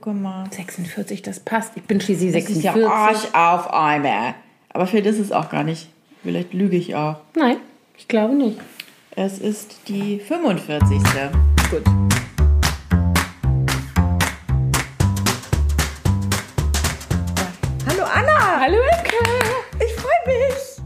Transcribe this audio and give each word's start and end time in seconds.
gucke 0.00 0.16
mal. 0.16 0.44
46, 0.50 1.22
das 1.22 1.40
passt. 1.40 1.72
Ich 1.76 1.82
bin 1.84 2.00
schließlich 2.00 2.32
Das 2.32 2.44
ist 2.44 2.62
46. 2.62 2.82
ja 2.82 2.90
Arsch 2.90 3.24
auf 3.32 3.72
Eimer. 3.72 4.34
Aber 4.72 4.86
vielleicht 4.86 5.06
ist 5.06 5.18
es 5.18 5.32
auch 5.32 5.50
gar 5.50 5.64
nicht. 5.64 5.88
Vielleicht 6.22 6.52
lüge 6.54 6.76
ich 6.76 6.94
auch. 6.94 7.16
Nein, 7.34 7.56
ich 7.96 8.08
glaube 8.08 8.34
nicht. 8.34 8.58
Es 9.16 9.38
ist 9.38 9.76
die 9.88 10.20
45. 10.20 10.98
Gut. 11.70 12.09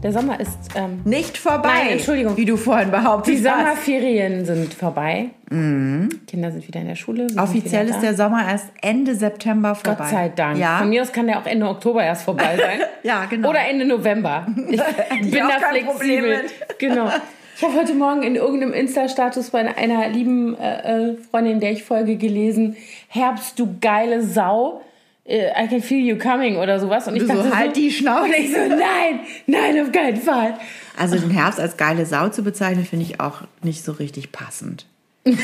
Der 0.05 0.13
Sommer 0.13 0.39
ist, 0.39 0.59
ähm, 0.75 1.01
Nicht 1.03 1.35
vorbei. 1.35 1.67
Nein, 1.67 1.87
Entschuldigung. 1.93 2.37
Wie 2.37 2.45
du 2.45 2.57
vorhin 2.57 2.91
behauptet 2.91 3.39
die 3.39 3.49
hast. 3.49 3.57
Sommerferien 3.57 4.45
sind 4.45 4.71
vorbei. 4.71 5.31
Kinder 5.49 6.51
sind 6.51 6.67
wieder 6.67 6.81
in 6.81 6.89
der 6.89 6.95
Schule. 6.95 7.25
Offiziell 7.39 7.89
ist 7.89 8.01
der 8.01 8.13
Sommer 8.13 8.47
erst 8.47 8.67
Ende 8.83 9.15
September 9.15 9.73
vorbei. 9.73 9.97
Gott 9.97 10.09
sei 10.09 10.29
Dank. 10.29 10.59
Ja. 10.59 10.77
Von 10.77 10.89
mir 10.89 11.01
aus 11.01 11.11
kann 11.11 11.25
der 11.25 11.39
auch 11.39 11.47
Ende 11.47 11.67
Oktober 11.67 12.03
erst 12.03 12.21
vorbei 12.21 12.55
sein. 12.55 12.81
Ja, 13.01 13.25
genau. 13.25 13.49
Oder 13.49 13.67
Ende 13.67 13.85
November. 13.85 14.45
Ich 14.69 15.31
bin 15.31 15.43
da 15.47 15.67
flexibel. 15.71 16.41
Genau. 16.77 17.09
Ich 17.55 17.63
habe 17.63 17.73
heute 17.73 17.95
Morgen 17.95 18.21
in 18.21 18.35
irgendeinem 18.35 18.73
Insta-Status 18.73 19.49
bei 19.49 19.75
einer 19.75 20.07
lieben 20.09 20.55
äh, 20.59 21.13
äh, 21.13 21.17
Freundin, 21.31 21.59
der 21.59 21.71
ich 21.71 21.83
folge, 21.83 22.17
gelesen: 22.17 22.75
Herbst, 23.07 23.57
du 23.57 23.75
geile 23.81 24.21
Sau. 24.21 24.83
Äh, 25.25 25.49
I 25.63 25.67
can 25.67 25.81
feel 25.81 26.05
you 26.05 26.17
coming 26.17 26.57
oder 26.57 26.79
sowas. 26.79 27.07
Und 27.07 27.15
ich 27.15 27.23
Du 27.23 27.27
dachte 27.27 27.49
so, 27.49 27.55
halt 27.55 27.75
die 27.75 27.91
Schnauze. 27.91 28.25
Und 28.25 28.35
ich 28.35 28.51
so, 28.51 28.57
nein, 28.57 29.19
nein, 29.47 29.79
auf 29.81 29.91
keinen 29.91 30.17
Fall. 30.17 30.55
Also 30.97 31.17
den 31.17 31.31
Herbst 31.31 31.59
als 31.59 31.77
geile 31.77 32.05
Sau 32.05 32.29
zu 32.29 32.43
bezeichnen, 32.43 32.85
finde 32.85 33.05
ich 33.05 33.19
auch 33.19 33.41
nicht 33.63 33.83
so 33.83 33.91
richtig 33.91 34.31
passend. 34.31 34.85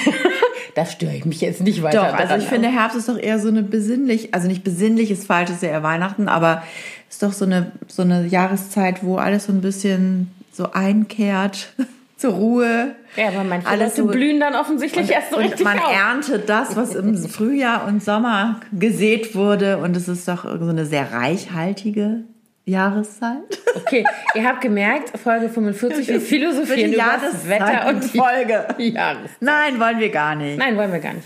Da 0.75 0.85
störe 0.85 1.15
ich 1.15 1.25
mich 1.25 1.41
jetzt 1.41 1.61
nicht 1.61 1.83
weiter. 1.83 1.97
Doch, 2.11 2.13
also 2.17 2.35
ich 2.35 2.45
finde, 2.45 2.69
Herbst 2.69 2.95
ist 2.95 3.09
doch 3.09 3.17
eher 3.17 3.39
so 3.39 3.49
eine 3.49 3.61
besinnlich, 3.61 4.33
also 4.33 4.47
nicht 4.47 4.63
besinnlich 4.63 5.11
ist 5.11 5.27
falsch, 5.27 5.49
ist 5.49 5.63
ja 5.63 5.69
eher 5.69 5.83
Weihnachten, 5.83 6.29
aber 6.29 6.63
ist 7.09 7.21
doch 7.21 7.33
so 7.33 7.43
eine, 7.43 7.73
so 7.87 8.03
eine 8.03 8.25
Jahreszeit, 8.25 9.03
wo 9.03 9.17
alles 9.17 9.45
so 9.45 9.51
ein 9.51 9.59
bisschen 9.59 10.31
so 10.51 10.71
einkehrt, 10.71 11.73
zur 12.21 12.33
Ruhe. 12.33 12.95
Ja, 13.17 13.27
aber 13.29 13.43
manche 13.43 13.67
Alles 13.67 13.95
so- 13.97 14.05
blühen 14.05 14.39
dann 14.39 14.55
offensichtlich 14.55 15.11
erst 15.11 15.31
so 15.31 15.37
und 15.37 15.43
richtig 15.43 15.63
man 15.65 15.79
auf. 15.79 15.91
erntet 15.93 16.47
das, 16.47 16.75
was 16.75 16.95
im 16.95 17.17
Frühjahr 17.29 17.85
und 17.87 18.03
Sommer 18.03 18.61
gesät 18.71 19.35
wurde 19.35 19.77
und 19.79 19.97
es 19.97 20.07
ist 20.07 20.27
doch 20.27 20.43
so 20.43 20.67
eine 20.69 20.85
sehr 20.85 21.11
reichhaltige 21.11 22.23
Jahreszeit. 22.65 23.37
Okay, 23.73 24.03
ihr 24.35 24.43
habt 24.45 24.59
gemerkt, 24.59 25.17
Folge 25.17 25.47
45, 25.47 26.05
wir 26.09 26.19
philosophieren 26.19 26.91
über 26.91 27.03
das 27.21 27.47
Wetter 27.47 27.87
und 27.87 28.03
Folge. 28.03 28.65
Jahreszeit. 28.77 29.29
Nein, 29.39 29.79
wollen 29.79 29.99
wir 29.99 30.09
gar 30.09 30.35
nicht. 30.35 30.57
Nein, 30.57 30.75
wollen 30.75 30.91
wir 30.91 30.99
gar 30.99 31.13
nicht. 31.13 31.25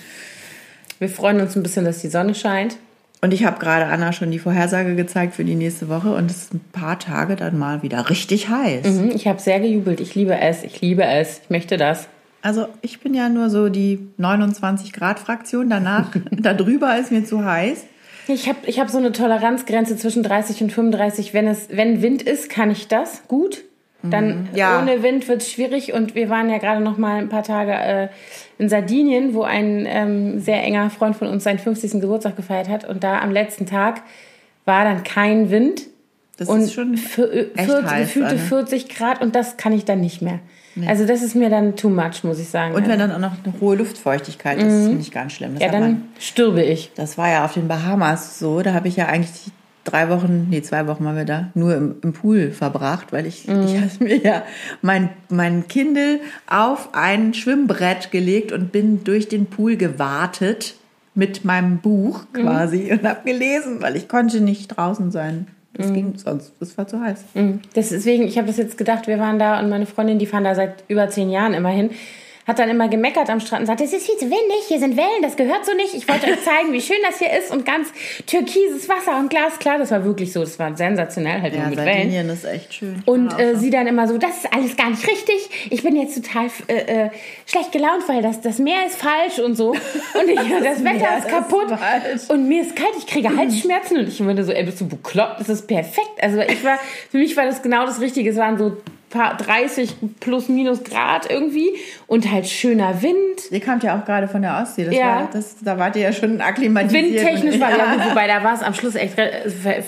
Wir 1.00 1.10
freuen 1.10 1.42
uns 1.42 1.56
ein 1.56 1.64
bisschen, 1.64 1.86
dass 1.86 2.02
die 2.02 2.08
Sonne 2.08 2.36
scheint. 2.36 2.78
Und 3.22 3.34
ich 3.34 3.46
habe 3.46 3.60
gerade 3.60 3.86
Anna 3.86 4.12
schon 4.14 4.30
die 4.32 4.40
Vorhersage 4.40 4.96
gezeigt 4.96 5.34
für 5.34 5.44
die 5.44 5.56
nächste 5.56 5.90
Woche 5.90 6.14
und 6.14 6.30
es 6.30 6.38
ist 6.44 6.54
ein 6.54 6.62
paar 6.72 7.00
Tage 7.00 7.36
dann 7.36 7.58
mal 7.58 7.82
wieder 7.82 8.10
richtig 8.10 8.50
heiß. 8.50 8.86
Mhm, 8.88 9.12
Ich 9.16 9.28
habe 9.28 9.40
sehr 9.40 9.60
gejubelt. 9.60 10.00
Ich 10.00 10.14
liebe 10.16 10.38
es. 10.38 10.64
Ich 10.64 10.82
liebe 10.82 11.04
es. 11.04 11.40
Ich 11.44 11.50
möchte 11.50 11.78
das. 11.78 12.08
Also 12.42 12.68
ich 12.82 13.00
bin 13.00 13.16
ja 13.16 13.28
nur 13.30 13.50
so 13.50 13.70
die 13.70 14.08
29 14.18 14.94
Grad 14.94 15.18
Fraktion. 15.20 15.70
Danach, 15.70 16.12
darüber 16.32 16.98
ist 17.00 17.12
mir 17.12 17.26
zu 17.26 17.44
heiß. 17.44 17.86
Ich 18.28 18.48
habe 18.48 18.60
ich 18.68 18.80
hab 18.80 18.90
so 18.90 18.98
eine 18.98 19.12
Toleranzgrenze 19.12 19.98
zwischen 19.98 20.22
30 20.22 20.62
und 20.64 20.72
35. 20.72 21.34
Wenn, 21.34 21.48
es, 21.48 21.70
wenn 21.72 22.02
Wind 22.02 22.22
ist, 22.22 22.50
kann 22.50 22.70
ich 22.70 22.88
das 22.88 23.24
gut. 23.28 23.64
Dann 24.12 24.50
Ja. 24.54 24.80
ohne 24.80 25.04
Wind 25.04 25.28
wird 25.28 25.42
es 25.42 25.52
schwierig. 25.52 25.94
Und 25.94 26.16
wir 26.16 26.30
waren 26.30 26.50
ja 26.50 26.58
gerade 26.58 26.82
noch 26.82 26.98
mal 26.98 27.18
ein 27.18 27.30
paar 27.30 27.44
Tage 27.44 27.72
äh, 27.74 28.08
in 28.58 28.70
Sardinien, 28.70 29.34
wo 29.34 29.44
ein 29.44 29.86
ähm, 29.88 30.40
sehr 30.40 30.64
enger 30.64 30.90
Freund 30.90 31.16
von 31.16 31.28
uns 31.28 31.44
seinen 31.44 31.60
50. 31.60 32.00
Geburtstag 32.02 32.36
gefeiert 32.36 32.70
hat. 32.70 32.86
Und 32.86 33.04
da 33.04 33.20
am 33.20 33.32
letzten 33.32 33.66
Tag 33.66 34.02
war 34.66 34.84
dann 34.84 35.04
kein 35.04 35.50
Wind. 35.52 35.82
Das 36.38 36.50
und 36.50 36.62
ist 36.62 36.74
schon 36.74 36.98
für, 36.98 37.32
echt 37.56 37.70
40, 37.70 37.90
heiß, 37.90 38.08
gefühlte 38.08 38.30
Anne. 38.32 38.40
40 38.40 38.90
Grad 38.90 39.22
und 39.22 39.36
das 39.36 39.56
kann 39.58 39.72
ich 39.72 39.86
dann 39.86 40.02
nicht 40.02 40.22
mehr. 40.22 40.40
Also 40.86 41.06
das 41.06 41.22
ist 41.22 41.36
mir 41.36 41.50
dann 41.50 41.78
too 41.78 41.88
much, 41.90 42.24
muss 42.24 42.38
ich 42.38 42.50
sagen. 42.50 42.74
Und 42.76 42.82
Also, 42.82 42.92
wenn 42.92 43.00
dann 43.00 43.12
auch 43.14 43.20
noch 43.20 43.32
eine 43.46 43.54
hohe 43.62 43.78
Luftfeuchtigkeit 43.78 44.58
ist, 44.58 44.88
finde 44.88 45.00
ich 45.00 45.12
ganz 45.12 45.32
schlimm. 45.32 45.54
Das, 45.54 45.62
ja, 45.62 45.68
hat 45.68 45.80
man, 45.80 45.82
dann 45.82 46.04
stürbe 46.20 46.62
ich. 46.64 46.92
das 46.96 47.18
war 47.18 47.30
ja 47.30 47.46
auf 47.46 47.54
den 47.54 47.70
Bahamas 47.70 48.40
so. 48.40 48.62
Da 48.62 48.74
habe 48.74 48.90
ich 48.90 48.98
ja 48.98 49.06
eigentlich 49.06 49.54
drei 49.86 50.10
Wochen, 50.10 50.48
nee, 50.50 50.62
zwei 50.62 50.88
Wochen 50.88 51.06
waren 51.06 51.16
wir 51.16 51.24
da, 51.26 51.50
nur 51.54 51.74
im, 51.76 51.96
im 52.04 52.12
Pool 52.12 52.52
verbracht, 52.52 53.14
weil 53.14 53.26
ich, 53.26 53.48
Mhm. 53.48 53.64
ich 53.66 53.80
hatte 53.80 54.04
mir 54.04 54.18
ja 54.18 54.44
mein, 54.82 55.10
mein 55.30 55.68
Kindle 55.70 56.20
auf 56.48 56.90
ein 56.94 57.34
Schwimmbrett 57.34 58.12
gelegt 58.12 58.52
und 58.52 58.72
bin 58.74 59.04
durch 59.06 59.30
den 59.30 59.46
Pool 59.46 59.78
gewartet 59.78 60.76
mit 61.14 61.46
meinem 61.46 61.78
Buch 61.78 62.26
Mhm. 62.34 62.42
quasi 62.42 62.92
und 62.92 63.04
habe 63.08 63.22
gelesen, 63.24 63.82
weil 63.82 63.96
ich 63.96 64.10
konnte 64.10 64.42
nicht 64.42 64.68
draußen 64.76 65.12
sein. 65.12 65.48
Das 65.74 65.88
Mhm. 65.90 65.94
ging 65.94 66.14
sonst, 66.18 66.54
das 66.60 66.78
war 66.78 66.88
zu 66.88 67.00
heiß. 67.02 67.24
Das 67.74 67.90
deswegen, 67.90 68.24
ich 68.24 68.38
habe 68.38 68.48
das 68.48 68.58
jetzt 68.58 68.78
gedacht, 68.78 69.08
wir 69.08 69.20
waren 69.20 69.40
da 69.40 69.60
und 69.60 69.70
meine 69.70 69.86
Freundin, 69.86 70.20
die 70.20 70.26
fahren 70.26 70.44
da 70.46 70.56
seit 70.56 70.84
über 70.88 71.10
zehn 71.10 71.30
Jahren 71.30 71.54
immerhin, 71.54 71.90
hat 72.48 72.60
dann 72.60 72.70
immer 72.70 72.88
gemeckert 72.88 73.30
am 73.30 73.40
Strand 73.40 73.62
und 73.62 73.66
sagt, 73.68 73.82
es 73.82 73.92
ist 73.94 74.06
viel 74.06 74.18
zu 74.18 74.26
windig, 74.26 74.68
hier 74.68 74.80
sind 74.80 74.96
Wellen, 74.98 75.22
das 75.22 75.36
gehört 75.36 75.66
so 75.66 75.74
nicht. 75.74 75.94
Ich 75.94 76.08
wollte 76.08 76.28
euch 76.28 76.44
zeigen, 76.44 76.72
wie 76.74 76.82
schön 76.82 76.98
das 77.08 77.20
hier 77.20 77.32
ist 77.38 77.52
und 77.52 77.66
ganz 77.66 77.90
türkises 78.28 78.88
Wasser 78.88 79.18
und 79.18 79.30
glasklar. 79.30 79.78
Das 79.78 79.92
war 79.92 80.04
wirklich 80.06 80.32
so, 80.32 80.42
das 80.42 80.58
war 80.60 80.76
sensationell, 80.76 81.42
halt 81.42 81.56
Ja, 81.56 81.68
mit 81.68 81.78
Wellen. 81.78 81.88
Sardinien 81.96 82.30
ist 82.30 82.46
echt 82.46 82.74
schön. 82.76 83.02
Und 83.06 83.32
Ja, 83.32 83.40
äh, 83.40 83.56
sie 83.56 83.70
dann 83.70 83.88
immer 83.88 84.08
so, 84.08 84.18
das 84.18 84.38
ist 84.44 84.54
alles 84.54 84.76
gar 84.78 84.90
nicht 84.90 85.08
richtig. 85.08 85.68
Ich 85.70 85.84
bin 85.84 85.96
jetzt 85.96 86.16
total 86.24 86.48
äh, 86.68 87.06
äh, 87.06 87.10
schlecht 87.46 87.72
gelaunt, 87.72 88.04
weil 88.08 88.22
das, 88.22 88.42
das 88.42 88.60
Meer 88.60 88.86
ist 88.86 88.98
falsch 88.98 89.40
und 89.40 89.56
so. 89.56 89.70
Und 89.70 89.80
ich, 90.30 90.36
das, 90.64 90.84
Wetter 90.84 90.94
Meer 91.00 91.18
ist 91.18 91.26
ist 91.26 91.30
kaputt. 91.30 91.70
falsch. 91.70 92.30
und 92.30 92.48
mir 92.48 92.62
ist 92.62 92.76
kalt, 92.76 92.94
ich 92.98 93.08
kriege 93.08 93.36
Halsschmerzen. 93.36 93.98
Und 93.98 94.08
ich 94.08 94.20
würde 94.24 94.44
so, 94.44 94.52
ey, 94.52 94.64
bist 94.64 94.80
du 94.82 94.88
bekloppt? 94.88 95.40
Das 95.40 95.50
ist 95.50 95.68
perfekt. 95.68 96.12
Also 96.22 96.40
ich 96.42 96.64
war, 96.64 96.78
für 97.10 97.18
mich 97.18 97.36
war 97.36 97.46
das 97.46 97.62
genau 97.62 97.86
das 97.86 98.00
Richtige. 98.02 98.30
Es 98.30 98.38
waren 98.38 98.58
so 98.58 98.78
paar 99.10 99.38
30 99.38 99.96
plus 100.20 100.50
minus 100.50 100.84
Grad 100.84 101.30
irgendwie 101.30 101.70
und 102.08 102.30
halt 102.32 102.48
schöner 102.48 103.02
Wind. 103.02 103.16
Ihr 103.52 103.60
kamt 103.62 103.84
ja 103.84 103.98
auch 104.00 104.06
gerade 104.06 104.28
von 104.28 104.42
der 104.42 104.60
Ostsee. 104.62 104.86
Das 104.86 104.96
Ja. 104.96 105.06
war, 105.06 105.30
das, 105.32 105.56
da 105.62 105.78
wart 105.78 105.96
ihr 105.96 106.02
ja 106.04 106.12
schon 106.14 106.42
akklimatisiert. 106.42 107.06
Windtechnisch 107.06 107.60
war 107.60 107.70
ja, 107.78 107.94
gut, 107.96 108.10
wobei 108.12 108.28
da 108.28 108.44
war 108.44 108.54
es 108.54 108.62
am 108.62 108.74
Schluss 108.74 108.96
echt 108.96 109.16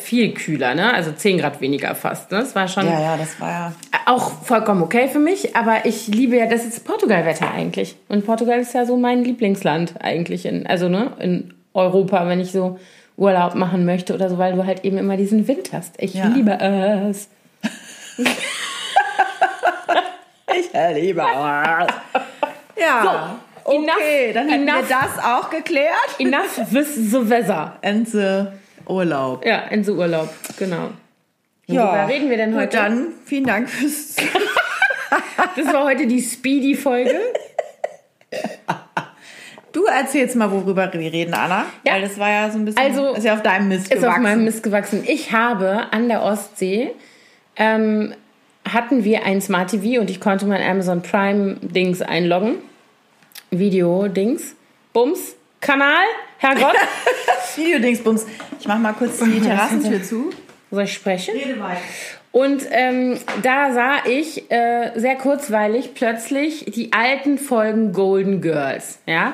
viel 0.02 0.34
kühler, 0.34 0.76
ne? 0.76 0.94
Also 0.94 1.12
10 1.12 1.40
Grad 1.40 1.60
weniger 1.62 1.94
fast. 1.96 2.32
Ne? 2.32 2.40
Das 2.40 2.56
war 2.56 2.68
schon 2.68 2.86
Ja, 2.86 3.00
ja, 3.02 3.18
das 3.18 3.40
war 3.42 3.50
ja. 3.50 3.74
auch 4.06 4.44
vollkommen 4.44 4.82
okay 4.84 5.08
für 5.08 5.20
mich, 5.20 5.56
aber 5.56 5.86
ich 5.86 6.08
liebe 6.08 6.38
ja, 6.38 6.46
das 6.46 6.66
ist 6.66 6.86
Portugal-Wetter 6.86 7.52
eigentlich. 7.52 7.96
Und 8.08 8.26
Portugal 8.26 8.60
ist 8.60 8.74
ja 8.74 8.86
so 8.86 8.96
mein 8.98 9.24
Lieblingsland 9.24 9.96
eigentlich, 10.00 10.46
in, 10.46 10.68
also 10.68 10.88
ne, 10.90 11.12
in 11.20 11.54
Europa, 11.74 12.28
wenn 12.28 12.40
ich 12.40 12.52
so 12.52 12.80
Urlaub 13.18 13.56
machen 13.56 13.84
möchte 13.86 14.14
oder 14.14 14.30
so, 14.30 14.38
weil 14.38 14.54
du 14.54 14.66
halt 14.66 14.86
eben 14.86 14.98
immer 14.98 15.18
diesen 15.18 15.48
Wind 15.48 15.74
hast. 15.74 15.96
Ich 15.98 16.14
Ja. 16.14 16.28
liebe 16.28 16.52
es. 16.60 17.30
Ich 20.56 20.70
liebe 20.96 21.20
Ja. 22.80 23.02
So, 23.04 23.72
okay, 23.72 23.78
enough- 24.30 24.34
dann 24.34 24.50
hätten 24.50 24.68
enough. 24.68 24.90
wir 24.90 24.98
das 24.98 25.24
auch 25.24 25.50
geklärt. 25.50 26.20
Enough 26.20 26.72
with 26.72 26.96
the 27.12 27.30
weather. 27.30 27.78
Enze 27.82 28.54
Urlaub. 28.88 29.46
Ja, 29.46 29.64
in 29.70 29.88
Urlaub, 29.90 30.30
genau. 30.58 30.90
Worüber 31.68 32.08
reden 32.08 32.30
wir 32.30 32.38
denn 32.38 32.56
heute? 32.56 32.78
dann 32.78 33.08
vielen 33.26 33.46
Dank 33.46 33.70
fürs. 33.70 34.16
Das 35.56 35.72
war 35.74 35.86
heute 35.86 36.06
die 36.08 36.22
Speedy-Folge. 36.22 37.20
Du 39.72 39.86
erzählst 39.86 40.36
mal, 40.36 40.52
worüber 40.52 40.92
wir 40.92 41.12
reden, 41.12 41.34
Anna. 41.34 41.66
Ja. 41.86 41.94
Weil 41.94 42.02
das 42.02 42.18
war 42.20 42.30
ja 42.30 42.50
so 42.50 42.58
ein 42.58 42.66
bisschen. 42.66 42.84
Also, 42.84 43.14
ist 43.14 43.24
ja 43.24 43.34
auf 43.34 43.44
deinem 43.44 43.68
Mist 43.68 43.88
Ist 43.88 43.98
auf 43.98 44.02
gewachsen. 44.04 44.24
meinem 44.24 44.44
Mist 44.44 44.64
gewachsen. 44.64 45.04
Ich 45.06 45.32
habe 45.32 45.88
an 45.92 46.08
der 46.10 46.24
Ostsee 46.24 46.92
ähm, 47.56 48.14
hatten 48.74 49.04
wir 49.04 49.24
ein 49.24 49.42
Smart 49.42 49.72
TV 49.72 50.00
und 50.02 50.10
ich 50.10 50.20
konnte 50.20 50.46
mein 50.46 50.62
Amazon 50.62 51.02
Prime 51.02 51.56
Dings 51.62 52.02
einloggen. 52.02 52.56
Video 53.52 54.08
Dings. 54.08 54.56
Bums. 54.94 55.36
Kanal. 55.62 56.06
Herrgott. 56.38 56.76
Videodingsbums. 57.56 58.26
Ich 58.60 58.68
mach 58.68 58.78
mal 58.78 58.94
kurz 58.94 59.20
die 59.20 59.40
Terrassentür 59.42 60.04
zu. 60.04 60.30
Soll 60.70 60.84
ich 60.84 60.94
sprechen? 60.94 61.36
Rede 61.36 61.60
weiter. 61.60 61.82
Und 62.32 62.64
ähm, 62.72 63.18
da 63.42 63.74
sah 63.74 64.06
ich 64.06 64.52
äh, 64.52 64.92
sehr 64.96 65.16
kurzweilig 65.16 65.94
plötzlich 65.96 66.66
die 66.66 66.94
alten 66.94 67.40
Folgen 67.40 67.94
Golden 67.94 68.42
Girls, 68.42 69.00
ja, 69.08 69.34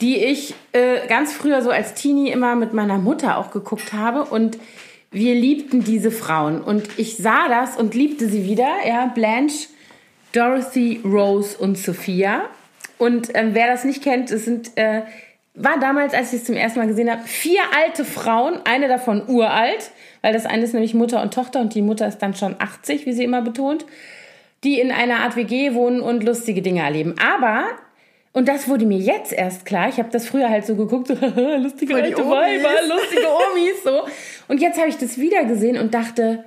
die 0.00 0.18
ich 0.22 0.54
äh, 0.72 1.06
ganz 1.08 1.32
früher 1.32 1.62
so 1.62 1.70
als 1.70 1.94
Teenie 1.94 2.30
immer 2.30 2.54
mit 2.54 2.74
meiner 2.74 2.98
Mutter 2.98 3.38
auch 3.38 3.50
geguckt 3.50 3.92
habe 3.94 4.24
und 4.24 4.58
wir 5.14 5.34
liebten 5.34 5.82
diese 5.82 6.10
Frauen 6.10 6.60
und 6.60 6.88
ich 6.98 7.16
sah 7.16 7.48
das 7.48 7.76
und 7.76 7.94
liebte 7.94 8.28
sie 8.28 8.44
wieder, 8.44 8.68
ja, 8.86 9.06
Blanche, 9.06 9.68
Dorothy, 10.32 11.00
Rose 11.04 11.56
und 11.56 11.78
Sophia. 11.78 12.42
Und 12.98 13.28
ähm, 13.34 13.50
wer 13.54 13.66
das 13.68 13.84
nicht 13.84 14.02
kennt, 14.02 14.30
es 14.30 14.44
sind 14.44 14.76
äh, 14.76 15.02
war 15.54 15.78
damals, 15.78 16.14
als 16.14 16.32
ich 16.32 16.40
es 16.40 16.46
zum 16.46 16.56
ersten 16.56 16.80
Mal 16.80 16.88
gesehen 16.88 17.10
habe, 17.10 17.22
vier 17.24 17.60
alte 17.76 18.04
Frauen, 18.04 18.60
eine 18.64 18.88
davon 18.88 19.22
uralt, 19.28 19.92
weil 20.20 20.32
das 20.32 20.46
eine 20.46 20.64
ist 20.64 20.72
nämlich 20.72 20.94
Mutter 20.94 21.22
und 21.22 21.32
Tochter 21.32 21.60
und 21.60 21.74
die 21.74 21.82
Mutter 21.82 22.08
ist 22.08 22.18
dann 22.18 22.34
schon 22.34 22.56
80, 22.58 23.06
wie 23.06 23.12
sie 23.12 23.22
immer 23.22 23.40
betont, 23.40 23.86
die 24.64 24.80
in 24.80 24.90
einer 24.90 25.20
Art 25.20 25.36
WG 25.36 25.74
wohnen 25.74 26.00
und 26.00 26.24
lustige 26.24 26.60
Dinge 26.60 26.82
erleben. 26.82 27.14
Aber 27.24 27.66
Und 28.34 28.48
das 28.48 28.68
wurde 28.68 28.84
mir 28.84 28.98
jetzt 28.98 29.32
erst 29.32 29.64
klar. 29.64 29.88
Ich 29.88 29.98
habe 29.98 30.10
das 30.10 30.26
früher 30.26 30.50
halt 30.50 30.66
so 30.66 30.76
geguckt, 30.76 31.06
so, 31.06 31.14
lustige 31.56 31.94
alte 31.94 32.28
Weiber, 32.28 32.86
lustige 32.86 33.26
Omis, 33.26 33.82
so. 33.82 34.02
Und 34.48 34.60
jetzt 34.60 34.78
habe 34.78 34.88
ich 34.90 34.98
das 34.98 35.18
wieder 35.18 35.44
gesehen 35.44 35.78
und 35.78 35.94
dachte, 35.94 36.44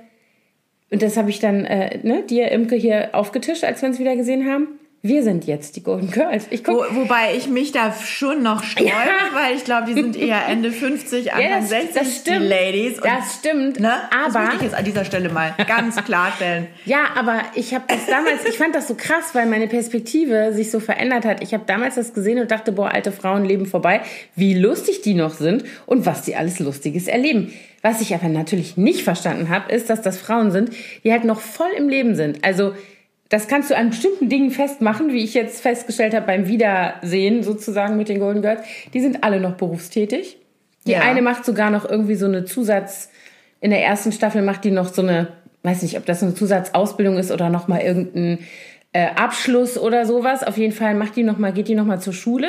und 0.90 1.02
das 1.02 1.16
habe 1.16 1.30
ich 1.30 1.40
dann 1.40 1.64
äh, 1.64 1.98
ne, 2.02 2.22
dir, 2.22 2.52
Imke, 2.52 2.76
hier 2.76 3.10
aufgetischt, 3.14 3.64
als 3.64 3.82
wir 3.82 3.88
uns 3.88 3.98
wieder 3.98 4.14
gesehen 4.14 4.48
haben 4.48 4.78
wir 5.00 5.22
sind 5.22 5.46
jetzt 5.46 5.76
die 5.76 5.82
Golden 5.84 6.10
Girls. 6.10 6.46
Ich 6.50 6.66
Wo, 6.66 6.84
wobei 6.90 7.36
ich 7.36 7.46
mich 7.46 7.70
da 7.70 7.92
schon 7.92 8.42
noch 8.42 8.64
sträube, 8.64 8.88
ja. 8.88 9.30
weil 9.32 9.54
ich 9.54 9.64
glaube, 9.64 9.86
die 9.86 9.94
sind 9.94 10.16
eher 10.16 10.44
Ende 10.48 10.72
50, 10.72 11.32
Anfang 11.32 11.50
ja, 11.50 11.60
das, 11.60 11.68
60, 11.68 11.94
das 11.94 12.16
stimmt. 12.16 12.40
die 12.40 12.46
Ladies. 12.46 12.94
Und, 12.96 13.04
das 13.04 13.34
stimmt. 13.34 13.80
Ne? 13.80 13.92
Aber, 14.10 14.32
das 14.32 14.34
möchte 14.34 14.56
ich 14.56 14.62
jetzt 14.62 14.74
an 14.74 14.84
dieser 14.84 15.04
Stelle 15.04 15.28
mal 15.28 15.54
ganz 15.68 15.96
klarstellen. 16.04 16.66
ja, 16.84 17.04
aber 17.16 17.42
ich 17.54 17.74
habe 17.74 17.84
das 17.86 18.06
damals, 18.06 18.44
ich 18.44 18.58
fand 18.58 18.74
das 18.74 18.88
so 18.88 18.96
krass, 18.96 19.34
weil 19.34 19.46
meine 19.46 19.68
Perspektive 19.68 20.52
sich 20.52 20.72
so 20.72 20.80
verändert 20.80 21.24
hat. 21.24 21.44
Ich 21.44 21.54
habe 21.54 21.62
damals 21.66 21.94
das 21.94 22.12
gesehen 22.12 22.40
und 22.40 22.50
dachte, 22.50 22.72
boah, 22.72 22.90
alte 22.90 23.12
Frauen 23.12 23.44
leben 23.44 23.66
vorbei, 23.66 24.00
wie 24.34 24.54
lustig 24.54 25.02
die 25.02 25.14
noch 25.14 25.34
sind 25.34 25.64
und 25.86 26.06
was 26.06 26.22
die 26.22 26.34
alles 26.34 26.58
Lustiges 26.58 27.06
erleben. 27.06 27.52
Was 27.82 28.00
ich 28.00 28.12
aber 28.14 28.28
natürlich 28.28 28.76
nicht 28.76 29.02
verstanden 29.02 29.48
habe, 29.48 29.72
ist, 29.72 29.88
dass 29.88 30.02
das 30.02 30.18
Frauen 30.18 30.50
sind, 30.50 30.70
die 31.04 31.12
halt 31.12 31.22
noch 31.22 31.40
voll 31.40 31.70
im 31.76 31.88
Leben 31.88 32.16
sind. 32.16 32.44
Also 32.44 32.72
das 33.28 33.46
kannst 33.46 33.70
du 33.70 33.76
an 33.76 33.90
bestimmten 33.90 34.28
Dingen 34.28 34.50
festmachen, 34.50 35.12
wie 35.12 35.22
ich 35.22 35.34
jetzt 35.34 35.60
festgestellt 35.60 36.14
habe 36.14 36.26
beim 36.26 36.48
Wiedersehen 36.48 37.42
sozusagen 37.42 37.96
mit 37.96 38.08
den 38.08 38.20
Golden 38.20 38.42
Girls. 38.42 38.62
Die 38.94 39.00
sind 39.00 39.22
alle 39.22 39.40
noch 39.40 39.54
berufstätig. 39.54 40.38
Die 40.86 40.92
ja. 40.92 41.00
eine 41.00 41.20
macht 41.20 41.44
sogar 41.44 41.70
noch 41.70 41.88
irgendwie 41.88 42.14
so 42.14 42.26
eine 42.26 42.44
Zusatz, 42.44 43.10
in 43.60 43.70
der 43.70 43.84
ersten 43.84 44.12
Staffel 44.12 44.42
macht 44.42 44.64
die 44.64 44.70
noch 44.70 44.92
so 44.92 45.02
eine, 45.02 45.28
weiß 45.62 45.82
nicht, 45.82 45.98
ob 45.98 46.06
das 46.06 46.22
eine 46.22 46.34
Zusatzausbildung 46.34 47.18
ist 47.18 47.30
oder 47.30 47.50
nochmal 47.50 47.80
irgendein 47.80 48.38
äh, 48.92 49.08
Abschluss 49.16 49.76
oder 49.76 50.06
sowas. 50.06 50.44
Auf 50.44 50.56
jeden 50.56 50.72
Fall 50.72 50.94
macht 50.94 51.16
die 51.16 51.24
noch 51.24 51.38
mal, 51.38 51.52
geht 51.52 51.68
die 51.68 51.74
nochmal 51.74 52.00
zur 52.00 52.12
Schule 52.12 52.48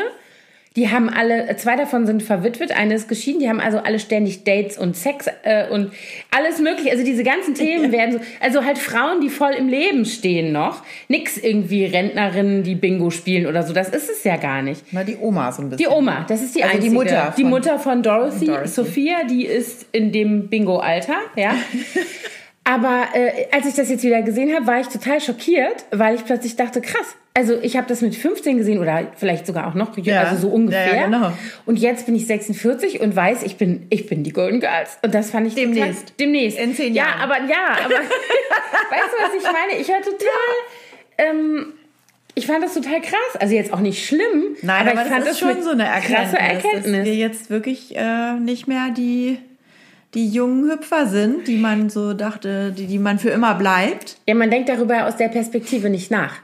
die 0.76 0.90
haben 0.90 1.10
alle, 1.10 1.56
zwei 1.58 1.76
davon 1.76 2.06
sind 2.06 2.22
verwitwet, 2.22 2.72
eine 2.72 2.94
ist 2.94 3.10
geschieden, 3.10 3.40
die 3.40 3.50
haben 3.50 3.60
also 3.60 3.80
alle 3.80 4.00
ständig 4.00 4.44
Dates 4.44 4.78
und 4.78 4.96
Sex 4.96 5.26
äh, 5.44 5.68
und 5.70 5.92
alles 6.30 6.60
mögliche. 6.60 6.92
Also 6.92 7.04
diese 7.04 7.24
ganzen 7.24 7.56
Themen 7.56 7.92
werden 7.92 8.14
so, 8.14 8.20
also 8.40 8.64
halt 8.64 8.78
Frauen, 8.78 9.20
die 9.20 9.30
voll 9.30 9.54
im 9.54 9.68
Leben 9.68 10.06
stehen 10.06 10.52
noch. 10.52 10.84
Nix 11.08 11.38
irgendwie 11.38 11.86
Rentnerinnen, 11.86 12.62
die 12.62 12.76
Bingo 12.76 13.10
spielen 13.10 13.48
oder 13.48 13.64
so. 13.64 13.74
Das 13.74 13.90
ist 13.90 14.10
es 14.10 14.24
ja 14.24 14.38
gar 14.38 14.62
nicht. 14.62 14.84
Na, 14.92 15.04
die 15.04 15.18
Oma 15.18 15.52
so 15.52 15.64
ein 15.64 15.70
bisschen. 15.70 15.90
Die 15.90 15.96
Oma, 15.96 16.26
das 16.30 16.44
ist 16.44 16.56
die 16.56 16.64
also 16.64 16.76
einzige. 16.76 16.92
Die 16.92 16.96
Mutter. 16.96 17.34
Die 17.36 17.44
Mutter 17.44 17.80
von 17.80 18.04
Dorothy, 18.04 18.46
Dorothy. 18.46 18.68
Sophia, 18.68 19.24
die 19.30 19.46
ist 19.46 19.88
in 19.92 20.12
dem 20.12 20.50
Bingo-Alter, 20.50 21.18
ja. 21.36 21.56
Aber 22.70 23.08
äh, 23.16 23.48
als 23.52 23.66
ich 23.66 23.74
das 23.74 23.90
jetzt 23.90 24.04
wieder 24.04 24.22
gesehen 24.22 24.54
habe, 24.54 24.68
war 24.68 24.80
ich 24.80 24.86
total 24.86 25.20
schockiert, 25.20 25.86
weil 25.90 26.14
ich 26.14 26.24
plötzlich 26.24 26.56
dachte, 26.56 26.82
krass. 26.82 27.16
Also 27.34 27.58
ich 27.60 27.76
habe 27.76 27.88
das 27.88 28.02
mit 28.02 28.16
15 28.16 28.58
gesehen 28.58 28.78
oder 28.78 29.08
vielleicht 29.16 29.48
sogar 29.48 29.66
auch 29.68 29.74
noch, 29.74 29.98
ja. 29.98 30.22
also 30.22 30.48
so 30.48 30.54
ungefähr. 30.54 30.96
Ja, 30.96 31.06
genau. 31.06 31.32
Und 31.66 31.80
jetzt 31.80 32.06
bin 32.06 32.14
ich 32.14 32.28
46 32.28 33.02
und 33.02 33.16
weiß, 33.16 33.42
ich 33.42 33.58
bin, 33.58 33.88
ich 33.90 34.06
bin 34.06 34.24
die 34.24 34.34
Golden 34.34 34.60
Girls. 34.60 35.00
Und 35.02 35.16
das 35.16 35.32
fand 35.32 35.48
ich 35.48 35.56
demnächst. 35.56 36.10
Total, 36.10 36.16
demnächst. 36.20 36.60
In 36.60 36.76
zehn 36.76 36.94
Jahren. 36.94 37.18
Ja, 37.18 37.24
aber 37.24 37.38
ja, 37.38 37.86
aber 37.86 37.96
weißt 37.96 38.04
du, 38.04 39.24
was 39.24 39.36
ich 39.36 39.44
meine? 39.44 39.82
Ich 39.82 39.90
war 39.90 40.02
total. 40.02 40.20
Ähm, 41.18 41.74
ich 42.36 42.46
fand 42.46 42.64
das 42.64 42.76
total 42.76 43.02
krass. 43.02 43.36
Also 43.40 43.56
jetzt 43.56 43.74
auch 43.74 43.80
nicht 43.80 44.06
schlimm. 44.06 44.58
Nein, 44.62 44.88
aber, 44.88 44.92
aber 44.92 45.02
ich 45.08 45.08
fand 45.12 45.26
das, 45.26 45.40
schon 45.40 45.64
so 45.64 45.72
eine 45.72 45.86
Erkenntnis, 45.86 46.20
krasse 46.20 46.38
Erkenntnis. 46.38 46.98
dass 46.98 47.06
wir 47.06 47.16
jetzt 47.16 47.50
wirklich 47.50 47.96
äh, 47.96 48.34
nicht 48.34 48.68
mehr 48.68 48.92
die 48.96 49.40
die 50.14 50.28
jungen 50.28 50.70
Hüpfer 50.70 51.08
sind, 51.08 51.48
die 51.48 51.58
man 51.58 51.90
so 51.90 52.14
dachte, 52.14 52.72
die, 52.72 52.88
die 52.88 53.00
man 53.00 53.20
für 53.20 53.30
immer 53.30 53.56
bleibt. 53.56 54.18
Ja, 54.28 54.36
man 54.36 54.50
denkt 54.50 54.70
darüber 54.70 55.08
aus 55.08 55.18
der 55.18 55.30
Perspektive 55.30 55.90
nicht 55.90 56.10
nach. 56.10 56.36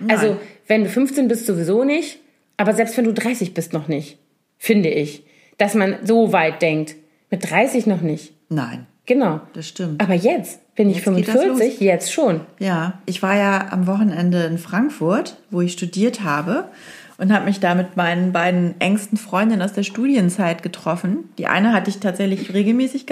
Nein. 0.00 0.10
Also, 0.10 0.36
wenn 0.66 0.84
du 0.84 0.90
15 0.90 1.28
bist, 1.28 1.46
sowieso 1.46 1.84
nicht, 1.84 2.18
aber 2.56 2.74
selbst 2.74 2.96
wenn 2.96 3.04
du 3.04 3.12
30 3.12 3.54
bist, 3.54 3.72
noch 3.72 3.88
nicht, 3.88 4.18
finde 4.58 4.90
ich, 4.90 5.24
dass 5.58 5.74
man 5.74 5.96
so 6.04 6.32
weit 6.32 6.62
denkt. 6.62 6.96
Mit 7.30 7.50
30 7.50 7.86
noch 7.86 8.00
nicht. 8.00 8.32
Nein. 8.48 8.86
Genau. 9.06 9.40
Das 9.52 9.68
stimmt. 9.68 10.00
Aber 10.00 10.14
jetzt 10.14 10.74
bin 10.74 10.88
ich 10.88 10.96
jetzt 10.96 11.04
45, 11.04 11.80
jetzt 11.80 12.12
schon. 12.12 12.40
Ja, 12.58 13.00
ich 13.06 13.22
war 13.22 13.36
ja 13.36 13.68
am 13.70 13.86
Wochenende 13.86 14.44
in 14.44 14.58
Frankfurt, 14.58 15.36
wo 15.50 15.60
ich 15.60 15.72
studiert 15.72 16.22
habe 16.22 16.68
und 17.16 17.32
habe 17.32 17.44
mich 17.44 17.60
da 17.60 17.74
mit 17.74 17.96
meinen 17.96 18.32
beiden 18.32 18.80
engsten 18.80 19.18
Freundinnen 19.18 19.62
aus 19.62 19.72
der 19.72 19.84
Studienzeit 19.84 20.62
getroffen. 20.62 21.30
Die 21.38 21.46
eine 21.46 21.72
hatte 21.72 21.90
ich 21.90 22.00
tatsächlich 22.00 22.52
regelmäßig, 22.52 23.06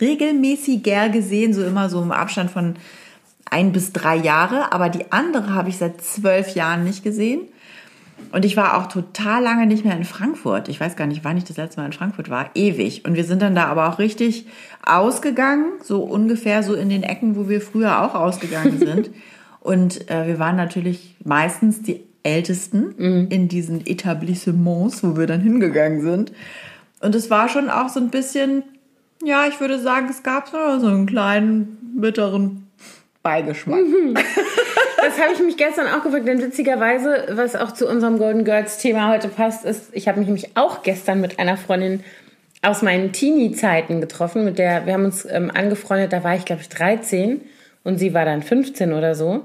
regelmäßiger 0.00 1.08
gesehen, 1.08 1.54
so 1.54 1.64
immer 1.64 1.88
so 1.88 2.02
im 2.02 2.10
Abstand 2.10 2.50
von 2.50 2.76
ein 3.50 3.72
bis 3.72 3.92
drei 3.92 4.16
Jahre, 4.16 4.72
aber 4.72 4.88
die 4.88 5.12
andere 5.12 5.54
habe 5.54 5.68
ich 5.68 5.76
seit 5.76 6.00
zwölf 6.02 6.54
Jahren 6.54 6.84
nicht 6.84 7.04
gesehen. 7.04 7.42
Und 8.30 8.44
ich 8.44 8.56
war 8.56 8.78
auch 8.78 8.86
total 8.86 9.42
lange 9.42 9.66
nicht 9.66 9.84
mehr 9.84 9.96
in 9.96 10.04
Frankfurt. 10.04 10.68
Ich 10.68 10.80
weiß 10.80 10.96
gar 10.96 11.06
nicht, 11.06 11.24
wann 11.24 11.36
ich 11.36 11.44
das 11.44 11.56
letzte 11.56 11.80
Mal 11.80 11.86
in 11.86 11.92
Frankfurt 11.92 12.30
war. 12.30 12.50
Ewig. 12.54 13.04
Und 13.04 13.14
wir 13.14 13.24
sind 13.24 13.42
dann 13.42 13.54
da 13.54 13.66
aber 13.66 13.88
auch 13.88 13.98
richtig 13.98 14.46
ausgegangen, 14.86 15.64
so 15.82 16.02
ungefähr 16.02 16.62
so 16.62 16.74
in 16.74 16.88
den 16.88 17.02
Ecken, 17.02 17.36
wo 17.36 17.48
wir 17.48 17.60
früher 17.60 18.00
auch 18.00 18.14
ausgegangen 18.14 18.78
sind. 18.78 19.10
Und 19.60 20.10
äh, 20.10 20.26
wir 20.26 20.38
waren 20.38 20.56
natürlich 20.56 21.16
meistens 21.24 21.82
die 21.82 22.00
Ältesten 22.22 22.94
mhm. 22.96 23.26
in 23.30 23.48
diesen 23.48 23.86
Etablissements, 23.86 25.02
wo 25.02 25.16
wir 25.16 25.26
dann 25.26 25.40
hingegangen 25.40 26.02
sind. 26.02 26.32
Und 27.00 27.14
es 27.14 27.30
war 27.30 27.48
schon 27.48 27.68
auch 27.68 27.88
so 27.88 28.00
ein 28.00 28.10
bisschen, 28.10 28.62
ja, 29.24 29.46
ich 29.48 29.60
würde 29.60 29.80
sagen, 29.80 30.06
es 30.08 30.22
gab 30.22 30.48
so 30.48 30.56
einen 30.58 31.06
kleinen 31.06 31.78
bitteren 31.96 32.68
Beigeschmack. 33.22 33.80
Mhm. 33.80 34.14
Das 35.04 35.20
habe 35.20 35.32
ich 35.32 35.40
mich 35.40 35.56
gestern 35.56 35.88
auch 35.88 36.04
gefragt, 36.04 36.28
denn 36.28 36.40
witzigerweise, 36.40 37.26
was 37.32 37.56
auch 37.56 37.72
zu 37.72 37.88
unserem 37.88 38.18
Golden 38.18 38.44
Girls 38.44 38.78
Thema 38.78 39.08
heute 39.08 39.26
passt, 39.26 39.64
ist, 39.64 39.86
ich 39.90 40.06
habe 40.06 40.20
mich 40.20 40.28
nämlich 40.28 40.56
auch 40.56 40.84
gestern 40.84 41.20
mit 41.20 41.40
einer 41.40 41.56
Freundin 41.56 42.04
aus 42.62 42.82
meinen 42.82 43.10
Teenie-Zeiten 43.10 44.00
getroffen, 44.00 44.44
mit 44.44 44.58
der 44.58 44.86
wir 44.86 44.92
haben 44.92 45.04
uns 45.04 45.26
ähm, 45.28 45.50
angefreundet, 45.52 46.12
da 46.12 46.22
war 46.22 46.36
ich 46.36 46.44
glaube 46.44 46.62
ich 46.62 46.68
13 46.68 47.40
und 47.82 47.98
sie 47.98 48.14
war 48.14 48.24
dann 48.24 48.42
15 48.42 48.92
oder 48.92 49.16
so. 49.16 49.44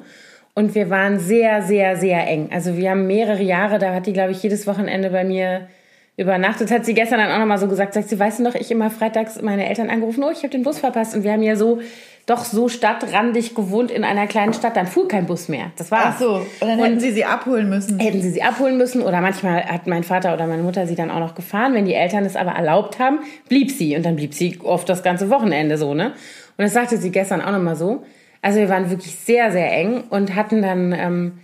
Und 0.58 0.74
wir 0.74 0.90
waren 0.90 1.20
sehr, 1.20 1.62
sehr, 1.62 1.98
sehr 1.98 2.26
eng. 2.28 2.50
Also 2.52 2.78
wir 2.78 2.90
haben 2.90 3.06
mehrere 3.06 3.44
Jahre, 3.44 3.78
da 3.78 3.94
hat 3.94 4.08
die, 4.08 4.14
glaube 4.14 4.32
ich, 4.32 4.42
jedes 4.42 4.66
Wochenende 4.66 5.12
bei 5.12 5.24
mir 5.24 5.68
übernachtet. 6.16 6.72
Hat 6.72 6.84
sie 6.84 6.96
gestern 6.96 7.20
dann 7.20 7.30
auch 7.30 7.38
nochmal 7.38 7.60
so 7.60 7.68
gesagt, 7.68 7.94
sagt 7.94 8.10
sie, 8.10 8.18
weißt 8.18 8.40
du 8.40 8.44
noch, 8.44 8.56
ich 8.56 8.72
immer 8.72 8.90
freitags 8.90 9.40
meine 9.40 9.70
Eltern 9.70 9.92
angerufen, 9.92 10.24
oh, 10.24 10.32
ich 10.32 10.40
habe 10.40 10.50
den 10.50 10.64
Bus 10.64 10.80
verpasst. 10.80 11.16
Und 11.16 11.24
wir 11.24 11.32
haben 11.34 11.44
ja 11.44 11.56
so, 11.56 11.80
doch 12.26 12.44
so 12.44 12.70
stadtrandig 12.70 13.54
gewohnt 13.54 13.92
in 13.92 14.04
einer 14.04 14.26
kleinen 14.26 14.52
Stadt, 14.52 14.76
dann 14.76 14.88
fuhr 14.88 15.08
kein 15.08 15.28
Bus 15.28 15.48
mehr. 15.48 15.72
Das 15.78 15.92
war's. 15.92 16.16
Ach 16.16 16.20
so, 16.20 16.34
und 16.38 16.48
dann 16.62 16.80
hätten 16.80 16.94
und 16.94 17.00
sie 17.02 17.12
sie 17.12 17.26
abholen 17.26 17.70
müssen. 17.70 18.00
Hätten 18.00 18.24
sie 18.24 18.32
sie 18.32 18.42
abholen 18.42 18.80
müssen 18.80 19.04
oder 19.04 19.22
manchmal 19.22 19.64
hat 19.64 19.86
mein 19.86 20.04
Vater 20.04 20.34
oder 20.34 20.48
meine 20.48 20.64
Mutter 20.64 20.88
sie 20.88 20.96
dann 20.96 21.12
auch 21.12 21.20
noch 21.20 21.36
gefahren. 21.36 21.76
Wenn 21.76 21.86
die 21.86 21.94
Eltern 21.94 22.26
es 22.26 22.36
aber 22.36 22.54
erlaubt 22.54 22.98
haben, 22.98 23.20
blieb 23.48 23.70
sie. 23.70 23.96
Und 23.96 24.04
dann 24.08 24.16
blieb 24.16 24.34
sie 24.34 24.60
oft 24.64 24.90
das 24.90 25.04
ganze 25.04 25.30
Wochenende 25.30 25.78
so, 25.78 25.94
ne? 25.94 26.14
Und 26.58 26.64
das 26.64 26.74
sagte 26.74 26.98
sie 26.98 27.12
gestern 27.12 27.42
auch 27.42 27.52
nochmal 27.52 27.76
so. 27.76 28.04
Also 28.42 28.60
wir 28.60 28.70
waren 28.70 28.90
wirklich 28.90 29.16
sehr, 29.16 29.52
sehr 29.52 29.72
eng 29.72 30.04
und 30.10 30.36
hatten 30.36 30.62
dann 30.62 30.94
ähm, 30.94 31.40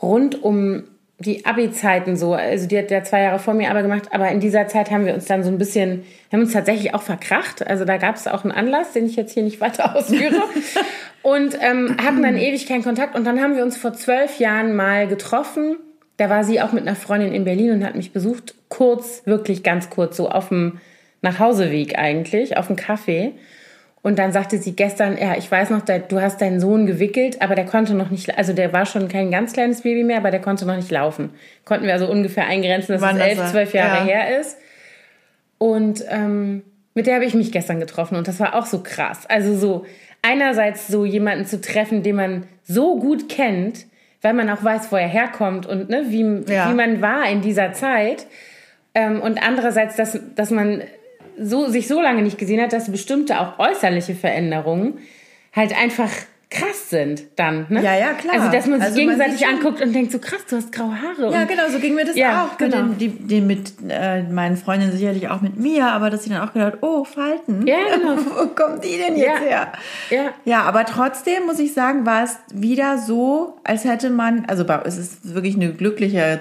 rund 0.00 0.42
um 0.42 0.84
die 1.18 1.46
Abi-Zeiten 1.46 2.16
so, 2.16 2.34
also 2.34 2.66
die 2.68 2.76
hat 2.76 2.90
ja 2.90 3.02
zwei 3.02 3.22
Jahre 3.22 3.38
vor 3.38 3.54
mir 3.54 3.70
aber 3.70 3.82
gemacht, 3.82 4.08
aber 4.12 4.28
in 4.28 4.40
dieser 4.40 4.68
Zeit 4.68 4.90
haben 4.90 5.06
wir 5.06 5.14
uns 5.14 5.24
dann 5.24 5.42
so 5.42 5.50
ein 5.50 5.56
bisschen, 5.56 6.04
haben 6.30 6.40
uns 6.40 6.52
tatsächlich 6.52 6.92
auch 6.94 7.00
verkracht. 7.00 7.66
Also 7.66 7.86
da 7.86 7.96
gab 7.96 8.16
es 8.16 8.26
auch 8.26 8.44
einen 8.44 8.52
Anlass, 8.52 8.92
den 8.92 9.06
ich 9.06 9.16
jetzt 9.16 9.32
hier 9.32 9.42
nicht 9.42 9.60
weiter 9.60 9.96
ausführe. 9.96 10.42
und 11.22 11.56
ähm, 11.60 11.96
hatten 12.02 12.22
dann 12.22 12.36
ewig 12.36 12.66
keinen 12.66 12.84
Kontakt. 12.84 13.16
Und 13.16 13.24
dann 13.24 13.40
haben 13.40 13.56
wir 13.56 13.62
uns 13.62 13.78
vor 13.78 13.94
zwölf 13.94 14.38
Jahren 14.38 14.76
mal 14.76 15.08
getroffen. 15.08 15.78
Da 16.18 16.28
war 16.28 16.44
sie 16.44 16.60
auch 16.60 16.72
mit 16.72 16.86
einer 16.86 16.96
Freundin 16.96 17.32
in 17.32 17.44
Berlin 17.44 17.72
und 17.72 17.84
hat 17.84 17.94
mich 17.94 18.12
besucht. 18.12 18.54
Kurz, 18.68 19.22
wirklich 19.24 19.62
ganz 19.62 19.88
kurz, 19.88 20.16
so 20.18 20.28
auf 20.28 20.48
dem 20.48 20.80
Nachhauseweg 21.22 21.98
eigentlich, 21.98 22.58
auf 22.58 22.66
dem 22.66 22.76
Kaffee. 22.76 23.32
Und 24.06 24.20
dann 24.20 24.30
sagte 24.30 24.58
sie 24.58 24.76
gestern, 24.76 25.18
ja, 25.18 25.36
ich 25.36 25.50
weiß 25.50 25.70
noch, 25.70 25.80
du 25.80 26.20
hast 26.20 26.40
deinen 26.40 26.60
Sohn 26.60 26.86
gewickelt, 26.86 27.42
aber 27.42 27.56
der 27.56 27.64
konnte 27.64 27.92
noch 27.92 28.08
nicht, 28.08 28.38
also 28.38 28.52
der 28.52 28.72
war 28.72 28.86
schon 28.86 29.08
kein 29.08 29.32
ganz 29.32 29.52
kleines 29.52 29.80
Baby 29.80 30.04
mehr, 30.04 30.18
aber 30.18 30.30
der 30.30 30.40
konnte 30.40 30.64
noch 30.64 30.76
nicht 30.76 30.92
laufen. 30.92 31.30
Konnten 31.64 31.86
wir 31.86 31.92
also 31.92 32.08
ungefähr 32.08 32.46
eingrenzen, 32.46 32.92
dass 32.92 33.02
Wann 33.02 33.16
es 33.16 33.26
elf, 33.26 33.50
zwölf 33.50 33.74
Jahre 33.74 34.08
ja. 34.08 34.14
her 34.14 34.38
ist. 34.38 34.58
Und 35.58 36.04
ähm, 36.08 36.62
mit 36.94 37.08
der 37.08 37.16
habe 37.16 37.24
ich 37.24 37.34
mich 37.34 37.50
gestern 37.50 37.80
getroffen 37.80 38.14
und 38.14 38.28
das 38.28 38.38
war 38.38 38.54
auch 38.54 38.66
so 38.66 38.80
krass. 38.84 39.26
Also 39.26 39.56
so 39.56 39.84
einerseits 40.22 40.86
so 40.86 41.04
jemanden 41.04 41.44
zu 41.44 41.60
treffen, 41.60 42.04
den 42.04 42.14
man 42.14 42.46
so 42.62 43.00
gut 43.00 43.28
kennt, 43.28 43.86
weil 44.22 44.34
man 44.34 44.48
auch 44.50 44.62
weiß, 44.62 44.92
wo 44.92 44.96
er 44.96 45.08
herkommt 45.08 45.66
und 45.66 45.88
ne, 45.90 46.04
wie, 46.10 46.44
ja. 46.52 46.70
wie 46.70 46.74
man 46.74 47.02
war 47.02 47.28
in 47.28 47.40
dieser 47.40 47.72
Zeit. 47.72 48.28
Ähm, 48.94 49.20
und 49.20 49.44
andererseits, 49.44 49.96
dass, 49.96 50.16
dass 50.36 50.52
man 50.52 50.84
so, 51.38 51.68
sich 51.68 51.88
so 51.88 52.00
lange 52.00 52.22
nicht 52.22 52.38
gesehen 52.38 52.60
hat, 52.60 52.72
dass 52.72 52.90
bestimmte 52.90 53.40
auch 53.40 53.58
äußerliche 53.58 54.14
Veränderungen 54.14 54.98
halt 55.52 55.76
einfach 55.76 56.10
krass 56.48 56.90
sind 56.90 57.24
dann. 57.36 57.66
Ne? 57.68 57.82
Ja, 57.82 57.96
ja, 57.96 58.12
klar. 58.12 58.34
Also, 58.34 58.52
dass 58.52 58.66
man 58.66 58.78
sich 58.78 58.88
also 58.88 59.00
gegenseitig 59.00 59.40
man 59.40 59.56
anguckt 59.56 59.82
und 59.82 59.92
denkt, 59.92 60.12
so 60.12 60.18
krass, 60.18 60.44
du 60.48 60.56
hast 60.56 60.70
graue 60.70 60.94
Haare. 61.02 61.32
Ja, 61.32 61.44
genau, 61.44 61.68
so 61.68 61.78
ging 61.80 61.94
mir 61.94 62.04
das 62.04 62.16
ja, 62.16 62.44
auch. 62.44 62.56
Genau. 62.56 62.84
Mit, 62.84 63.00
den, 63.00 63.18
die, 63.18 63.26
die 63.26 63.40
mit 63.40 63.72
äh, 63.88 64.22
meinen 64.22 64.56
Freundinnen 64.56 64.92
sicherlich 64.92 65.28
auch 65.28 65.40
mit 65.40 65.56
mir, 65.56 65.86
aber 65.88 66.08
dass 66.08 66.22
sie 66.22 66.30
dann 66.30 66.46
auch 66.46 66.52
gedacht 66.52 66.78
oh, 66.82 67.04
Falten. 67.04 67.66
Ja, 67.66 67.78
genau. 67.96 68.16
Wo 68.36 68.46
kommt 68.48 68.84
die 68.84 68.96
denn 68.96 69.16
jetzt 69.16 69.26
ja. 69.26 69.38
her? 69.38 69.72
Ja. 70.10 70.30
ja, 70.44 70.62
aber 70.62 70.84
trotzdem 70.84 71.46
muss 71.46 71.58
ich 71.58 71.74
sagen, 71.74 72.06
war 72.06 72.22
es 72.22 72.36
wieder 72.54 72.98
so, 72.98 73.58
als 73.64 73.84
hätte 73.84 74.10
man, 74.10 74.44
also 74.46 74.64
es 74.84 74.96
ist 74.96 75.34
wirklich 75.34 75.56
eine 75.56 75.72
glückliche 75.72 76.40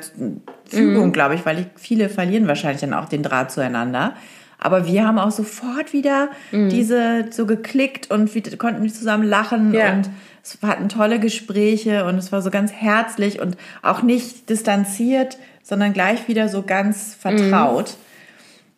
Fügung, 0.69 1.07
mhm. 1.07 1.13
glaube 1.13 1.33
ich, 1.33 1.45
weil 1.47 1.59
ich, 1.59 1.67
viele 1.75 2.09
verlieren 2.09 2.47
wahrscheinlich 2.47 2.81
dann 2.81 2.93
auch 2.93 3.09
den 3.09 3.23
Draht 3.23 3.51
zueinander. 3.51 4.13
Aber 4.59 4.87
wir 4.87 5.05
haben 5.05 5.19
auch 5.19 5.31
sofort 5.31 5.93
wieder 5.93 6.29
mhm. 6.51 6.69
diese 6.69 7.25
so 7.31 7.45
geklickt 7.45 8.09
und 8.11 8.33
wir 8.33 8.57
konnten 8.57 8.87
zusammen 8.89 9.23
lachen 9.23 9.73
ja. 9.73 9.93
und 9.93 10.09
es 10.43 10.59
hatten 10.61 10.89
tolle 10.89 11.19
Gespräche 11.19 12.05
und 12.05 12.17
es 12.17 12.31
war 12.31 12.41
so 12.41 12.51
ganz 12.51 12.71
herzlich 12.71 13.41
und 13.41 13.57
auch 13.81 14.03
nicht 14.03 14.49
distanziert, 14.49 15.37
sondern 15.63 15.93
gleich 15.93 16.27
wieder 16.27 16.49
so 16.49 16.61
ganz 16.61 17.15
vertraut. 17.15 17.89
Mhm. 17.89 18.05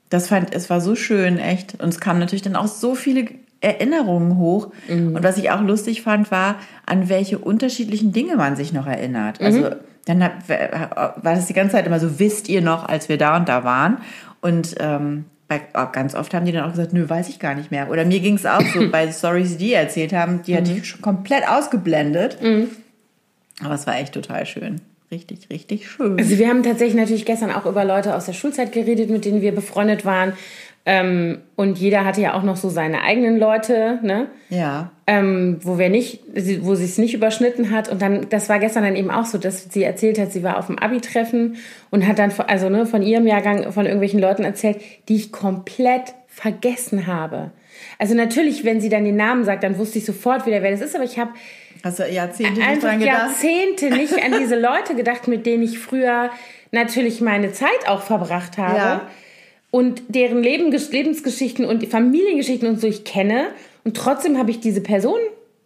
Das 0.10 0.29
fand, 0.29 0.55
es 0.55 0.69
war 0.69 0.79
so 0.79 0.96
schön, 0.96 1.38
echt. 1.38 1.81
Und 1.81 1.89
es 1.89 2.00
kamen 2.00 2.19
natürlich 2.19 2.41
dann 2.41 2.55
auch 2.55 2.67
so 2.67 2.96
viele 2.96 3.27
Erinnerungen 3.60 4.38
hoch. 4.38 4.72
Mhm. 4.88 5.15
Und 5.15 5.24
was 5.24 5.38
ich 5.38 5.51
auch 5.51 5.62
lustig 5.62 6.03
fand, 6.03 6.31
war, 6.31 6.55
an 6.86 7.10
welche 7.10 7.38
unterschiedlichen 7.39 8.13
Dinge 8.13 8.38
man 8.38 8.55
sich 8.55 8.72
noch 8.72 8.88
erinnert. 8.88 9.41
Also 9.41 9.60
mhm. 9.60 9.75
dann 10.05 10.24
hat, 10.24 10.48
war 10.48 11.36
das 11.36 11.48
die 11.48 11.53
ganze 11.53 11.74
Zeit 11.74 11.86
immer 11.86 12.00
so, 12.00 12.19
wisst 12.19 12.48
ihr 12.48 12.62
noch, 12.62 12.88
als 12.88 13.10
wir 13.10 13.17
da 13.17 13.36
und 13.36 13.50
da 13.50 13.65
waren? 13.65 13.98
Und 14.39 14.75
ähm, 14.79 15.25
bei, 15.47 15.61
oh, 15.73 15.85
ganz 15.91 16.13
oft 16.13 16.33
haben 16.33 16.45
die 16.45 16.51
dann 16.51 16.65
auch 16.65 16.71
gesagt, 16.71 16.93
nö, 16.93 17.07
weiß 17.07 17.29
ich 17.29 17.39
gar 17.39 17.55
nicht 17.55 17.71
mehr. 17.71 17.89
Oder 17.89 18.05
mir 18.05 18.19
ging 18.19 18.35
es 18.35 18.45
auch 18.45 18.61
so 18.73 18.89
bei 18.91 19.11
Stories, 19.11 19.57
die 19.57 19.67
die 19.67 19.73
erzählt 19.73 20.13
haben, 20.13 20.41
die 20.43 20.53
mhm. 20.53 20.57
hatte 20.57 20.71
ich 20.73 20.87
schon 20.87 21.01
komplett 21.01 21.47
ausgeblendet. 21.47 22.41
Mhm. 22.41 22.69
Aber 23.63 23.75
es 23.75 23.87
war 23.87 23.97
echt 23.97 24.13
total 24.13 24.45
schön. 24.45 24.81
Richtig, 25.09 25.49
richtig 25.49 25.89
schön. 25.89 26.19
Also 26.19 26.37
wir 26.37 26.49
haben 26.49 26.63
tatsächlich 26.63 26.95
natürlich 26.95 27.25
gestern 27.25 27.51
auch 27.51 27.65
über 27.65 27.85
Leute 27.85 28.13
aus 28.13 28.25
der 28.25 28.33
Schulzeit 28.33 28.73
geredet, 28.73 29.09
mit 29.09 29.23
denen 29.23 29.41
wir 29.41 29.55
befreundet 29.55 30.03
waren. 30.03 30.33
Ähm, 30.89 31.39
und 31.58 31.77
jeder 31.79 32.06
hatte 32.06 32.22
ja 32.22 32.34
auch 32.34 32.44
noch 32.44 32.56
so 32.56 32.70
seine 32.70 33.01
eigenen 33.01 33.38
Leute, 33.38 34.00
ne? 34.03 34.27
Ja. 34.48 34.91
Ähm, 35.06 35.58
wo 35.62 35.77
wir 35.77 35.89
nicht, 35.89 36.22
wo 36.62 36.75
sie 36.75 36.86
es 36.86 36.98
nicht 36.98 37.13
überschnitten 37.13 37.72
hat. 37.72 37.89
Und 37.89 38.01
dann, 38.01 38.29
das 38.29 38.48
war 38.48 38.58
gestern 38.60 38.84
dann 38.84 38.96
eben 38.96 39.12
auch 39.12 39.25
so, 39.25 39.38
dass 39.38 39.65
sie 39.70 39.84
erzählt 39.84 40.17
hat, 40.17 40.32
sie 40.32 40.44
war 40.44 40.58
auf 40.58 40.67
dem 40.67 40.79
Abi-Treffen 40.79 41.58
und 41.89 42.08
hat 42.08 42.20
dann, 42.20 42.32
also 42.48 42.70
ne, 42.70 42.86
von 42.86 43.01
ihrem 43.01 43.27
Jahrgang, 43.27 43.74
von 43.74 43.86
irgendwelchen 43.86 44.22
Leuten 44.22 44.46
erzählt, 44.46 44.79
die 45.10 45.17
ich 45.17 45.34
komplett 45.34 46.13
vergessen 46.27 47.06
habe. 47.06 47.51
Also 48.00 48.15
natürlich, 48.15 48.63
wenn 48.63 48.79
sie 48.79 48.88
dann 48.88 49.03
den 49.03 49.17
Namen 49.17 49.44
sagt, 49.44 49.63
dann 49.63 49.77
wusste 49.77 49.98
ich 49.98 50.06
sofort 50.06 50.46
wieder, 50.46 50.62
wer 50.63 50.72
das 50.72 50.79
ist. 50.79 50.96
Aber 50.96 51.03
ich 51.03 51.20
habe 51.20 51.32
du 51.84 52.10
Jahrzehnte 52.10 52.62
nicht 52.62 52.84
dran 52.84 53.00
gedacht? 53.00 53.27
Jahrzehnte 53.44 53.89
nicht 53.89 54.24
an 54.24 54.39
diese 54.39 54.56
Leute 54.60 54.96
gedacht, 54.96 55.27
mit 55.27 55.46
denen 55.46 55.63
ich 55.63 55.79
früher 55.79 56.29
natürlich 56.72 57.20
meine 57.20 57.51
Zeit 57.51 57.89
auch 57.89 58.03
verbracht 58.03 58.58
habe. 58.58 58.77
Ja 58.77 59.08
und 59.71 60.01
deren 60.07 60.41
Leben, 60.41 60.71
Lebensgeschichten 60.71 61.65
und 61.65 61.86
Familiengeschichten 61.88 62.67
und 62.67 62.79
so 62.79 62.88
ich 62.88 63.03
kenne. 63.03 63.47
Und 63.83 63.97
trotzdem 63.97 64.38
habe 64.38 64.51
ich 64.51 64.59
diese 64.59 64.81
Person 64.81 65.19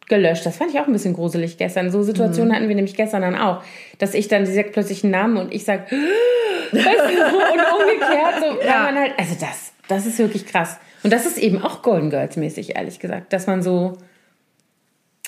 gelöscht. 0.08 0.46
Das 0.46 0.58
fand 0.58 0.72
ich 0.72 0.80
auch 0.80 0.88
ein 0.88 0.94
bisschen 0.94 1.14
gruselig 1.14 1.58
gestern. 1.58 1.92
So 1.92 2.04
Situationen 2.04 2.50
mhm. 2.50 2.56
hatten 2.56 2.68
wir 2.68 2.76
nämlich 2.76 2.96
gestern 2.96 3.22
dann 3.22 3.36
auch, 3.36 3.64
dass 3.98 4.14
ich 4.14 4.28
dann, 4.28 4.46
sie 4.46 4.54
sagt 4.54 4.74
plötzlich 4.74 5.04
einen 5.04 5.12
Namen 5.12 5.38
und 5.38 5.54
ich 5.54 5.64
sage, 5.64 5.84
weißt 5.90 5.96
du, 6.74 6.82
so, 6.82 7.38
und 7.54 7.62
umgekehrt, 7.82 8.36
so, 8.40 8.68
ja. 8.68 8.84
man 8.84 8.96
halt, 8.96 9.14
also 9.18 9.36
das, 9.40 9.72
das 9.88 10.06
ist 10.06 10.20
wirklich 10.20 10.46
krass. 10.46 10.78
Und 11.04 11.14
das 11.14 11.26
ist 11.26 11.38
eben 11.38 11.62
auch 11.64 11.82
Golden 11.82 12.10
Girls 12.10 12.36
mäßig, 12.36 12.76
ehrlich 12.76 13.00
gesagt, 13.00 13.34
dass 13.34 13.48
man 13.48 13.64
so, 13.64 13.94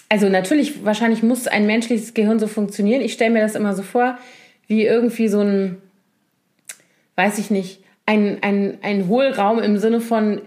also 0.10 0.30
natürlich, 0.30 0.84
wahrscheinlich 0.86 1.24
muss 1.24 1.48
ein 1.48 1.66
menschliches 1.66 2.14
Gehirn 2.14 2.40
so 2.40 2.48
funktionieren. 2.48 3.02
Ich 3.02 3.14
stelle 3.14 3.32
mir 3.32 3.42
das 3.42 3.56
immer 3.56 3.74
so 3.74 3.84
vor, 3.84 4.18
wie 4.68 4.84
irgendwie 4.84 5.28
so 5.28 5.40
ein, 5.40 5.82
weiß 7.16 7.40
ich 7.40 7.50
nicht, 7.50 7.83
ein, 8.06 8.40
ein, 8.42 8.78
ein 8.82 9.08
Hohlraum 9.08 9.60
im 9.60 9.78
Sinne 9.78 10.02
von 10.02 10.42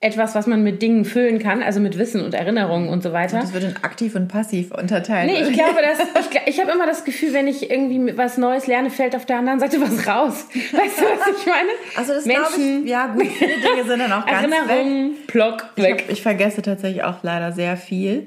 etwas, 0.00 0.34
was 0.34 0.46
man 0.46 0.62
mit 0.62 0.82
Dingen 0.82 1.06
füllen 1.06 1.38
kann, 1.38 1.62
also 1.62 1.80
mit 1.80 1.96
Wissen 1.96 2.22
und 2.22 2.34
Erinnerungen 2.34 2.90
und 2.90 3.02
so 3.02 3.12
weiter. 3.12 3.40
Das 3.40 3.54
wird 3.54 3.64
in 3.64 3.76
aktiv 3.76 4.14
und 4.14 4.28
passiv 4.28 4.70
unterteilt. 4.70 5.30
Nee, 5.30 5.42
ich 5.42 5.54
glaube, 5.54 5.80
dass, 5.80 5.98
ich, 6.26 6.40
ich 6.46 6.60
habe 6.60 6.70
immer 6.70 6.86
das 6.86 7.04
Gefühl, 7.04 7.32
wenn 7.32 7.48
ich 7.48 7.70
irgendwie 7.70 8.16
was 8.16 8.36
Neues 8.36 8.66
lerne, 8.66 8.90
fällt 8.90 9.16
auf 9.16 9.24
der 9.24 9.38
anderen 9.38 9.58
Seite 9.58 9.80
was 9.80 10.06
raus. 10.06 10.46
Weißt 10.54 10.98
du, 10.98 11.04
was 11.04 11.40
ich 11.40 11.46
meine? 11.46 11.70
Also 11.96 12.12
das 12.12 12.26
Menschen, 12.26 12.84
ich, 12.84 12.90
ja 12.90 13.06
gut, 13.06 13.26
viele 13.26 13.54
Dinge 13.54 13.84
sind 13.84 13.98
dann 14.00 14.12
auch 14.12 14.26
ganz 14.26 14.52
Erinnerungen, 14.52 15.10
weg. 15.12 15.26
Plock, 15.28 15.70
weg. 15.76 15.94
Ich, 15.96 16.02
hab, 16.02 16.10
ich, 16.10 16.22
vergesse 16.22 16.62
tatsächlich 16.62 17.02
auch 17.02 17.22
leider 17.22 17.52
sehr 17.52 17.78
viel. 17.78 18.26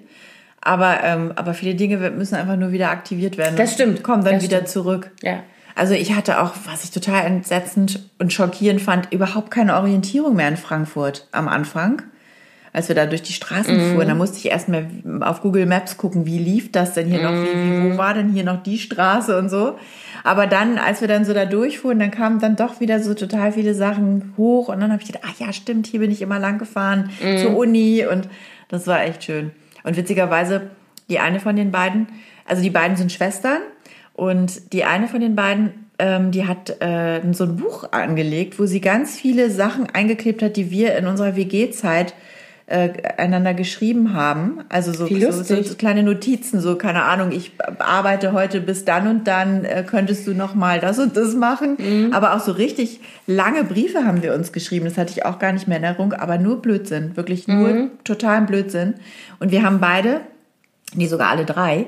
Aber, 0.62 1.00
ähm, 1.04 1.32
aber 1.36 1.54
viele 1.54 1.76
Dinge 1.76 1.98
müssen 2.10 2.36
einfach 2.36 2.58
nur 2.58 2.72
wieder 2.72 2.90
aktiviert 2.90 3.38
werden. 3.38 3.56
Das 3.56 3.74
stimmt. 3.74 4.04
Kommen 4.04 4.26
dann 4.26 4.36
das 4.36 4.44
wieder 4.44 4.58
stimmt. 4.58 4.70
zurück. 4.70 5.12
Ja. 5.22 5.44
Also 5.80 5.94
ich 5.94 6.14
hatte 6.14 6.42
auch, 6.42 6.52
was 6.66 6.84
ich 6.84 6.92
total 6.92 7.26
entsetzend 7.26 8.02
und 8.20 8.34
schockierend 8.34 8.82
fand, 8.82 9.14
überhaupt 9.14 9.50
keine 9.50 9.78
Orientierung 9.78 10.36
mehr 10.36 10.50
in 10.50 10.58
Frankfurt 10.58 11.26
am 11.32 11.48
Anfang. 11.48 12.02
Als 12.74 12.90
wir 12.90 12.96
da 12.96 13.06
durch 13.06 13.22
die 13.22 13.32
Straßen 13.32 13.78
mm. 13.78 13.94
fuhren, 13.94 14.10
da 14.10 14.14
musste 14.14 14.40
ich 14.40 14.48
erstmal 14.48 14.88
auf 15.22 15.40
Google 15.40 15.66
Maps 15.66 15.96
gucken, 15.96 16.26
wie 16.26 16.38
lief 16.38 16.70
das 16.74 16.96
denn 16.96 17.08
hier 17.08 17.20
mm. 17.20 17.24
noch, 17.24 17.32
wie, 17.32 17.56
wie, 17.56 17.94
wo 17.94 17.98
war 17.98 18.14
denn 18.14 18.28
hier 18.34 18.44
noch 18.44 18.62
die 18.62 18.78
Straße 18.78 19.38
und 19.38 19.48
so. 19.48 19.80
Aber 20.26 20.48
dann, 20.48 20.78
als 20.78 21.00
wir 21.00 21.08
dann 21.08 21.24
so 21.24 21.34
da 21.34 21.46
durchfuhren, 21.46 21.98
dann 21.98 22.12
kamen 22.12 22.40
dann 22.42 22.58
doch 22.58 22.82
wieder 22.82 23.02
so 23.02 23.14
total 23.14 23.54
viele 23.54 23.74
Sachen 23.74 24.34
hoch 24.36 24.68
und 24.68 24.82
dann 24.82 24.92
habe 24.92 25.02
ich 25.02 25.08
gedacht, 25.08 25.24
ach 25.26 25.40
ja, 25.40 25.54
stimmt, 25.54 25.88
hier 25.88 26.02
bin 26.02 26.12
ich 26.12 26.22
immer 26.22 26.40
lang 26.40 26.58
gefahren 26.58 27.10
mm. 27.24 27.38
zur 27.38 27.56
Uni 27.56 28.06
und 28.06 28.28
das 28.68 28.86
war 28.86 29.02
echt 29.02 29.24
schön. 29.24 29.52
Und 29.86 29.96
witzigerweise, 29.96 30.72
die 31.08 31.20
eine 31.20 31.40
von 31.40 31.56
den 31.56 31.72
beiden, 31.72 32.08
also 32.46 32.62
die 32.62 32.70
beiden 32.70 32.98
sind 32.98 33.14
Schwestern 33.14 33.62
und 34.20 34.74
die 34.74 34.84
eine 34.84 35.08
von 35.08 35.22
den 35.22 35.34
beiden, 35.38 35.86
ähm, 35.98 36.32
die 36.32 36.46
hat 36.46 36.82
äh, 36.82 37.22
so 37.32 37.46
ein 37.46 37.56
Buch 37.56 37.94
angelegt, 37.94 38.60
wo 38.60 38.66
sie 38.66 38.82
ganz 38.82 39.18
viele 39.18 39.50
Sachen 39.50 39.88
eingeklebt 39.94 40.42
hat, 40.42 40.58
die 40.58 40.72
wir 40.72 40.98
in 40.98 41.08
unserer 41.08 41.38
WG-Zeit 41.38 42.14
äh, 42.66 42.90
einander 43.16 43.54
geschrieben 43.54 44.14
haben. 44.14 44.60
Also 44.68 44.92
so, 44.92 45.08
so, 45.08 45.64
so, 45.64 45.76
kleine 45.76 46.04
Notizen, 46.04 46.60
so 46.60 46.76
keine 46.76 47.04
Ahnung, 47.04 47.32
ich 47.32 47.54
arbeite 47.80 48.34
heute 48.34 48.60
bis 48.60 48.84
dann 48.84 49.08
und 49.08 49.26
dann, 49.26 49.64
äh, 49.64 49.86
könntest 49.88 50.28
du 50.28 50.34
noch 50.34 50.54
mal 50.54 50.82
das 50.82 51.00
und 51.00 51.16
das 51.16 51.34
machen. 51.36 51.78
Mhm. 51.80 52.12
Aber 52.12 52.36
auch 52.36 52.42
so 52.42 52.52
richtig 52.52 53.00
lange 53.26 53.64
Briefe 53.64 54.04
haben 54.04 54.22
wir 54.22 54.34
uns 54.34 54.52
geschrieben. 54.52 54.84
Das 54.84 54.98
hatte 54.98 55.14
ich 55.14 55.26
auch 55.26 55.40
gar 55.40 55.54
nicht 55.54 55.70
mehr 55.70 55.78
in 55.78 55.86
Erinnerung, 55.86 56.12
aber 56.12 56.38
nur 56.38 56.62
Blödsinn, 56.62 57.16
wirklich 57.16 57.48
nur 57.48 57.70
mhm. 57.70 57.92
totalen 58.04 58.48
Blödsinn. 58.48 58.96
Und 59.40 59.54
wir 59.54 59.64
haben 59.64 59.80
beide, 59.80 60.20
nee, 60.94 61.08
sogar 61.08 61.30
alle 61.30 61.46
drei, 61.46 61.88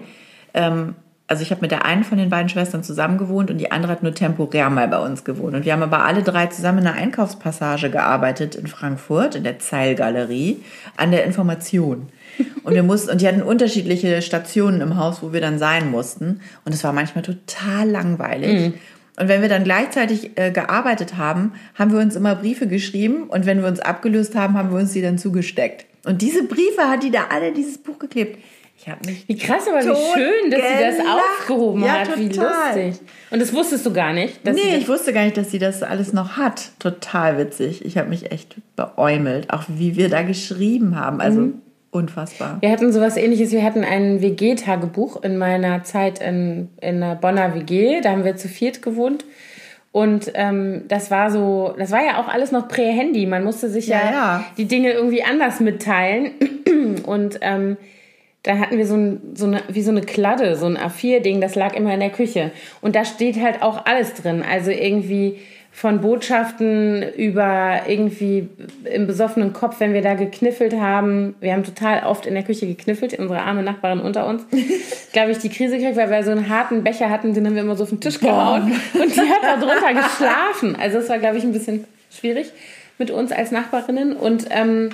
ähm, 0.53 0.95
also 1.31 1.43
ich 1.43 1.51
habe 1.51 1.61
mit 1.61 1.71
der 1.71 1.85
einen 1.85 2.03
von 2.03 2.17
den 2.17 2.29
beiden 2.29 2.50
Schwestern 2.50 2.83
zusammen 2.83 3.17
gewohnt 3.17 3.50
und 3.50 3.57
die 3.57 3.71
andere 3.71 3.93
hat 3.93 4.03
nur 4.03 4.13
temporär 4.13 4.69
mal 4.69 4.89
bei 4.89 5.00
uns 5.00 5.23
gewohnt. 5.23 5.55
Und 5.55 5.63
wir 5.63 5.71
haben 5.71 5.81
aber 5.81 6.03
alle 6.03 6.23
drei 6.23 6.47
zusammen 6.47 6.79
in 6.79 6.88
einer 6.88 6.97
Einkaufspassage 6.97 7.89
gearbeitet 7.89 8.55
in 8.55 8.67
Frankfurt, 8.67 9.35
in 9.35 9.45
der 9.45 9.57
Zeilgalerie, 9.57 10.61
an 10.97 11.11
der 11.11 11.23
Information. 11.23 12.09
Und 12.63 12.73
wir 12.73 12.83
mussten, 12.83 13.11
und 13.11 13.21
die 13.21 13.27
hatten 13.27 13.41
unterschiedliche 13.41 14.21
Stationen 14.21 14.81
im 14.81 14.97
Haus, 14.97 15.23
wo 15.23 15.33
wir 15.33 15.41
dann 15.41 15.57
sein 15.57 15.89
mussten. 15.89 16.41
Und 16.65 16.73
es 16.73 16.83
war 16.83 16.93
manchmal 16.93 17.23
total 17.23 17.89
langweilig. 17.89 18.59
Mhm. 18.59 18.73
Und 19.19 19.27
wenn 19.27 19.41
wir 19.41 19.50
dann 19.50 19.63
gleichzeitig 19.63 20.31
äh, 20.35 20.51
gearbeitet 20.51 21.17
haben, 21.17 21.53
haben 21.75 21.91
wir 21.91 22.00
uns 22.00 22.15
immer 22.15 22.35
Briefe 22.35 22.67
geschrieben 22.67 23.23
und 23.23 23.45
wenn 23.45 23.61
wir 23.61 23.67
uns 23.67 23.79
abgelöst 23.79 24.35
haben, 24.35 24.57
haben 24.57 24.71
wir 24.71 24.79
uns 24.79 24.93
die 24.93 25.01
dann 25.01 25.17
zugesteckt. 25.17 25.85
Und 26.05 26.21
diese 26.21 26.43
Briefe 26.43 26.89
hat 26.89 27.03
die 27.03 27.11
da 27.11 27.27
alle 27.29 27.50
in 27.50 27.53
dieses 27.53 27.77
Buch 27.77 28.00
geklebt. 28.00 28.38
Ich 28.81 28.89
habe 28.89 29.05
mich. 29.05 29.27
Wie 29.27 29.38
krass, 29.38 29.67
aber 29.67 29.79
wie 29.79 30.19
schön, 30.19 30.50
dass 30.50 30.59
gelacht. 30.59 30.77
sie 30.77 30.97
das 30.97 31.05
aufgehoben 31.05 31.83
ja, 31.83 32.00
hat. 32.00 32.07
Total. 32.07 32.17
Wie 32.17 32.29
lustig. 32.29 33.07
Und 33.29 33.39
das 33.39 33.53
wusstest 33.53 33.85
du 33.85 33.93
gar 33.93 34.11
nicht? 34.11 34.45
Dass 34.45 34.55
nee, 34.55 34.75
ich 34.75 34.88
wusste 34.88 35.13
gar 35.13 35.23
nicht, 35.23 35.38
dass 35.38 35.51
sie 35.51 35.59
das 35.59 35.83
alles 35.83 36.13
noch 36.13 36.35
hat. 36.38 36.71
Total 36.79 37.38
witzig. 37.38 37.85
Ich 37.85 38.00
habe 38.00 38.09
mich 38.09 38.31
echt 38.31 38.55
beäumelt, 38.75 39.53
auch 39.53 39.63
wie 39.67 39.95
wir 39.97 40.09
da 40.09 40.23
geschrieben 40.23 41.00
haben. 41.00 41.21
Also 41.21 41.41
mhm. 41.41 41.61
unfassbar. 41.91 42.57
Wir 42.61 42.71
hatten 42.71 42.91
sowas 42.91 43.17
ähnliches. 43.17 43.51
Wir 43.51 43.63
hatten 43.63 43.83
ein 43.83 44.19
WG-Tagebuch 44.19 45.21
in 45.21 45.38
meiner 45.38 45.83
Zeit 45.83 46.19
in, 46.19 46.69
in 46.81 47.03
einer 47.03 47.13
Bonner 47.13 47.53
WG. 47.53 48.01
Da 48.01 48.09
haben 48.09 48.23
wir 48.23 48.35
zu 48.35 48.47
viert 48.47 48.81
gewohnt. 48.81 49.25
Und 49.91 50.31
ähm, 50.33 50.85
das 50.88 51.11
war 51.11 51.29
so, 51.29 51.75
das 51.77 51.91
war 51.91 52.03
ja 52.03 52.19
auch 52.19 52.29
alles 52.29 52.51
noch 52.51 52.67
prä-Handy. 52.67 53.27
Man 53.27 53.43
musste 53.43 53.69
sich 53.69 53.85
ja, 53.85 54.00
ja, 54.05 54.11
ja, 54.11 54.45
die 54.57 54.65
Dinge 54.65 54.91
irgendwie 54.91 55.21
anders 55.21 55.59
mitteilen. 55.59 56.31
Und 57.05 57.38
ähm, 57.41 57.77
da 58.43 58.57
hatten 58.57 58.77
wir 58.77 58.88
so, 58.88 58.95
ein, 58.95 59.21
so 59.36 59.45
eine, 59.45 59.62
wie 59.67 59.83
so 59.83 59.91
eine 59.91 60.01
Kladde, 60.01 60.55
so 60.55 60.65
ein 60.65 60.77
A4-Ding, 60.77 61.41
das 61.41 61.55
lag 61.55 61.75
immer 61.75 61.93
in 61.93 62.00
der 62.00 62.10
Küche. 62.10 62.51
Und 62.81 62.95
da 62.95 63.05
steht 63.05 63.39
halt 63.39 63.62
auch 63.62 63.86
alles 63.86 64.15
drin. 64.15 64.43
Also 64.48 64.71
irgendwie 64.71 65.39
von 65.74 66.01
Botschaften 66.01 67.13
über 67.13 67.83
irgendwie 67.88 68.50
im 68.83 69.07
besoffenen 69.07 69.53
Kopf, 69.53 69.79
wenn 69.79 69.93
wir 69.93 70.01
da 70.01 70.15
gekniffelt 70.15 70.74
haben. 70.74 71.36
Wir 71.39 71.53
haben 71.53 71.63
total 71.63 72.03
oft 72.03 72.25
in 72.25 72.33
der 72.33 72.43
Küche 72.43 72.67
gekniffelt, 72.67 73.17
unsere 73.17 73.41
arme 73.41 73.63
Nachbarin 73.63 74.00
unter 74.00 74.27
uns. 74.27 74.43
Glaube 75.13 75.31
ich, 75.31 75.38
die 75.38 75.50
Krise 75.50 75.77
gekriegt, 75.77 75.95
weil 75.95 76.10
wir 76.10 76.24
so 76.24 76.31
einen 76.31 76.50
harten 76.50 76.83
Becher 76.83 77.10
hatten, 77.10 77.33
den 77.33 77.45
haben 77.45 77.55
wir 77.55 77.62
immer 77.62 77.75
so 77.75 77.83
auf 77.83 77.89
den 77.89 78.01
Tisch 78.01 78.19
gehauen. 78.19 78.74
Und 78.93 79.15
die 79.15 79.21
hat 79.21 79.43
da 79.43 79.57
drunter 79.57 79.93
geschlafen. 79.93 80.75
Also 80.79 80.98
das 81.00 81.10
war, 81.10 81.19
glaube 81.19 81.38
ich, 81.38 81.43
ein 81.43 81.53
bisschen 81.53 81.86
schwierig 82.10 82.51
mit 82.98 83.10
uns 83.10 83.31
als 83.31 83.51
Nachbarinnen. 83.51 84.13
Und 84.13 84.48
ähm, 84.50 84.89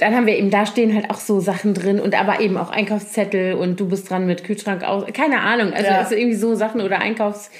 dann 0.00 0.16
haben 0.16 0.26
wir 0.26 0.36
eben, 0.36 0.50
da 0.50 0.64
stehen 0.64 0.94
halt 0.94 1.10
auch 1.10 1.20
so 1.20 1.40
Sachen 1.40 1.74
drin 1.74 2.00
und 2.00 2.18
aber 2.18 2.40
eben 2.40 2.56
auch 2.56 2.70
Einkaufszettel 2.70 3.54
und 3.54 3.78
du 3.78 3.88
bist 3.88 4.08
dran 4.08 4.26
mit 4.26 4.44
Kühlschrank 4.44 4.82
aus. 4.82 5.04
Keine 5.12 5.40
Ahnung, 5.40 5.72
also, 5.74 5.86
ja. 5.86 5.98
also 5.98 6.14
irgendwie 6.14 6.36
so 6.36 6.54
Sachen 6.54 6.80
oder 6.80 7.00
Einkaufs, 7.00 7.50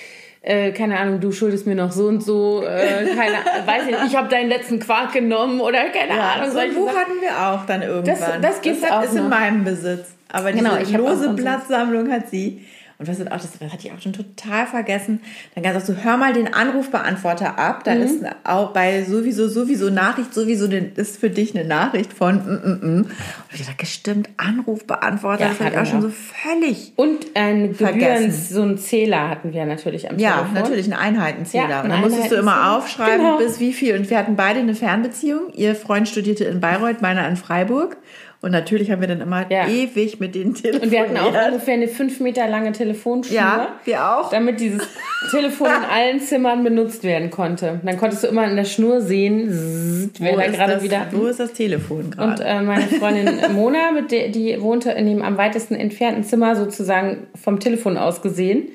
äh, 0.41 0.73
keine 0.73 0.99
Ahnung, 0.99 1.21
du 1.21 1.33
schuldest 1.33 1.67
mir 1.67 1.75
noch 1.75 1.93
so 1.93 2.07
und 2.07 2.23
so, 2.23 2.65
äh, 2.65 3.15
keine 3.15 3.35
weiß 3.67 3.83
ich 3.83 3.91
nicht, 3.91 4.13
ich 4.13 4.17
habe 4.17 4.29
deinen 4.29 4.49
letzten 4.49 4.81
Quark 4.81 5.13
genommen 5.13 5.61
oder 5.61 5.91
keine 5.91 6.17
ja, 6.17 6.33
Ahnung. 6.33 6.51
So 6.51 6.59
ein 6.59 6.73
Buch 6.73 6.89
hatten 6.89 7.21
wir 7.21 7.47
auch 7.47 7.67
dann 7.67 7.83
irgendwann. 7.83 8.41
Das, 8.41 8.63
das 8.63 8.81
das 8.81 8.91
auch 8.91 9.03
ist 9.03 9.15
noch. 9.15 9.25
in 9.25 9.29
meinem 9.29 9.65
Besitz. 9.65 10.07
Aber 10.33 10.53
diese 10.53 10.65
genau, 10.65 11.09
lose 11.09 11.31
Blattsammlung 11.31 12.11
hat 12.11 12.31
sie. 12.31 12.65
Und 13.01 13.09
was 13.09 13.19
auch, 13.19 13.31
das, 13.31 13.59
das 13.59 13.73
hatte 13.73 13.87
ich 13.87 13.93
auch 13.93 14.01
schon 14.01 14.13
total 14.13 14.67
vergessen. 14.67 15.23
Dann 15.55 15.65
ganz 15.65 15.83
auch 15.83 15.87
so, 15.87 15.95
hör 15.95 16.19
mal 16.19 16.35
den 16.35 16.53
Anrufbeantworter 16.53 17.59
ab. 17.59 17.83
Da 17.85 17.95
mhm. 17.95 18.03
ist 18.03 18.25
auch 18.45 18.75
bei 18.75 19.05
sowieso, 19.05 19.49
sowieso 19.49 19.89
Nachricht, 19.89 20.35
sowieso 20.35 20.67
ist 20.67 21.17
für 21.17 21.31
dich 21.31 21.57
eine 21.57 21.67
Nachricht 21.67 22.13
von 22.13 22.37
mm, 22.37 22.61
mm, 22.63 22.99
mm. 22.99 23.01
Und 23.01 23.11
ich 23.55 23.63
dachte, 23.63 23.77
gestimmt, 23.79 24.29
Anrufbeantworter, 24.37 25.45
ja, 25.45 25.49
das 25.49 25.61
habe 25.61 25.71
ich 25.71 25.79
auch 25.79 25.87
schon 25.87 26.03
so 26.03 26.11
völlig. 26.11 26.93
Und 26.97 27.25
ein 27.33 27.75
Gebühren, 27.75 28.31
so 28.31 28.61
ein 28.61 28.77
Zähler 28.77 29.31
hatten 29.31 29.55
wir 29.55 29.65
natürlich 29.65 30.11
am 30.11 30.19
ja, 30.19 30.33
Telefon. 30.33 30.55
Ja, 30.57 30.61
natürlich, 30.61 30.85
einen 30.85 31.01
Einheitenzähler. 31.01 31.69
Ja, 31.71 31.81
und 31.81 31.89
dann 31.89 32.03
musstest 32.03 32.33
du 32.33 32.37
immer 32.37 32.77
aufschreiben, 32.77 33.25
genau. 33.25 33.39
bis 33.39 33.61
wie 33.61 33.73
viel. 33.73 33.97
Und 33.97 34.11
wir 34.11 34.19
hatten 34.19 34.37
beide 34.37 34.61
eine 34.61 34.75
Fernbeziehung. 34.75 35.55
Ihr 35.55 35.75
Freund 35.75 36.07
studierte 36.07 36.45
in 36.45 36.61
Bayreuth, 36.61 37.01
meiner 37.01 37.27
in 37.27 37.37
Freiburg. 37.37 37.97
Und 38.43 38.53
natürlich 38.53 38.91
haben 38.91 39.03
wir 39.03 39.09
dann 39.09 39.21
immer 39.21 39.51
ja. 39.51 39.69
ewig 39.69 40.19
mit 40.19 40.35
denen 40.35 40.55
telefoniert. 40.55 40.85
Und 40.85 40.91
wir 40.91 41.01
hatten 41.01 41.17
auch 41.19 41.47
ungefähr 41.49 41.75
eine 41.75 41.89
fünf 41.89 42.21
Meter 42.21 42.49
lange 42.49 42.73
Telefonschnur. 42.73 43.37
Ja, 43.37 43.75
wir 43.85 44.03
auch. 44.03 44.31
Damit 44.31 44.61
dieses 44.61 44.89
Telefon 45.31 45.67
in 45.67 45.91
allen 45.91 46.21
Zimmern 46.21 46.65
benutzt 46.65 47.05
werden 47.05 47.29
konnte. 47.29 47.81
Dann 47.85 47.99
konntest 47.99 48.25
du 48.25 48.29
immer 48.29 48.49
in 48.49 48.57
der 48.57 48.65
Schnur 48.65 49.03
sehen, 49.03 50.11
wer 50.19 50.37
da 50.37 50.47
gerade 50.47 50.83
wieder... 50.83 51.07
Wo 51.11 51.27
ist 51.27 51.39
das 51.39 51.53
Telefon 51.53 52.13
gerade? 52.13 52.31
Und 52.31 52.41
äh, 52.41 52.63
meine 52.63 52.87
Freundin 52.87 53.53
Mona, 53.53 53.93
mit 53.93 54.11
der, 54.11 54.29
die 54.29 54.59
wohnte 54.63 54.91
in 54.93 55.05
dem 55.05 55.21
am 55.21 55.37
weitesten 55.37 55.75
entfernten 55.75 56.25
Zimmer 56.25 56.57
sozusagen 56.57 57.27
vom 57.35 57.61
Telefon 57.61 57.99
aus 57.99 58.23
gesehen. 58.23 58.69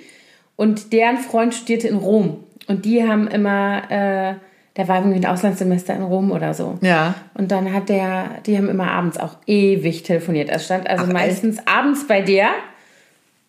Und 0.55 0.93
deren 0.93 1.17
Freund 1.17 1.55
studierte 1.55 1.87
in 1.87 1.95
Rom. 1.95 2.43
Und 2.67 2.85
die 2.85 3.03
haben 3.03 3.27
immer... 3.27 3.81
Äh, 3.89 4.35
der 4.77 4.87
war 4.87 4.97
irgendwie 4.97 5.25
ein 5.25 5.25
Auslandssemester 5.25 5.95
in 5.95 6.01
Rom 6.01 6.31
oder 6.31 6.53
so. 6.53 6.77
Ja. 6.81 7.15
Und 7.33 7.51
dann 7.51 7.71
hat 7.73 7.89
der, 7.89 8.41
die 8.45 8.57
haben 8.57 8.67
immer 8.67 8.91
abends 8.91 9.17
auch 9.17 9.37
ewig 9.47 10.03
telefoniert. 10.03 10.49
Er 10.49 10.59
stand 10.59 10.87
also 10.87 11.05
Ach, 11.07 11.13
meistens 11.13 11.59
echt? 11.59 11.67
abends 11.67 12.07
bei 12.07 12.21
der 12.21 12.49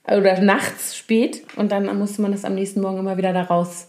oder 0.06 0.40
nachts 0.40 0.97
spät 0.97 1.42
und 1.56 1.73
dann 1.73 1.99
musste 1.99 2.23
man 2.23 2.30
das 2.30 2.45
am 2.45 2.54
nächsten 2.54 2.80
Morgen 2.80 2.99
immer 2.99 3.16
wieder 3.16 3.33
da 3.33 3.42
raus 3.42 3.88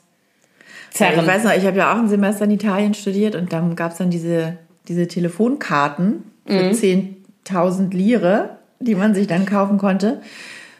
zerren. 0.89 1.19
Ich 1.19 1.27
weiß 1.27 1.43
noch, 1.43 1.53
ich 1.53 1.65
habe 1.65 1.77
ja 1.77 1.93
auch 1.93 1.99
ein 1.99 2.09
Semester 2.09 2.45
in 2.45 2.51
Italien 2.51 2.93
studiert 2.95 3.35
und 3.35 3.53
dann 3.53 3.75
gab 3.75 3.91
es 3.91 3.99
dann 3.99 4.09
diese, 4.09 4.57
diese 4.87 5.07
Telefonkarten 5.07 6.23
für 6.47 6.63
mhm. 6.63 6.71
10.000 6.71 7.93
Lire, 7.93 8.57
die 8.79 8.95
man 8.95 9.13
sich 9.13 9.27
dann 9.27 9.45
kaufen 9.45 9.77
konnte. 9.77 10.21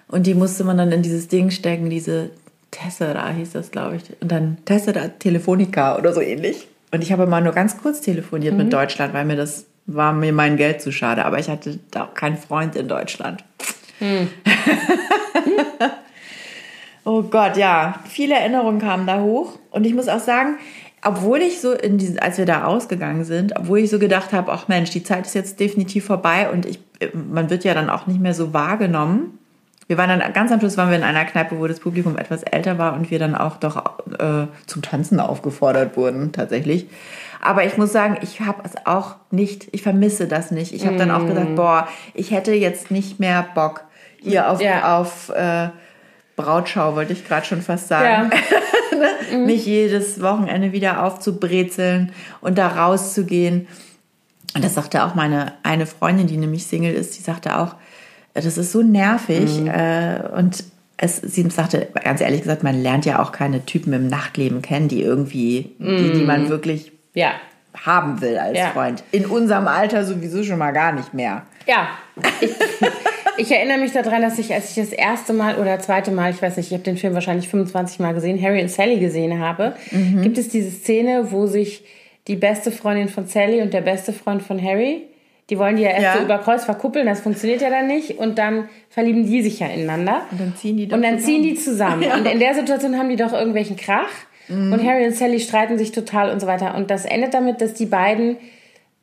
Und 0.07 0.25
die 0.25 0.33
musste 0.33 0.63
man 0.63 0.77
dann 0.77 0.91
in 0.91 1.01
dieses 1.01 1.27
Ding 1.27 1.51
stecken, 1.51 1.89
diese 1.89 2.31
Tessera 2.77 3.29
hieß 3.29 3.53
das, 3.53 3.71
glaube 3.71 3.97
ich. 3.97 4.03
Und 4.21 4.31
dann 4.31 4.57
Tessera 4.65 5.07
Telefonica 5.07 5.97
oder 5.97 6.13
so 6.13 6.21
ähnlich. 6.21 6.67
Und 6.91 7.01
ich 7.01 7.11
habe 7.11 7.25
mal 7.25 7.41
nur 7.41 7.53
ganz 7.53 7.77
kurz 7.77 8.01
telefoniert 8.01 8.53
mhm. 8.53 8.63
mit 8.63 8.73
Deutschland, 8.73 9.13
weil 9.13 9.25
mir 9.25 9.35
das 9.35 9.65
war 9.87 10.13
mir 10.13 10.33
mein 10.33 10.57
Geld 10.57 10.81
zu 10.81 10.91
schade. 10.91 11.25
Aber 11.25 11.39
ich 11.39 11.49
hatte 11.49 11.79
da 11.91 12.05
auch 12.05 12.13
keinen 12.13 12.37
Freund 12.37 12.75
in 12.75 12.87
Deutschland. 12.87 13.43
Mhm. 13.99 14.29
oh 17.05 17.23
Gott, 17.23 17.57
ja. 17.57 17.99
Viele 18.07 18.35
Erinnerungen 18.35 18.79
kamen 18.79 19.07
da 19.07 19.21
hoch. 19.21 19.57
Und 19.71 19.85
ich 19.85 19.93
muss 19.93 20.07
auch 20.07 20.19
sagen, 20.19 20.57
obwohl 21.03 21.39
ich 21.39 21.61
so 21.61 21.73
in 21.73 21.97
diesen, 21.97 22.19
als 22.19 22.37
wir 22.37 22.45
da 22.45 22.65
ausgegangen 22.65 23.23
sind, 23.23 23.55
obwohl 23.57 23.79
ich 23.79 23.89
so 23.89 23.97
gedacht 23.97 24.33
habe, 24.33 24.51
ach 24.51 24.67
Mensch, 24.67 24.91
die 24.91 25.03
Zeit 25.03 25.25
ist 25.25 25.35
jetzt 25.35 25.59
definitiv 25.59 26.05
vorbei 26.05 26.49
und 26.49 26.65
ich, 26.65 26.79
man 27.13 27.49
wird 27.49 27.63
ja 27.63 27.73
dann 27.73 27.89
auch 27.89 28.07
nicht 28.07 28.19
mehr 28.19 28.33
so 28.33 28.53
wahrgenommen 28.53 29.39
wir 29.87 29.97
waren 29.97 30.19
dann 30.19 30.33
ganz 30.33 30.51
am 30.51 30.59
Schluss 30.59 30.75
waren 30.77 30.89
wir 30.89 30.97
in 30.97 31.03
einer 31.03 31.23
Kneipe, 31.23 31.57
wo 31.57 31.65
das 31.65 31.79
Publikum 31.79 32.17
etwas 32.17 32.43
älter 32.43 32.77
war 32.77 32.93
und 32.93 33.09
wir 33.09 33.19
dann 33.19 33.35
auch 33.35 33.55
doch 33.57 33.77
äh, 34.19 34.47
zum 34.65 34.81
Tanzen 34.81 35.19
aufgefordert 35.19 35.95
wurden 35.95 36.33
tatsächlich. 36.33 36.87
Aber 37.39 37.65
ich 37.65 37.77
muss 37.77 37.93
sagen, 37.93 38.17
ich 38.21 38.41
habe 38.41 38.61
es 38.65 38.73
auch 38.85 39.15
nicht, 39.31 39.67
ich 39.71 39.83
vermisse 39.83 40.27
das 40.27 40.51
nicht. 40.51 40.73
Ich 40.73 40.85
habe 40.85 40.95
mm. 40.95 40.99
dann 40.99 41.11
auch 41.11 41.25
gesagt, 41.25 41.51
mm. 41.51 41.55
boah, 41.55 41.87
ich 42.13 42.31
hätte 42.31 42.51
jetzt 42.53 42.91
nicht 42.91 43.19
mehr 43.19 43.47
Bock 43.55 43.83
hier 44.19 44.49
auf, 44.49 44.61
ja. 44.61 44.99
auf 44.99 45.29
äh, 45.29 45.69
Brautschau, 46.35 46.95
wollte 46.95 47.13
ich 47.13 47.25
gerade 47.25 47.45
schon 47.45 47.61
fast 47.61 47.87
sagen. 47.87 48.31
Ja. 48.31 48.37
Ne? 48.97 49.37
mm. 49.37 49.45
Mich 49.45 49.63
jedes 49.67 50.23
Wochenende 50.23 50.71
wieder 50.71 51.03
aufzubrezeln 51.03 52.13
und 52.41 52.57
da 52.57 52.67
rauszugehen. 52.67 53.67
Und 54.55 54.63
das 54.63 54.73
sagte 54.73 55.03
auch 55.03 55.13
meine 55.13 55.53
eine 55.61 55.85
Freundin, 55.85 56.25
die 56.25 56.37
nämlich 56.37 56.65
Single 56.65 56.95
ist, 56.95 57.15
die 57.15 57.21
sagte 57.21 57.59
auch, 57.59 57.75
das 58.45 58.57
ist 58.57 58.71
so 58.71 58.81
nervig. 58.81 59.59
Mhm. 59.59 59.67
Äh, 59.67 60.19
und 60.35 60.63
es, 60.97 61.17
sie 61.17 61.47
sagte, 61.49 61.87
ganz 62.03 62.21
ehrlich 62.21 62.41
gesagt, 62.41 62.63
man 62.63 62.81
lernt 62.81 63.05
ja 63.05 63.21
auch 63.21 63.31
keine 63.31 63.65
Typen 63.65 63.93
im 63.93 64.07
Nachtleben 64.07 64.61
kennen, 64.61 64.87
die 64.87 65.01
irgendwie, 65.01 65.75
mhm. 65.77 65.97
die, 65.97 66.11
die 66.19 66.25
man 66.25 66.45
mhm. 66.45 66.49
wirklich 66.49 66.91
ja. 67.13 67.33
haben 67.85 68.21
will 68.21 68.37
als 68.37 68.57
ja. 68.57 68.69
Freund. 68.69 69.03
In 69.11 69.25
unserem 69.25 69.67
Alter 69.67 70.05
sowieso 70.05 70.43
schon 70.43 70.57
mal 70.57 70.71
gar 70.71 70.91
nicht 70.91 71.13
mehr. 71.13 71.43
Ja. 71.67 71.89
Ich, 72.41 72.51
ich 73.37 73.51
erinnere 73.51 73.77
mich 73.77 73.91
daran, 73.91 74.21
dass 74.21 74.39
ich, 74.39 74.53
als 74.53 74.71
ich 74.71 74.83
das 74.83 74.91
erste 74.91 75.33
Mal 75.33 75.57
oder 75.57 75.79
zweite 75.79 76.11
Mal, 76.11 76.31
ich 76.31 76.41
weiß 76.41 76.57
nicht, 76.57 76.67
ich 76.67 76.73
habe 76.73 76.83
den 76.83 76.97
Film 76.97 77.13
wahrscheinlich 77.13 77.47
25 77.49 77.99
Mal 77.99 78.13
gesehen, 78.13 78.41
Harry 78.41 78.61
und 78.61 78.69
Sally 78.69 78.99
gesehen 78.99 79.39
habe, 79.39 79.75
mhm. 79.91 80.23
gibt 80.23 80.37
es 80.37 80.49
diese 80.49 80.71
Szene, 80.71 81.31
wo 81.31 81.45
sich 81.45 81.83
die 82.27 82.35
beste 82.35 82.71
Freundin 82.71 83.09
von 83.09 83.27
Sally 83.27 83.61
und 83.61 83.73
der 83.73 83.81
beste 83.81 84.13
Freund 84.13 84.41
von 84.41 84.61
Harry 84.61 85.03
die 85.49 85.57
wollen 85.57 85.77
die 85.77 85.83
ja 85.83 85.91
erst 85.91 86.03
ja. 86.03 86.17
so 86.17 86.23
über 86.23 86.39
Kreuz 86.39 86.65
verkuppeln, 86.65 87.05
das 87.05 87.21
funktioniert 87.21 87.61
ja 87.61 87.69
dann 87.69 87.87
nicht. 87.87 88.17
Und 88.17 88.37
dann 88.37 88.67
verlieben 88.89 89.25
die 89.25 89.41
sich 89.41 89.59
ja 89.59 89.67
ineinander. 89.67 90.23
Und 90.31 90.41
dann 90.41 90.55
ziehen 90.55 90.77
die, 90.77 90.91
und 90.91 91.01
dann 91.01 91.19
ziehen 91.19 91.43
die 91.43 91.55
zusammen. 91.55 92.01
Ja. 92.07 92.15
Und 92.15 92.25
in 92.25 92.39
der 92.39 92.53
Situation 92.53 92.97
haben 92.97 93.09
die 93.09 93.15
doch 93.15 93.33
irgendwelchen 93.33 93.77
Krach. 93.77 94.09
Mhm. 94.49 94.73
Und 94.73 94.85
Harry 94.85 95.05
und 95.05 95.13
Sally 95.13 95.39
streiten 95.39 95.77
sich 95.77 95.91
total 95.91 96.31
und 96.31 96.39
so 96.39 96.47
weiter. 96.47 96.75
Und 96.75 96.91
das 96.91 97.05
endet 97.05 97.33
damit, 97.33 97.61
dass 97.61 97.73
die 97.73 97.85
beiden 97.85 98.37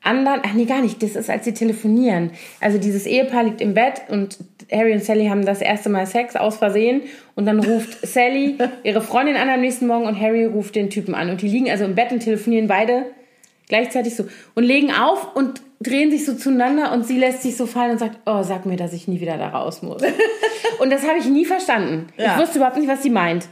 anderen, 0.02 0.40
ach 0.44 0.52
nee, 0.52 0.66
gar 0.66 0.82
nicht, 0.82 1.02
das 1.02 1.16
ist, 1.16 1.30
als 1.30 1.44
sie 1.44 1.54
telefonieren. 1.54 2.30
Also 2.60 2.78
dieses 2.78 3.06
Ehepaar 3.06 3.44
liegt 3.44 3.60
im 3.60 3.74
Bett 3.74 4.02
und 4.08 4.38
Harry 4.70 4.92
und 4.92 5.02
Sally 5.02 5.26
haben 5.26 5.44
das 5.44 5.60
erste 5.60 5.88
Mal 5.88 6.06
Sex 6.06 6.36
aus 6.36 6.58
Versehen 6.58 7.02
und 7.34 7.46
dann 7.46 7.60
ruft 7.60 8.06
Sally 8.06 8.58
ihre 8.82 9.00
Freundin 9.00 9.36
an 9.36 9.48
am 9.48 9.60
nächsten 9.60 9.86
Morgen 9.86 10.06
und 10.06 10.20
Harry 10.20 10.44
ruft 10.44 10.74
den 10.76 10.90
Typen 10.90 11.14
an. 11.14 11.30
Und 11.30 11.42
die 11.42 11.48
liegen 11.48 11.70
also 11.70 11.84
im 11.84 11.94
Bett 11.94 12.12
und 12.12 12.20
telefonieren 12.20 12.68
beide 12.68 13.06
gleichzeitig 13.68 14.14
so 14.14 14.26
und 14.54 14.64
legen 14.64 14.92
auf 14.92 15.34
und 15.34 15.62
drehen 15.80 16.10
sich 16.10 16.24
so 16.24 16.34
zueinander 16.34 16.92
und 16.92 17.06
sie 17.06 17.18
lässt 17.18 17.42
sich 17.42 17.56
so 17.56 17.66
fallen 17.66 17.92
und 17.92 17.98
sagt, 17.98 18.18
oh, 18.26 18.42
sag 18.42 18.66
mir, 18.66 18.76
dass 18.76 18.92
ich 18.92 19.08
nie 19.08 19.20
wieder 19.20 19.36
da 19.36 19.48
raus 19.48 19.82
muss. 19.82 20.02
und 20.78 20.90
das 20.90 21.06
habe 21.06 21.18
ich 21.18 21.26
nie 21.26 21.44
verstanden. 21.44 22.08
Ja. 22.16 22.34
Ich 22.34 22.42
wusste 22.42 22.58
überhaupt 22.58 22.78
nicht, 22.78 22.88
was 22.88 23.02
sie 23.02 23.10
meint. 23.10 23.46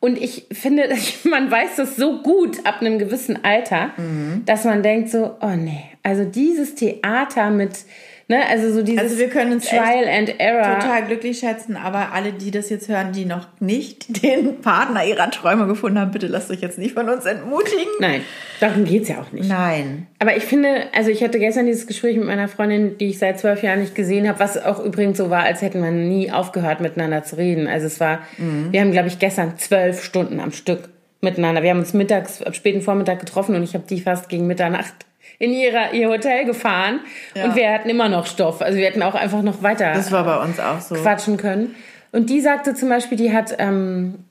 Und 0.00 0.20
ich 0.20 0.46
finde, 0.52 0.88
man 1.24 1.50
weiß 1.50 1.76
das 1.76 1.96
so 1.96 2.22
gut 2.22 2.66
ab 2.66 2.80
einem 2.80 2.98
gewissen 2.98 3.44
Alter, 3.44 3.92
mhm. 3.96 4.42
dass 4.44 4.64
man 4.64 4.82
denkt 4.82 5.10
so, 5.10 5.36
oh 5.40 5.56
nee, 5.56 5.84
also 6.02 6.24
dieses 6.24 6.74
Theater 6.74 7.50
mit 7.50 7.84
Ne? 8.26 8.46
Also 8.48 8.72
so 8.72 8.82
dieses 8.82 9.02
also 9.02 9.18
wir 9.18 9.28
können 9.28 9.52
uns 9.52 9.66
Trial 9.66 10.08
and 10.08 10.40
Error 10.40 10.80
total 10.80 11.04
glücklich 11.04 11.38
schätzen, 11.38 11.76
aber 11.76 12.12
alle, 12.12 12.32
die 12.32 12.50
das 12.50 12.70
jetzt 12.70 12.88
hören, 12.88 13.12
die 13.12 13.26
noch 13.26 13.48
nicht 13.60 14.22
den 14.22 14.60
Partner 14.62 15.04
ihrer 15.04 15.30
Träume 15.30 15.66
gefunden 15.66 15.98
haben, 15.98 16.10
bitte 16.10 16.26
lasst 16.26 16.50
euch 16.50 16.60
jetzt 16.60 16.78
nicht 16.78 16.94
von 16.94 17.08
uns 17.08 17.26
entmutigen. 17.26 17.92
Nein, 18.00 18.22
darum 18.60 18.84
geht 18.84 19.02
es 19.02 19.08
ja 19.08 19.20
auch 19.20 19.30
nicht. 19.32 19.48
Nein. 19.48 20.06
Aber 20.18 20.36
ich 20.36 20.44
finde, 20.44 20.84
also 20.94 21.10
ich 21.10 21.22
hatte 21.22 21.38
gestern 21.38 21.66
dieses 21.66 21.86
Gespräch 21.86 22.16
mit 22.16 22.26
meiner 22.26 22.48
Freundin, 22.48 22.96
die 22.96 23.10
ich 23.10 23.18
seit 23.18 23.38
zwölf 23.38 23.62
Jahren 23.62 23.80
nicht 23.80 23.94
gesehen 23.94 24.26
habe, 24.26 24.40
was 24.40 24.62
auch 24.62 24.82
übrigens 24.82 25.18
so 25.18 25.28
war, 25.28 25.42
als 25.42 25.60
hätten 25.60 25.82
wir 25.82 25.90
nie 25.90 26.30
aufgehört 26.30 26.80
miteinander 26.80 27.24
zu 27.24 27.36
reden. 27.36 27.66
Also 27.66 27.86
es 27.86 28.00
war, 28.00 28.20
mhm. 28.38 28.72
wir 28.72 28.80
haben 28.80 28.92
glaube 28.92 29.08
ich 29.08 29.18
gestern 29.18 29.58
zwölf 29.58 30.02
Stunden 30.02 30.40
am 30.40 30.52
Stück 30.52 30.88
miteinander. 31.20 31.62
Wir 31.62 31.70
haben 31.70 31.80
uns 31.80 31.92
mittags, 31.92 32.42
ab 32.42 32.54
späten 32.54 32.80
Vormittag 32.80 33.20
getroffen 33.20 33.54
und 33.54 33.64
ich 33.64 33.74
habe 33.74 33.84
die 33.88 34.00
fast 34.00 34.28
gegen 34.30 34.46
Mitternacht 34.46 34.94
in 35.38 35.52
ihrer, 35.52 35.92
ihr 35.92 36.08
Hotel 36.08 36.44
gefahren 36.44 37.00
ja. 37.34 37.44
und 37.44 37.56
wir 37.56 37.70
hatten 37.72 37.88
immer 37.88 38.08
noch 38.08 38.26
Stoff. 38.26 38.60
Also 38.60 38.78
wir 38.78 38.86
hätten 38.86 39.02
auch 39.02 39.14
einfach 39.14 39.42
noch 39.42 39.62
weiter 39.62 39.92
das 39.94 40.12
war 40.12 40.24
bei 40.24 40.42
uns 40.42 40.60
auch 40.60 40.80
so. 40.80 40.94
quatschen 40.94 41.36
können. 41.36 41.74
Und 42.12 42.30
die 42.30 42.40
sagte 42.40 42.74
zum 42.74 42.88
Beispiel, 42.88 43.18
die 43.18 43.32
hat, 43.32 43.56
ähm, 43.58 44.24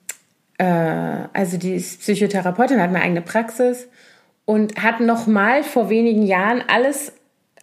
äh, 0.57 0.63
also 0.63 1.57
die 1.57 1.75
ist 1.75 1.99
Psychotherapeutin, 2.01 2.81
hat 2.81 2.89
eine 2.89 3.01
eigene 3.01 3.21
Praxis 3.21 3.87
und 4.45 4.81
hat 4.81 4.99
noch 5.01 5.27
mal 5.27 5.63
vor 5.63 5.89
wenigen 5.89 6.23
Jahren 6.23 6.63
alles 6.67 7.13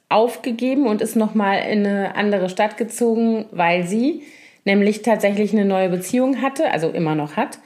aufgegeben 0.08 0.86
und 0.86 1.00
ist 1.00 1.16
noch 1.16 1.34
mal 1.34 1.56
in 1.56 1.86
eine 1.86 2.16
andere 2.16 2.48
Stadt 2.50 2.76
gezogen, 2.76 3.46
weil 3.52 3.86
sie 3.86 4.22
nämlich 4.64 5.02
tatsächlich 5.02 5.52
eine 5.52 5.64
neue 5.64 5.88
Beziehung 5.88 6.42
hatte, 6.42 6.70
also 6.70 6.90
immer 6.90 7.14
noch 7.14 7.36
hat 7.36 7.58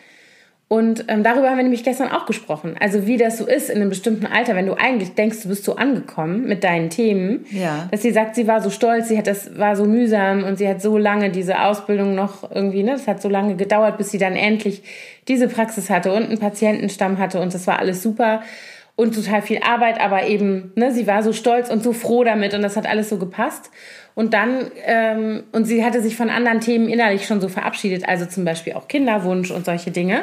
und 0.75 1.05
ähm, 1.07 1.23
darüber 1.23 1.51
haben 1.51 1.57
wir 1.57 1.63
nämlich 1.63 1.85
gestern 1.85 2.11
auch 2.11 2.27
gesprochen. 2.27 2.75
Also 2.81 3.07
wie 3.07 3.17
das 3.17 3.39
so 3.39 3.47
ist 3.47 3.71
in 3.71 3.77
einem 3.77 3.91
bestimmten 3.91 4.27
Alter, 4.27 4.57
wenn 4.57 4.67
du 4.67 4.75
eigentlich 4.75 5.15
denkst, 5.15 5.41
du 5.45 5.49
bist 5.49 5.63
so 5.63 5.77
angekommen 5.77 6.49
mit 6.49 6.65
deinen 6.65 6.91
Themen, 6.91 7.47
ja. 7.53 7.87
dass 7.93 8.03
sie 8.03 8.11
sagt, 8.11 8.35
sie 8.35 8.49
war 8.49 8.61
so 8.61 8.71
stolz, 8.71 9.07
sie 9.07 9.17
hat 9.17 9.29
das 9.29 9.57
war 9.57 9.77
so 9.77 9.85
mühsam 9.85 10.43
und 10.43 10.59
sie 10.59 10.67
hat 10.67 10.83
so 10.83 10.99
lange 10.99 11.31
diese 11.31 11.63
Ausbildung 11.63 12.17
noch 12.17 12.51
irgendwie, 12.51 12.83
ne, 12.83 12.91
das 12.91 13.07
hat 13.07 13.23
so 13.23 13.29
lange 13.29 13.55
gedauert, 13.55 13.99
bis 13.99 14.11
sie 14.11 14.19
dann 14.19 14.35
endlich 14.35 14.83
diese 15.29 15.47
Praxis 15.47 15.91
hatte 15.91 16.13
und 16.13 16.25
einen 16.25 16.39
Patientenstamm 16.39 17.19
hatte 17.19 17.41
und 17.41 17.55
das 17.55 17.69
war 17.69 17.79
alles 17.79 18.03
super 18.03 18.43
und 18.97 19.15
total 19.15 19.43
viel 19.43 19.61
Arbeit, 19.63 20.01
aber 20.01 20.27
eben, 20.27 20.73
ne, 20.75 20.91
sie 20.91 21.07
war 21.07 21.23
so 21.23 21.33
stolz 21.33 21.71
und 21.71 21.85
so 21.85 21.93
froh 21.93 22.25
damit 22.25 22.53
und 22.53 22.63
das 22.63 22.77
hat 22.77 22.89
alles 22.89 23.09
so 23.11 23.19
gepasst. 23.19 23.71
Und 24.17 24.35
dann, 24.35 24.73
ähm, 24.87 25.45
und 25.53 25.67
sie 25.67 25.85
hatte 25.85 26.03
sich 26.03 26.17
von 26.17 26.31
anderen 26.31 26.61
Themen 26.61 26.89
innerlich 26.89 27.27
schon 27.27 27.41
so 27.41 27.49
verabschiedet, 27.49 28.09
also 28.09 28.27
zum 28.27 28.45
Beispiel 28.45 28.73
auch 28.73 28.89
Kinderwunsch 28.89 29.53
und 29.53 29.65
solche 29.65 29.93
Dinge 29.93 30.23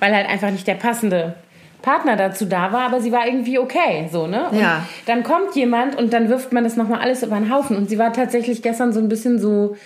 weil 0.00 0.14
halt 0.14 0.28
einfach 0.28 0.50
nicht 0.50 0.66
der 0.66 0.74
passende 0.74 1.34
Partner 1.82 2.16
dazu 2.16 2.44
da 2.44 2.72
war, 2.72 2.86
aber 2.86 3.00
sie 3.00 3.12
war 3.12 3.26
irgendwie 3.26 3.58
okay, 3.58 4.08
so, 4.10 4.26
ne? 4.26 4.50
Und 4.50 4.60
ja. 4.60 4.86
dann 5.06 5.22
kommt 5.22 5.54
jemand 5.54 5.96
und 5.96 6.12
dann 6.12 6.28
wirft 6.28 6.52
man 6.52 6.64
das 6.64 6.76
nochmal 6.76 7.00
alles 7.00 7.22
über 7.22 7.36
den 7.36 7.52
Haufen 7.52 7.76
und 7.76 7.88
sie 7.88 7.98
war 7.98 8.12
tatsächlich 8.12 8.62
gestern 8.62 8.92
so 8.92 9.00
ein 9.00 9.08
bisschen 9.08 9.38
so... 9.38 9.76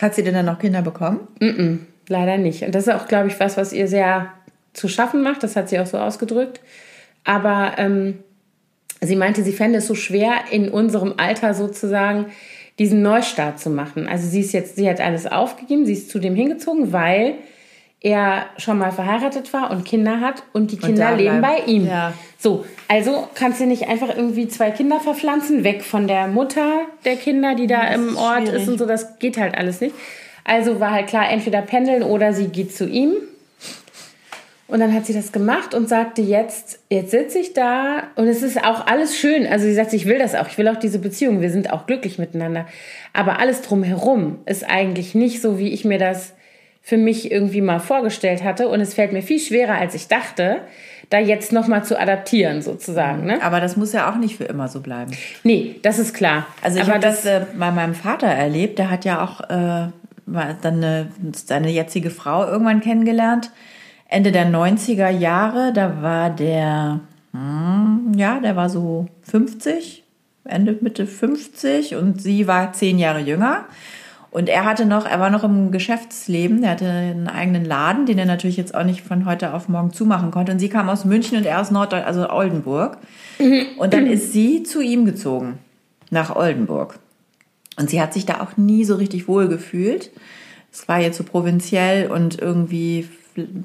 Hat 0.00 0.14
sie 0.14 0.22
denn 0.22 0.34
dann 0.34 0.46
noch 0.46 0.58
Kinder 0.58 0.82
bekommen? 0.82 1.20
Mm, 1.40 1.44
-mm. 1.44 1.78
leider 2.08 2.38
nicht. 2.38 2.62
Und 2.62 2.74
das 2.74 2.86
ist 2.86 2.92
auch, 2.92 3.06
glaube 3.06 3.28
ich, 3.28 3.38
was, 3.38 3.56
was 3.56 3.72
ihr 3.72 3.88
sehr 3.88 4.32
zu 4.72 4.88
schaffen 4.88 5.22
macht. 5.22 5.42
Das 5.42 5.56
hat 5.56 5.68
sie 5.68 5.80
auch 5.80 5.86
so 5.86 5.98
ausgedrückt. 5.98 6.60
Aber 7.24 7.72
ähm, 7.78 8.18
sie 9.00 9.16
meinte, 9.16 9.42
sie 9.42 9.52
fände 9.52 9.78
es 9.78 9.86
so 9.86 9.94
schwer, 9.94 10.32
in 10.50 10.68
unserem 10.68 11.14
Alter 11.16 11.54
sozusagen 11.54 12.26
diesen 12.78 13.02
Neustart 13.02 13.58
zu 13.58 13.70
machen. 13.70 14.06
Also 14.06 14.28
sie 14.28 14.40
ist 14.40 14.52
jetzt, 14.52 14.76
sie 14.76 14.88
hat 14.88 15.00
alles 15.00 15.26
aufgegeben, 15.26 15.86
sie 15.86 15.94
ist 15.94 16.10
zu 16.10 16.18
dem 16.18 16.34
hingezogen, 16.34 16.92
weil 16.92 17.34
er 18.06 18.46
schon 18.56 18.78
mal 18.78 18.92
verheiratet 18.92 19.52
war 19.52 19.72
und 19.72 19.84
Kinder 19.84 20.20
hat 20.20 20.44
und 20.52 20.70
die 20.70 20.76
Kinder 20.76 21.10
und 21.10 21.18
leben 21.18 21.40
bei 21.40 21.64
ihm. 21.66 21.88
Ja. 21.88 22.12
So, 22.38 22.64
also 22.86 23.26
kannst 23.34 23.60
du 23.60 23.66
nicht 23.66 23.88
einfach 23.88 24.16
irgendwie 24.16 24.46
zwei 24.46 24.70
Kinder 24.70 25.00
verpflanzen, 25.00 25.64
weg 25.64 25.82
von 25.82 26.06
der 26.06 26.28
Mutter 26.28 26.82
der 27.04 27.16
Kinder, 27.16 27.56
die 27.56 27.66
da 27.66 27.82
im 27.88 28.16
Ort 28.16 28.42
schwierig. 28.42 28.62
ist 28.62 28.68
und 28.68 28.78
so, 28.78 28.86
das 28.86 29.18
geht 29.18 29.38
halt 29.38 29.58
alles 29.58 29.80
nicht. 29.80 29.92
Also 30.44 30.78
war 30.78 30.92
halt 30.92 31.08
klar, 31.08 31.28
entweder 31.28 31.62
pendeln 31.62 32.04
oder 32.04 32.32
sie 32.32 32.46
geht 32.46 32.72
zu 32.72 32.86
ihm. 32.86 33.14
Und 34.68 34.78
dann 34.78 34.94
hat 34.94 35.06
sie 35.06 35.12
das 35.12 35.32
gemacht 35.32 35.74
und 35.74 35.88
sagte, 35.88 36.22
jetzt, 36.22 36.78
jetzt 36.88 37.10
sitze 37.10 37.40
ich 37.40 37.54
da 37.54 38.04
und 38.14 38.28
es 38.28 38.44
ist 38.44 38.62
auch 38.64 38.86
alles 38.86 39.16
schön. 39.16 39.48
Also 39.48 39.64
sie 39.64 39.74
sagt, 39.74 39.92
ich 39.92 40.06
will 40.06 40.18
das 40.18 40.36
auch, 40.36 40.46
ich 40.46 40.58
will 40.58 40.68
auch 40.68 40.76
diese 40.76 41.00
Beziehung, 41.00 41.40
wir 41.40 41.50
sind 41.50 41.72
auch 41.72 41.86
glücklich 41.86 42.18
miteinander. 42.18 42.66
Aber 43.12 43.40
alles 43.40 43.62
drumherum 43.62 44.38
ist 44.46 44.68
eigentlich 44.68 45.16
nicht 45.16 45.42
so, 45.42 45.58
wie 45.58 45.72
ich 45.72 45.84
mir 45.84 45.98
das 45.98 46.35
für 46.86 46.98
mich 46.98 47.32
irgendwie 47.32 47.62
mal 47.62 47.80
vorgestellt 47.80 48.44
hatte. 48.44 48.68
Und 48.68 48.80
es 48.80 48.94
fällt 48.94 49.12
mir 49.12 49.20
viel 49.20 49.40
schwerer, 49.40 49.74
als 49.74 49.96
ich 49.96 50.06
dachte, 50.06 50.58
da 51.10 51.18
jetzt 51.18 51.52
nochmal 51.52 51.82
zu 51.82 51.98
adaptieren, 51.98 52.62
sozusagen. 52.62 53.26
Ne? 53.26 53.42
Aber 53.42 53.58
das 53.58 53.76
muss 53.76 53.92
ja 53.92 54.08
auch 54.08 54.14
nicht 54.14 54.36
für 54.36 54.44
immer 54.44 54.68
so 54.68 54.80
bleiben. 54.80 55.10
Nee, 55.42 55.80
das 55.82 55.98
ist 55.98 56.14
klar. 56.14 56.46
Also 56.62 56.78
ich 56.78 56.88
habe 56.88 57.00
das, 57.00 57.22
das 57.22 57.42
äh, 57.42 57.46
bei 57.58 57.72
meinem 57.72 57.96
Vater 57.96 58.28
erlebt, 58.28 58.78
der 58.78 58.88
hat 58.88 59.04
ja 59.04 59.20
auch 59.20 59.40
äh, 59.40 59.90
dann 60.26 60.62
eine, 60.64 61.08
seine 61.32 61.70
jetzige 61.70 62.10
Frau 62.10 62.46
irgendwann 62.46 62.80
kennengelernt 62.80 63.50
Ende 64.08 64.30
der 64.30 64.46
90er 64.46 65.10
Jahre, 65.10 65.72
da 65.72 66.00
war 66.02 66.30
der, 66.30 67.00
hm, 67.32 68.12
ja, 68.16 68.38
der 68.38 68.54
war 68.54 68.70
so 68.70 69.06
50, 69.22 70.04
Ende, 70.44 70.78
Mitte 70.80 71.08
50 71.08 71.96
und 71.96 72.22
sie 72.22 72.46
war 72.46 72.72
zehn 72.72 73.00
Jahre 73.00 73.18
jünger. 73.18 73.64
Und 74.36 74.50
er 74.50 74.66
hatte 74.66 74.84
noch, 74.84 75.06
er 75.06 75.18
war 75.18 75.30
noch 75.30 75.44
im 75.44 75.70
Geschäftsleben, 75.70 76.62
er 76.62 76.72
hatte 76.72 76.84
einen 76.84 77.26
eigenen 77.26 77.64
Laden, 77.64 78.04
den 78.04 78.18
er 78.18 78.26
natürlich 78.26 78.58
jetzt 78.58 78.74
auch 78.74 78.84
nicht 78.84 79.00
von 79.00 79.24
heute 79.24 79.54
auf 79.54 79.70
morgen 79.70 79.94
zumachen 79.94 80.30
konnte. 80.30 80.52
Und 80.52 80.58
sie 80.58 80.68
kam 80.68 80.90
aus 80.90 81.06
München 81.06 81.38
und 81.38 81.46
er 81.46 81.58
aus 81.58 81.70
Norddeutschland, 81.70 82.06
also 82.06 82.28
Oldenburg. 82.28 82.98
Und 83.78 83.94
dann 83.94 84.06
ist 84.06 84.34
sie 84.34 84.62
zu 84.62 84.82
ihm 84.82 85.06
gezogen, 85.06 85.58
nach 86.10 86.36
Oldenburg. 86.36 86.98
Und 87.78 87.88
sie 87.88 87.98
hat 87.98 88.12
sich 88.12 88.26
da 88.26 88.42
auch 88.42 88.58
nie 88.58 88.84
so 88.84 88.96
richtig 88.96 89.26
wohl 89.26 89.48
gefühlt. 89.48 90.10
Es 90.70 90.86
war 90.86 91.00
jetzt 91.00 91.16
so 91.16 91.24
provinziell 91.24 92.10
und 92.10 92.38
irgendwie 92.38 93.08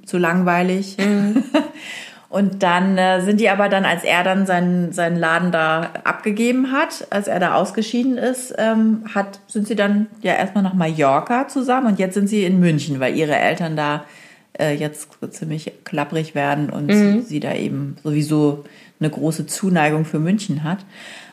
zu 0.06 0.18
langweilig. 0.18 0.96
Mhm. 0.98 1.44
Und 2.32 2.64
dann 2.64 2.98
äh, 2.98 3.22
sind 3.22 3.42
die 3.42 3.50
aber 3.50 3.68
dann, 3.68 3.84
als 3.84 4.06
er 4.06 4.24
dann 4.24 4.46
seinen, 4.46 4.94
seinen 4.94 5.18
Laden 5.18 5.52
da 5.52 5.90
abgegeben 6.06 6.72
hat, 6.72 7.06
als 7.10 7.28
er 7.28 7.42
da 7.42 7.56
ausgeschieden 7.56 8.18
ist, 8.18 8.56
ähm, 8.58 9.04
hat, 9.14 9.42
sind 9.48 9.68
sie 9.68 9.76
dann 9.76 10.08
ja 10.22 10.36
erstmal 10.36 10.64
nach 10.64 10.74
Mallorca 10.74 11.50
zusammen 11.50 11.88
und 11.88 12.00
jetzt 12.00 12.14
sind 12.14 12.30
sie 12.30 12.46
in 12.46 12.62
München, 12.62 13.02
weil 13.02 13.18
ihre 13.18 13.36
Eltern 13.36 13.76
da 13.76 14.06
äh, 14.58 14.74
jetzt 14.74 15.10
ziemlich 15.32 15.74
klapprig 15.84 16.34
werden 16.34 16.70
und 16.70 16.88
mhm. 16.88 17.22
sie 17.22 17.42
da 17.42 17.54
eben 17.54 17.98
sowieso 18.02 18.64
eine 19.02 19.10
große 19.10 19.46
Zuneigung 19.48 20.06
für 20.06 20.20
München 20.20 20.64
hat. 20.64 20.86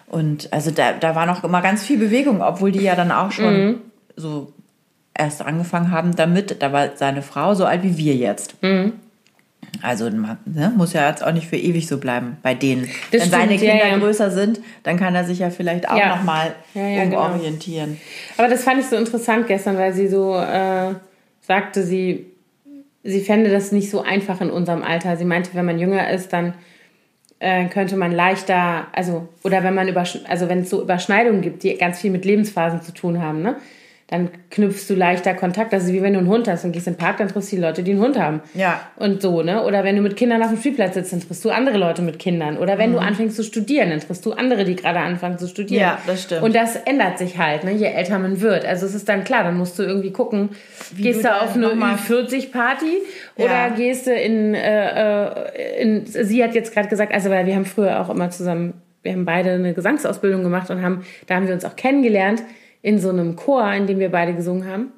Und 0.09 0.53
also 0.53 0.73
da, 0.73 0.95
da 0.95 1.15
war 1.15 1.27
noch 1.27 1.45
immer 1.45 1.63
ganz 1.63 1.85
viel 1.85 1.99
Bewegung, 1.99 2.43
obwohl 2.43 2.73
die 2.73 2.83
ja 2.83 2.97
dann 2.97 3.13
auch 3.13 3.31
schon 3.31 3.67
mhm. 3.67 3.81
so 4.17 4.53
erst 5.15 5.43
angefangen 5.43 5.93
haben 5.93 6.17
damit. 6.17 6.61
Da 6.61 6.73
war 6.73 6.97
seine 6.97 7.23
Frau 7.23 7.55
so 7.55 7.67
alt 7.67 7.85
wie 7.85 7.97
wir 7.99 8.17
jetzt. 8.17 8.61
Mhm. 8.65 8.95
Also 9.83 10.11
man, 10.11 10.39
ne, 10.45 10.73
muss 10.77 10.93
ja 10.93 11.09
jetzt 11.09 11.25
auch 11.25 11.33
nicht 11.33 11.47
für 11.47 11.57
ewig 11.57 11.87
so 11.87 11.99
bleiben 11.99 12.37
bei 12.43 12.55
denen. 12.55 12.89
Das 13.13 13.23
Wenn 13.23 13.31
seine 13.31 13.57
Kinder 13.57 13.77
ja, 13.77 13.89
ja. 13.89 13.99
größer 13.99 14.31
sind, 14.31 14.61
dann 14.83 14.99
kann 14.99 15.15
er 15.15 15.25
sich 15.25 15.39
ja 15.39 15.51
vielleicht 15.51 15.89
auch 15.89 15.97
ja. 15.97 16.17
nochmal 16.17 16.55
ja, 16.75 17.05
umorientieren. 17.05 17.91
Genau. 17.91 18.39
Aber 18.39 18.49
das 18.49 18.65
fand 18.65 18.81
ich 18.81 18.87
so 18.87 18.97
interessant 18.97 19.47
gestern, 19.47 19.77
weil 19.77 19.93
sie 19.93 20.09
so 20.09 20.37
äh, 20.37 20.95
sagte, 21.41 21.83
sie, 21.83 22.27
sie 23.05 23.21
fände 23.21 23.51
das 23.51 23.73
nicht 23.73 23.91
so 23.91 24.03
einfach 24.03 24.41
in 24.41 24.51
unserem 24.51 24.83
Alter. 24.83 25.17
Sie 25.17 25.25
meinte, 25.25 25.51
wenn 25.55 25.65
man 25.65 25.79
jünger 25.79 26.11
ist, 26.11 26.33
dann 26.33 26.55
äh, 27.39 27.67
könnte 27.67 27.97
man 27.97 28.13
leichter, 28.13 28.89
also, 28.93 29.29
oder 29.45 29.63
wenn 29.63 29.75
man 29.75 29.89
über, 29.89 30.05
also 30.29 30.49
wenn 30.49 30.61
es 30.61 30.71
so 30.71 30.83
Überschneidungen 30.83 31.41
gibt, 31.41 31.63
die 31.63 31.77
ganz 31.77 32.01
viel 32.01 32.11
mit 32.11 32.25
Lebensphasen 32.25 32.83
zu 32.83 32.93
tun 32.93 33.23
haben, 33.23 33.43
ne? 33.43 33.57
Dann 34.11 34.31
knüpfst 34.51 34.89
du 34.89 34.95
leichter 34.95 35.35
Kontakt. 35.35 35.71
Das 35.71 35.85
ist 35.85 35.93
wie 35.93 36.01
wenn 36.01 36.15
du 36.15 36.19
einen 36.19 36.29
Hund 36.29 36.49
hast 36.49 36.65
und 36.65 36.73
gehst 36.73 36.87
in 36.87 36.95
den 36.95 36.99
Park, 36.99 37.19
dann 37.19 37.29
triffst 37.29 37.53
du 37.53 37.57
die 37.57 37.63
Leute, 37.63 37.83
die 37.83 37.91
einen 37.91 38.01
Hund 38.01 38.19
haben. 38.19 38.41
Ja. 38.55 38.81
Und 38.97 39.21
so, 39.21 39.43
ne? 39.43 39.63
Oder 39.65 39.85
wenn 39.85 39.97
du 39.97 40.03
mit 40.03 40.17
Kindern 40.17 40.43
auf 40.43 40.49
dem 40.49 40.57
Spielplatz 40.57 40.95
sitzt, 40.95 41.13
dann 41.13 41.21
triffst 41.21 41.45
du 41.45 41.51
andere 41.51 41.77
Leute 41.77 42.01
mit 42.01 42.19
Kindern. 42.19 42.57
Oder 42.57 42.79
wenn 42.79 42.91
mhm. 42.91 42.95
du 42.95 43.01
anfängst 43.01 43.37
zu 43.37 43.45
studieren, 43.45 43.91
dann 43.91 44.01
triffst 44.01 44.25
du 44.25 44.33
andere, 44.33 44.65
die 44.65 44.77
gerade 44.77 45.01
anfangen 45.01 45.39
zu 45.39 45.47
studieren. 45.47 45.83
Ja, 45.83 45.99
das 46.07 46.23
stimmt. 46.23 46.43
Und 46.43 46.55
das 46.55 46.77
ändert 46.77 47.19
sich 47.19 47.37
halt, 47.37 47.65
ne? 47.65 47.73
je 47.73 47.85
älter 47.85 48.19
man 48.19 48.41
wird. 48.41 48.65
Also 48.65 48.87
es 48.87 48.95
ist 48.95 49.11
dann 49.11 49.25
klar, 49.25 49.45
dann 49.45 49.59
musst 49.59 49.79
du 49.79 49.83
irgendwie 49.83 50.11
gucken, 50.11 50.51
wie 50.95 51.03
gehst 51.03 51.25
du 51.25 51.31
auf 51.31 51.55
eine 51.55 51.67
40-Party 51.69 53.03
oder 53.37 53.47
ja. 53.47 53.69
gehst 53.69 54.07
du 54.07 54.15
in, 54.15 54.55
äh, 54.55 55.43
äh, 55.45 55.83
in, 55.83 56.07
sie 56.07 56.43
hat 56.43 56.55
jetzt 56.55 56.73
gerade 56.73 56.89
gesagt, 56.89 57.13
also 57.13 57.29
weil 57.29 57.45
wir 57.45 57.55
haben 57.55 57.67
früher 57.67 58.01
auch 58.01 58.09
immer 58.09 58.31
zusammen, 58.31 58.73
wir 59.03 59.13
haben 59.13 59.27
beide 59.27 59.51
eine 59.51 59.75
Gesangsausbildung 59.75 60.43
gemacht 60.43 60.71
und 60.71 60.81
haben, 60.81 61.05
da 61.27 61.35
haben 61.35 61.47
wir 61.47 61.53
uns 61.53 61.67
auch 61.67 61.77
kennengelernt 61.77 62.43
in 62.83 62.99
so 62.99 63.11
einem 63.11 63.37
Chor, 63.37 63.73
in 63.73 63.87
dem 63.87 63.99
wir 63.99 64.11
beide 64.11 64.35
gesungen 64.35 64.67
haben. 64.67 64.93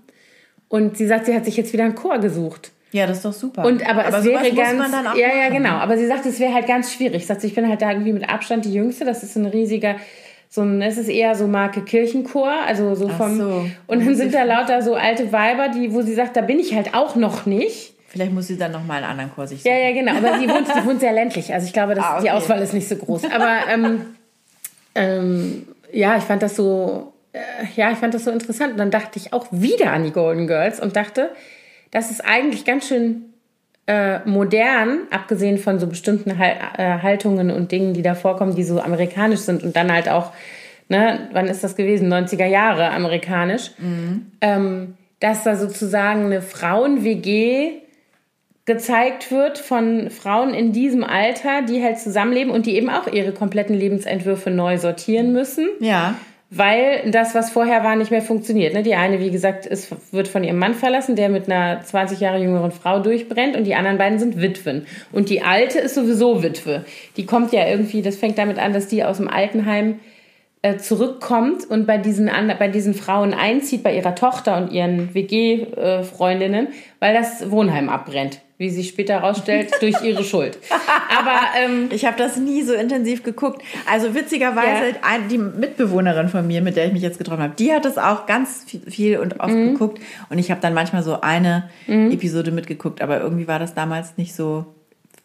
Und 0.69 0.97
sie 0.97 1.07
sagt, 1.07 1.27
sie 1.27 1.35
hat 1.35 1.45
sich 1.45 1.57
jetzt 1.57 1.73
wieder 1.73 1.85
einen 1.85 1.95
Chor 1.95 2.19
gesucht. 2.19 2.73
Ja, 2.93 3.07
das 3.07 3.19
ist 3.19 3.25
doch 3.25 3.33
super. 3.33 3.65
Und 3.65 3.89
aber, 3.89 4.07
aber 4.07 4.19
es 4.19 4.25
wäre 4.25 4.53
ganz 4.53 4.93
ja 5.17 5.29
ja 5.29 5.49
genau. 5.49 5.75
Aber 5.75 5.97
sie 5.97 6.07
sagt, 6.07 6.27
es 6.27 6.41
wäre 6.41 6.53
halt 6.53 6.67
ganz 6.67 6.93
schwierig. 6.93 7.27
Sagt, 7.27 7.45
ich 7.45 7.55
bin 7.55 7.69
halt 7.69 7.83
da 7.83 7.91
irgendwie 7.91 8.13
mit 8.13 8.29
Abstand 8.29 8.65
die 8.65 8.73
Jüngste. 8.73 9.05
Das 9.05 9.23
ist 9.23 9.37
ein 9.37 9.47
riesiger 9.47 9.97
so 10.53 10.63
ein, 10.63 10.83
es 10.83 10.99
ist 10.99 11.09
eher 11.09 11.37
so 11.37 11.47
Marke 11.47 11.83
Kirchenchor, 11.83 12.53
also 12.67 12.97
so 12.97 13.09
vom 13.09 13.39
so. 13.39 13.71
und 13.87 14.05
dann 14.05 14.17
sind 14.17 14.35
da 14.35 14.43
lauter 14.43 14.83
so 14.83 14.97
alte 14.97 15.31
Weiber, 15.31 15.69
die, 15.69 15.95
wo 15.95 16.03
sie 16.03 16.15
sagt, 16.15 16.37
da 16.37 16.41
bin 16.41 16.59
ich 16.59 16.75
halt 16.75 16.93
auch 16.93 17.15
noch 17.15 17.47
nicht. 17.47 17.95
Vielleicht 18.09 18.33
muss 18.33 18.49
sie 18.49 18.59
dann 18.59 18.73
noch 18.73 18.85
mal 18.85 18.97
einen 18.97 19.05
anderen 19.05 19.33
Chor 19.33 19.47
sich 19.47 19.63
suchen. 19.63 19.73
Ja, 19.73 19.79
ja, 19.79 19.93
genau. 19.93 20.17
Aber 20.17 20.41
sie 20.41 20.49
wohnt, 20.49 20.67
sie 20.67 20.85
wohnt 20.85 20.99
sehr 20.99 21.13
ländlich, 21.13 21.55
also 21.55 21.65
ich 21.65 21.73
glaube, 21.73 21.95
dass 21.95 22.05
ah, 22.05 22.15
okay. 22.15 22.23
die 22.25 22.31
Auswahl 22.33 22.61
ist 22.61 22.75
nicht 22.75 22.89
so 22.89 22.97
groß. 22.97 23.31
Aber 23.33 23.59
ähm, 23.73 24.07
ähm, 24.97 25.69
ja, 25.93 26.17
ich 26.17 26.25
fand 26.25 26.43
das 26.43 26.57
so 26.57 27.10
ja, 27.77 27.93
ich 27.93 27.99
fand 27.99 28.15
das 28.15 28.25
so 28.25 28.31
interessant. 28.31 28.73
Und 28.73 28.79
dann 28.79 28.91
dachte 28.91 29.19
ich 29.19 29.33
auch 29.33 29.47
wieder 29.51 29.93
an 29.93 30.05
die 30.05 30.13
Golden 30.13 30.47
Girls 30.47 30.81
und 30.81 30.97
dachte, 30.97 31.31
das 31.91 32.11
ist 32.11 32.25
eigentlich 32.25 32.65
ganz 32.65 32.89
schön 32.89 33.25
äh, 33.87 34.21
modern, 34.29 35.01
abgesehen 35.11 35.59
von 35.59 35.79
so 35.79 35.87
bestimmten 35.87 36.39
Hal 36.39 36.57
äh, 36.77 37.03
Haltungen 37.03 37.51
und 37.51 37.73
Dingen, 37.73 37.95
die 37.95 38.03
da 38.03 38.15
vorkommen, 38.15 38.55
die 38.55 38.65
so 38.65 38.81
amerikanisch 38.81 39.41
sind 39.41 39.63
und 39.63 39.75
dann 39.77 39.93
halt 39.93 40.09
auch, 40.09 40.33
ne, 40.89 41.29
wann 41.33 41.49
ist 41.49 41.65
das 41.65 41.77
gewesen? 41.77 42.13
90er 42.13 42.47
Jahre 42.47 42.91
amerikanisch. 42.91 43.73
Mhm. 43.79 44.33
Ähm, 44.41 44.95
dass 45.21 45.45
da 45.45 45.57
sozusagen 45.57 46.27
eine 46.27 46.41
Frauen-WG 46.41 47.73
gezeigt 48.65 49.31
wird 49.31 49.59
von 49.59 50.09
Frauen 50.09 50.55
in 50.55 50.73
diesem 50.73 51.05
Alter, 51.05 51.63
die 51.63 51.83
halt 51.83 51.99
zusammenleben 51.99 52.53
und 52.53 52.65
die 52.65 52.77
eben 52.77 52.89
auch 52.89 53.07
ihre 53.07 53.33
kompletten 53.33 53.75
Lebensentwürfe 53.75 54.51
neu 54.51 54.79
sortieren 54.79 55.33
müssen. 55.33 55.69
Ja 55.81 56.15
weil 56.51 57.11
das, 57.13 57.35
was 57.37 57.51
vorher 57.51 57.85
war, 57.85 57.95
nicht 57.95 58.11
mehr 58.11 58.23
funktioniert. 58.23 58.75
Ne? 58.75 58.83
Die 58.83 58.97
eine, 58.97 59.21
wie 59.21 59.31
gesagt, 59.31 59.67
ist, 59.67 59.95
wird 60.13 60.27
von 60.27 60.43
ihrem 60.43 60.59
Mann 60.59 60.75
verlassen, 60.75 61.15
der 61.15 61.29
mit 61.29 61.51
einer 61.51 61.81
20 61.81 62.19
Jahre 62.19 62.43
jüngeren 62.43 62.73
Frau 62.73 62.99
durchbrennt 62.99 63.57
und 63.57 63.65
die 63.65 63.77
anderen 63.77 63.99
beiden 63.99 64.19
sind 64.19 64.41
Witwen. 64.41 64.87
Und 65.13 65.31
die 65.31 65.43
alte 65.43 65.79
ist 65.79 65.95
sowieso 65.95 66.43
Witwe. 66.43 66.85
Die 67.17 67.25
kommt 67.25 67.53
ja 67.53 67.69
irgendwie, 67.69 68.03
das 68.03 68.17
fängt 68.17 68.37
damit 68.37 68.59
an, 68.59 68.73
dass 68.73 68.89
die 68.89 69.05
aus 69.05 69.19
dem 69.19 69.29
Altenheim 69.29 70.01
äh, 70.63 70.77
zurückkommt 70.77 71.69
und 71.69 71.87
bei 71.87 71.99
diesen, 71.99 72.31
bei 72.59 72.69
diesen 72.69 72.95
Frauen 72.95 73.35
einzieht, 73.35 73.83
bei 73.83 73.95
ihrer 73.95 74.15
Tochter 74.15 74.57
und 74.57 74.73
ihren 74.73 75.15
WG-Freundinnen, 75.15 76.67
äh, 76.67 76.73
weil 76.99 77.15
das 77.15 77.51
Wohnheim 77.51 77.89
abbrennt 77.89 78.41
wie 78.61 78.69
sich 78.69 78.91
später 78.91 79.15
herausstellt, 79.15 79.71
durch 79.81 80.03
ihre 80.03 80.23
Schuld. 80.23 80.59
Aber 81.19 81.41
ähm, 81.59 81.89
ich 81.91 82.05
habe 82.05 82.19
das 82.19 82.37
nie 82.37 82.63
so 82.63 82.75
intensiv 82.75 83.23
geguckt. 83.23 83.63
Also 83.91 84.15
witzigerweise 84.15 84.91
ja. 84.91 85.19
die 85.31 85.39
Mitbewohnerin 85.39 86.29
von 86.29 86.47
mir, 86.47 86.61
mit 86.61 86.77
der 86.77 86.87
ich 86.87 86.93
mich 86.93 87.01
jetzt 87.01 87.17
getroffen 87.17 87.43
habe, 87.43 87.55
die 87.59 87.73
hat 87.73 87.87
das 87.87 87.97
auch 87.97 88.27
ganz 88.27 88.67
viel 88.87 89.17
und 89.19 89.41
oft 89.41 89.55
mhm. 89.55 89.73
geguckt. 89.73 89.99
Und 90.29 90.39
ich 90.39 90.51
habe 90.51 90.61
dann 90.61 90.75
manchmal 90.75 91.03
so 91.03 91.23
eine 91.23 91.71
mhm. 91.87 92.11
Episode 92.11 92.51
mitgeguckt, 92.51 93.01
aber 93.01 93.19
irgendwie 93.23 93.49
war 93.49 93.59
das 93.59 93.73
damals 93.73 94.19
nicht 94.19 94.35
so. 94.35 94.67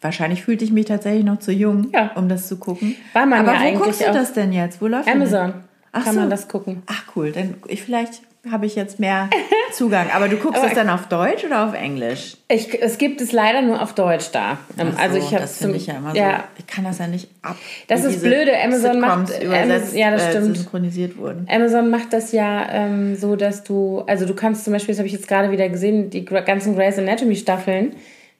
Wahrscheinlich 0.00 0.42
fühlte 0.42 0.64
ich 0.64 0.72
mich 0.72 0.86
tatsächlich 0.86 1.24
noch 1.24 1.38
zu 1.38 1.52
jung, 1.52 1.88
ja. 1.92 2.12
um 2.14 2.28
das 2.28 2.48
zu 2.48 2.56
gucken. 2.58 2.96
War 3.12 3.26
man 3.26 3.40
aber 3.40 3.52
ja 3.64 3.74
wo 3.74 3.84
guckst 3.84 4.00
du 4.00 4.12
das 4.12 4.32
denn 4.32 4.52
jetzt? 4.52 4.80
Wo 4.80 4.86
läuft 4.86 5.08
Amazon. 5.08 5.54
Ach 5.92 6.04
kann 6.04 6.14
so. 6.14 6.20
man 6.20 6.30
das 6.30 6.48
gucken. 6.48 6.82
Ach 6.86 7.04
cool, 7.16 7.32
dann 7.32 7.54
ich 7.68 7.82
vielleicht 7.82 8.20
habe 8.50 8.66
ich 8.66 8.76
jetzt 8.76 9.00
mehr 9.00 9.28
Zugang. 9.72 10.06
Aber 10.14 10.28
du 10.28 10.36
guckst 10.36 10.62
es 10.64 10.74
dann 10.74 10.88
auf 10.88 11.08
Deutsch 11.08 11.44
oder 11.44 11.66
auf 11.66 11.74
Englisch? 11.74 12.36
Ich, 12.48 12.80
es 12.80 12.98
gibt 12.98 13.20
es 13.20 13.32
leider 13.32 13.60
nur 13.62 13.82
auf 13.82 13.94
Deutsch 13.94 14.30
da. 14.30 14.58
Ähm, 14.78 14.92
also 14.96 15.18
so, 15.18 15.26
ich 15.26 15.32
habe 15.32 15.42
das 15.42 15.58
finde 15.58 15.76
ich 15.76 15.86
ja 15.86 15.94
immer 15.96 16.10
so. 16.12 16.16
ja, 16.16 16.44
Ich 16.58 16.66
kann 16.66 16.84
das 16.84 16.98
ja 16.98 17.06
nicht 17.08 17.28
ab. 17.42 17.56
Das 17.88 18.04
ist 18.04 18.22
blöde. 18.22 18.52
Amazon 18.62 19.00
macht- 19.00 19.28
Sitcoms 19.28 19.52
Amazon- 19.52 19.98
ja, 19.98 20.10
das 20.10 20.22
äh, 20.26 20.30
stimmt. 20.30 20.56
synchronisiert 20.56 21.16
wurden. 21.18 21.48
Amazon 21.50 21.90
macht 21.90 22.12
das 22.12 22.32
ja 22.32 22.68
ähm, 22.70 23.16
so, 23.16 23.34
dass 23.36 23.64
du, 23.64 24.04
also 24.06 24.26
du 24.26 24.34
kannst 24.34 24.64
zum 24.64 24.72
Beispiel, 24.72 24.92
das 24.94 24.98
habe 24.98 25.08
ich 25.08 25.14
jetzt 25.14 25.28
gerade 25.28 25.50
wieder 25.50 25.68
gesehen, 25.68 26.10
die 26.10 26.24
ganzen 26.24 26.76
Grey's 26.76 26.98
Anatomy 26.98 27.34
Staffeln 27.36 27.96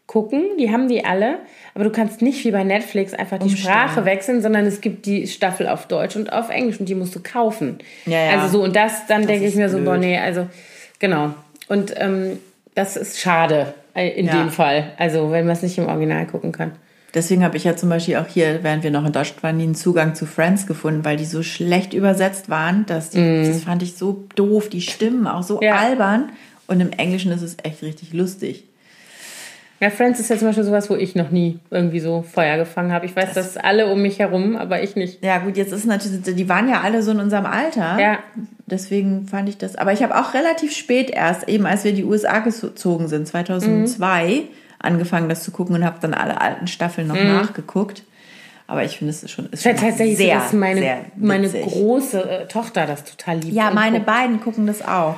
gucken, 0.06 0.42
die 0.58 0.70
haben 0.70 0.88
die 0.88 1.04
alle, 1.04 1.38
aber 1.74 1.84
du 1.84 1.90
kannst 1.90 2.22
nicht 2.22 2.44
wie 2.44 2.50
bei 2.52 2.62
Netflix 2.64 3.12
einfach 3.12 3.38
die 3.38 3.44
Umstellen. 3.48 3.74
Sprache 3.76 4.04
wechseln, 4.04 4.40
sondern 4.40 4.64
es 4.66 4.80
gibt 4.80 5.04
die 5.06 5.26
Staffel 5.26 5.66
auf 5.68 5.86
Deutsch 5.88 6.14
und 6.16 6.32
auf 6.32 6.48
Englisch 6.50 6.78
und 6.78 6.88
die 6.88 6.94
musst 6.94 7.14
du 7.16 7.20
kaufen. 7.20 7.78
Ja, 8.06 8.24
ja. 8.24 8.30
Also 8.30 8.58
so 8.58 8.64
und 8.64 8.76
das, 8.76 9.06
dann 9.08 9.26
denke 9.26 9.46
ich 9.46 9.54
mir 9.56 9.68
so, 9.68 9.76
blöd. 9.78 9.86
boah, 9.86 9.96
nee, 9.98 10.18
also 10.18 10.46
genau. 11.00 11.34
Und 11.68 11.92
ähm, 11.96 12.38
das 12.74 12.96
ist 12.96 13.18
schade 13.18 13.74
äh, 13.94 14.08
in 14.10 14.26
Ja. 14.26 14.38
dem 14.42 14.50
Fall, 14.50 14.92
also 14.96 15.32
wenn 15.32 15.44
man 15.46 15.56
es 15.56 15.62
nicht 15.62 15.76
im 15.78 15.86
Original 15.86 16.26
gucken 16.26 16.52
kann. 16.52 16.72
Deswegen 17.14 17.42
habe 17.42 17.56
ich 17.56 17.64
ja 17.64 17.74
zum 17.76 17.88
Beispiel 17.88 18.16
auch 18.16 18.26
hier, 18.28 18.62
während 18.62 18.84
wir 18.84 18.90
noch 18.90 19.06
in 19.06 19.12
Deutschland 19.12 19.42
waren, 19.42 19.56
nie 19.56 19.62
einen 19.64 19.74
Zugang 19.74 20.14
zu 20.14 20.26
Friends 20.26 20.66
gefunden, 20.66 21.04
weil 21.04 21.16
die 21.16 21.24
so 21.24 21.42
schlecht 21.42 21.94
übersetzt 21.94 22.50
waren, 22.50 22.84
dass 22.86 23.08
die, 23.10 23.44
das 23.46 23.62
fand 23.64 23.82
ich 23.82 23.96
so 23.96 24.24
doof, 24.34 24.68
die 24.68 24.82
Stimmen 24.82 25.26
auch 25.26 25.42
so 25.42 25.56
Mm. 25.60 25.64
Albern. 25.72 26.28
Und 26.68 26.80
im 26.80 26.92
Englischen 26.92 27.32
ist 27.32 27.42
es 27.42 27.56
echt 27.62 27.82
richtig 27.82 28.12
lustig. 28.12 28.64
Ja, 29.78 29.90
Friends 29.90 30.18
ist 30.20 30.30
ja 30.30 30.38
zum 30.38 30.48
Beispiel 30.48 30.64
sowas, 30.64 30.88
wo 30.88 30.94
ich 30.94 31.14
noch 31.14 31.30
nie 31.30 31.58
irgendwie 31.70 32.00
so 32.00 32.22
Feuer 32.22 32.56
gefangen 32.56 32.92
habe. 32.92 33.04
Ich 33.04 33.14
weiß, 33.14 33.34
dass 33.34 33.58
alle 33.58 33.92
um 33.92 34.00
mich 34.00 34.18
herum, 34.18 34.56
aber 34.56 34.82
ich 34.82 34.96
nicht. 34.96 35.22
Ja, 35.22 35.38
gut, 35.38 35.58
jetzt 35.58 35.72
ist 35.72 35.84
natürlich, 35.84 36.22
die 36.22 36.48
waren 36.48 36.68
ja 36.68 36.80
alle 36.80 37.02
so 37.02 37.10
in 37.10 37.20
unserem 37.20 37.44
Alter. 37.44 38.00
Ja. 38.00 38.18
Deswegen 38.64 39.26
fand 39.28 39.50
ich 39.50 39.58
das. 39.58 39.76
Aber 39.76 39.92
ich 39.92 40.02
habe 40.02 40.18
auch 40.18 40.32
relativ 40.32 40.74
spät 40.74 41.10
erst, 41.10 41.48
eben 41.48 41.66
als 41.66 41.84
wir 41.84 41.90
in 41.90 41.96
die 41.96 42.04
USA 42.04 42.38
gezogen 42.38 43.08
sind, 43.08 43.28
2002, 43.28 44.44
angefangen, 44.78 45.28
das 45.28 45.42
zu 45.42 45.50
gucken 45.50 45.76
und 45.76 45.84
habe 45.84 45.98
dann 46.00 46.14
alle 46.14 46.40
alten 46.40 46.68
Staffeln 46.68 47.08
noch 47.08 47.22
nachgeguckt. 47.22 48.02
Aber 48.68 48.82
ich 48.82 48.98
finde, 48.98 49.12
es 49.12 49.22
ist 49.22 49.30
schon, 49.30 49.46
ist 49.50 49.62
schon 49.62 49.76
Tatsächlich 49.76 50.16
sehr, 50.16 50.36
so, 50.36 50.42
dass 50.42 50.52
meine, 50.52 50.80
sehr 50.80 50.98
meine 51.16 51.48
große 51.48 52.28
äh, 52.28 52.48
Tochter 52.48 52.86
das 52.86 53.04
total 53.04 53.38
liebt. 53.38 53.54
Ja, 53.54 53.70
meine 53.70 53.98
guckt. 53.98 54.06
beiden 54.06 54.40
gucken 54.40 54.66
das 54.66 54.82
auch. 54.82 55.16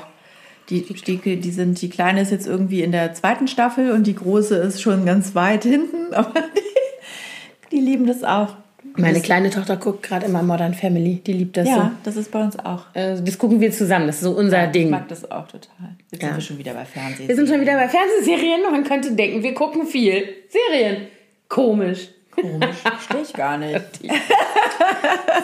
Die, 0.71 0.83
die, 0.83 1.37
die 1.41 1.51
sind, 1.51 1.81
die 1.81 1.89
kleine 1.91 2.21
ist 2.21 2.31
jetzt 2.31 2.47
irgendwie 2.47 2.83
in 2.83 2.93
der 2.93 3.15
zweiten 3.15 3.49
Staffel 3.49 3.91
und 3.93 4.07
die 4.07 4.15
große 4.15 4.55
ist 4.57 4.83
schon 4.83 5.07
ganz 5.07 5.35
weit 5.35 5.63
hinten, 5.65 6.13
aber 6.15 6.33
die, 6.41 7.77
die 7.77 7.81
lieben 7.81 8.07
das 8.07 8.23
auch. 8.25 8.55
Meine 8.97 9.21
kleine 9.21 9.51
Tochter 9.51 9.77
guckt 9.77 10.03
gerade 10.03 10.27
immer 10.27 10.43
Modern 10.43 10.75
Family. 10.75 11.21
Die 11.25 11.33
liebt 11.33 11.57
das 11.57 11.69
Ja, 11.69 11.93
das 12.03 12.17
ist 12.17 12.33
bei 12.33 12.43
uns 12.43 12.59
auch. 12.59 12.87
so. 12.95 13.01
Äh, 13.01 13.23
das 13.23 13.39
gucken 13.39 13.61
wir 13.61 13.71
zusammen. 13.71 14.09
Das 14.09 14.17
ist 14.17 14.23
so 14.23 14.33
unser 14.33 14.67
Ich 14.67 14.73
Ding. 14.73 14.91
mag 14.91 15.07
das 15.09 15.31
auch 15.31 15.47
total. 15.47 15.95
Jetzt 16.11 16.21
Ja. 16.23 16.29
sind 16.31 16.37
wir 16.39 16.43
schon 16.43 16.59
wieder 16.59 16.75
bei 16.75 16.85
Fernsehen. 16.85 17.29
Wir 17.29 17.37
sind 17.37 17.49
schon 17.49 17.61
wieder 17.61 17.75
bei 17.75 17.89
Fernsehserien. 17.89 18.61
Man 18.73 18.83
könnte 18.85 19.13
denken, 19.13 19.43
wir 19.45 19.55
gucken 19.55 19.87
viel. 19.87 20.25
Serien. 20.49 21.07
Komisch. 21.49 22.09
komisch. 22.35 22.77
Verstehe 22.83 23.23
ich 23.23 23.33
gar 23.35 23.57
nicht. 23.59 23.81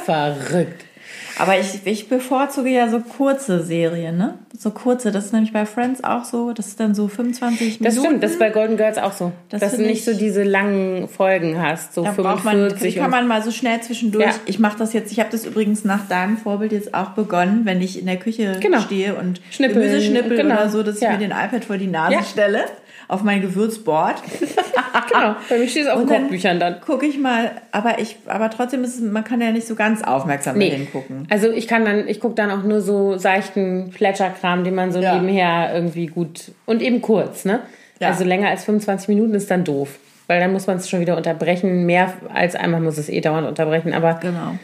Verrückt. 0.04 0.84
Aber 1.38 1.58
ich, 1.58 1.80
ich 1.84 2.08
bevorzuge 2.08 2.68
ja 2.70 2.88
so 2.88 3.00
kurze 3.00 3.62
Serien, 3.62 4.16
ne? 4.16 4.34
So 4.56 4.70
kurze. 4.70 5.10
Das 5.10 5.26
ist 5.26 5.32
nämlich 5.32 5.52
bei 5.52 5.66
Friends 5.66 6.04
auch 6.04 6.24
so. 6.24 6.52
Das 6.52 6.68
ist 6.68 6.78
dann 6.78 6.94
so 6.94 7.08
25 7.08 7.78
Das 7.80 7.94
Minuten. 7.94 8.06
stimmt, 8.06 8.22
das 8.22 8.30
ist 8.32 8.38
bei 8.38 8.50
Golden 8.50 8.76
Girls 8.76 8.98
auch 8.98 9.12
so. 9.12 9.32
Das 9.48 9.60
dass 9.60 9.76
du 9.76 9.82
nicht 9.82 10.04
so 10.04 10.14
diese 10.14 10.44
langen 10.44 11.08
Folgen 11.08 11.60
hast, 11.60 11.94
so 11.94 12.04
Da 12.04 12.12
braucht 12.12 12.44
man, 12.44 12.56
45. 12.56 12.94
die 12.94 13.00
kann 13.00 13.10
man 13.10 13.26
mal 13.26 13.42
so 13.42 13.50
schnell 13.50 13.80
zwischendurch. 13.80 14.26
Ja. 14.26 14.32
Ich 14.46 14.58
mache 14.60 14.78
das 14.78 14.92
jetzt, 14.92 15.10
ich 15.10 15.18
habe 15.20 15.30
das 15.30 15.44
übrigens 15.44 15.84
nach 15.84 16.06
deinem 16.08 16.36
Vorbild 16.38 16.70
jetzt 16.72 16.94
auch 16.94 17.10
begonnen, 17.10 17.62
wenn 17.64 17.82
ich 17.82 17.98
in 17.98 18.06
der 18.06 18.16
Küche 18.18 18.56
Genau. 18.60 18.80
stehe 18.80 19.14
und 19.16 19.40
Schnippeln, 19.50 19.80
Gemüse 19.86 20.00
schnippel 20.06 20.36
genau. 20.36 20.54
oder 20.54 20.68
so, 20.68 20.82
dass 20.84 21.00
Ja. 21.00 21.12
ich 21.12 21.18
mir 21.18 21.28
den 21.28 21.32
iPad 21.36 21.64
vor 21.64 21.76
die 21.78 21.88
Nase 21.88 22.14
Ja. 22.14 22.22
stelle, 22.22 22.64
auf 23.08 23.22
mein 23.22 23.40
Gewürzboard. 23.42 24.22
genau, 25.12 25.36
bei 25.48 25.58
mir 25.58 25.68
steht 25.68 25.84
es 25.84 25.88
auf 25.88 25.98
den 26.00 26.08
dann 26.08 26.22
Kochbüchern 26.22 26.60
dann. 26.60 26.80
Gucke 26.80 27.06
ich 27.06 27.18
mal, 27.18 27.52
aber 27.72 27.98
ich, 27.98 28.16
aber 28.26 28.50
trotzdem 28.50 28.84
ist 28.84 28.94
es, 28.96 29.00
man 29.00 29.24
kann 29.24 29.40
ja 29.40 29.50
nicht 29.52 29.66
so 29.66 29.74
ganz 29.74 30.02
aufmerksam 30.02 30.56
Nee. 30.58 30.70
hingucken. 30.70 31.26
Also 31.30 31.50
ich 31.50 31.66
kann 31.68 31.84
dann, 31.84 32.08
ich 32.08 32.20
gucke 32.20 32.34
dann 32.34 32.50
auch 32.50 32.62
nur 32.62 32.80
so 32.80 33.16
seichten 33.18 33.90
Plätscherkram, 33.90 34.64
den 34.64 34.74
man 34.74 34.92
so 34.92 35.00
Ja. 35.00 35.14
nebenher 35.14 35.74
irgendwie 35.74 36.06
gut 36.06 36.52
und 36.66 36.82
eben 36.82 37.00
kurz, 37.02 37.44
ne? 37.44 37.60
Ja. 38.00 38.08
Also 38.08 38.24
länger 38.24 38.48
als 38.48 38.64
25 38.64 39.08
Minuten 39.08 39.34
ist 39.34 39.50
dann 39.50 39.64
doof. 39.64 39.98
Weil 40.26 40.40
dann 40.40 40.52
muss 40.52 40.66
man 40.66 40.78
es 40.78 40.88
schon 40.88 41.00
wieder 41.00 41.16
unterbrechen. 41.18 41.84
Mehr 41.84 42.12
als 42.32 42.56
einmal 42.56 42.80
muss 42.80 42.96
es 42.96 43.08
eh 43.10 43.20
dauernd 43.20 43.46
unterbrechen. 43.46 43.92
Aber 43.92 44.14
Genau. 44.14 44.58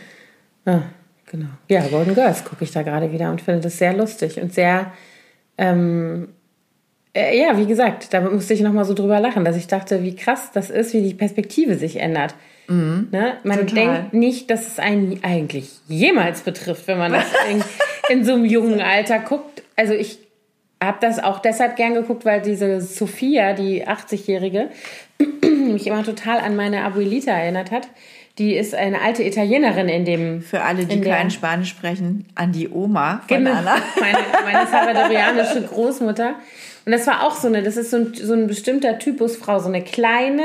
Ah, 0.65 0.83
genau. 1.27 1.49
Ja, 1.69 1.83
Golden 1.83 2.15
Girls 2.15 2.45
gucke 2.45 2.65
ich 2.65 2.73
da 2.73 2.83
gerade 2.83 3.13
wieder 3.13 3.31
und 3.31 3.41
finde 3.43 3.61
das 3.61 3.77
sehr 3.77 3.93
lustig 3.93 4.41
und 4.41 4.55
sehr, 4.55 4.91
ähm, 5.59 6.29
äh, 7.15 7.39
ja, 7.39 7.57
wie 7.59 7.67
gesagt, 7.67 8.13
da 8.15 8.21
musste 8.21 8.55
ich 8.55 8.61
nochmal 8.61 8.85
so 8.85 8.95
drüber 8.95 9.21
lachen, 9.21 9.45
dass 9.45 9.57
ich 9.57 9.67
dachte, 9.67 10.03
wie 10.03 10.15
krass 10.15 10.51
das 10.53 10.71
ist, 10.71 10.95
wie 10.95 11.03
die 11.03 11.15
Perspektive 11.15 11.77
sich 11.77 11.97
ändert. 12.01 12.35
Ne? 12.69 13.35
Man 13.43 13.59
Total. 13.67 13.75
denkt 13.75 14.15
nicht, 14.15 14.49
dass 14.49 14.69
es 14.69 14.79
einen 14.79 15.19
eigentlich 15.25 15.71
jemals 15.89 16.43
betrifft, 16.43 16.87
wenn 16.87 16.99
man 16.99 17.13
das 17.13 17.25
in, 17.51 17.65
in 18.11 18.25
so 18.25 18.35
einem 18.35 18.45
jungen 18.45 18.81
Alter 18.81 19.19
guckt. 19.19 19.65
Also 19.75 19.93
ich 19.93 20.19
habe 20.81 20.99
das 21.01 21.19
auch 21.19 21.41
deshalb 21.41 21.75
gern 21.75 21.95
geguckt, 21.95 22.25
weil 22.25 22.41
diese 22.43 22.81
Sophia, 22.81 23.55
die 23.55 23.89
80-Jährige, 23.89 24.69
mich 25.43 25.87
immer 25.89 26.05
total 26.05 26.39
an 26.39 26.55
meine 26.55 26.85
Abuelita 26.85 27.33
erinnert 27.33 27.73
hat. 27.73 27.89
Die 28.39 28.55
ist 28.55 28.75
eine 28.77 29.01
alte 29.03 29.25
Italienerin 29.25 29.89
in 29.89 30.05
dem. 30.05 30.41
Für 30.41 30.63
alle, 30.63 30.85
die 30.87 30.95
in 30.95 31.03
der- 31.03 31.17
kein 31.17 31.33
Spanisch 31.33 31.71
sprechen, 31.71 32.27
an 32.37 32.53
die 32.53 32.69
Oma 32.69 33.23
von 33.27 33.39
Genau, 33.39 33.51
Anna. 33.51 33.77
meine, 33.99 34.19
meine 34.45 34.67
salvadorianische 34.71 35.63
Großmutter. 35.63 36.37
Und 36.87 36.93
das 36.93 37.07
war 37.07 37.27
auch 37.27 37.35
so 37.35 37.49
eine, 37.49 37.63
das 37.63 37.77
ist 37.77 37.91
so 37.91 37.99
ein, 37.99 38.15
so 38.15 38.33
ein 38.33 38.47
bestimmter 38.47 38.99
Typus 38.99 39.37
Frau, 39.37 39.59
so 39.59 39.69
eine 39.69 39.83
kleine, 39.83 40.43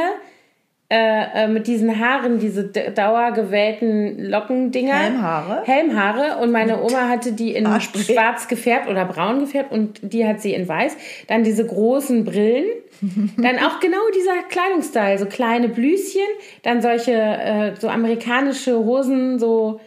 äh, 0.89 1.45
äh, 1.45 1.48
mit 1.48 1.65
diesen 1.67 2.00
Haaren, 2.00 2.39
diese 2.39 2.65
d- 2.65 2.91
dauergewellten 2.91 4.30
Lockendinger. 4.30 4.93
Helmhaare? 4.93 5.62
Helmhaare. 5.65 6.38
Und 6.43 6.52
meine 6.52 6.84
Oma 6.84 7.10
hatte 7.10 7.32
die 7.32 7.56
in 7.56 7.67
Haarspray. 7.67 8.02
schwarz 8.13 8.48
gefärbt 8.48 8.88
oder 8.88 9.06
braun 9.06 9.39
gefärbt 9.39 9.71
und 9.71 10.00
die 10.04 10.28
hat 10.28 10.41
sie 10.41 10.54
in 10.54 10.67
weiß. 10.67 10.95
Dann 11.28 11.43
diese 11.43 11.65
großen 11.65 12.24
Brillen. 12.24 12.65
Dann 13.38 13.58
auch 13.60 13.80
genau 13.82 13.98
dieser 14.15 14.41
Kleidungsstil, 14.48 15.17
so 15.17 15.26
kleine 15.26 15.67
Blüschen, 15.67 16.21
dann 16.63 16.82
solche 16.82 17.12
äh, 17.12 17.71
so 17.78 17.89
amerikanische 17.89 18.78
Hosen, 18.78 19.38
so 19.38 19.82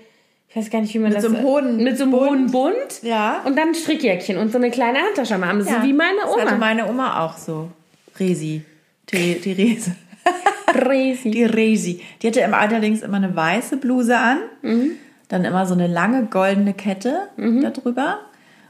ich 0.50 0.56
weiß 0.56 0.70
gar 0.70 0.80
nicht, 0.80 0.94
wie 0.94 0.98
man 0.98 1.08
Mit 1.10 1.18
das 1.18 1.24
so 1.24 1.34
einem 1.34 1.44
hohen 1.44 1.76
mit 1.82 1.98
so 1.98 2.04
einem 2.04 2.12
hohen 2.14 2.50
Bund 2.50 3.02
Ja. 3.02 3.42
und 3.44 3.56
dann 3.56 3.68
ein 3.68 3.74
Strickjäckchen 3.74 4.38
und 4.38 4.50
so 4.50 4.58
eine 4.58 4.70
kleine 4.70 4.98
Handtasche 4.98 5.34
am 5.34 5.42
Arm, 5.42 5.60
so 5.62 5.70
wie 5.82 5.92
meine 5.92 6.18
Das 6.22 6.32
hatte 6.36 6.48
Oma. 6.48 6.56
meine 6.56 6.88
Oma 6.88 7.24
auch 7.24 7.36
so. 7.36 7.68
Resi. 8.18 8.62
The 9.10 9.34
Therese. 9.36 9.92
Crazy. 10.66 11.30
Die 11.30 11.44
Resi. 11.44 12.00
Die 12.20 12.26
hatte 12.28 12.40
immer 12.40 12.58
allerdings 12.58 13.02
immer 13.02 13.16
eine 13.16 13.34
weiße 13.34 13.76
Bluse 13.78 14.16
an. 14.18 14.38
Mhm. 14.62 14.90
Dann 15.28 15.44
immer 15.44 15.66
so 15.66 15.74
eine 15.74 15.86
lange 15.86 16.24
goldene 16.26 16.74
Kette 16.74 17.28
darüber. 17.36 18.18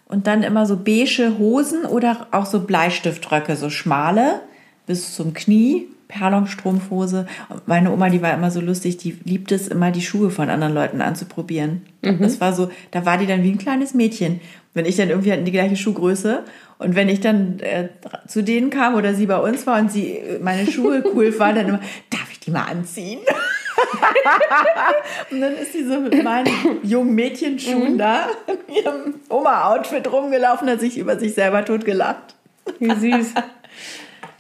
Und 0.07 0.27
dann 0.27 0.43
immer 0.43 0.65
so 0.67 0.77
beige 0.77 1.39
Hosen 1.39 1.85
oder 1.85 2.29
auch 2.31 2.47
so 2.47 2.61
Bleistiftröcke, 2.61 3.57
so 3.57 3.69
schmale 3.71 4.41
bis 4.87 5.15
zum 5.15 5.35
Knie. 5.35 5.89
Perlonstrumpfhose. 6.09 7.27
Meine 7.67 7.93
Oma, 7.93 8.09
die 8.09 8.23
war 8.23 8.35
immer 8.35 8.51
so 8.51 8.61
lustig, 8.61 8.97
die 8.97 9.17
liebt 9.25 9.53
es 9.53 9.69
immer, 9.69 9.91
die 9.91 10.03
Schuhe 10.03 10.31
von 10.31 10.51
anderen 10.51 10.75
Leuten 10.75 11.01
anzuprobieren. 11.01 11.83
Mhm. 12.03 12.19
Das 12.21 12.41
war 12.41 12.53
so, 12.53 12.71
da 12.91 13.07
war 13.07 13.19
die 13.19 13.27
dann 13.27 13.43
wie 13.43 13.51
ein 13.51 13.59
kleines 13.59 13.95
Mädchen. 13.95 14.41
Wenn 14.75 14.87
ich 14.87 14.97
dann 14.97 15.11
irgendwie 15.11 15.33
hatten 15.33 15.45
die 15.45 15.53
gleiche 15.53 15.77
Schuhgröße 15.77 16.45
und 16.79 16.95
wenn 16.95 17.09
ich 17.09 17.21
dann 17.21 17.59
äh, 17.61 17.89
zu 18.27 18.43
denen 18.43 18.71
kam 18.71 18.95
oder 18.95 19.15
sie 19.15 19.27
bei 19.27 19.39
uns 19.39 19.67
war 19.67 19.79
und 19.81 19.91
sie 19.93 20.13
äh, 20.13 20.39
meine 20.41 20.71
Schuhe 20.71 21.03
cool 21.15 21.33
fand, 21.33 21.59
dann 21.59 21.69
immer, 21.69 21.81
darf 22.11 22.31
ich 22.31 22.41
die 22.41 22.51
mal 22.51 22.65
anziehen? 22.65 23.21
und 25.31 25.41
dann 25.41 25.55
ist 25.55 25.73
sie 25.73 25.85
so 25.85 26.01
mit 26.01 26.23
meinen 26.23 26.49
jungen 26.83 27.15
Mädchenschuhen 27.15 27.95
Mhm. 27.95 27.99
da 27.99 28.27
in 28.47 28.75
ihrem 28.75 29.15
Oma-Outfit 29.29 30.11
rumgelaufen, 30.11 30.69
hat 30.69 30.81
sich 30.81 30.99
über 30.99 31.19
sich 31.19 31.35
selber 31.35 31.65
totgelacht. 31.65 32.35
Wie 32.79 32.91
süß. 32.95 33.35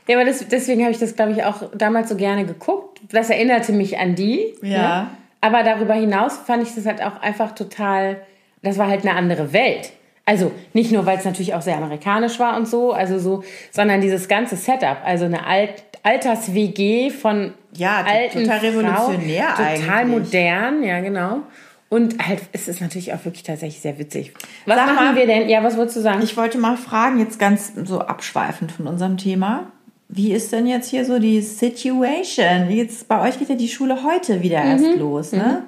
Ja, 0.09 0.17
aber 0.17 0.25
das, 0.25 0.47
deswegen 0.49 0.83
habe 0.83 0.91
ich 0.91 0.99
das, 0.99 1.15
glaube 1.15 1.33
ich, 1.33 1.45
auch 1.45 1.63
damals 1.75 2.09
so 2.09 2.17
gerne 2.17 2.45
geguckt. 2.47 3.01
Das 3.13 3.31
erinnerte 3.31 3.73
mich 3.73 3.99
an 3.99 4.15
die. 4.15 4.55
Ja. 4.63 5.03
Ne? 5.03 5.11
Aber 5.41 5.63
darüber 5.63 5.95
hinaus 5.95 6.37
fand 6.39 6.63
ich 6.65 6.75
das 6.75 6.87
halt 6.87 7.01
auch 7.03 7.21
einfach 7.23 7.53
total, 7.55 8.21
das 8.63 8.77
war 8.79 8.89
halt 8.89 9.07
eine 9.07 9.15
andere 9.15 9.53
Welt. 9.53 9.93
Also 10.25 10.51
nicht 10.73 10.91
nur, 10.93 11.07
weil 11.07 11.17
es 11.19 11.25
natürlich 11.25 11.55
auch 11.55 11.63
sehr 11.63 11.77
amerikanisch 11.77 12.39
war 12.39 12.57
und 12.57 12.67
so, 12.69 12.93
also 12.93 13.19
so, 13.19 13.45
sondern 13.71 14.01
dieses 14.01 14.29
ganze 14.29 14.57
Setup, 14.57 14.99
also 15.05 15.25
eine 15.27 15.47
Alt 15.47 15.85
Alters-WG 16.03 17.11
von 17.11 17.55
Ja, 17.77 18.05
alten 18.07 18.45
total 18.45 18.59
revolutionär 18.59 19.49
Frauen, 19.49 19.75
total 19.77 19.95
eigentlich. 19.97 20.09
modern, 20.25 20.83
ja 20.83 21.01
genau. 21.01 21.41
Und 21.89 22.25
halt, 22.27 22.41
es 22.53 22.69
ist 22.69 22.81
natürlich 22.81 23.13
auch 23.15 23.25
wirklich 23.25 23.43
tatsächlich 23.43 23.81
sehr 23.81 23.99
witzig. 23.99 24.33
Was 24.67 24.77
Sag 24.77 24.87
machen 24.87 25.07
mal- 25.07 25.17
wir 25.17 25.27
denn? 25.27 25.49
Ja, 25.49 25.63
was 25.65 25.77
wolltest 25.77 25.97
du 25.97 26.01
sagen? 26.01 26.21
Ich 26.23 26.37
wollte 26.37 26.59
mal 26.59 26.77
fragen, 26.77 27.19
jetzt 27.19 27.39
ganz 27.39 27.73
so 27.85 28.01
abschweifend 28.01 28.73
von 28.73 28.87
unserem 28.87 29.17
Thema. 29.17 29.73
Wie 30.09 30.33
ist 30.33 30.53
denn 30.53 30.67
jetzt 30.67 30.89
hier 30.89 31.05
so 31.05 31.19
die 31.19 31.41
Situation? 31.43 32.71
Jetzt 32.71 33.09
bei 33.09 33.29
euch 33.29 33.39
geht 33.39 33.51
ja 33.51 33.57
die 33.57 33.69
Schule 33.69 34.05
heute 34.05 34.43
wieder 34.43 34.63
erst 34.63 34.97
los, 34.97 35.33
ne? 35.33 35.65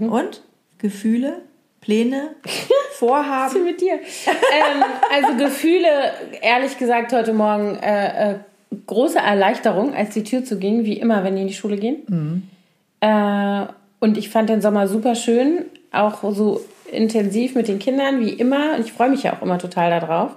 Und 0.00 0.42
Gefühle, 0.78 1.42
Pläne, 1.80 2.30
Vorhaben? 2.92 3.46
Was 3.46 3.54
ist 3.54 3.64
mit 3.64 3.80
dir? 3.80 3.94
ähm, 3.94 4.82
also 5.12 5.36
Gefühle, 5.36 6.12
ehrlich 6.40 6.76
gesagt, 6.78 7.12
heute 7.12 7.32
Morgen 7.32 7.76
äh, 7.76 8.32
äh, 8.32 8.34
große 8.86 9.18
Erleichterung, 9.18 9.94
als 9.94 10.10
die 10.10 10.24
Tür 10.24 10.44
zuging, 10.44 10.84
wie 10.84 10.98
immer, 10.98 11.22
wenn 11.24 11.36
die 11.36 11.42
in 11.42 11.48
die 11.48 11.54
Schule 11.54 11.76
gehen. 11.76 12.02
Mhm. 12.08 12.42
Äh, 13.00 13.66
und 14.00 14.18
ich 14.18 14.28
fand 14.28 14.48
den 14.48 14.60
Sommer 14.60 14.88
super 14.88 15.14
schön, 15.14 15.66
auch 15.92 16.22
so 16.32 16.64
intensiv 16.90 17.54
mit 17.54 17.68
den 17.68 17.78
Kindern, 17.78 18.20
wie 18.20 18.30
immer. 18.30 18.74
Und 18.76 18.84
ich 18.84 18.92
freue 18.92 19.10
mich 19.10 19.22
ja 19.22 19.34
auch 19.34 19.42
immer 19.42 19.58
total 19.58 19.90
darauf. 19.90 20.32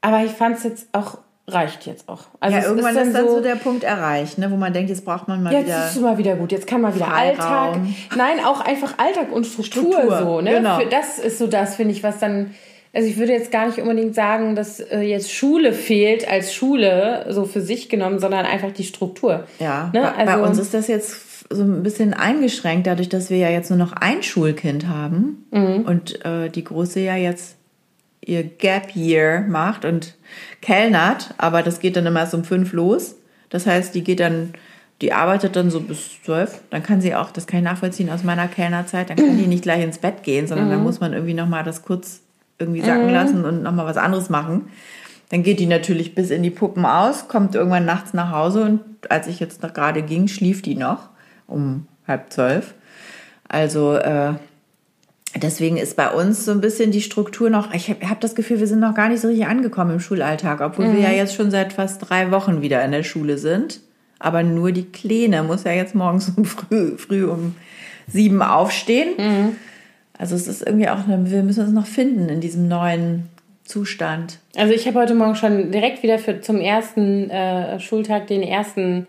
Aber 0.00 0.24
ich 0.24 0.32
fand 0.32 0.58
es 0.58 0.64
jetzt 0.64 0.88
auch 0.92 1.18
reicht 1.46 1.86
jetzt 1.86 2.08
auch. 2.08 2.22
Also 2.40 2.56
ja, 2.56 2.64
irgendwann 2.64 2.90
ist 2.90 2.96
dann, 2.96 3.08
ist 3.08 3.14
dann 3.14 3.26
so, 3.26 3.36
so, 3.36 3.42
der 3.42 3.56
Punkt 3.56 3.84
erreicht, 3.84 4.38
ne, 4.38 4.50
wo 4.50 4.56
man 4.56 4.72
denkt, 4.72 4.88
jetzt 4.90 5.04
braucht 5.04 5.28
man 5.28 5.42
mal 5.42 5.52
jetzt 5.52 5.66
wieder. 5.66 5.76
Jetzt 5.76 5.90
ist 5.90 5.96
es 5.96 6.02
mal 6.02 6.16
wieder 6.16 6.36
gut. 6.36 6.52
Jetzt 6.52 6.66
kann 6.66 6.80
man 6.80 6.94
wieder. 6.94 7.12
Alltag. 7.12 7.78
Nein, 8.16 8.44
auch 8.44 8.60
einfach 8.60 8.98
Alltag 8.98 9.30
und 9.30 9.46
Struktur, 9.46 9.92
Struktur 9.92 10.18
so. 10.18 10.40
Ne? 10.40 10.52
Genau. 10.52 10.78
Für 10.78 10.86
das 10.86 11.18
ist 11.18 11.38
so 11.38 11.46
das, 11.46 11.76
finde 11.76 11.92
ich, 11.92 12.02
was 12.02 12.18
dann. 12.18 12.54
Also 12.94 13.08
ich 13.08 13.16
würde 13.16 13.32
jetzt 13.32 13.50
gar 13.50 13.66
nicht 13.66 13.80
unbedingt 13.80 14.14
sagen, 14.14 14.54
dass 14.54 14.78
äh, 14.78 15.00
jetzt 15.00 15.32
Schule 15.32 15.72
fehlt 15.72 16.28
als 16.30 16.54
Schule 16.54 17.26
so 17.28 17.44
für 17.44 17.60
sich 17.60 17.88
genommen, 17.88 18.20
sondern 18.20 18.46
einfach 18.46 18.70
die 18.70 18.84
Struktur. 18.84 19.48
Ja. 19.58 19.90
Ne? 19.92 20.00
Bei, 20.00 20.12
also, 20.12 20.32
bei 20.32 20.48
uns 20.48 20.58
ist 20.58 20.74
das 20.74 20.86
jetzt 20.86 21.52
so 21.52 21.62
ein 21.62 21.82
bisschen 21.82 22.14
eingeschränkt, 22.14 22.86
dadurch, 22.86 23.08
dass 23.08 23.30
wir 23.30 23.38
ja 23.38 23.50
jetzt 23.50 23.68
nur 23.68 23.80
noch 23.80 23.94
ein 23.94 24.22
Schulkind 24.22 24.86
haben 24.86 25.44
mhm. 25.50 25.82
und 25.86 26.24
äh, 26.24 26.48
die 26.50 26.62
Große 26.62 27.00
ja 27.00 27.16
jetzt 27.16 27.56
ihr 28.26 28.44
Gap 28.44 28.94
Year 28.94 29.40
macht 29.40 29.84
und 29.84 30.14
kellnert, 30.64 31.34
aber 31.36 31.62
das 31.62 31.78
geht 31.78 31.94
dann 31.94 32.06
immer 32.06 32.20
erst 32.20 32.32
um 32.32 32.42
fünf 32.42 32.72
los. 32.72 33.16
Das 33.50 33.66
heißt, 33.66 33.94
die 33.94 34.02
geht 34.02 34.18
dann, 34.18 34.54
die 35.02 35.12
arbeitet 35.12 35.56
dann 35.56 35.70
so 35.70 35.80
bis 35.80 36.22
zwölf. 36.24 36.62
Dann 36.70 36.82
kann 36.82 37.02
sie 37.02 37.14
auch, 37.14 37.30
das 37.30 37.46
kann 37.46 37.58
ich 37.58 37.64
nachvollziehen 37.64 38.08
aus 38.08 38.24
meiner 38.24 38.48
Kellnerzeit, 38.48 39.10
dann 39.10 39.18
kann 39.18 39.36
die 39.36 39.46
nicht 39.46 39.62
gleich 39.62 39.84
ins 39.84 39.98
Bett 39.98 40.22
gehen, 40.22 40.46
sondern 40.46 40.68
mhm. 40.68 40.72
dann 40.72 40.82
muss 40.82 41.00
man 41.00 41.12
irgendwie 41.12 41.34
nochmal 41.34 41.64
das 41.64 41.82
kurz 41.82 42.20
irgendwie 42.58 42.80
sacken 42.80 43.08
mhm. 43.08 43.12
lassen 43.12 43.44
und 43.44 43.62
nochmal 43.62 43.84
was 43.84 43.98
anderes 43.98 44.30
machen. 44.30 44.70
Dann 45.28 45.42
geht 45.42 45.60
die 45.60 45.66
natürlich 45.66 46.14
bis 46.14 46.30
in 46.30 46.42
die 46.42 46.50
Puppen 46.50 46.86
aus, 46.86 47.28
kommt 47.28 47.54
irgendwann 47.54 47.84
nachts 47.84 48.14
nach 48.14 48.30
Hause 48.30 48.62
und 48.62 48.80
als 49.10 49.26
ich 49.26 49.40
jetzt 49.40 49.62
noch 49.62 49.74
gerade 49.74 50.02
ging, 50.02 50.28
schlief 50.28 50.62
die 50.62 50.76
noch 50.76 51.10
um 51.46 51.86
halb 52.08 52.32
zwölf. 52.32 52.72
Also 53.48 53.96
äh, 53.96 54.32
deswegen 55.36 55.76
ist 55.76 55.96
bei 55.96 56.10
uns 56.10 56.44
so 56.44 56.52
ein 56.52 56.60
bisschen 56.60 56.90
die 56.90 57.00
Struktur 57.00 57.50
noch, 57.50 57.72
ich 57.72 57.90
habe 57.90 58.08
hab 58.08 58.20
das 58.20 58.34
Gefühl, 58.34 58.60
wir 58.60 58.66
sind 58.66 58.80
noch 58.80 58.94
gar 58.94 59.08
nicht 59.08 59.20
so 59.20 59.28
richtig 59.28 59.46
angekommen 59.46 59.92
im 59.92 60.00
Schulalltag, 60.00 60.60
obwohl 60.60 60.88
mhm. 60.88 60.94
wir 60.94 61.02
ja 61.02 61.10
jetzt 61.10 61.34
schon 61.34 61.50
seit 61.50 61.72
fast 61.72 62.08
drei 62.08 62.30
Wochen 62.30 62.62
wieder 62.62 62.84
in 62.84 62.92
der 62.92 63.02
Schule 63.02 63.38
sind. 63.38 63.80
Aber 64.18 64.42
nur 64.42 64.72
die 64.72 64.84
Kleine 64.84 65.42
muss 65.42 65.64
ja 65.64 65.72
jetzt 65.72 65.94
morgens 65.94 66.32
um 66.36 66.44
früh, 66.44 66.96
früh 66.96 67.24
um 67.24 67.54
sieben 68.06 68.42
aufstehen. 68.42 69.10
Mhm. 69.18 69.56
Also 70.16 70.36
es 70.36 70.46
ist 70.46 70.62
irgendwie 70.64 70.88
auch, 70.88 71.00
wir 71.08 71.42
müssen 71.42 71.64
uns 71.64 71.72
noch 71.72 71.86
finden 71.86 72.28
in 72.28 72.40
diesem 72.40 72.68
neuen 72.68 73.28
Zustand. 73.64 74.38
Also 74.56 74.72
ich 74.72 74.86
habe 74.86 75.00
heute 75.00 75.14
Morgen 75.14 75.34
schon 75.34 75.72
direkt 75.72 76.02
wieder 76.02 76.18
für, 76.18 76.40
zum 76.40 76.60
ersten 76.60 77.30
äh, 77.30 77.80
Schultag 77.80 78.28
den 78.28 78.42
ersten 78.42 79.06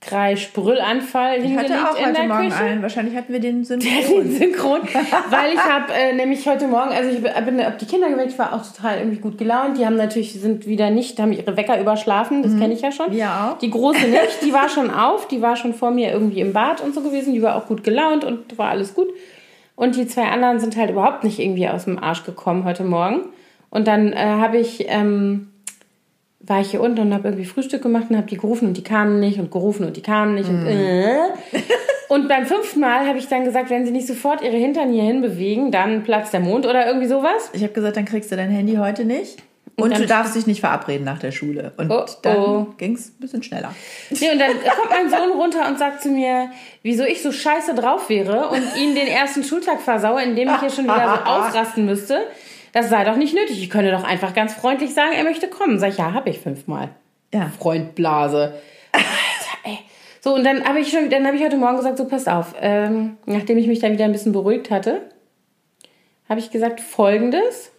Kreisch-Brüllanfall 0.00 1.42
hingelegt 1.42 1.74
hatte 1.74 1.90
auch 1.90 1.98
in 1.98 2.06
heute 2.06 2.14
der 2.14 2.28
Morgen 2.28 2.48
Küche. 2.48 2.64
Einen. 2.64 2.82
Wahrscheinlich 2.82 3.14
hatten 3.14 3.32
wir 3.34 3.40
den 3.40 3.64
Synchron. 3.64 4.22
den 4.22 4.32
Synchron. 4.32 4.80
weil 5.28 5.52
ich 5.52 5.58
habe 5.58 5.92
äh, 5.92 6.14
nämlich 6.14 6.46
heute 6.48 6.68
Morgen, 6.68 6.90
also 6.90 7.10
ich 7.10 7.20
bin 7.22 7.60
ob 7.60 7.76
die 7.76 7.84
Kinder 7.84 8.08
geweckt, 8.08 8.32
ich 8.32 8.38
war 8.38 8.54
auch 8.54 8.62
total 8.66 8.98
irgendwie 8.98 9.18
gut 9.18 9.36
gelaunt. 9.36 9.76
Die 9.76 9.84
haben 9.84 9.96
natürlich, 9.96 10.32
sind 10.32 10.66
wieder 10.66 10.88
nicht, 10.88 11.20
haben 11.20 11.32
ihre 11.32 11.54
Wecker 11.54 11.78
überschlafen, 11.78 12.42
das 12.42 12.52
mhm. 12.52 12.60
kenne 12.60 12.74
ich 12.74 12.80
ja 12.80 12.92
schon. 12.92 13.12
Ja 13.12 13.50
auch. 13.52 13.58
Die 13.58 13.70
Große 13.70 14.08
nicht, 14.08 14.42
die 14.42 14.54
war 14.54 14.70
schon 14.70 14.90
auf, 14.90 15.28
die 15.28 15.42
war 15.42 15.56
schon 15.56 15.74
vor 15.74 15.90
mir 15.90 16.10
irgendwie 16.10 16.40
im 16.40 16.54
Bad 16.54 16.80
und 16.80 16.94
so 16.94 17.02
gewesen, 17.02 17.34
die 17.34 17.42
war 17.42 17.56
auch 17.56 17.66
gut 17.66 17.84
gelaunt 17.84 18.24
und 18.24 18.56
war 18.56 18.70
alles 18.70 18.94
gut. 18.94 19.08
Und 19.76 19.96
die 19.96 20.06
zwei 20.06 20.24
anderen 20.24 20.60
sind 20.60 20.76
halt 20.76 20.90
überhaupt 20.90 21.24
nicht 21.24 21.38
irgendwie 21.38 21.68
aus 21.68 21.84
dem 21.84 21.98
Arsch 21.98 22.24
gekommen 22.24 22.64
heute 22.64 22.84
Morgen. 22.84 23.26
Und 23.68 23.86
dann 23.86 24.14
äh, 24.14 24.16
habe 24.16 24.56
ich... 24.56 24.86
Ähm, 24.88 25.49
war 26.40 26.60
ich 26.60 26.70
hier 26.70 26.80
unten 26.80 27.00
und 27.00 27.14
habe 27.14 27.28
irgendwie 27.28 27.44
Frühstück 27.44 27.82
gemacht 27.82 28.06
und 28.08 28.16
habe 28.16 28.26
die 28.26 28.36
gerufen 28.36 28.66
und 28.66 28.76
die 28.76 28.82
kamen 28.82 29.20
nicht 29.20 29.38
und 29.38 29.50
gerufen 29.50 29.84
und 29.84 29.96
die 29.96 30.02
kamen 30.02 30.34
nicht. 30.34 30.48
Und, 30.48 30.64
mm. 30.64 30.68
äh. 30.68 31.18
und 32.08 32.28
beim 32.28 32.46
fünften 32.46 32.80
Mal 32.80 33.06
habe 33.06 33.18
ich 33.18 33.28
dann 33.28 33.44
gesagt, 33.44 33.70
wenn 33.70 33.84
sie 33.84 33.92
nicht 33.92 34.06
sofort 34.06 34.42
ihre 34.42 34.56
Hintern 34.56 34.90
hier 34.90 35.02
hin 35.02 35.20
bewegen, 35.20 35.70
dann 35.70 36.02
platzt 36.02 36.32
der 36.32 36.40
Mond 36.40 36.66
oder 36.66 36.86
irgendwie 36.86 37.06
sowas. 37.06 37.50
Ich 37.52 37.62
habe 37.62 37.72
gesagt, 37.72 37.96
dann 37.96 38.06
kriegst 38.06 38.32
du 38.32 38.36
dein 38.36 38.50
Handy 38.50 38.76
heute 38.76 39.04
nicht. 39.04 39.42
Und, 39.76 39.92
und 39.92 39.98
du 39.98 40.06
darfst 40.06 40.34
dich 40.34 40.46
nicht 40.46 40.60
verabreden 40.60 41.04
nach 41.04 41.18
der 41.18 41.32
Schule. 41.32 41.72
Und 41.76 41.90
oh, 41.90 42.04
dann 42.22 42.36
oh. 42.36 42.66
ging 42.76 42.94
es 42.94 43.08
ein 43.08 43.20
bisschen 43.20 43.42
schneller. 43.42 43.74
Nee, 44.10 44.30
und 44.30 44.38
dann 44.38 44.50
kommt 44.76 44.90
mein 44.90 45.08
Sohn 45.08 45.30
runter 45.38 45.68
und 45.68 45.78
sagt 45.78 46.02
zu 46.02 46.10
mir, 46.10 46.50
wieso 46.82 47.04
ich 47.04 47.22
so 47.22 47.32
scheiße 47.32 47.74
drauf 47.74 48.08
wäre 48.08 48.48
und 48.48 48.62
ihn 48.76 48.94
den 48.94 49.06
ersten 49.06 49.42
Schultag 49.42 49.80
versaue, 49.80 50.22
indem 50.22 50.48
ich 50.48 50.60
hier 50.60 50.70
schon 50.70 50.84
wieder 50.84 51.22
so 51.24 51.30
ausrasten 51.30 51.86
müsste. 51.86 52.26
Das 52.72 52.88
sei 52.88 53.04
doch 53.04 53.16
nicht 53.16 53.34
nötig. 53.34 53.62
Ich 53.62 53.70
könnte 53.70 53.90
doch 53.90 54.04
einfach 54.04 54.34
ganz 54.34 54.54
freundlich 54.54 54.94
sagen, 54.94 55.12
er 55.12 55.24
möchte 55.24 55.48
kommen. 55.48 55.78
Sag 55.78 55.90
ich, 55.90 55.98
ja, 55.98 56.12
habe 56.12 56.30
ich 56.30 56.38
fünfmal. 56.38 56.90
Ja. 57.32 57.50
Freundblase. 57.58 58.54
Alter. 58.92 59.78
So, 60.20 60.34
und 60.34 60.44
dann 60.44 60.64
habe 60.64 60.80
ich 60.80 60.90
schon, 60.90 61.08
dann 61.08 61.26
habe 61.26 61.36
ich 61.36 61.42
heute 61.42 61.56
Morgen 61.56 61.78
gesagt, 61.78 61.96
so 61.96 62.04
pass 62.06 62.28
auf. 62.28 62.54
Ähm, 62.60 63.16
nachdem 63.24 63.56
ich 63.56 63.66
mich 63.66 63.78
dann 63.78 63.92
wieder 63.92 64.04
ein 64.04 64.12
bisschen 64.12 64.32
beruhigt 64.32 64.70
hatte, 64.70 65.00
habe 66.28 66.40
ich 66.40 66.50
gesagt, 66.50 66.80
folgendes. 66.80 67.72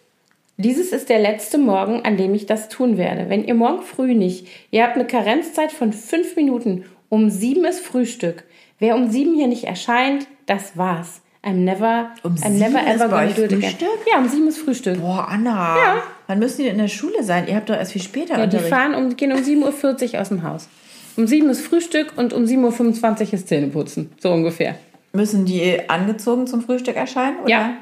Dieses 0.58 0.92
ist 0.92 1.10
der 1.10 1.20
letzte 1.20 1.58
Morgen, 1.58 2.04
an 2.04 2.18
dem 2.18 2.34
ich 2.34 2.46
das 2.46 2.70
tun 2.70 2.98
werde. 2.98 3.30
Wenn 3.30 3.46
ihr 3.46 3.54
morgen 3.54 3.82
früh 3.82 4.14
nicht, 4.14 4.48
ihr 4.72 4.84
habt 4.84 4.96
eine 4.96 5.08
Karenzzeit 5.08 5.72
von 5.72 5.94
fünf 5.94 6.36
Minuten, 6.36 6.86
um 7.10 7.30
sieben 7.30 7.66
ist 7.66 7.80
Frühstück. 7.80 8.44
Wer 8.78 8.96
um 8.96 9.10
sieben 9.10 9.36
hier 9.36 9.48
nicht 9.48 9.66
erscheint, 9.66 10.28
das 10.46 10.78
war's. 10.78 11.22
I'm 11.44 11.64
never, 11.66 12.12
um 12.24 12.36
I'm 12.36 12.60
never 12.60 12.78
ever 12.78 13.08
gonna 13.08 13.32
do 13.32 13.44
it 13.44 13.54
again. 13.54 13.76
Ja, 14.12 14.20
um 14.20 14.30
sieben 14.30 14.48
ist 14.48 14.60
Frühstück. 14.60 15.02
Boah, 15.02 15.28
Anna. 15.28 15.76
Ja. 15.78 16.04
Wann 16.28 16.40
müssen 16.40 16.62
die 16.62 16.68
in 16.68 16.78
der 16.78 16.88
Schule 16.88 17.24
sein? 17.24 17.48
Ihr 17.48 17.56
habt 17.56 17.70
doch 17.70 17.76
erst 17.76 17.94
viel 17.94 18.02
später 18.02 18.38
Ja, 18.38 18.46
die 18.46 18.60
fahren 18.60 18.94
um, 18.94 19.16
gehen 19.18 19.32
um 19.32 19.40
7.40 19.40 20.14
Uhr 20.14 20.22
aus 20.22 20.30
dem 20.30 20.44
Haus. 20.44 20.70
Um 21.18 21.28
sieben 21.28 21.50
ist 21.50 21.62
Frühstück 21.62 22.14
und 22.16 22.32
um 22.32 22.44
7.25 22.44 23.22
Uhr 23.28 23.34
ist 23.34 23.48
Zähneputzen. 23.48 24.12
So 24.20 24.32
ungefähr. 24.32 24.76
Müssen 25.14 25.46
die 25.46 25.90
angezogen 25.90 26.48
zum 26.48 26.62
Frühstück 26.62 26.96
erscheinen? 26.96 27.38
Oder? 27.40 27.50
Ja. 27.50 27.74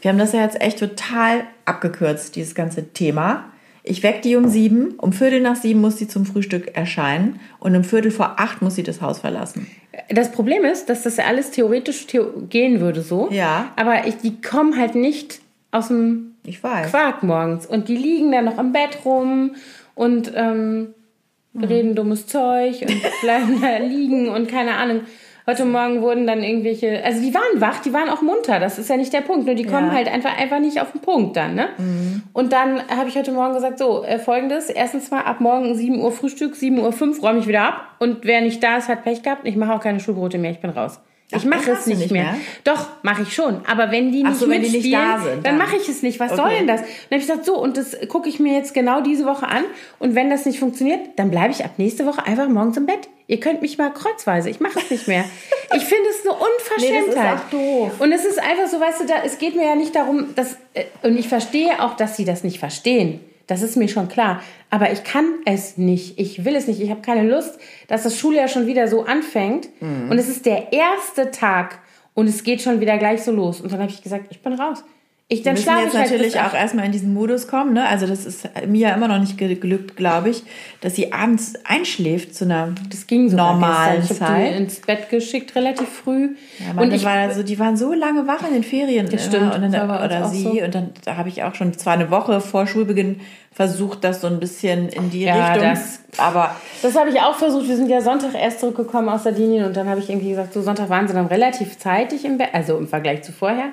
Wir 0.00 0.10
haben 0.10 0.18
das 0.18 0.32
ja 0.32 0.42
jetzt 0.42 0.60
echt 0.60 0.78
total 0.78 1.44
abgekürzt, 1.64 2.36
dieses 2.36 2.54
ganze 2.54 2.92
Thema. 2.92 3.46
Ich 3.82 4.02
weck 4.02 4.22
die 4.22 4.36
um 4.36 4.48
sieben, 4.48 4.92
um 4.98 5.12
Viertel 5.12 5.40
nach 5.40 5.56
sieben 5.56 5.80
muss 5.80 5.98
sie 5.98 6.08
zum 6.08 6.26
Frühstück 6.26 6.76
erscheinen 6.76 7.40
und 7.58 7.74
um 7.74 7.84
Viertel 7.84 8.10
vor 8.10 8.38
acht 8.38 8.62
muss 8.62 8.76
sie 8.76 8.82
das 8.82 9.00
Haus 9.00 9.18
verlassen. 9.18 9.66
Das 10.08 10.32
Problem 10.32 10.64
ist, 10.64 10.88
dass 10.88 11.02
das 11.02 11.16
ja 11.16 11.24
alles 11.24 11.50
theoretisch 11.50 12.06
theo 12.06 12.32
gehen 12.48 12.80
würde 12.80 13.02
so. 13.02 13.28
Ja. 13.30 13.72
Aber 13.76 14.06
ich, 14.06 14.16
die 14.18 14.40
kommen 14.40 14.78
halt 14.78 14.94
nicht 14.94 15.40
aus 15.70 15.88
dem 15.88 16.34
ich 16.44 16.62
weiß. 16.62 16.90
Quark 16.90 17.22
morgens. 17.22 17.66
Und 17.66 17.88
die 17.88 17.96
liegen 17.96 18.32
dann 18.32 18.46
noch 18.46 18.58
im 18.58 18.72
Bett 18.72 18.98
rum 19.04 19.56
und 19.94 20.32
ähm, 20.34 20.94
mhm. 21.52 21.64
reden 21.64 21.94
dummes 21.94 22.26
Zeug 22.26 22.82
und 22.82 23.02
bleiben 23.22 23.60
da 23.60 23.78
liegen 23.78 24.28
und 24.28 24.48
keine 24.48 24.76
Ahnung. 24.76 25.02
Heute 25.48 25.64
Morgen 25.64 26.02
wurden 26.02 26.26
dann 26.26 26.42
irgendwelche, 26.42 27.02
also 27.02 27.22
die 27.22 27.32
waren 27.32 27.58
wach, 27.58 27.80
die 27.80 27.94
waren 27.94 28.10
auch 28.10 28.20
munter, 28.20 28.60
das 28.60 28.78
ist 28.78 28.90
ja 28.90 28.98
nicht 28.98 29.14
der 29.14 29.22
Punkt, 29.22 29.46
nur 29.46 29.54
die 29.54 29.64
kommen 29.64 29.86
ja. 29.86 29.94
halt 29.94 30.06
einfach, 30.06 30.38
einfach 30.38 30.58
nicht 30.58 30.78
auf 30.78 30.92
den 30.92 31.00
Punkt 31.00 31.38
dann, 31.38 31.54
ne? 31.54 31.70
Mhm. 31.78 32.22
Und 32.34 32.52
dann 32.52 32.86
habe 32.90 33.08
ich 33.08 33.16
heute 33.16 33.32
Morgen 33.32 33.54
gesagt, 33.54 33.78
so, 33.78 34.04
äh, 34.04 34.18
folgendes, 34.18 34.68
erstens 34.68 35.10
mal 35.10 35.22
ab 35.22 35.40
morgen 35.40 35.74
7 35.74 36.02
Uhr 36.02 36.12
Frühstück, 36.12 36.54
7 36.54 36.78
Uhr 36.78 36.92
5 36.92 37.22
räume 37.22 37.38
ich 37.38 37.46
wieder 37.46 37.62
ab 37.62 37.94
und 37.98 38.26
wer 38.26 38.42
nicht 38.42 38.62
da 38.62 38.76
ist, 38.76 38.88
hat 38.88 39.04
Pech 39.04 39.22
gehabt, 39.22 39.48
ich 39.48 39.56
mache 39.56 39.72
auch 39.72 39.80
keine 39.80 40.00
Schulbrote 40.00 40.36
mehr, 40.36 40.50
ich 40.50 40.60
bin 40.60 40.68
raus. 40.68 41.00
Ich 41.30 41.44
mache 41.44 41.72
es 41.72 41.86
nicht, 41.86 41.98
nicht 41.98 42.10
mehr. 42.10 42.24
mehr. 42.24 42.34
Doch, 42.64 42.86
mache 43.02 43.22
ich 43.22 43.34
schon. 43.34 43.60
Aber 43.66 43.90
wenn 43.90 44.12
die 44.12 44.22
nicht 44.22 44.38
so, 44.38 44.48
wenn 44.48 44.62
die 44.62 44.70
nicht 44.70 44.94
da 44.94 45.18
sind, 45.18 45.34
dann, 45.34 45.42
dann 45.42 45.58
mache 45.58 45.76
ich 45.76 45.86
es 45.86 46.02
nicht. 46.02 46.18
Was 46.20 46.32
okay. 46.32 46.40
soll 46.40 46.50
denn 46.50 46.66
das? 46.66 46.80
dann 46.80 46.88
habe 46.88 47.16
ich 47.16 47.26
gesagt, 47.26 47.44
so, 47.44 47.58
und 47.58 47.76
das 47.76 47.96
gucke 48.08 48.30
ich 48.30 48.40
mir 48.40 48.54
jetzt 48.54 48.72
genau 48.72 49.02
diese 49.02 49.26
Woche 49.26 49.46
an. 49.46 49.64
Und 49.98 50.14
wenn 50.14 50.30
das 50.30 50.46
nicht 50.46 50.58
funktioniert, 50.58 51.00
dann 51.16 51.30
bleibe 51.30 51.50
ich 51.50 51.64
ab 51.66 51.72
nächste 51.76 52.06
Woche 52.06 52.24
einfach 52.24 52.48
morgens 52.48 52.78
im 52.78 52.86
Bett. 52.86 53.08
Ihr 53.26 53.40
könnt 53.40 53.60
mich 53.60 53.76
mal 53.76 53.92
kreuzweise. 53.92 54.48
Ich 54.48 54.60
mache 54.60 54.78
es 54.78 54.90
nicht 54.90 55.08
mehr. 55.08 55.24
Ich 55.76 55.84
finde 55.84 56.08
es 56.08 56.26
eine 56.26 56.32
Unverschämtheit. 56.32 57.08
Nee, 57.08 57.14
das 57.14 57.36
ist 57.36 57.44
auch 57.44 57.50
doof. 57.50 58.00
Und 58.00 58.12
es 58.12 58.24
ist 58.24 58.38
einfach 58.38 58.68
so, 58.68 58.80
weißt 58.80 59.02
du, 59.02 59.04
da, 59.04 59.16
es 59.22 59.36
geht 59.36 59.54
mir 59.54 59.66
ja 59.66 59.74
nicht 59.74 59.94
darum, 59.94 60.34
dass, 60.34 60.56
äh, 60.72 60.84
und 61.02 61.18
ich 61.18 61.28
verstehe 61.28 61.84
auch, 61.84 61.94
dass 61.94 62.16
sie 62.16 62.24
das 62.24 62.42
nicht 62.42 62.58
verstehen. 62.58 63.20
Das 63.48 63.62
ist 63.62 63.76
mir 63.76 63.88
schon 63.88 64.08
klar. 64.08 64.40
Aber 64.70 64.92
ich 64.92 65.02
kann 65.02 65.24
es 65.44 65.76
nicht. 65.76 66.18
Ich 66.20 66.44
will 66.44 66.54
es 66.54 66.68
nicht. 66.68 66.80
Ich 66.80 66.90
habe 66.90 67.00
keine 67.00 67.28
Lust, 67.28 67.58
dass 67.88 68.04
das 68.04 68.16
Schuljahr 68.16 68.46
schon 68.46 68.66
wieder 68.66 68.86
so 68.86 69.04
anfängt. 69.04 69.68
Mhm. 69.80 70.10
Und 70.10 70.18
es 70.18 70.28
ist 70.28 70.46
der 70.46 70.72
erste 70.72 71.32
Tag 71.32 71.80
und 72.14 72.28
es 72.28 72.44
geht 72.44 72.62
schon 72.62 72.80
wieder 72.80 72.96
gleich 72.98 73.22
so 73.24 73.32
los. 73.32 73.60
Und 73.60 73.72
dann 73.72 73.80
habe 73.80 73.90
ich 73.90 74.02
gesagt, 74.02 74.26
ich 74.30 74.42
bin 74.42 74.52
raus. 74.52 74.84
Ich 75.30 75.42
dann 75.42 75.58
schlafe 75.58 75.84
jetzt 75.84 75.94
halt 75.94 76.10
natürlich 76.10 76.40
auch 76.40 76.54
erstmal 76.54 76.86
in 76.86 76.92
diesen 76.92 77.12
Modus 77.12 77.48
kommen. 77.48 77.74
Ne? 77.74 77.86
Also 77.86 78.06
das 78.06 78.24
ist 78.24 78.48
mir 78.66 78.88
ja 78.88 78.94
immer 78.94 79.08
noch 79.08 79.18
nicht 79.18 79.36
gelückt, 79.36 79.94
glaube 79.94 80.30
ich, 80.30 80.42
dass 80.80 80.96
sie 80.96 81.12
abends 81.12 81.52
einschläft 81.64 82.34
zu 82.34 82.46
einer 82.46 82.72
das 82.88 83.06
ging 83.06 83.26
normalen 83.26 84.02
ich 84.02 84.16
Zeit. 84.16 84.54
Die 84.54 84.56
ins 84.56 84.80
Bett 84.80 85.10
geschickt 85.10 85.54
relativ 85.54 85.86
früh. 85.86 86.30
Ja, 86.58 86.80
und 86.80 86.94
ich 86.94 87.04
war 87.04 87.12
also, 87.12 87.42
die 87.42 87.58
waren 87.58 87.76
so 87.76 87.92
lange 87.92 88.26
wach 88.26 88.42
in 88.48 88.54
den 88.54 88.64
Ferien. 88.64 89.06
Das 89.10 89.26
stimmt. 89.26 89.54
Und 89.54 89.70
dann, 89.70 89.90
oder 89.90 90.28
sie. 90.30 90.44
So. 90.44 90.50
Und 90.64 90.74
dann 90.74 90.90
da 91.04 91.18
habe 91.18 91.28
ich 91.28 91.42
auch 91.42 91.54
schon 91.54 91.76
zwar 91.76 91.92
eine 91.92 92.10
Woche 92.10 92.40
vor 92.40 92.66
Schulbeginn 92.66 93.20
versucht, 93.52 94.04
das 94.04 94.22
so 94.22 94.28
ein 94.28 94.40
bisschen 94.40 94.88
in 94.88 95.10
die 95.10 95.24
ja, 95.24 95.52
Richtung. 95.52 95.68
Das, 95.68 96.00
aber 96.16 96.56
das 96.80 96.96
habe 96.96 97.10
ich 97.10 97.20
auch 97.20 97.34
versucht. 97.34 97.68
Wir 97.68 97.76
sind 97.76 97.90
ja 97.90 98.00
Sonntag 98.00 98.34
erst 98.34 98.60
zurückgekommen 98.60 99.10
aus 99.10 99.24
Sardinien 99.24 99.66
und 99.66 99.76
dann 99.76 99.90
habe 99.90 100.00
ich 100.00 100.08
irgendwie 100.08 100.30
gesagt, 100.30 100.54
so 100.54 100.62
Sonntag 100.62 100.88
waren 100.88 101.06
sie 101.06 101.12
dann 101.12 101.26
relativ 101.26 101.76
zeitig 101.76 102.24
im 102.24 102.38
Bett, 102.38 102.48
also 102.54 102.78
im 102.78 102.88
Vergleich 102.88 103.24
zu 103.24 103.32
vorher. 103.32 103.72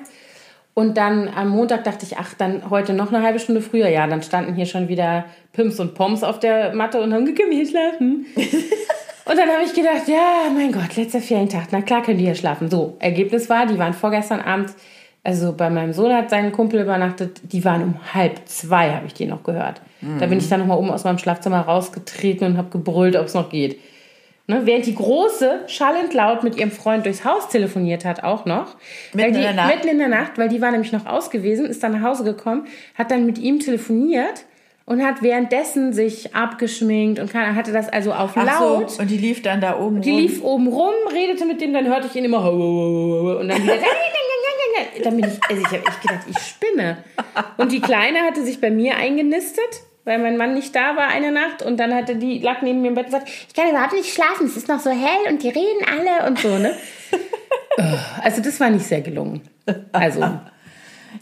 Und 0.78 0.98
dann 0.98 1.30
am 1.34 1.48
Montag 1.48 1.84
dachte 1.84 2.04
ich, 2.04 2.18
ach, 2.18 2.34
dann 2.34 2.68
heute 2.68 2.92
noch 2.92 3.10
eine 3.10 3.24
halbe 3.24 3.38
Stunde 3.38 3.62
früher. 3.62 3.88
Ja, 3.88 4.06
dann 4.06 4.22
standen 4.22 4.54
hier 4.54 4.66
schon 4.66 4.88
wieder 4.88 5.24
Pimps 5.54 5.80
und 5.80 5.94
Poms 5.94 6.22
auf 6.22 6.38
der 6.38 6.74
Matte 6.74 7.00
und 7.00 7.14
haben 7.14 7.26
wir 7.26 7.34
hier 7.34 7.66
schlafen? 7.66 8.26
und 8.36 9.38
dann 9.38 9.48
habe 9.48 9.64
ich 9.64 9.72
gedacht, 9.72 10.06
ja, 10.06 10.50
mein 10.54 10.72
Gott, 10.72 10.94
letzter 10.94 11.22
Ferientag, 11.22 11.68
na 11.70 11.80
klar 11.80 12.02
können 12.02 12.18
die 12.18 12.26
hier 12.26 12.34
schlafen. 12.34 12.68
So, 12.68 12.94
Ergebnis 12.98 13.48
war, 13.48 13.64
die 13.64 13.78
waren 13.78 13.94
vorgestern 13.94 14.42
Abend, 14.42 14.74
also 15.24 15.54
bei 15.54 15.70
meinem 15.70 15.94
Sohn 15.94 16.12
hat 16.12 16.28
sein 16.28 16.52
Kumpel 16.52 16.82
übernachtet, 16.82 17.40
die 17.50 17.64
waren 17.64 17.82
um 17.82 17.94
halb 18.12 18.42
zwei, 18.44 18.90
habe 18.90 19.06
ich 19.06 19.14
die 19.14 19.24
noch 19.24 19.44
gehört. 19.44 19.80
Da 20.20 20.26
bin 20.26 20.36
ich 20.36 20.50
dann 20.50 20.60
nochmal 20.60 20.76
oben 20.76 20.90
aus 20.90 21.04
meinem 21.04 21.16
Schlafzimmer 21.16 21.60
rausgetreten 21.62 22.48
und 22.48 22.58
habe 22.58 22.68
gebrüllt, 22.68 23.16
ob 23.16 23.24
es 23.24 23.34
noch 23.34 23.48
geht. 23.48 23.80
Ne, 24.48 24.62
während 24.64 24.86
die 24.86 24.94
Große 24.94 25.62
schallend 25.66 26.14
laut 26.14 26.44
mit 26.44 26.56
ihrem 26.56 26.70
Freund 26.70 27.04
durchs 27.04 27.24
Haus 27.24 27.48
telefoniert 27.48 28.04
hat, 28.04 28.22
auch 28.22 28.44
noch. 28.44 28.76
Mitten 29.12 29.18
weil 29.18 29.32
die, 29.32 29.38
in 29.38 29.42
der 29.42 29.52
Nacht? 29.54 29.74
Mitten 29.74 29.88
in 29.88 29.98
der 29.98 30.08
Nacht, 30.08 30.38
weil 30.38 30.48
die 30.48 30.62
war 30.62 30.70
nämlich 30.70 30.92
noch 30.92 31.04
aus 31.04 31.30
gewesen, 31.30 31.66
ist 31.66 31.82
dann 31.82 31.92
nach 31.92 32.02
Hause 32.02 32.22
gekommen, 32.22 32.66
hat 32.96 33.10
dann 33.10 33.26
mit 33.26 33.38
ihm 33.38 33.58
telefoniert 33.58 34.44
und 34.84 35.04
hat 35.04 35.20
währenddessen 35.20 35.92
sich 35.92 36.36
abgeschminkt 36.36 37.18
und 37.18 37.32
kann, 37.32 37.56
hatte 37.56 37.72
das 37.72 37.88
also 37.88 38.12
auf 38.12 38.32
Ach 38.36 38.46
laut. 38.46 38.90
so, 38.92 39.02
und 39.02 39.10
die 39.10 39.18
lief 39.18 39.42
dann 39.42 39.60
da 39.60 39.80
oben 39.80 40.00
Die 40.00 40.10
rum. 40.10 40.18
lief 40.20 40.42
oben 40.44 40.68
rum, 40.68 40.94
redete 41.12 41.44
mit 41.44 41.60
dem, 41.60 41.72
dann 41.72 41.86
hörte 41.88 42.06
ich 42.06 42.14
ihn 42.14 42.24
immer 42.24 42.48
und 42.52 43.48
dann 43.48 43.62
wieder 43.64 43.74
dann 45.02 45.16
bin 45.16 45.28
ich, 45.30 45.50
also 45.50 45.62
ich 45.62 45.66
habe 45.66 45.86
echt 45.86 46.02
gedacht, 46.02 46.26
ich 46.28 46.38
spinne. 46.38 46.98
Und 47.56 47.72
die 47.72 47.80
Kleine 47.80 48.20
hatte 48.20 48.44
sich 48.44 48.60
bei 48.60 48.70
mir 48.70 48.96
eingenistet, 48.96 49.82
weil 50.06 50.18
mein 50.18 50.38
Mann 50.38 50.54
nicht 50.54 50.74
da 50.74 50.96
war 50.96 51.08
eine 51.08 51.30
Nacht 51.32 51.60
und 51.62 51.76
dann 51.78 51.92
hatte 51.94 52.16
die 52.16 52.38
lag 52.38 52.62
neben 52.62 52.80
mir 52.80 52.88
im 52.88 52.94
Bett 52.94 53.06
und 53.06 53.12
sagt, 53.12 53.28
ich 53.28 53.54
kann 53.54 53.68
überhaupt 53.68 53.92
nicht 53.92 54.10
schlafen, 54.14 54.46
es 54.46 54.56
ist 54.56 54.68
noch 54.68 54.80
so 54.80 54.88
hell 54.90 55.30
und 55.30 55.42
die 55.42 55.48
reden 55.50 55.84
alle 55.86 56.26
und 56.28 56.38
so, 56.38 56.56
ne? 56.56 56.74
Also 58.22 58.40
das 58.40 58.58
war 58.58 58.70
nicht 58.70 58.86
sehr 58.86 59.02
gelungen. 59.02 59.42
Also 59.92 60.20
Ja, 60.20 60.40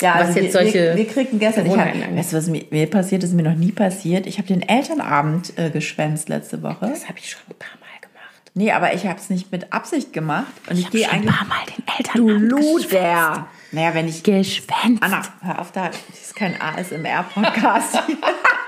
Was 0.00 0.28
also 0.28 0.40
jetzt 0.40 0.54
wir, 0.54 0.62
solche 0.62 0.96
wir, 0.96 1.06
kriegten 1.08 1.38
gestern, 1.40 1.66
ich 1.66 1.76
hab, 1.76 1.88
weißt 2.16 2.32
du, 2.32 2.36
was 2.36 2.46
mir, 2.46 2.64
mir 2.70 2.88
passiert 2.88 3.24
ist, 3.24 3.32
mir 3.32 3.42
noch 3.42 3.54
nie 3.56 3.72
passiert. 3.72 4.26
Ich 4.26 4.38
habe 4.38 4.46
den 4.48 4.62
Elternabend 4.62 5.52
äh, 5.58 5.70
geschwänzt 5.70 6.28
letzte 6.28 6.62
Woche. 6.62 6.86
das 6.88 7.08
habe 7.08 7.18
ich 7.18 7.30
schon 7.30 7.40
ein 7.48 7.58
paar 7.58 7.76
Mal 7.80 8.00
gemacht. 8.00 8.50
Nee, 8.54 8.70
aber 8.72 8.94
ich 8.94 9.04
habe 9.06 9.18
es 9.18 9.30
nicht 9.30 9.50
mit 9.50 9.72
Absicht 9.72 10.12
gemacht. 10.12 10.46
Und 10.70 10.78
ich, 10.78 10.84
Ich 10.86 10.90
gehe 10.90 11.04
schon 11.04 11.12
ein 11.12 11.18
eigentlich. 11.22 11.34
paar 11.36 11.46
Mal 11.48 11.56
den 11.76 11.84
Elternabend 11.98 12.50
Luder! 12.52 13.48
Naja, 13.72 13.94
wenn 13.94 14.06
ich. 14.08 14.22
geschwänzt. 14.22 15.02
Anna, 15.02 15.22
hör 15.42 15.60
auf 15.60 15.72
da. 15.72 15.88
Das 15.88 16.20
ist 16.20 16.36
kein 16.36 16.54
ASMR-Podcast. 16.60 17.98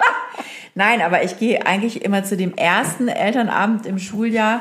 Nein, 0.77 1.01
aber 1.01 1.25
ich 1.25 1.39
gehe 1.39 1.67
eigentlich 1.67 2.05
immer 2.05 2.23
zu 2.23 2.37
dem 2.37 2.55
ersten 2.55 3.09
Elternabend 3.09 3.87
im 3.87 3.99
Schuljahr. 3.99 4.61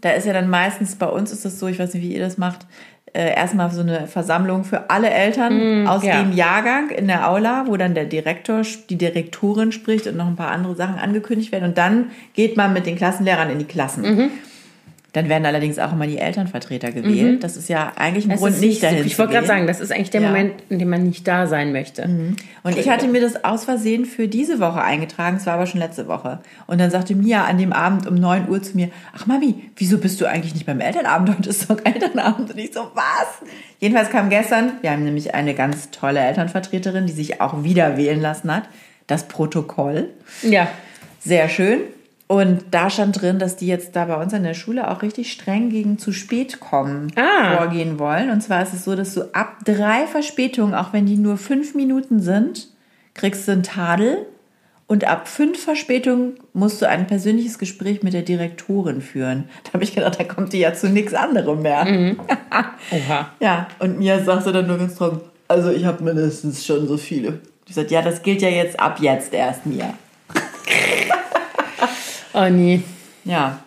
Da 0.00 0.10
ist 0.10 0.26
ja 0.26 0.32
dann 0.32 0.50
meistens, 0.50 0.96
bei 0.96 1.06
uns 1.06 1.30
ist 1.30 1.44
das 1.44 1.60
so, 1.60 1.68
ich 1.68 1.78
weiß 1.78 1.94
nicht, 1.94 2.02
wie 2.02 2.12
ihr 2.12 2.20
das 2.20 2.36
macht, 2.36 2.66
äh, 3.12 3.36
erstmal 3.36 3.70
so 3.70 3.82
eine 3.82 4.08
Versammlung 4.08 4.64
für 4.64 4.90
alle 4.90 5.08
Eltern 5.08 5.86
aus 5.86 6.02
ja. 6.02 6.20
dem 6.20 6.32
Jahrgang 6.32 6.90
in 6.90 7.06
der 7.06 7.28
Aula, 7.30 7.66
wo 7.68 7.76
dann 7.76 7.94
der 7.94 8.06
Direktor, 8.06 8.62
die 8.90 8.96
Direktorin 8.98 9.70
spricht 9.70 10.08
und 10.08 10.16
noch 10.16 10.26
ein 10.26 10.34
paar 10.34 10.50
andere 10.50 10.74
Sachen 10.74 10.96
angekündigt 10.96 11.52
werden. 11.52 11.68
Und 11.68 11.78
dann 11.78 12.10
geht 12.34 12.56
man 12.56 12.72
mit 12.72 12.86
den 12.86 12.96
Klassenlehrern 12.96 13.48
in 13.48 13.60
die 13.60 13.64
Klassen. 13.64 14.04
Dann 15.12 15.28
werden 15.28 15.44
allerdings 15.44 15.78
auch 15.78 15.92
immer 15.92 16.06
die 16.06 16.16
Elternvertreter 16.16 16.90
gewählt. 16.90 17.44
Das 17.44 17.58
ist 17.58 17.68
ja 17.68 17.92
eigentlich 17.96 18.24
ein 18.24 18.30
Das 18.30 18.40
Grund, 18.40 18.60
nicht 18.60 18.82
dahin 18.82 19.04
Ich 19.04 19.12
zu 19.12 19.18
wollte 19.18 19.34
gerade 19.34 19.46
sagen, 19.46 19.66
das 19.66 19.78
ist 19.80 19.92
eigentlich 19.92 20.08
der 20.08 20.22
Ja. 20.22 20.28
Moment, 20.28 20.54
in 20.70 20.78
dem 20.78 20.88
man 20.88 21.02
nicht 21.02 21.28
da 21.28 21.46
sein 21.46 21.72
möchte. 21.72 22.08
Und 22.62 22.78
ich 22.78 22.88
hatte 22.88 23.08
mir 23.08 23.20
das 23.20 23.44
aus 23.44 23.64
Versehen 23.64 24.06
für 24.06 24.26
diese 24.26 24.58
Woche 24.58 24.80
eingetragen, 24.80 25.36
es 25.36 25.44
war 25.44 25.54
aber 25.54 25.66
schon 25.66 25.80
letzte 25.80 26.08
Woche. 26.08 26.40
Und 26.66 26.80
dann 26.80 26.90
sagte 26.90 27.14
Mia 27.14 27.44
an 27.44 27.58
dem 27.58 27.74
Abend 27.74 28.06
um 28.06 28.14
9 28.14 28.48
Uhr 28.48 28.62
zu 28.62 28.74
mir, 28.74 28.88
ach 29.14 29.26
Mami, 29.26 29.70
wieso 29.76 29.98
bist 29.98 30.18
du 30.20 30.24
eigentlich 30.24 30.54
nicht 30.54 30.64
beim 30.64 30.80
Elternabend? 30.80 31.36
Heute 31.36 31.50
ist 31.50 31.68
doch 31.68 31.78
Elternabend. 31.84 32.50
Und 32.50 32.58
ich 32.58 32.72
so, 32.72 32.90
was? 32.94 33.50
Jedenfalls 33.80 34.08
kam 34.08 34.30
gestern, 34.30 34.72
wir 34.80 34.92
haben 34.92 35.04
nämlich 35.04 35.34
eine 35.34 35.52
ganz 35.54 35.90
tolle 35.90 36.20
Elternvertreterin, 36.20 37.04
die 37.04 37.12
sich 37.12 37.42
auch 37.42 37.64
wieder 37.64 37.98
wählen 37.98 38.20
lassen 38.22 38.54
hat, 38.54 38.64
das 39.08 39.28
Protokoll. 39.28 40.08
Ja. 40.42 40.68
Sehr 41.20 41.50
schön. 41.50 41.80
Und 42.32 42.64
da 42.70 42.88
stand 42.88 43.20
drin, 43.20 43.38
dass 43.38 43.56
die 43.56 43.66
jetzt 43.66 43.94
da 43.94 44.06
bei 44.06 44.16
uns 44.16 44.32
an 44.32 44.42
der 44.42 44.54
Schule 44.54 44.90
auch 44.90 45.02
richtig 45.02 45.30
streng 45.32 45.68
gegen 45.68 45.98
zu 45.98 46.12
spät 46.12 46.60
kommen 46.60 47.08
Ah. 47.16 47.56
vorgehen 47.58 47.98
wollen. 47.98 48.30
Und 48.30 48.40
zwar 48.42 48.62
ist 48.62 48.72
es 48.72 48.84
so, 48.84 48.96
dass 48.96 49.12
du 49.12 49.22
ab 49.34 49.56
drei 49.66 50.06
Verspätungen, 50.06 50.74
auch 50.74 50.92
wenn 50.94 51.04
die 51.04 51.18
nur 51.18 51.36
fünf 51.36 51.74
Minuten 51.74 52.20
sind, 52.20 52.68
kriegst 53.14 53.46
du 53.46 53.52
einen 53.52 53.62
Tadel. 53.62 54.24
Und 54.86 55.06
ab 55.06 55.28
fünf 55.28 55.62
Verspätungen 55.62 56.34
musst 56.54 56.80
du 56.80 56.88
ein 56.88 57.06
persönliches 57.06 57.58
Gespräch 57.58 58.02
mit 58.02 58.12
der 58.14 58.22
Direktorin 58.22 59.00
führen. 59.02 59.44
Da 59.64 59.74
habe 59.74 59.84
ich 59.84 59.94
gedacht, 59.94 60.18
da 60.18 60.24
kommt 60.24 60.52
die 60.54 60.58
ja 60.60 60.72
zu 60.74 60.88
nichts 60.88 61.12
anderem 61.14 61.60
mehr. 61.62 61.86
Oha. 62.90 63.30
Ja, 63.40 63.68
und 63.78 63.98
mir 63.98 64.22
sagte 64.24 64.52
dann 64.52 64.66
nur 64.66 64.78
ganz 64.78 64.94
trocken, 64.94 65.20
also 65.48 65.70
ich 65.70 65.84
habe 65.84 66.02
mindestens 66.02 66.64
schon 66.64 66.86
so 66.88 66.96
viele. 66.96 67.40
Ich 67.68 67.74
sagte, 67.74 67.92
ja, 67.94 68.02
das 68.02 68.22
gilt 68.22 68.40
ja 68.42 68.48
jetzt 68.48 68.78
ab 68.80 68.98
jetzt 69.00 69.32
erst 69.34 69.66
mir. 69.66 69.92
Oh 72.34 72.48
nee. 72.50 72.80
Ja, 73.24 73.58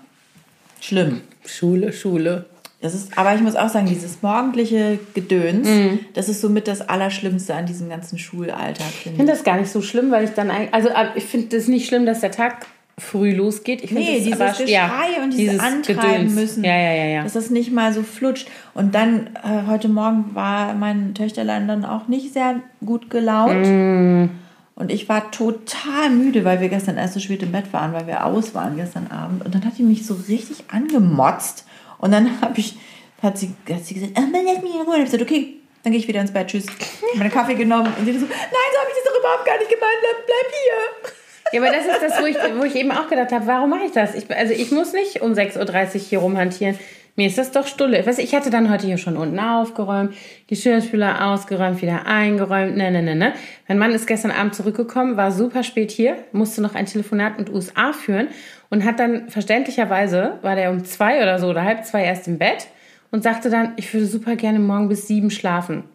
schlimm. 0.82 1.22
Schule, 1.46 1.94
Schule. 1.94 2.46
Das 2.82 2.94
ist, 2.94 3.18
aber 3.18 3.34
ich 3.34 3.42
muss 3.42 3.56
auch 3.56 3.70
sagen, 3.70 3.86
dieses 3.88 4.22
morgendliche 4.22 5.00
Gedöns, 5.14 5.68
Mhm. 5.68 6.00
das 6.14 6.30
ist 6.30 6.42
somit 6.42 6.68
das 6.68 6.88
Allerschlimmste 6.88 7.56
an 7.56 7.66
diesem 7.66 7.90
ganzen 7.90 8.20
Schulalltag. 8.20 8.88
Ich 8.90 8.96
Finde 8.96 9.18
finde 9.18 9.32
ich. 9.32 9.38
das 9.38 9.44
gar 9.46 9.58
nicht 9.58 9.72
so 9.72 9.82
schlimm, 9.82 10.12
weil 10.12 10.26
ich 10.26 10.32
dann 10.32 10.52
eigentlich, 10.52 10.74
also 10.74 10.90
äh, 10.90 11.08
ich 11.16 11.24
finde 11.26 11.56
es 11.58 11.68
nicht 11.68 11.88
schlimm, 11.88 12.06
dass 12.06 12.20
der 12.22 12.32
Tag 12.32 12.66
früh 12.98 13.34
losgeht. 13.34 13.82
Ich 13.84 13.90
finde 13.90 14.04
Nee, 14.04 14.18
es 14.20 14.24
dieses 14.26 14.40
aber- 14.40 14.52
Geschrei 14.52 14.70
ja, 14.72 14.92
und 15.24 15.32
dieses, 15.34 15.60
Antreiben 15.60 16.34
müssen. 16.36 16.64
Ja, 16.64 16.78
ja, 16.78 16.94
ja, 16.94 17.06
ja. 17.06 17.24
Dass 17.24 17.34
das 17.34 17.50
nicht 17.50 17.72
mal 17.72 17.92
so 17.94 18.04
flutscht. 18.04 18.48
Und 18.74 18.94
dann, 18.96 19.28
äh, 19.44 19.68
heute 19.68 19.88
Morgen 19.90 20.32
war 20.34 20.74
mein 20.76 21.14
Töchterlein 21.14 21.68
dann 21.68 21.86
auch 21.86 22.08
nicht 22.08 22.34
sehr 22.34 22.62
gut 22.86 23.10
gelaunt. 23.10 23.66
Mm. 23.66 24.30
Und 24.76 24.92
ich 24.92 25.08
war 25.08 25.32
total 25.32 26.10
müde, 26.10 26.44
weil 26.44 26.60
wir 26.60 26.68
gestern 26.68 26.98
erst 26.98 27.14
so 27.14 27.22
spät 27.22 27.42
im 27.44 27.54
Bett 27.54 27.72
waren, 27.72 27.94
weil 27.94 28.08
wir 28.08 28.26
aus 28.26 28.54
waren 28.54 28.76
gestern 28.76 29.08
Abend. 29.08 29.46
Und 29.46 29.56
dann 29.56 29.64
hat 29.64 29.78
die 29.78 29.84
mich 29.84 30.06
so 30.06 30.16
richtig 30.28 30.66
angemotzt. 30.70 31.66
Und 31.98 32.12
dann 32.12 32.42
habe 32.42 32.60
ich, 32.60 32.78
hat 33.22 33.38
sie, 33.38 33.54
hat 33.70 33.86
sie 33.86 33.94
gesagt, 33.94 34.14
ah, 34.18 34.24
lass 34.32 34.62
mich 34.62 34.76
in 34.76 34.82
Ruhe. 34.82 34.96
Und 34.96 35.00
ich 35.00 35.06
gesagt, 35.06 35.24
okay, 35.24 35.56
dann 35.84 35.92
gehe 35.92 36.00
ich 36.00 36.08
wieder 36.08 36.20
ins 36.20 36.32
Bett. 36.32 36.48
Tschüss. 36.48 36.66
Ich 36.66 37.14
habe 37.14 37.22
einen 37.22 37.32
Kaffee 37.32 37.56
genommen. 37.56 37.94
Und 37.98 38.06
sie 38.06 38.14
so, 38.14 38.26
nein, 38.26 38.30
so 38.30 38.80
habe 38.80 38.90
ich 38.90 39.04
das 39.04 39.14
doch 39.14 39.20
überhaupt 39.20 39.46
gar 39.46 39.58
nicht 39.58 39.70
gemeint. 39.70 39.98
Bleib, 40.02 40.26
bleib 40.26 40.52
hier. 40.52 41.14
Ja, 41.54 41.62
aber 41.62 41.72
das 41.72 41.86
ist 41.86 42.02
das, 42.02 42.22
wo 42.22 42.26
ich, 42.26 42.36
wo 42.60 42.64
ich 42.64 42.76
eben 42.76 42.92
auch 42.92 43.08
gedacht 43.08 43.32
habe, 43.32 43.48
warum 43.48 43.70
mache 43.70 43.86
ich 43.86 43.92
das? 43.92 44.16
Ich, 44.16 44.30
also 44.36 44.52
ich 44.52 44.72
muss 44.72 44.94
nicht 44.94 45.22
um 45.22 45.34
6.30 45.34 45.96
Uhr 45.96 46.02
hier 46.02 46.20
rumhantieren. 46.20 46.78
Mir 47.18 47.28
ist 47.28 47.38
das 47.38 47.52
doch 47.52 47.66
Stulle. 47.66 48.02
Ich, 48.02 48.06
weiß, 48.06 48.18
ich 48.18 48.36
hatte 48.36 48.50
dann 48.50 48.70
heute 48.70 48.88
hier 48.88 48.98
schon 48.98 49.16
unten 49.16 49.40
aufgeräumt, 49.40 50.14
Geschirrspüler 50.48 51.28
ausgeräumt, 51.30 51.82
wieder 51.82 52.06
eingeräumt, 52.08 52.76
ne, 52.76 52.92
ne, 52.92 53.02
ne, 53.02 53.16
ne. 53.16 53.34
Mein 53.70 53.78
Mann 53.78 53.92
ist 53.92 54.06
gestern 54.06 54.32
Abend 54.32 54.54
zurückgekommen, 54.54 55.16
war 55.16 55.32
super 55.32 55.64
spät 55.64 55.92
hier, 55.92 56.18
musste 56.34 56.62
noch 56.62 56.76
ein 56.76 56.88
Telefonat 56.88 57.40
mit 57.40 57.50
USA 57.50 57.94
führen 57.94 58.28
und 58.70 58.84
hat 58.84 59.00
dann 59.00 59.30
verständlicherweise, 59.30 60.40
war 60.42 60.56
der 60.56 60.72
um 60.72 60.84
zwei 60.84 61.22
oder 61.22 61.40
so 61.40 61.48
oder 61.48 61.64
halb 61.64 61.86
zwei 61.86 62.04
erst 62.04 62.28
im 62.28 62.38
Bett 62.38 62.68
und 63.12 63.24
sagte 63.24 63.50
dann, 63.50 63.74
ich 63.78 63.94
würde 63.94 64.08
super 64.08 64.36
gerne 64.36 64.60
morgen 64.60 64.90
bis 64.90 65.08
sieben 65.08 65.32
schlafen. 65.32 65.86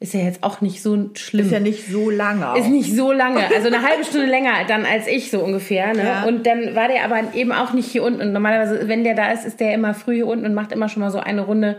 Ist 0.00 0.12
ja 0.12 0.20
jetzt 0.20 0.42
auch 0.42 0.60
nicht 0.60 0.82
so 0.82 1.10
schlimm. 1.14 1.46
Ist 1.46 1.52
ja 1.52 1.60
nicht 1.60 1.86
so 1.86 2.10
lange. 2.10 2.50
Auch. 2.50 2.56
Ist 2.56 2.68
nicht 2.68 2.94
so 2.94 3.12
lange, 3.12 3.40
also 3.54 3.68
eine 3.68 3.82
halbe 3.82 4.04
Stunde 4.04 4.26
länger 4.26 4.52
dann 4.68 4.84
als 4.84 5.06
ich 5.06 5.30
so 5.30 5.40
ungefähr. 5.40 5.94
Ne? 5.94 6.04
Ja. 6.04 6.24
Und 6.24 6.46
dann 6.46 6.74
war 6.74 6.88
der 6.88 7.04
aber 7.04 7.34
eben 7.34 7.52
auch 7.52 7.72
nicht 7.72 7.90
hier 7.90 8.02
unten. 8.02 8.20
Und 8.20 8.32
normalerweise, 8.32 8.88
wenn 8.88 9.04
der 9.04 9.14
da 9.14 9.30
ist, 9.30 9.46
ist 9.46 9.60
der 9.60 9.72
immer 9.72 9.94
früh 9.94 10.16
hier 10.16 10.26
unten 10.26 10.44
und 10.44 10.54
macht 10.54 10.72
immer 10.72 10.88
schon 10.88 11.00
mal 11.00 11.10
so 11.10 11.20
eine 11.20 11.42
Runde 11.42 11.78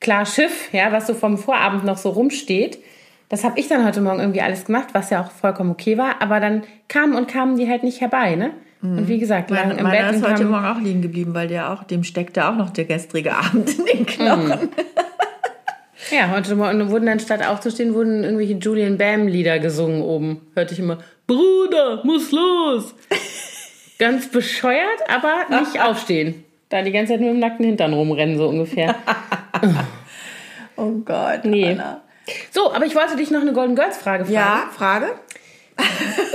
klar 0.00 0.26
Schiff, 0.26 0.70
ja, 0.72 0.90
was 0.90 1.06
so 1.06 1.14
vom 1.14 1.38
Vorabend 1.38 1.84
noch 1.84 1.98
so 1.98 2.10
rumsteht. 2.10 2.78
Das 3.28 3.44
habe 3.44 3.58
ich 3.58 3.68
dann 3.68 3.86
heute 3.86 4.00
Morgen 4.00 4.20
irgendwie 4.20 4.42
alles 4.42 4.64
gemacht, 4.64 4.88
was 4.92 5.10
ja 5.10 5.22
auch 5.22 5.30
vollkommen 5.30 5.70
okay 5.70 5.96
war. 5.96 6.20
Aber 6.20 6.40
dann 6.40 6.62
kamen 6.88 7.14
und 7.14 7.28
kamen 7.28 7.56
die 7.56 7.68
halt 7.68 7.84
nicht 7.84 8.00
herbei, 8.00 8.34
ne? 8.34 8.50
Und 8.82 9.06
wie 9.06 9.18
gesagt, 9.18 9.50
Mein, 9.50 9.70
im 9.70 9.84
meiner 9.84 10.08
Bett 10.08 10.16
ist 10.16 10.28
heute 10.28 10.44
Morgen 10.44 10.66
auch 10.66 10.80
liegen 10.80 11.02
geblieben, 11.02 11.34
weil 11.34 11.46
der 11.46 11.70
auch, 11.70 11.84
dem 11.84 12.02
steckte 12.02 12.48
auch 12.48 12.56
noch 12.56 12.70
der 12.70 12.84
gestrige 12.84 13.32
Abend 13.36 13.78
in 13.78 13.84
den 13.86 14.06
Knochen. 14.06 14.70
Ja, 16.12 16.30
heute 16.30 16.54
Morgen 16.54 16.90
wurden 16.90 17.06
dann 17.06 17.20
statt 17.20 17.44
aufzustehen, 17.46 17.94
wurden 17.94 18.22
irgendwelche 18.24 18.54
Julian 18.54 18.98
Bam 18.98 19.26
Lieder 19.26 19.58
gesungen 19.58 20.02
oben. 20.02 20.40
Hörte 20.54 20.74
ich 20.74 20.80
immer, 20.80 20.98
Bruder, 21.26 22.02
muss 22.04 22.30
los. 22.32 22.94
Ganz 23.98 24.28
bescheuert, 24.28 25.08
aber 25.08 25.46
nicht 25.60 25.80
aufstehen. 25.82 26.44
Da 26.68 26.82
die 26.82 26.92
ganze 26.92 27.12
Zeit 27.12 27.20
nur 27.20 27.30
im 27.30 27.38
nackten 27.38 27.64
Hintern 27.66 27.92
rumrennen, 27.92 28.36
so 28.38 28.48
ungefähr. 28.48 28.94
Oh 30.76 30.90
Gott, 31.04 31.44
Nee. 31.44 31.66
Anna. 31.72 32.00
So, 32.50 32.72
aber 32.72 32.86
ich 32.86 32.94
wollte 32.94 33.14
dich 33.16 33.30
noch 33.30 33.42
eine 33.42 33.52
Golden 33.52 33.76
Girls 33.76 33.98
Frage 33.98 34.24
fragen. 34.24 34.34
Ja, 34.34 34.70
Frage? 34.74 35.06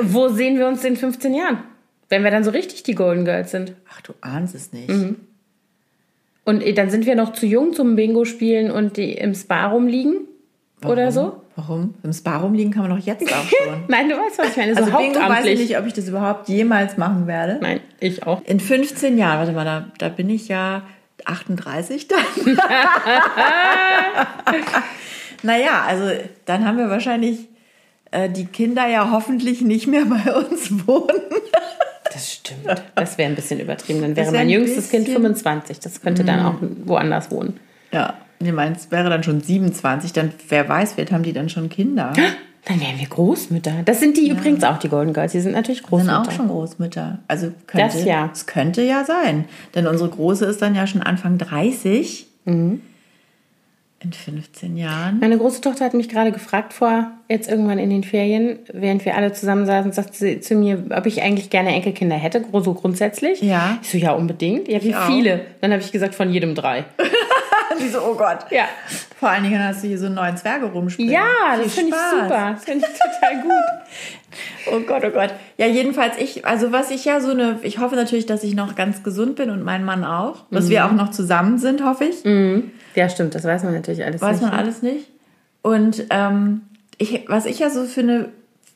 Wo 0.02 0.30
sehen 0.30 0.58
wir 0.60 0.68
uns 0.68 0.84
in 0.86 0.96
15 0.96 1.34
Jahren? 1.34 1.64
Wenn 2.08 2.24
wir 2.24 2.32
dann 2.32 2.44
so 2.44 2.52
richtig 2.52 2.84
die 2.84 2.94
Golden 2.96 3.26
Girls 3.26 3.52
sind. 3.52 3.74
Ach, 3.92 4.00
du 4.02 4.14
ahnst 4.22 4.54
es 4.56 4.72
nicht. 4.72 4.90
Und 6.48 6.66
eh, 6.66 6.72
dann 6.72 6.90
sind 6.90 7.06
wir 7.06 7.16
noch 7.16 7.34
zu 7.34 7.46
jung 7.46 7.74
zum 7.74 7.98
Bingo 7.98 8.24
spielen 8.24 8.72
und 8.72 8.96
die 8.96 9.12
im 9.12 9.36
Spa 9.36 9.68
rumliegen? 9.68 10.28
Oder 10.86 11.12
so? 11.12 11.42
Warum? 11.58 11.96
Im 12.04 12.14
Spa 12.14 12.38
rumliegen 12.38 12.72
kann 12.72 12.88
man 12.88 12.98
doch 12.98 13.06
jetzt 13.06 13.30
auch 13.34 13.44
schon. 13.50 13.84
Nein, 13.90 14.08
du 14.08 14.16
weißt, 14.16 14.40
was 14.40 14.52
ich 14.52 14.58
meine. 14.58 14.74
So 14.74 14.84
Also 14.84 14.98
Bingo 14.98 15.20
weiß 15.20 15.46
ich 15.46 15.60
nicht, 15.60 15.78
ob 15.78 15.86
ich 15.86 15.92
das 15.92 16.08
überhaupt 16.08 16.48
jemals 16.48 16.96
machen 16.96 17.28
werde. 17.28 17.58
Nein, 17.62 17.82
ich 18.00 18.26
auch. 18.26 18.42
In 18.46 18.62
15 18.62 19.18
Jahren, 19.18 19.40
warte 19.40 19.52
mal, 19.52 19.66
da, 19.66 19.88
da 19.98 20.08
bin 20.08 20.30
ich 20.30 20.48
ja 20.48 20.84
38 21.26 22.08
dann. 22.08 22.20
Naja, 25.44 25.84
also 25.86 26.10
dann 26.46 26.66
haben 26.66 26.78
wir 26.78 26.90
wahrscheinlich 26.90 27.50
äh, 28.12 28.30
die 28.30 28.46
Kinder 28.46 28.88
ja 28.88 29.12
hoffentlich 29.12 29.62
nicht 29.62 29.86
mehr 29.88 30.06
bei 30.06 30.34
uns 30.34 30.88
wohnen. 30.88 31.22
Das 32.14 32.32
stimmt. 32.34 32.66
Das 32.96 33.18
wäre 33.18 33.30
ein 33.30 33.36
bisschen 33.36 33.60
übertrieben. 33.60 34.02
Dann 34.02 34.16
wäre 34.16 34.28
wär 34.28 34.32
mein 34.34 34.42
ein 34.42 34.50
jüngstes 34.50 34.90
Kind 34.90 35.06
bisschen- 35.06 35.22
25. 35.22 35.80
Das 35.80 36.02
könnte 36.02 36.24
dann 36.24 36.46
auch 36.46 36.56
woanders 36.86 37.32
wohnen. 37.32 37.60
Ja, 37.92 38.16
ich 38.40 38.52
meine, 38.52 38.76
es 38.76 38.92
wäre 38.92 39.10
dann 39.10 39.24
schon 39.24 39.42
27, 39.42 40.14
dann 40.14 40.32
wer 40.50 40.68
weiß, 40.70 40.94
vielleicht 40.94 41.12
haben 41.12 41.24
die 41.24 41.34
dann 41.34 41.50
schon 41.50 41.70
Kinder. 41.70 42.14
Dann 42.66 42.82
wären 42.82 43.00
wir 43.00 43.08
Großmütter. 43.08 43.72
Das 43.86 44.00
sind 44.02 44.18
die 44.18 44.30
übrigens 44.30 44.64
auch, 44.64 44.78
die 44.78 44.90
Golden 44.90 45.14
Girls. 45.14 45.32
Die 45.32 45.40
sind 45.40 45.54
natürlich 45.54 45.80
sind 45.80 45.90
Großmütter. 45.90 46.22
auch 46.22 46.32
schon 46.32 46.48
Großmütter. 46.50 47.20
Also 47.28 47.52
könnte, 47.66 47.96
Das 47.98 48.04
ja. 48.06 48.30
Es 48.34 48.46
könnte 48.46 48.82
ja 48.84 49.06
sein. 49.06 49.46
Denn 49.74 49.88
unsere 49.88 50.10
Große 50.10 50.46
ist 50.46 50.62
dann 50.62 50.76
ja 50.76 50.86
schon 50.86 51.02
Anfang 51.02 51.38
30. 51.38 52.28
Mhm. 52.46 52.82
In 54.00 54.14
15 54.14 54.78
Jahren. 54.78 55.20
Meine 55.20 55.40
große 55.40 55.60
Tochter 55.60 55.84
hat 55.84 55.96
mich 55.96 56.08
gerade 56.08 56.32
gefragt 56.32 56.74
vor, 56.74 57.12
jetzt 57.30 57.50
irgendwann 57.50 57.80
in 57.80 57.90
den 57.90 58.04
Ferien, 58.04 58.60
während 58.72 59.04
wir 59.06 59.16
alle 59.16 59.34
zusammen 59.34 59.66
saßen, 59.66 59.92
sagte 59.92 60.16
sie 60.16 60.40
zu 60.40 60.54
mir, 60.54 60.84
ob 60.92 61.08
ich 61.08 61.24
eigentlich 61.24 61.50
gerne 61.50 61.74
Enkelkinder 61.74 62.16
hätte, 62.16 62.46
so 62.54 62.74
grundsätzlich. 62.76 63.42
Ja. 63.42 63.80
Ich 63.82 63.90
so, 63.90 63.98
ja, 63.98 64.12
unbedingt. 64.12 64.68
Ja, 64.68 64.84
wie 64.84 64.96
viele? 65.08 65.42
Dann 65.62 65.72
habe 65.72 65.82
ich 65.82 65.92
gesagt, 65.92 66.14
von 66.14 66.32
jedem 66.32 66.54
drei. 66.54 66.86
Die 67.80 67.90
so, 67.90 68.00
oh 68.02 68.16
Gott. 68.16 68.40
Ja. 68.50 68.66
Vor 69.20 69.30
allen 69.30 69.44
Dingen 69.44 69.64
hast 69.64 69.84
du 69.84 69.88
hier 69.88 70.00
so 70.00 70.08
einen 70.08 70.16
neuen 70.16 70.38
Zwerge 70.38 70.68
rumspringen. 70.68 71.14
Ja, 71.14 71.22
Viel 71.56 71.64
das 71.64 71.74
finde 71.74 71.90
ich 71.90 72.22
super. 72.22 72.52
Das 72.54 72.66
finde 72.66 72.86
ich 72.88 73.00
total 73.00 73.42
gut. 73.42 73.52
Oh 74.70 74.82
Gott, 74.82 75.04
oh 75.06 75.10
Gott. 75.10 75.34
Ja, 75.58 75.66
jedenfalls 75.66 76.18
ich, 76.18 76.46
also 76.46 76.74
was 76.74 76.92
ich 76.92 77.06
ja 77.06 77.22
so 77.22 77.32
eine, 77.32 77.60
ich 77.64 77.80
hoffe 77.80 77.96
natürlich, 77.96 78.26
dass 78.26 78.44
ich 78.44 78.54
noch 78.54 78.76
ganz 78.76 79.02
gesund 79.02 79.38
bin 79.38 79.50
und 79.50 79.64
mein 79.64 79.86
Mann 79.86 80.04
auch. 80.04 80.44
Dass 80.52 80.70
wir 80.70 80.86
auch 80.86 80.92
noch 80.92 81.12
zusammen 81.12 81.58
sind, 81.58 81.84
hoffe 81.84 82.04
ich. 82.04 82.26
Ja, 82.98 83.10
stimmt, 83.10 83.36
das 83.36 83.44
weiß 83.44 83.64
man 83.64 83.76
natürlich 83.76 84.04
alles 84.04 84.22
Weiß 84.22 84.42
nicht. 84.42 84.50
man 84.50 84.60
alles 84.60 84.82
nicht. 84.82 85.08
Und 85.62 86.06
ähm, 86.10 86.62
ich, 86.98 87.26
was 87.28 87.46
ich 87.46 87.60
ja 87.60 87.70
so 87.70 87.86
für 87.86 88.02
eine 88.02 88.30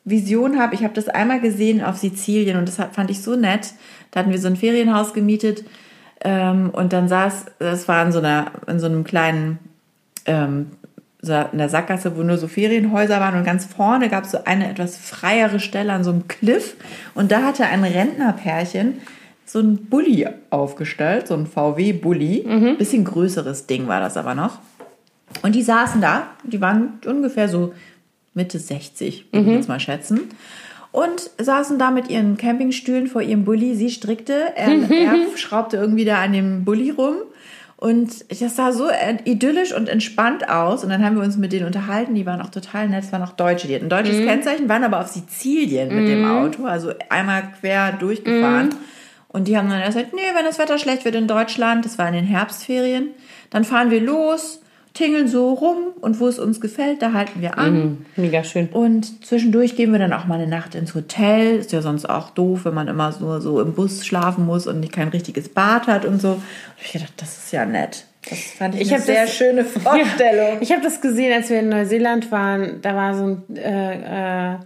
Vision 0.05 0.59
habe, 0.59 0.75
ich 0.75 0.83
habe 0.83 0.93
das 0.93 1.09
einmal 1.09 1.39
gesehen 1.39 1.83
auf 1.83 1.97
Sizilien 1.97 2.57
und 2.57 2.67
das 2.67 2.77
hat, 2.77 2.93
fand 2.93 3.09
ich 3.09 3.23
so 3.23 3.35
nett. 3.35 3.73
Da 4.11 4.19
hatten 4.19 4.29
wir 4.29 4.37
so 4.37 4.47
ein 4.47 4.57
Ferienhaus 4.57 5.13
gemietet 5.13 5.65
ähm, 6.23 6.69
und 6.69 6.93
dann 6.93 7.07
saß, 7.07 7.45
das 7.57 7.87
war 7.87 8.05
in 8.05 8.11
so, 8.11 8.19
einer, 8.19 8.51
in 8.67 8.79
so 8.79 8.85
einem 8.85 9.03
kleinen, 9.03 9.57
ähm, 10.27 10.67
so 11.23 11.33
in 11.51 11.57
der 11.57 11.69
Sackgasse, 11.69 12.15
wo 12.15 12.21
nur 12.21 12.37
so 12.37 12.47
Ferienhäuser 12.47 13.19
waren 13.19 13.35
und 13.39 13.43
ganz 13.43 13.65
vorne 13.65 14.07
gab 14.09 14.25
es 14.25 14.31
so 14.31 14.43
eine 14.45 14.69
etwas 14.69 14.97
freiere 14.97 15.59
Stelle 15.59 15.93
an 15.93 16.03
so 16.03 16.11
einem 16.11 16.27
Cliff 16.27 16.75
und 17.15 17.31
da 17.31 17.41
hatte 17.41 17.65
ein 17.65 17.83
Rentnerpärchen 17.83 18.99
so 19.51 19.59
ein 19.59 19.85
Bulli 19.87 20.27
aufgestellt, 20.49 21.27
so 21.27 21.33
ein 21.33 21.45
VW-Bulli. 21.45 22.45
Bisschen 22.77 23.03
größeres 23.03 23.67
Ding 23.67 23.87
war 23.87 23.99
das 23.99 24.15
aber 24.15 24.33
noch. 24.33 24.59
Und 25.43 25.55
die 25.55 25.61
saßen 25.61 25.99
da, 26.01 26.27
die 26.43 26.61
waren 26.61 26.99
ungefähr 27.05 27.49
so 27.49 27.73
Mitte 28.33 28.59
60, 28.59 29.25
würde 29.31 29.49
ich 29.49 29.55
jetzt 29.57 29.69
mal 29.69 29.79
schätzen. 29.79 30.21
Und 30.93 31.29
saßen 31.37 31.79
da 31.79 31.91
mit 31.91 32.09
ihren 32.09 32.37
Campingstühlen 32.37 33.07
vor 33.07 33.21
ihrem 33.21 33.45
Bulli. 33.45 33.75
Sie 33.75 33.89
strickte, 33.89 34.53
er, 34.55 34.69
er 34.89 35.37
schraubte 35.37 35.77
irgendwie 35.77 36.05
da 36.05 36.21
an 36.21 36.33
dem 36.33 36.63
Bulli 36.65 36.89
rum. 36.89 37.15
Und 37.77 38.25
das 38.29 38.55
sah 38.55 38.71
so 38.71 38.89
idyllisch 39.25 39.73
und 39.73 39.89
entspannt 39.89 40.49
aus. 40.49 40.83
Und 40.83 40.91
dann 40.91 41.03
haben 41.03 41.15
wir 41.15 41.23
uns 41.23 41.35
mit 41.35 41.51
denen 41.51 41.65
unterhalten. 41.65 42.13
Die 42.13 42.25
waren 42.25 42.39
auch 42.41 42.51
total 42.51 42.87
nett. 42.89 43.03
Es 43.05 43.11
waren 43.11 43.23
auch 43.23 43.31
Deutsche. 43.33 43.67
Die 43.67 43.75
hatten 43.75 43.85
ein 43.85 43.89
deutsches 43.89 44.17
Kennzeichen, 44.25 44.69
waren 44.69 44.83
aber 44.83 44.99
auf 44.99 45.07
Sizilien 45.07 45.93
mit 45.95 46.07
dem 46.07 46.25
Auto. 46.29 46.65
Also 46.65 46.91
einmal 47.09 47.43
quer 47.59 47.93
durchgefahren. 47.93 48.69
Und 49.33 49.47
die 49.47 49.57
haben 49.57 49.69
dann 49.69 49.79
erst 49.79 49.95
gesagt, 49.97 50.13
nee, 50.13 50.21
wenn 50.35 50.45
das 50.45 50.59
Wetter 50.59 50.77
schlecht 50.77 51.05
wird 51.05 51.15
in 51.15 51.27
Deutschland, 51.27 51.85
das 51.85 51.97
war 51.97 52.07
in 52.07 52.13
den 52.13 52.25
Herbstferien, 52.25 53.09
dann 53.49 53.63
fahren 53.63 53.89
wir 53.89 54.01
los, 54.01 54.61
tingeln 54.93 55.29
so 55.29 55.53
rum 55.53 55.77
und 56.01 56.19
wo 56.19 56.27
es 56.27 56.37
uns 56.37 56.59
gefällt, 56.59 57.01
da 57.01 57.13
halten 57.13 57.39
wir 57.41 57.57
an. 57.57 58.05
Mega 58.17 58.43
schön. 58.43 58.67
Und 58.67 59.25
zwischendurch 59.25 59.77
gehen 59.77 59.93
wir 59.93 59.99
dann 59.99 60.11
auch 60.11 60.25
mal 60.25 60.35
eine 60.35 60.47
Nacht 60.47 60.75
ins 60.75 60.93
Hotel. 60.95 61.55
Ist 61.59 61.71
ja 61.71 61.81
sonst 61.81 62.09
auch 62.09 62.31
doof, 62.31 62.65
wenn 62.65 62.73
man 62.73 62.89
immer 62.89 63.13
so, 63.13 63.39
so 63.39 63.61
im 63.61 63.73
Bus 63.73 64.05
schlafen 64.05 64.45
muss 64.45 64.67
und 64.67 64.81
nicht 64.81 64.91
kein 64.91 65.07
richtiges 65.07 65.47
Bad 65.47 65.87
hat 65.87 66.03
und 66.03 66.19
so. 66.21 66.31
Und 66.31 66.41
ich 66.83 66.91
dachte, 66.91 67.13
das 67.15 67.37
ist 67.37 67.53
ja 67.53 67.65
nett. 67.65 68.03
Das 68.29 68.37
fand 68.39 68.75
ich, 68.75 68.81
Ich 68.81 68.93
eine 68.93 69.01
sehr 69.01 69.23
das- 69.23 69.33
schöne 69.33 69.63
Vorstellung. 69.65 70.57
Ich 70.59 70.73
habe 70.73 70.81
das 70.81 70.99
gesehen, 70.99 71.31
als 71.31 71.49
wir 71.49 71.59
in 71.61 71.69
Neuseeland 71.69 72.29
waren. 72.29 72.81
Da 72.81 72.93
war 72.93 73.15
so 73.15 73.23
ein, 73.23 73.55
äh, 73.55 74.51
äh, 74.53 74.57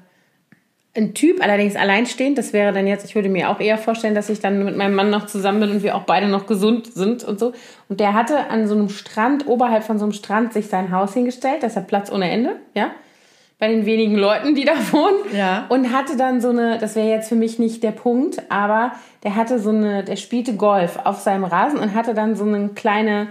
ein 0.95 1.13
Typ, 1.13 1.43
allerdings 1.43 1.75
alleinstehend. 1.75 2.37
Das 2.37 2.53
wäre 2.53 2.71
dann 2.71 2.87
jetzt, 2.87 3.05
ich 3.05 3.15
würde 3.15 3.29
mir 3.29 3.49
auch 3.49 3.59
eher 3.59 3.77
vorstellen, 3.77 4.15
dass 4.15 4.29
ich 4.29 4.39
dann 4.39 4.63
mit 4.63 4.77
meinem 4.77 4.95
Mann 4.95 5.09
noch 5.09 5.25
zusammen 5.25 5.59
bin 5.59 5.71
und 5.71 5.83
wir 5.83 5.95
auch 5.95 6.03
beide 6.03 6.27
noch 6.27 6.47
gesund 6.47 6.87
sind 6.87 7.23
und 7.23 7.39
so. 7.39 7.53
Und 7.89 7.99
der 7.99 8.13
hatte 8.13 8.49
an 8.49 8.67
so 8.67 8.75
einem 8.75 8.89
Strand, 8.89 9.47
oberhalb 9.47 9.83
von 9.83 9.99
so 9.99 10.05
einem 10.05 10.13
Strand, 10.13 10.53
sich 10.53 10.67
sein 10.67 10.91
Haus 10.91 11.13
hingestellt. 11.13 11.63
Das 11.63 11.75
hat 11.75 11.87
Platz 11.87 12.11
ohne 12.11 12.29
Ende, 12.29 12.55
ja. 12.73 12.91
Bei 13.57 13.69
den 13.69 13.85
wenigen 13.85 14.15
Leuten, 14.15 14.53
die 14.55 14.65
da 14.65 14.73
wohnen. 14.91 15.15
Ja. 15.33 15.65
Und 15.69 15.91
hatte 15.93 16.17
dann 16.17 16.41
so 16.41 16.49
eine, 16.49 16.77
das 16.77 16.95
wäre 16.95 17.09
jetzt 17.09 17.29
für 17.29 17.35
mich 17.35 17.59
nicht 17.59 17.83
der 17.83 17.91
Punkt, 17.91 18.41
aber 18.49 18.93
der 19.23 19.35
hatte 19.35 19.59
so 19.59 19.69
eine, 19.69 20.03
der 20.03 20.15
spielte 20.15 20.55
Golf 20.55 20.99
auf 21.03 21.19
seinem 21.19 21.43
Rasen 21.43 21.79
und 21.79 21.93
hatte 21.93 22.13
dann 22.13 22.35
so 22.35 22.45
eine 22.45 22.69
kleine 22.69 23.27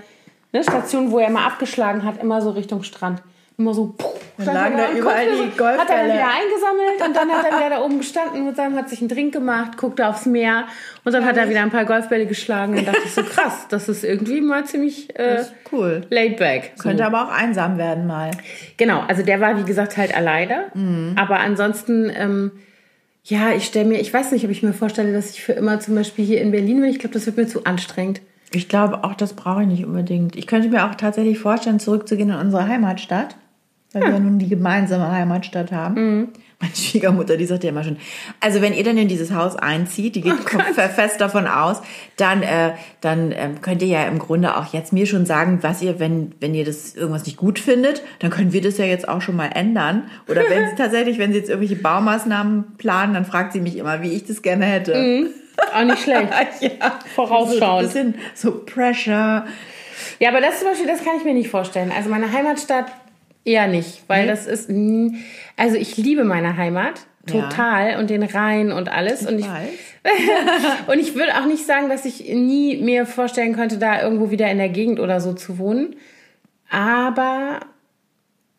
ne, 0.53 0.63
Station, 0.63 1.11
wo 1.11 1.19
er 1.19 1.31
mal 1.31 1.47
abgeschlagen 1.47 2.05
hat, 2.05 2.23
immer 2.23 2.41
so 2.43 2.51
Richtung 2.51 2.83
Strand. 2.83 3.23
Immer 3.57 3.73
so, 3.73 3.95
puh, 3.97 4.09
stand 4.43 4.53
lagen 4.53 4.77
da 4.77 4.89
und 4.89 4.97
überall 4.97 5.27
die 5.31 5.37
so, 5.37 5.65
Hat 5.65 5.89
er 5.89 5.97
dann 5.97 6.07
wieder 6.07 6.27
eingesammelt 6.27 7.07
und 7.07 7.15
dann 7.15 7.31
hat 7.31 7.47
er 7.47 7.57
wieder 7.57 7.71
da 7.71 7.83
oben 7.83 7.99
gestanden 7.99 8.45
mit 8.47 8.57
seinem, 8.57 8.77
hat 8.77 8.89
sich 8.89 8.99
einen 9.01 9.09
Drink 9.09 9.33
gemacht, 9.33 9.77
guckte 9.77 10.09
aufs 10.09 10.27
Meer 10.27 10.65
und 11.05 11.13
dann 11.15 11.25
hat 11.25 11.37
er 11.37 11.49
wieder 11.49 11.63
ein 11.63 11.71
paar 11.71 11.85
Golfbälle 11.85 12.27
geschlagen 12.27 12.77
und 12.77 12.89
dachte 12.89 13.03
ich 13.05 13.13
so, 13.13 13.23
krass, 13.23 13.67
das 13.69 13.89
ist 13.89 14.03
irgendwie 14.03 14.41
mal 14.41 14.65
ziemlich 14.65 15.17
äh, 15.17 15.45
cool. 15.71 16.05
laid 16.11 16.39
back. 16.39 16.73
So. 16.75 16.83
Könnte 16.83 17.07
aber 17.07 17.25
auch 17.25 17.31
einsam 17.31 17.79
werden 17.79 18.09
mal. 18.09 18.33
Genau, 18.77 19.05
also 19.07 19.23
der 19.23 19.41
war 19.41 19.57
wie 19.57 19.65
gesagt 19.65 19.97
halt 19.97 20.17
alleine. 20.17 20.65
Mhm. 20.75 21.15
Aber 21.17 21.39
ansonsten, 21.39 22.11
ähm, 22.13 22.51
ja, 23.23 23.53
ich 23.53 23.67
stelle 23.67 23.87
mir, 23.87 24.01
ich 24.01 24.13
weiß 24.13 24.33
nicht, 24.33 24.45
ob 24.45 24.51
ich 24.51 24.65
mir 24.65 24.73
vorstelle, 24.73 25.13
dass 25.13 25.31
ich 25.31 25.45
für 25.45 25.53
immer 25.53 25.79
zum 25.79 25.95
Beispiel 25.95 26.25
hier 26.25 26.41
in 26.41 26.51
Berlin 26.51 26.81
bin. 26.81 26.91
Ich 26.91 26.99
glaube, 26.99 27.15
das 27.15 27.25
wird 27.27 27.37
mir 27.37 27.47
zu 27.47 27.65
anstrengend. 27.65 28.21
Ich 28.53 28.69
glaube, 28.69 29.05
auch 29.05 29.15
das 29.15 29.33
brauche 29.33 29.63
ich 29.63 29.69
nicht 29.69 29.85
unbedingt. 29.85 30.37
Ich 30.37 30.47
könnte 30.47 30.69
mir 30.69 30.87
auch 30.87 30.95
tatsächlich 30.95 31.39
vorstellen, 31.39 31.81
zurückzugehen 31.81 32.31
in 32.31 32.37
unsere 32.37 32.69
Heimatstadt, 32.69 33.37
weil 33.95 34.03
wir 34.03 34.11
ja 34.11 34.19
nun 34.19 34.39
die 34.39 34.49
gemeinsame 34.49 35.11
Heimatstadt 35.11 35.73
haben. 35.73 36.33
Meine 36.61 36.75
Schwiegermutter, 36.77 37.37
die 37.37 37.47
sagt 37.47 37.65
ja 37.65 37.71
immer 37.71 37.85
schon, 37.85 37.99
also 38.41 38.63
wenn 38.63 38.73
ihr 38.73 38.85
dann 38.85 38.97
in 38.97 39.09
dieses 39.09 39.33
Haus 39.33 39.57
einzieht, 39.57 40.15
die 40.15 40.21
geht 40.23 40.35
fest 40.95 41.21
davon 41.21 41.47
aus, 41.47 41.83
dann, 42.17 42.43
äh, 42.43 42.73
dann 43.01 43.33
ähm, 43.33 43.61
könnt 43.61 43.83
ihr 43.83 43.89
ja 43.89 44.05
im 44.05 44.19
Grunde 44.19 44.57
auch 44.57 44.73
jetzt 44.73 44.93
mir 44.93 45.07
schon 45.07 45.27
sagen, 45.27 45.59
was 45.63 45.83
ihr, 45.83 45.99
wenn, 46.01 46.33
wenn 46.41 46.55
ihr 46.55 46.65
das 46.65 46.95
irgendwas 46.95 47.27
nicht 47.27 47.37
gut 47.37 47.59
findet, 47.59 48.03
dann 48.21 48.31
können 48.31 48.53
wir 48.53 48.63
das 48.63 48.79
ja 48.79 48.85
jetzt 48.85 49.09
auch 49.09 49.21
schon 49.21 49.37
mal 49.37 49.51
ändern. 49.55 50.05
Oder 50.29 50.43
wenn 50.49 50.69
sie 50.71 50.77
tatsächlich, 50.77 51.19
wenn 51.19 51.33
sie 51.33 51.39
jetzt 51.39 51.51
irgendwelche 51.51 51.83
Baumaßnahmen 51.83 52.77
planen, 52.79 53.15
dann 53.15 53.25
fragt 53.25 53.53
sie 53.53 53.61
mich 53.61 53.77
immer, 53.77 54.03
wie 54.03 54.13
ich 54.13 54.25
das 54.25 54.41
gerne 54.41 54.65
hätte. 54.65 55.29
Auch 55.75 55.85
nicht 55.85 56.03
schlecht. 56.03 56.31
ja. 56.61 56.99
Vorausschauend. 57.15 57.91
So 57.91 57.99
ein 57.99 58.13
bisschen 58.13 58.15
so 58.35 58.53
Pressure. 58.65 59.45
Ja, 60.19 60.31
aber 60.31 60.41
das 60.41 60.61
zum 60.61 60.69
Beispiel, 60.69 60.87
das 60.87 61.05
kann 61.05 61.15
ich 61.19 61.25
mir 61.25 61.35
nicht 61.35 61.51
vorstellen. 61.51 61.93
Also 61.95 62.11
meine 62.11 62.31
Heimatstadt 62.33 62.87
eher 63.45 63.67
nicht, 63.67 64.03
weil 64.09 64.23
Nee? 64.23 64.29
das 64.31 64.47
ist, 64.47 64.71
also 65.57 65.77
ich 65.77 65.97
liebe 65.97 66.25
meine 66.25 66.57
Heimat 66.57 67.01
Ja. 67.29 67.43
total 67.49 67.99
und 67.99 68.11
den 68.11 68.23
Rhein 68.23 68.73
und 68.73 68.89
alles 68.91 69.27
und 69.27 69.39
ich 69.39 69.47
und 70.87 70.99
ich 70.99 71.15
würde 71.15 71.35
auch 71.41 71.47
nicht 71.47 71.65
sagen, 71.67 71.89
dass 71.89 72.05
ich 72.05 72.29
nie 72.33 72.77
mir 72.83 73.07
vorstellen 73.07 73.55
könnte, 73.55 73.79
da 73.79 74.03
irgendwo 74.03 74.31
wieder 74.31 74.51
in 74.51 74.59
der 74.59 74.69
Gegend 74.69 75.01
oder 75.01 75.21
so 75.21 75.33
zu 75.33 75.59
wohnen. 75.59 75.97
Aber 76.71 77.61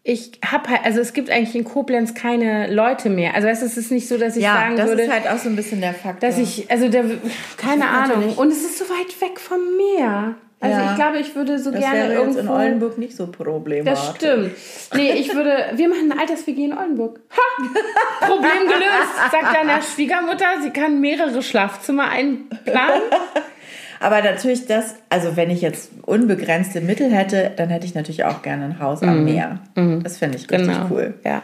ich 0.04 0.34
habe 0.46 0.70
halt, 0.70 0.82
also 0.86 1.02
es 1.02 1.14
gibt 1.14 1.30
eigentlich 1.30 1.56
in 1.56 1.64
Koblenz 1.64 2.14
keine 2.14 2.72
Leute 2.72 3.10
mehr. 3.10 3.34
Also 3.36 3.48
es 3.48 3.62
ist 3.64 3.92
nicht 3.92 4.08
so, 4.08 4.18
dass 4.18 4.36
ich 4.38 4.44
Ja, 4.44 4.54
sagen 4.54 4.76
das 4.78 4.88
würde, 4.88 5.04
ist 5.04 5.12
halt 5.12 5.28
auch 5.28 5.38
so 5.38 5.50
ein 5.50 5.56
bisschen 5.56 5.82
der 5.82 5.94
Faktor. 5.94 6.28
dass 6.30 6.38
ich, 6.40 6.70
also 6.72 6.90
der, 6.90 7.06
keine 7.58 7.88
Ahnung. 7.88 8.36
Und 8.38 8.52
es 8.52 8.64
ist 8.64 8.78
so 8.80 8.86
weit 8.86 9.20
weg 9.22 9.40
vom 9.40 9.60
Meer. 9.78 10.36
Also 10.62 10.80
Ja. 10.80 10.90
ich 10.92 10.96
glaube, 10.96 11.18
ich 11.20 11.36
würde 11.36 11.60
so 11.60 11.70
das 11.72 11.80
gerne 11.82 12.10
wäre 12.10 12.14
irgendwo. 12.14 12.40
in 12.40 12.48
Oldenburg 12.48 12.98
nicht 12.98 13.16
so 13.16 13.28
problematisch. 13.28 14.00
Das 14.08 14.16
stimmt. 14.16 14.52
Nee, 14.96 15.12
ich 15.12 15.34
würde. 15.36 15.52
Wir 15.76 15.90
machen 15.90 16.12
ein 16.12 16.18
Alters-WG 16.20 16.66
in 16.66 16.78
Oldenburg. 16.78 17.20
Ha! 17.32 18.28
Problem 18.28 18.62
gelöst, 18.68 19.32
sagt 19.32 19.54
deiner 19.56 19.82
Schwiegermutter. 19.82 20.46
Sie 20.64 20.70
kann 20.72 21.02
mehrere 21.02 21.42
Schlafzimmer 21.44 22.10
einplanen. 22.10 23.02
Aber 24.00 24.22
natürlich 24.22 24.66
das, 24.66 24.96
also 25.10 25.36
wenn 25.36 25.50
ich 25.50 25.62
jetzt 25.62 25.90
unbegrenzte 26.04 26.82
Mittel 26.82 27.12
hätte, 27.12 27.52
dann 27.56 27.70
hätte 27.70 27.86
ich 27.86 27.96
natürlich 27.96 28.24
auch 28.26 28.42
gerne 28.42 28.66
ein 28.66 28.80
Haus 28.80 29.02
am 29.04 29.24
Meer. 29.24 29.60
Das 30.04 30.18
finde 30.18 30.38
ich 30.38 30.50
richtig 30.50 30.68
Genau. 30.68 30.88
cool. 30.92 31.14
Ja. 31.24 31.42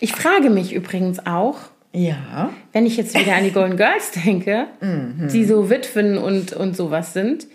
Ich 0.00 0.12
frage 0.12 0.50
mich 0.50 0.72
übrigens 0.72 1.24
auch, 1.26 1.58
Ja. 1.92 2.50
wenn 2.72 2.84
ich 2.86 2.96
jetzt 2.96 3.18
wieder 3.18 3.34
an 3.36 3.44
die 3.44 3.52
Golden 3.52 3.76
Girls 3.76 4.10
denke, 4.24 4.66
Mhm. 4.80 5.28
die 5.32 5.44
so 5.44 5.70
Witwen 5.70 6.18
und, 6.18 6.52
und 6.52 6.76
sowas 6.76 7.12
sind. 7.12 7.46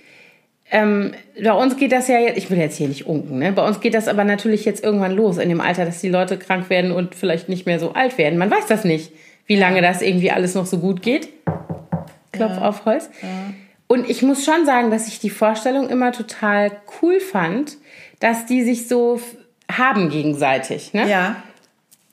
Ähm, 0.69 1.13
bei 1.41 1.53
uns 1.53 1.77
geht 1.77 1.93
das 1.93 2.07
ja 2.09 2.19
jetzt, 2.19 2.37
ich 2.37 2.49
will 2.49 2.57
jetzt 2.57 2.75
hier 2.75 2.89
nicht 2.89 3.07
unken, 3.07 3.39
ne? 3.39 3.53
bei 3.53 3.65
uns 3.65 3.79
geht 3.79 3.93
das 3.93 4.09
aber 4.09 4.25
natürlich 4.25 4.65
jetzt 4.65 4.83
irgendwann 4.83 5.15
los 5.15 5.37
in 5.37 5.47
dem 5.47 5.61
Alter, 5.61 5.85
dass 5.85 6.01
die 6.01 6.09
Leute 6.09 6.37
krank 6.37 6.69
werden 6.69 6.91
und 6.91 7.15
vielleicht 7.15 7.47
nicht 7.47 7.65
mehr 7.65 7.79
so 7.79 7.93
alt 7.93 8.17
werden. 8.17 8.37
Man 8.37 8.51
weiß 8.51 8.67
das 8.67 8.83
nicht, 8.83 9.13
wie 9.45 9.55
lange 9.55 9.81
das 9.81 10.01
irgendwie 10.01 10.31
alles 10.31 10.55
noch 10.55 10.65
so 10.65 10.79
gut 10.79 11.01
geht. 11.01 11.29
Klopf 12.33 12.57
auf 12.57 12.85
Holz. 12.85 13.09
Und 13.87 14.09
ich 14.09 14.21
muss 14.21 14.43
schon 14.43 14.65
sagen, 14.65 14.91
dass 14.91 15.07
ich 15.07 15.19
die 15.19 15.29
Vorstellung 15.29 15.89
immer 15.89 16.11
total 16.11 16.71
cool 17.01 17.21
fand, 17.21 17.77
dass 18.19 18.45
die 18.45 18.63
sich 18.63 18.87
so, 18.87 19.21
haben 19.71 20.09
gegenseitig. 20.09 20.93
Ne? 20.93 21.09
Ja. 21.09 21.37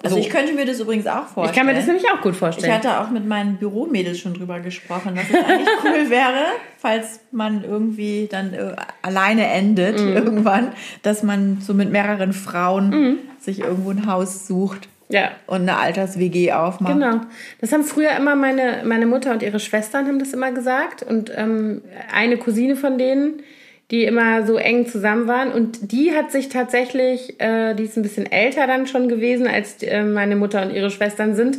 Also 0.05 0.17
so. 0.17 0.23
ich 0.23 0.29
könnte 0.29 0.53
mir 0.53 0.67
das 0.67 0.81
übrigens 0.81 1.07
auch 1.07 1.27
vorstellen. 1.27 1.47
Ich 1.47 1.53
kann 1.57 1.67
mir 1.67 1.75
das 1.75 1.87
nämlich 1.87 2.05
auch 2.11 2.21
gut 2.21 2.37
vorstellen. 2.37 2.69
Ich 2.69 2.77
hatte 2.77 3.01
auch 3.01 3.11
mit 3.11 3.27
meinen 3.27 3.57
Büromädels 3.57 4.19
schon 4.19 4.35
drüber 4.35 4.61
gesprochen, 4.61 5.15
dass 5.15 5.25
es 5.31 5.49
eigentlich 5.49 5.69
cool 5.85 6.11
wäre, 6.11 6.45
falls 6.77 7.21
man 7.33 7.65
irgendwie 7.65 8.29
dann 8.31 8.53
äh, 8.53 8.77
alleine 9.01 9.47
endet 9.47 9.99
mm. 9.99 10.09
irgendwann, 10.09 10.73
dass 11.03 11.23
man 11.23 11.63
so 11.63 11.73
mit 11.73 11.91
mehreren 11.91 12.35
Frauen 12.35 12.91
mm. 12.91 13.19
sich 13.41 13.61
irgendwo 13.61 13.91
ein 13.91 14.07
Haus 14.07 14.47
sucht. 14.47 14.89
Ja. 15.09 15.31
Und 15.47 15.63
eine 15.63 15.79
Alters-WG 15.79 16.53
aufmacht. 16.53 16.95
Genau. 16.95 17.21
Das 17.61 17.73
haben 17.73 17.85
früher 17.85 18.13
immer 18.17 18.35
meine, 18.37 18.83
meine 18.85 19.07
Mutter 19.07 19.33
und 19.33 19.43
ihre 19.43 19.61
Schwestern 19.61 20.07
haben 20.07 20.19
das 20.19 20.33
immer 20.33 20.53
gesagt. 20.53 21.03
Und 21.03 21.31
ähm, 21.35 21.83
eine 22.13 22.37
Cousine 22.37 22.77
von 22.77 22.99
denen, 22.99 23.43
die 23.91 24.05
immer 24.05 24.47
so 24.47 24.57
eng 24.57 24.87
zusammen 24.87 25.29
waren. 25.29 25.53
Und 25.53 25.93
die 25.93 26.13
hat 26.13 26.33
sich 26.33 26.49
tatsächlich, 26.49 27.41
äh, 27.41 27.75
die 27.75 27.85
ist 27.85 27.97
ein 27.97 28.03
bisschen 28.03 28.31
älter 28.31 28.67
dann 28.67 28.87
schon 28.87 29.09
gewesen, 29.09 29.47
als 29.47 29.83
äh, 29.83 30.03
meine 30.03 30.37
Mutter 30.37 30.63
und 30.63 30.75
ihre 30.75 30.91
Schwestern 30.91 31.35
sind. 31.35 31.59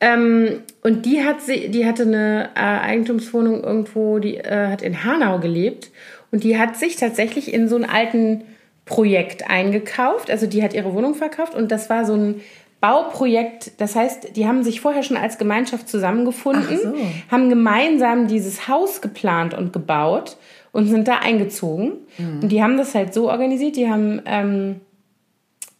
Ähm, 0.00 0.60
und 0.82 1.06
die 1.06 1.24
hat 1.24 1.40
sie, 1.40 1.68
die 1.68 1.86
hatte 1.86 2.02
eine 2.02 2.50
äh, 2.54 2.58
Eigentumswohnung 2.58 3.62
irgendwo, 3.62 4.18
die 4.18 4.36
äh, 4.36 4.68
hat 4.68 4.82
in 4.82 5.04
Hanau 5.04 5.38
gelebt. 5.38 5.90
Und 6.32 6.44
die 6.44 6.58
hat 6.58 6.76
sich 6.76 6.96
tatsächlich 6.96 7.54
in 7.54 7.68
so 7.68 7.76
einen 7.76 7.84
alten 7.84 8.42
Projekt 8.84 9.48
eingekauft. 9.48 10.30
Also 10.30 10.46
die 10.46 10.62
hat 10.62 10.74
ihre 10.74 10.92
Wohnung 10.92 11.14
verkauft 11.14 11.54
und 11.54 11.70
das 11.70 11.88
war 11.88 12.04
so 12.04 12.14
ein 12.14 12.40
Bauprojekt. 12.80 13.72
Das 13.80 13.96
heißt, 13.96 14.36
die 14.36 14.46
haben 14.46 14.62
sich 14.62 14.80
vorher 14.80 15.02
schon 15.02 15.16
als 15.16 15.38
Gemeinschaft 15.38 15.88
zusammengefunden, 15.88 16.78
so. 16.78 16.94
haben 17.30 17.48
gemeinsam 17.48 18.28
dieses 18.28 18.68
Haus 18.68 19.00
geplant 19.00 19.54
und 19.54 19.72
gebaut 19.72 20.36
und 20.76 20.88
sind 20.88 21.08
da 21.08 21.20
eingezogen. 21.20 21.92
Mhm. 22.18 22.42
Und 22.42 22.48
die 22.50 22.62
haben 22.62 22.76
das 22.76 22.94
halt 22.94 23.14
so 23.14 23.30
organisiert, 23.30 23.76
die 23.76 23.88
haben, 23.88 24.20
ähm, 24.26 24.82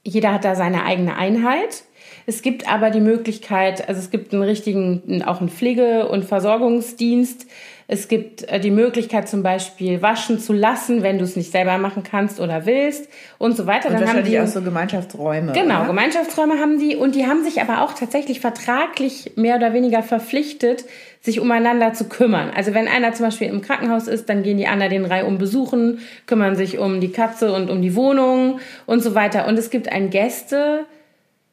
jeder 0.02 0.32
hat 0.32 0.46
da 0.46 0.54
seine 0.54 0.84
eigene 0.84 1.16
Einheit. 1.16 1.84
Es 2.24 2.40
gibt 2.40 2.66
aber 2.66 2.88
die 2.88 3.02
Möglichkeit, 3.02 3.90
also 3.90 4.00
es 4.00 4.10
gibt 4.10 4.32
einen 4.32 4.42
richtigen, 4.42 5.22
auch 5.22 5.40
einen 5.40 5.50
Pflege- 5.50 6.08
und 6.08 6.24
Versorgungsdienst, 6.24 7.46
es 7.88 8.08
gibt 8.08 8.42
äh, 8.48 8.58
die 8.58 8.72
Möglichkeit 8.72 9.28
zum 9.28 9.42
Beispiel 9.42 10.02
waschen 10.02 10.40
zu 10.40 10.52
lassen, 10.52 11.02
wenn 11.02 11.18
du 11.18 11.24
es 11.24 11.36
nicht 11.36 11.52
selber 11.52 11.78
machen 11.78 12.02
kannst 12.02 12.40
oder 12.40 12.66
willst 12.66 13.08
und 13.38 13.56
so 13.56 13.66
weiter. 13.66 13.88
Und 13.88 14.00
dann 14.00 14.08
haben 14.08 14.24
die 14.24 14.40
auch 14.40 14.46
so 14.46 14.60
Gemeinschaftsräume. 14.60 15.52
Genau, 15.52 15.78
oder? 15.78 15.86
Gemeinschaftsräume 15.88 16.58
haben 16.58 16.78
die 16.78 16.96
und 16.96 17.14
die 17.14 17.26
haben 17.26 17.44
sich 17.44 17.60
aber 17.60 17.82
auch 17.82 17.92
tatsächlich 17.92 18.40
vertraglich 18.40 19.32
mehr 19.36 19.56
oder 19.56 19.72
weniger 19.72 20.02
verpflichtet, 20.02 20.84
sich 21.20 21.40
umeinander 21.40 21.92
zu 21.92 22.08
kümmern. 22.08 22.50
Also 22.54 22.74
wenn 22.74 22.88
einer 22.88 23.12
zum 23.12 23.26
Beispiel 23.26 23.48
im 23.48 23.62
Krankenhaus 23.62 24.08
ist, 24.08 24.28
dann 24.28 24.42
gehen 24.42 24.58
die 24.58 24.66
anderen 24.66 24.90
den 24.90 25.04
Reihe 25.04 25.24
um 25.24 25.38
besuchen, 25.38 26.00
kümmern 26.26 26.56
sich 26.56 26.78
um 26.78 27.00
die 27.00 27.12
Katze 27.12 27.52
und 27.52 27.70
um 27.70 27.82
die 27.82 27.94
Wohnung 27.94 28.58
und 28.86 29.00
so 29.00 29.14
weiter. 29.14 29.46
Und 29.46 29.58
es 29.58 29.70
gibt 29.70 29.92
ein 29.92 30.10
Gäste 30.10 30.86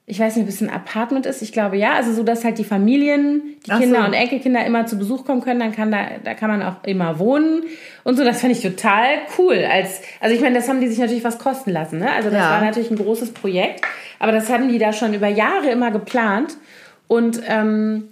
ich 0.05 0.19
weiß 0.19 0.35
nicht, 0.35 0.43
ob 0.43 0.49
es 0.49 0.59
ein 0.59 0.69
Apartment 0.69 1.25
ist. 1.25 1.41
Ich 1.41 1.53
glaube 1.53 1.77
ja. 1.77 1.93
Also 1.93 2.11
so, 2.11 2.23
dass 2.23 2.43
halt 2.43 2.57
die 2.57 2.65
Familien, 2.65 3.55
die 3.65 3.71
Ach 3.71 3.79
Kinder 3.79 4.01
so. 4.01 4.07
und 4.07 4.13
Enkelkinder 4.13 4.65
immer 4.65 4.85
zu 4.85 4.97
Besuch 4.97 5.25
kommen 5.25 5.41
können. 5.41 5.61
Dann 5.61 5.71
kann 5.71 5.91
da, 5.91 6.07
da 6.21 6.33
kann 6.33 6.49
man 6.49 6.61
auch 6.61 6.83
immer 6.83 7.19
wohnen 7.19 7.63
und 8.03 8.17
so. 8.17 8.25
Das 8.25 8.41
fand 8.41 8.51
ich 8.51 8.61
total 8.61 9.19
cool. 9.37 9.65
Als, 9.69 10.01
also 10.19 10.35
ich 10.35 10.41
meine, 10.41 10.55
das 10.55 10.67
haben 10.67 10.81
die 10.81 10.87
sich 10.87 10.99
natürlich 10.99 11.23
was 11.23 11.39
kosten 11.39 11.71
lassen. 11.71 11.99
Ne? 11.99 12.11
Also 12.11 12.29
das 12.29 12.39
ja. 12.39 12.49
war 12.49 12.61
natürlich 12.61 12.91
ein 12.91 12.97
großes 12.97 13.31
Projekt. 13.31 13.85
Aber 14.19 14.33
das 14.33 14.49
haben 14.49 14.67
die 14.67 14.77
da 14.77 14.91
schon 14.91 15.13
über 15.13 15.27
Jahre 15.27 15.69
immer 15.69 15.91
geplant. 15.91 16.57
Und 17.07 17.41
ähm, 17.47 18.09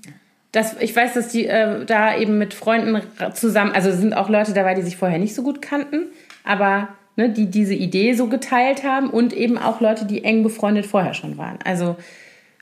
das, 0.54 0.78
ich 0.80 0.96
weiß, 0.96 1.14
dass 1.14 1.28
die 1.28 1.48
äh, 1.48 1.84
da 1.86 2.16
eben 2.18 2.38
mit 2.38 2.54
Freunden 2.54 3.02
zusammen, 3.34 3.72
also 3.74 3.92
sind 3.92 4.14
auch 4.14 4.30
Leute 4.30 4.54
dabei, 4.54 4.76
die 4.76 4.82
sich 4.82 4.96
vorher 4.96 5.20
nicht 5.20 5.36
so 5.36 5.44
gut 5.44 5.62
kannten. 5.62 6.08
Aber 6.46 6.90
ne, 7.16 7.30
die 7.30 7.48
diese 7.48 7.74
Idee 7.74 8.14
so 8.14 8.28
geteilt 8.28 8.84
haben 8.84 9.10
und 9.10 9.34
eben 9.34 9.58
auch 9.58 9.82
Leute, 9.82 10.06
die 10.06 10.24
eng 10.24 10.44
befreundet 10.44 10.86
vorher 10.86 11.14
schon 11.14 11.38
waren. 11.38 11.60
Also 11.64 11.96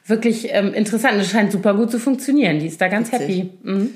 wirklich 0.05 0.49
ähm, 0.51 0.73
interessant. 0.73 1.19
Es 1.19 1.29
scheint 1.29 1.51
super 1.51 1.75
gut 1.75 1.91
zu 1.91 1.99
funktionieren. 1.99 2.59
Die 2.59 2.67
ist 2.67 2.81
da 2.81 2.87
ganz 2.87 3.11
Witzig. 3.11 3.27
happy. 3.27 3.49
Mhm. 3.63 3.89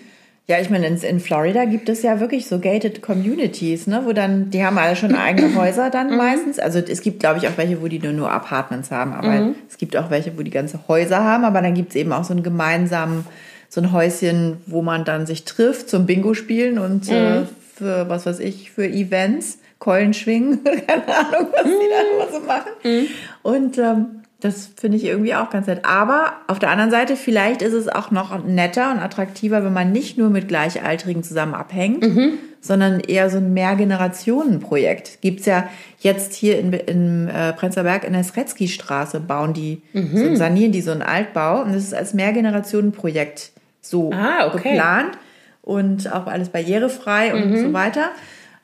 Ja, 0.45 0.59
ich 0.59 0.69
meine, 0.69 0.87
in, 0.87 1.19
Florida 1.21 1.63
gibt 1.63 1.87
es 1.87 2.03
ja 2.03 2.19
wirklich 2.19 2.47
so 2.47 2.59
gated 2.59 3.01
Communities, 3.01 3.87
ne, 3.87 4.01
wo 4.03 4.11
dann, 4.11 4.49
die 4.49 4.63
haben 4.63 4.77
alle 4.77 4.97
schon 4.97 5.15
eigene 5.15 5.55
Häuser 5.55 5.89
dann 5.89 6.11
mhm. 6.11 6.17
meistens. 6.17 6.59
Also 6.59 6.79
es 6.79 7.01
gibt, 7.01 7.21
glaube 7.21 7.39
ich, 7.39 7.47
auch 7.47 7.57
welche, 7.57 7.81
wo 7.81 7.87
die 7.87 7.99
nur, 7.99 8.11
nur 8.11 8.29
Apartments 8.29 8.91
haben, 8.91 9.13
aber 9.13 9.31
mhm. 9.31 9.55
es 9.69 9.77
gibt 9.77 9.95
auch 9.95 10.09
welche, 10.09 10.37
wo 10.37 10.41
die 10.41 10.51
ganze 10.51 10.85
Häuser 10.89 11.23
haben, 11.23 11.45
aber 11.45 11.61
dann 11.61 11.73
gibt 11.73 11.91
es 11.91 11.95
eben 11.95 12.11
auch 12.11 12.25
so 12.25 12.33
einen 12.33 12.43
gemeinsamen, 12.43 13.25
so 13.69 13.79
ein 13.79 13.93
Häuschen, 13.93 14.57
wo 14.65 14.81
man 14.81 15.05
dann 15.05 15.25
sich 15.25 15.45
trifft 15.45 15.89
zum 15.89 16.05
Bingo 16.05 16.33
spielen 16.33 16.77
und 16.77 17.09
äh, 17.09 17.13
mhm. 17.13 17.43
äh, 17.43 17.45
für, 17.75 18.09
was 18.09 18.25
weiß 18.25 18.39
ich, 18.39 18.69
für 18.69 18.85
Events. 18.85 19.59
Keulen 19.83 20.13
schwingen, 20.13 20.63
keine 20.87 21.07
Ahnung, 21.07 21.49
was 21.51 21.63
die 21.63 21.89
da 21.89 22.23
immer 22.23 22.31
so 22.31 22.45
machen. 22.45 22.71
Mhm. 22.83 23.07
Und 23.41 23.77
ähm, 23.77 24.05
das 24.39 24.69
finde 24.77 24.97
ich 24.97 25.03
irgendwie 25.03 25.35
auch 25.35 25.49
ganz 25.49 25.67
nett. 25.67 25.81
Aber 25.83 26.35
auf 26.47 26.57
der 26.57 26.69
anderen 26.69 26.89
Seite, 26.89 27.17
vielleicht 27.17 27.61
ist 27.61 27.73
es 27.73 27.89
auch 27.89 28.09
noch 28.09 28.45
netter 28.45 28.91
und 28.91 28.99
attraktiver, 28.99 29.65
wenn 29.65 29.73
man 29.73 29.91
nicht 29.91 30.17
nur 30.17 30.29
mit 30.29 30.47
Gleichaltrigen 30.47 31.21
zusammen 31.21 31.53
abhängt, 31.53 32.01
mhm. 32.01 32.37
sondern 32.61 33.01
eher 33.01 33.29
so 33.29 33.39
ein 33.39 33.53
Mehrgenerationenprojekt. 33.53 35.19
Gibt 35.19 35.41
es 35.41 35.47
ja 35.47 35.67
jetzt 35.99 36.33
hier 36.33 36.59
in, 36.59 36.71
in 36.71 37.27
äh, 37.27 37.51
Prenzlauer 37.51 37.83
Berg 37.83 38.05
in 38.05 38.13
der 38.13 38.23
Sretzky-Straße, 38.23 39.19
bauen 39.19 39.51
die, 39.51 39.81
mhm. 39.91 40.15
so, 40.15 40.35
sanieren 40.35 40.71
die 40.71 40.81
so 40.81 40.91
einen 40.91 41.01
Altbau. 41.01 41.61
Und 41.61 41.73
das 41.73 41.83
ist 41.83 41.93
als 41.93 42.13
Mehrgenerationenprojekt 42.13 43.51
so 43.81 44.11
ah, 44.13 44.47
okay. 44.47 44.69
geplant 44.69 45.17
und 45.61 46.09
auch 46.13 46.27
alles 46.27 46.47
barrierefrei 46.47 47.33
und 47.33 47.51
mhm. 47.51 47.57
so 47.57 47.73
weiter. 47.73 48.11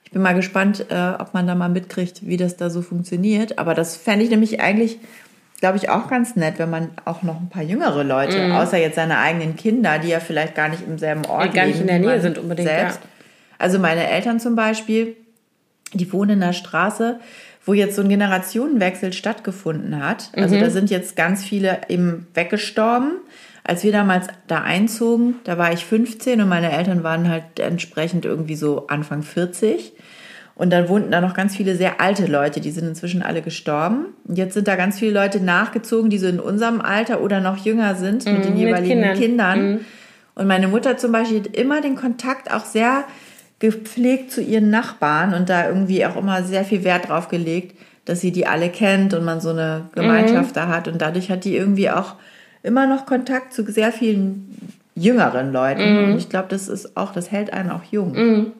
Ich 0.09 0.13
bin 0.13 0.23
mal 0.23 0.33
gespannt, 0.33 0.87
äh, 0.89 1.11
ob 1.19 1.35
man 1.35 1.45
da 1.45 1.53
mal 1.53 1.69
mitkriegt, 1.69 2.25
wie 2.25 2.35
das 2.35 2.57
da 2.57 2.71
so 2.71 2.81
funktioniert. 2.81 3.59
Aber 3.59 3.75
das 3.75 3.95
fände 3.95 4.25
ich 4.25 4.31
nämlich 4.31 4.59
eigentlich, 4.59 4.97
glaube 5.59 5.77
ich, 5.77 5.89
auch 5.89 6.07
ganz 6.07 6.35
nett, 6.35 6.55
wenn 6.57 6.71
man 6.71 6.89
auch 7.05 7.21
noch 7.21 7.39
ein 7.39 7.49
paar 7.49 7.61
jüngere 7.61 8.03
Leute, 8.03 8.47
mhm. 8.47 8.53
außer 8.53 8.79
jetzt 8.79 8.95
seine 8.95 9.19
eigenen 9.19 9.55
Kinder, 9.55 9.99
die 9.99 10.07
ja 10.07 10.19
vielleicht 10.19 10.55
gar 10.55 10.67
nicht 10.67 10.81
im 10.87 10.97
selben 10.97 11.27
Ort 11.27 11.53
die 11.53 11.55
gar 11.55 11.67
nicht 11.67 11.79
in 11.79 11.85
der 11.85 11.99
Nähe 11.99 12.19
sind 12.21 12.39
unbedingt. 12.39 12.67
Selbst. 12.67 13.01
Ja. 13.03 13.09
Also 13.59 13.77
meine 13.77 14.09
Eltern 14.09 14.39
zum 14.39 14.55
Beispiel, 14.55 15.15
die 15.93 16.11
wohnen 16.11 16.31
in 16.31 16.43
einer 16.43 16.53
Straße, 16.53 17.19
wo 17.63 17.73
jetzt 17.73 17.95
so 17.95 18.01
ein 18.01 18.09
Generationenwechsel 18.09 19.13
stattgefunden 19.13 20.03
hat. 20.03 20.31
Also 20.35 20.55
mhm. 20.55 20.61
da 20.61 20.69
sind 20.71 20.89
jetzt 20.89 21.17
ganz 21.17 21.43
viele 21.43 21.81
eben 21.87 22.25
weggestorben 22.33 23.11
als 23.69 23.83
wir 23.83 23.91
damals 23.91 24.25
da 24.47 24.63
einzogen, 24.63 25.35
da 25.43 25.59
war 25.59 25.71
ich 25.71 25.85
15 25.85 26.41
und 26.41 26.49
meine 26.49 26.71
Eltern 26.71 27.03
waren 27.03 27.29
halt 27.29 27.59
entsprechend 27.59 28.25
irgendwie 28.25 28.55
so 28.55 28.87
Anfang 28.87 29.21
40. 29.21 29.93
Und 30.59 30.71
dann 30.71 30.89
wohnten 30.89 31.09
da 31.09 31.21
noch 31.21 31.33
ganz 31.33 31.55
viele 31.55 31.77
sehr 31.77 32.01
alte 32.01 32.25
Leute, 32.25 32.59
die 32.59 32.71
sind 32.71 32.85
inzwischen 32.85 33.21
alle 33.21 33.41
gestorben. 33.41 34.07
Und 34.27 34.37
jetzt 34.37 34.55
sind 34.55 34.67
da 34.67 34.75
ganz 34.75 34.99
viele 34.99 35.13
Leute 35.13 35.39
nachgezogen, 35.39 36.09
die 36.09 36.17
so 36.17 36.27
in 36.27 36.41
unserem 36.41 36.81
Alter 36.81 37.21
oder 37.21 37.39
noch 37.39 37.55
jünger 37.55 37.95
sind 37.95 38.25
mit 38.25 38.43
den 38.43 38.55
mhm, 38.55 38.59
jeweiligen 38.59 38.99
mit 38.99 39.13
Kindern. 39.13 39.17
Kindern. 39.17 39.71
Mhm. 39.71 39.79
Und 40.35 40.47
meine 40.47 40.67
Mutter 40.67 40.97
zum 40.97 41.13
Beispiel 41.13 41.39
hat 41.39 41.55
immer 41.55 41.79
den 41.79 41.95
Kontakt 41.95 42.51
auch 42.53 42.65
sehr 42.65 43.05
gepflegt 43.59 44.33
zu 44.33 44.41
ihren 44.41 44.69
Nachbarn 44.69 45.33
und 45.33 45.47
da 45.47 45.65
irgendwie 45.65 46.05
auch 46.05 46.17
immer 46.17 46.43
sehr 46.43 46.65
viel 46.65 46.83
Wert 46.83 47.07
drauf 47.07 47.29
gelegt, 47.29 47.77
dass 48.03 48.19
sie 48.19 48.33
die 48.33 48.45
alle 48.45 48.67
kennt 48.67 49.13
und 49.13 49.23
man 49.23 49.39
so 49.39 49.51
eine 49.51 49.85
Gemeinschaft 49.95 50.49
mhm. 50.49 50.55
da 50.55 50.67
hat. 50.67 50.89
Und 50.89 51.01
dadurch 51.01 51.31
hat 51.31 51.45
die 51.45 51.55
irgendwie 51.55 51.89
auch 51.89 52.15
immer 52.63 52.85
noch 52.85 53.05
Kontakt 53.05 53.53
zu 53.53 53.63
sehr 53.71 53.93
vielen 53.93 54.73
jüngeren 54.93 55.53
Leuten. 55.53 55.93
Mhm. 55.93 56.03
Und 56.03 56.17
ich 56.17 56.27
glaube, 56.27 56.49
das 56.49 56.67
ist 56.67 56.97
auch, 56.97 57.13
das 57.13 57.31
hält 57.31 57.53
einen 57.53 57.69
auch 57.69 57.83
jung. 57.89 58.11
Mhm. 58.11 58.51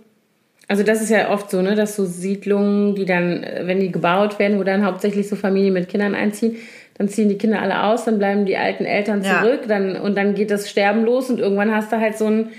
Also 0.70 0.84
das 0.84 1.01
ist 1.01 1.09
ja 1.09 1.32
oft 1.32 1.49
so, 1.49 1.63
ne, 1.63 1.74
dass 1.74 1.95
so 1.95 2.05
Siedlungen, 2.05 2.93
die 2.93 3.05
dann, 3.05 3.43
wenn 3.63 3.80
die 3.80 3.91
gebaut 3.91 4.38
werden, 4.38 4.59
wo 4.59 4.63
dann 4.63 4.86
hauptsächlich 4.86 5.28
so 5.28 5.36
Familien 5.36 5.74
mit 5.74 5.89
Kindern 5.89 6.13
einziehen, 6.13 6.57
dann 6.93 7.09
ziehen 7.09 7.28
die 7.28 7.39
Kinder 7.39 7.59
alle 7.59 7.84
aus, 7.84 8.05
dann 8.05 8.20
bleiben 8.20 8.45
die 8.45 8.55
alten 8.55 8.86
Eltern 8.86 9.24
zurück, 9.24 9.61
ja. 9.63 9.67
dann 9.67 9.95
und 9.95 10.15
dann 10.15 10.36
geht 10.36 10.51
das 10.51 10.70
Sterben 10.70 11.05
los 11.05 11.32
und 11.32 11.39
irgendwann 11.39 11.74
hast 11.74 11.91
du 11.91 11.99
halt 11.99 12.17
so 12.17 12.28
ein 12.28 12.49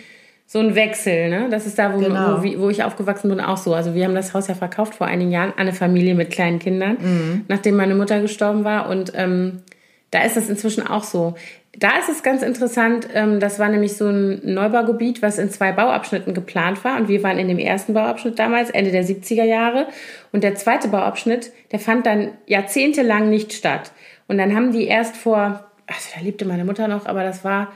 so 0.44 0.58
ein 0.58 0.74
Wechsel, 0.74 1.28
ne? 1.28 1.46
Das 1.48 1.64
ist 1.64 1.78
da, 1.78 1.94
wo, 1.94 1.98
genau. 1.98 2.42
wo, 2.42 2.62
wo, 2.62 2.70
ich 2.70 2.82
aufgewachsen 2.82 3.30
bin, 3.30 3.40
auch 3.40 3.56
so. 3.56 3.72
Also 3.72 3.94
wir 3.94 4.04
haben 4.04 4.16
das 4.16 4.34
Haus 4.34 4.48
ja 4.48 4.56
verkauft 4.56 4.96
vor 4.96 5.06
einigen 5.06 5.30
Jahren 5.30 5.52
an 5.52 5.60
eine 5.60 5.72
Familie 5.72 6.16
mit 6.16 6.32
kleinen 6.32 6.58
Kindern, 6.58 6.96
mhm. 7.00 7.44
nachdem 7.46 7.76
meine 7.76 7.94
Mutter 7.94 8.20
gestorben 8.20 8.64
war 8.64 8.88
und 8.88 9.12
ähm, 9.14 9.62
da 10.10 10.24
ist 10.24 10.36
das 10.36 10.50
inzwischen 10.50 10.84
auch 10.84 11.04
so. 11.04 11.36
Da 11.78 11.98
ist 11.98 12.08
es 12.08 12.24
ganz 12.24 12.42
interessant, 12.42 13.08
ähm, 13.14 13.38
das 13.38 13.60
war 13.60 13.68
nämlich 13.68 13.96
so 13.96 14.08
ein 14.08 14.40
Neubaugebiet, 14.42 15.22
was 15.22 15.38
in 15.38 15.50
zwei 15.50 15.70
Bauabschnitten 15.70 16.34
geplant 16.34 16.84
war. 16.84 16.96
Und 16.96 17.08
wir 17.08 17.22
waren 17.22 17.38
in 17.38 17.46
dem 17.46 17.58
ersten 17.58 17.94
Bauabschnitt 17.94 18.38
damals, 18.38 18.70
Ende 18.70 18.90
der 18.90 19.04
70er 19.04 19.44
Jahre. 19.44 19.86
Und 20.32 20.42
der 20.42 20.56
zweite 20.56 20.88
Bauabschnitt, 20.88 21.52
der 21.70 21.78
fand 21.78 22.06
dann 22.06 22.32
jahrzehntelang 22.46 23.30
nicht 23.30 23.52
statt. 23.52 23.92
Und 24.26 24.38
dann 24.38 24.54
haben 24.54 24.72
die 24.72 24.86
erst 24.86 25.16
vor, 25.16 25.64
also 25.86 26.08
da 26.14 26.20
lebte 26.22 26.44
meine 26.44 26.64
Mutter 26.64 26.88
noch, 26.88 27.06
aber 27.06 27.22
das 27.22 27.44
war 27.44 27.72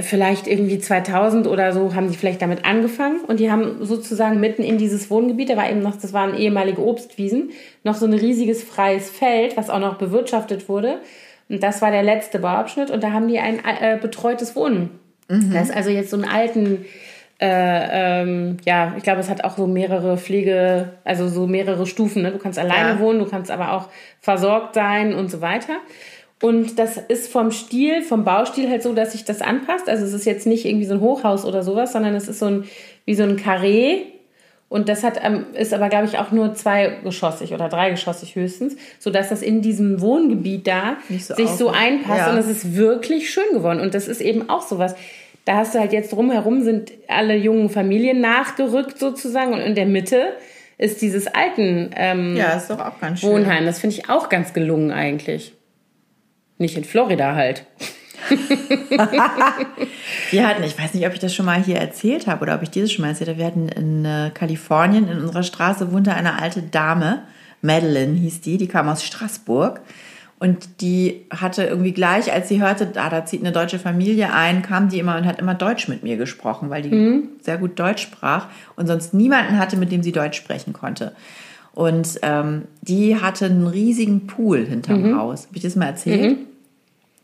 vielleicht 0.00 0.46
irgendwie 0.46 0.78
2000 0.78 1.46
oder 1.46 1.72
so, 1.72 1.94
haben 1.94 2.10
die 2.10 2.16
vielleicht 2.16 2.40
damit 2.40 2.64
angefangen. 2.64 3.20
Und 3.20 3.40
die 3.40 3.50
haben 3.50 3.84
sozusagen 3.84 4.40
mitten 4.40 4.62
in 4.62 4.78
dieses 4.78 5.10
Wohngebiet, 5.10 5.50
da 5.50 5.56
war 5.58 5.70
eben 5.70 5.82
noch, 5.82 5.96
das 5.96 6.14
waren 6.14 6.34
ehemalige 6.34 6.80
Obstwiesen, 6.80 7.50
noch 7.84 7.96
so 7.96 8.06
ein 8.06 8.14
riesiges 8.14 8.62
freies 8.62 9.10
Feld, 9.10 9.58
was 9.58 9.68
auch 9.68 9.80
noch 9.80 9.98
bewirtschaftet 9.98 10.70
wurde. 10.70 11.00
Und 11.52 11.62
das 11.62 11.82
war 11.82 11.90
der 11.90 12.02
letzte 12.02 12.38
Bauabschnitt 12.40 12.90
und 12.90 13.04
da 13.04 13.12
haben 13.12 13.28
die 13.28 13.38
ein 13.38 13.60
äh, 13.64 13.98
betreutes 14.00 14.56
Wohnen. 14.56 14.98
Mhm. 15.28 15.52
Da 15.52 15.60
ist 15.60 15.72
also 15.74 15.90
jetzt 15.90 16.10
so 16.10 16.16
ein 16.16 16.26
alten 16.28 16.84
äh, 17.40 18.22
ähm, 18.22 18.58
ja, 18.64 18.94
ich 18.96 19.02
glaube, 19.02 19.20
es 19.20 19.28
hat 19.28 19.42
auch 19.42 19.56
so 19.56 19.66
mehrere 19.66 20.16
Pflege, 20.16 20.90
also 21.04 21.26
so 21.26 21.48
mehrere 21.48 21.86
Stufen. 21.86 22.22
Ne? 22.22 22.30
Du 22.30 22.38
kannst 22.38 22.56
alleine 22.58 22.90
Ja. 22.90 22.98
wohnen, 23.00 23.18
du 23.18 23.26
kannst 23.26 23.50
aber 23.50 23.72
auch 23.72 23.88
versorgt 24.20 24.76
sein 24.76 25.12
und 25.12 25.28
so 25.28 25.40
weiter. 25.40 25.74
Und 26.40 26.78
das 26.78 26.96
ist 26.96 27.30
vom 27.30 27.50
Stil, 27.50 28.02
vom 28.02 28.24
Baustil 28.24 28.70
halt 28.70 28.82
so, 28.82 28.92
dass 28.94 29.12
sich 29.12 29.24
das 29.24 29.42
anpasst. 29.42 29.88
Also 29.88 30.04
es 30.04 30.12
ist 30.12 30.24
jetzt 30.24 30.46
nicht 30.46 30.64
irgendwie 30.64 30.86
so 30.86 30.94
ein 30.94 31.00
Hochhaus 31.00 31.44
oder 31.44 31.62
sowas, 31.64 31.92
sondern 31.92 32.14
es 32.14 32.28
ist 32.28 32.38
so 32.38 32.46
ein, 32.46 32.64
wie 33.06 33.14
so 33.14 33.24
ein 33.24 33.36
Karree. 33.36 34.02
Und 34.72 34.88
das 34.88 35.04
hat, 35.04 35.22
ähm, 35.22 35.44
ist 35.52 35.74
aber, 35.74 35.90
glaube 35.90 36.06
ich, 36.06 36.16
auch 36.16 36.32
nur 36.32 36.54
zweigeschossig 36.54 37.52
oder 37.52 37.68
dreigeschossig 37.68 38.36
höchstens, 38.36 38.74
sodass 38.98 39.28
das 39.28 39.42
in 39.42 39.60
diesem 39.60 40.00
Wohngebiet 40.00 40.66
da 40.66 40.96
so 41.10 41.34
sich 41.34 41.50
so 41.50 41.68
einpasst. 41.68 42.20
Ja. 42.20 42.32
Und 42.32 42.38
es 42.38 42.46
ist 42.46 42.74
wirklich 42.74 43.28
schön 43.28 43.52
geworden. 43.52 43.80
Und 43.80 43.92
das 43.92 44.08
ist 44.08 44.22
eben 44.22 44.48
auch 44.48 44.62
sowas. 44.62 44.94
Da 45.44 45.56
hast 45.56 45.74
du 45.74 45.78
halt 45.78 45.92
jetzt 45.92 46.14
drumherum 46.14 46.62
sind 46.62 46.90
alle 47.06 47.36
jungen 47.36 47.68
Familien 47.68 48.22
nachgerückt 48.22 48.98
sozusagen. 48.98 49.52
Und 49.52 49.60
in 49.60 49.74
der 49.74 49.84
Mitte 49.84 50.32
ist 50.78 51.02
dieses 51.02 51.26
alten 51.26 51.90
ähm, 51.94 52.34
Ja, 52.34 52.56
ist 52.56 52.70
doch 52.70 52.80
auch 52.80 52.98
ganz 52.98 53.20
schön. 53.20 53.28
Wohnheim. 53.28 53.66
Das 53.66 53.78
finde 53.78 53.96
ich 53.96 54.08
auch 54.08 54.30
ganz 54.30 54.54
gelungen 54.54 54.90
eigentlich. 54.90 55.52
Nicht 56.56 56.78
in 56.78 56.84
Florida 56.84 57.34
halt. 57.34 57.66
Wir 60.30 60.48
hatten, 60.48 60.62
ich 60.62 60.78
weiß 60.78 60.94
nicht, 60.94 61.06
ob 61.06 61.12
ich 61.12 61.18
das 61.18 61.34
schon 61.34 61.46
mal 61.46 61.62
hier 61.62 61.76
erzählt 61.76 62.26
habe 62.26 62.42
oder 62.42 62.54
ob 62.54 62.62
ich 62.62 62.70
dieses 62.70 62.92
schon 62.92 63.02
mal 63.02 63.08
erzählt 63.08 63.30
habe. 63.30 63.38
Wir 63.38 63.46
hatten 63.46 63.68
in 63.68 64.04
äh, 64.04 64.30
Kalifornien, 64.32 65.08
in 65.08 65.18
unserer 65.18 65.42
Straße 65.42 65.92
wohnte 65.92 66.14
eine 66.14 66.40
alte 66.40 66.62
Dame, 66.62 67.22
Madeline 67.60 68.14
hieß 68.14 68.40
die, 68.40 68.58
die 68.58 68.68
kam 68.68 68.88
aus 68.88 69.04
Straßburg. 69.04 69.80
Und 70.38 70.80
die 70.80 71.26
hatte 71.30 71.62
irgendwie 71.62 71.92
gleich, 71.92 72.32
als 72.32 72.48
sie 72.48 72.60
hörte, 72.60 72.90
ah, 72.96 73.08
da 73.08 73.24
zieht 73.24 73.42
eine 73.42 73.52
deutsche 73.52 73.78
Familie 73.78 74.32
ein, 74.32 74.62
kam 74.62 74.88
die 74.88 74.98
immer 74.98 75.16
und 75.16 75.24
hat 75.24 75.38
immer 75.38 75.54
Deutsch 75.54 75.86
mit 75.86 76.02
mir 76.02 76.16
gesprochen, 76.16 76.68
weil 76.68 76.82
die 76.82 76.90
sehr 77.42 77.58
gut 77.58 77.78
Deutsch 77.78 78.02
sprach 78.02 78.48
und 78.74 78.88
sonst 78.88 79.14
niemanden 79.14 79.56
hatte, 79.56 79.76
mit 79.76 79.92
dem 79.92 80.02
sie 80.02 80.10
Deutsch 80.10 80.36
sprechen 80.36 80.72
konnte. 80.72 81.12
Und 81.74 82.18
ähm, 82.22 82.62
die 82.80 83.16
hatte 83.20 83.44
einen 83.46 83.68
riesigen 83.68 84.26
Pool 84.26 84.66
hinterm 84.66 85.04
Haus. 85.16 85.46
Habe 85.46 85.56
ich 85.56 85.62
das 85.62 85.76
mal 85.76 85.86
erzählt? 85.86 86.36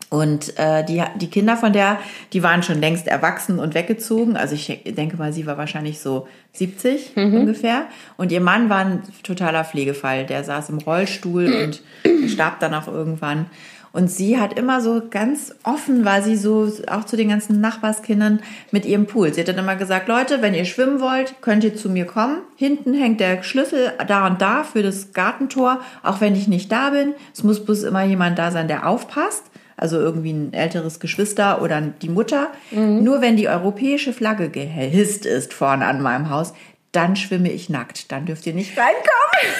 Und 0.09 0.57
äh, 0.57 0.83
die, 0.83 1.03
die 1.17 1.29
Kinder 1.29 1.55
von 1.55 1.71
der, 1.71 1.99
die 2.33 2.41
waren 2.41 2.63
schon 2.63 2.81
längst 2.81 3.07
erwachsen 3.07 3.59
und 3.59 3.75
weggezogen. 3.75 4.37
Also 4.37 4.55
ich 4.55 4.81
denke 4.85 5.17
mal, 5.17 5.31
sie 5.31 5.45
war 5.45 5.57
wahrscheinlich 5.57 5.99
so 5.99 6.27
70 6.53 7.15
ungefähr. 7.15 7.85
Und 8.17 8.31
ihr 8.31 8.41
Mann 8.41 8.69
war 8.69 8.79
ein 8.79 9.03
totaler 9.21 9.63
Pflegefall. 9.63 10.25
Der 10.25 10.43
saß 10.43 10.69
im 10.69 10.79
Rollstuhl 10.79 11.53
und 11.63 12.27
starb 12.27 12.59
dann 12.59 12.73
auch 12.73 12.87
irgendwann. 12.87 13.45
Und 13.91 14.09
sie 14.09 14.39
hat 14.39 14.57
immer 14.57 14.81
so 14.81 15.01
ganz 15.09 15.53
offen, 15.63 16.05
war 16.05 16.21
sie 16.21 16.35
so 16.35 16.71
auch 16.87 17.05
zu 17.05 17.17
den 17.17 17.29
ganzen 17.29 17.59
Nachbarskindern 17.59 18.39
mit 18.71 18.85
ihrem 18.85 19.07
Pool. 19.07 19.33
Sie 19.33 19.41
hat 19.41 19.47
dann 19.47 19.57
immer 19.57 19.75
gesagt, 19.75 20.07
Leute, 20.07 20.41
wenn 20.41 20.53
ihr 20.53 20.65
schwimmen 20.65 21.01
wollt, 21.01 21.41
könnt 21.41 21.63
ihr 21.63 21.75
zu 21.75 21.89
mir 21.89 22.05
kommen. 22.05 22.37
Hinten 22.55 22.93
hängt 22.93 23.19
der 23.19 23.41
Schlüssel 23.41 23.93
da 24.07 24.27
und 24.27 24.41
da 24.41 24.63
für 24.63 24.83
das 24.83 25.13
Gartentor, 25.13 25.79
auch 26.03 26.21
wenn 26.21 26.35
ich 26.35 26.47
nicht 26.47 26.71
da 26.71 26.91
bin. 26.91 27.13
Es 27.33 27.43
muss 27.43 27.65
bloß 27.65 27.83
immer 27.83 28.03
jemand 28.03 28.37
da 28.37 28.51
sein, 28.51 28.67
der 28.67 28.87
aufpasst 28.87 29.43
also 29.79 29.97
irgendwie 29.97 30.33
ein 30.33 30.53
älteres 30.53 30.99
Geschwister 30.99 31.61
oder 31.61 31.79
die 31.79 32.09
Mutter. 32.09 32.51
Nur 32.71 33.21
wenn 33.21 33.37
die 33.37 33.47
europäische 33.47 34.11
Flagge 34.11 34.49
gehisst 34.49 35.25
ist 35.25 35.53
vorne 35.53 35.85
an 35.85 36.01
meinem 36.01 36.29
Haus, 36.29 36.53
dann 36.91 37.15
schwimme 37.15 37.49
ich 37.51 37.69
nackt. 37.69 38.11
Dann 38.11 38.25
dürft 38.25 38.45
ihr 38.45 38.53
nicht 38.53 38.77
reinkommen. 38.77 39.05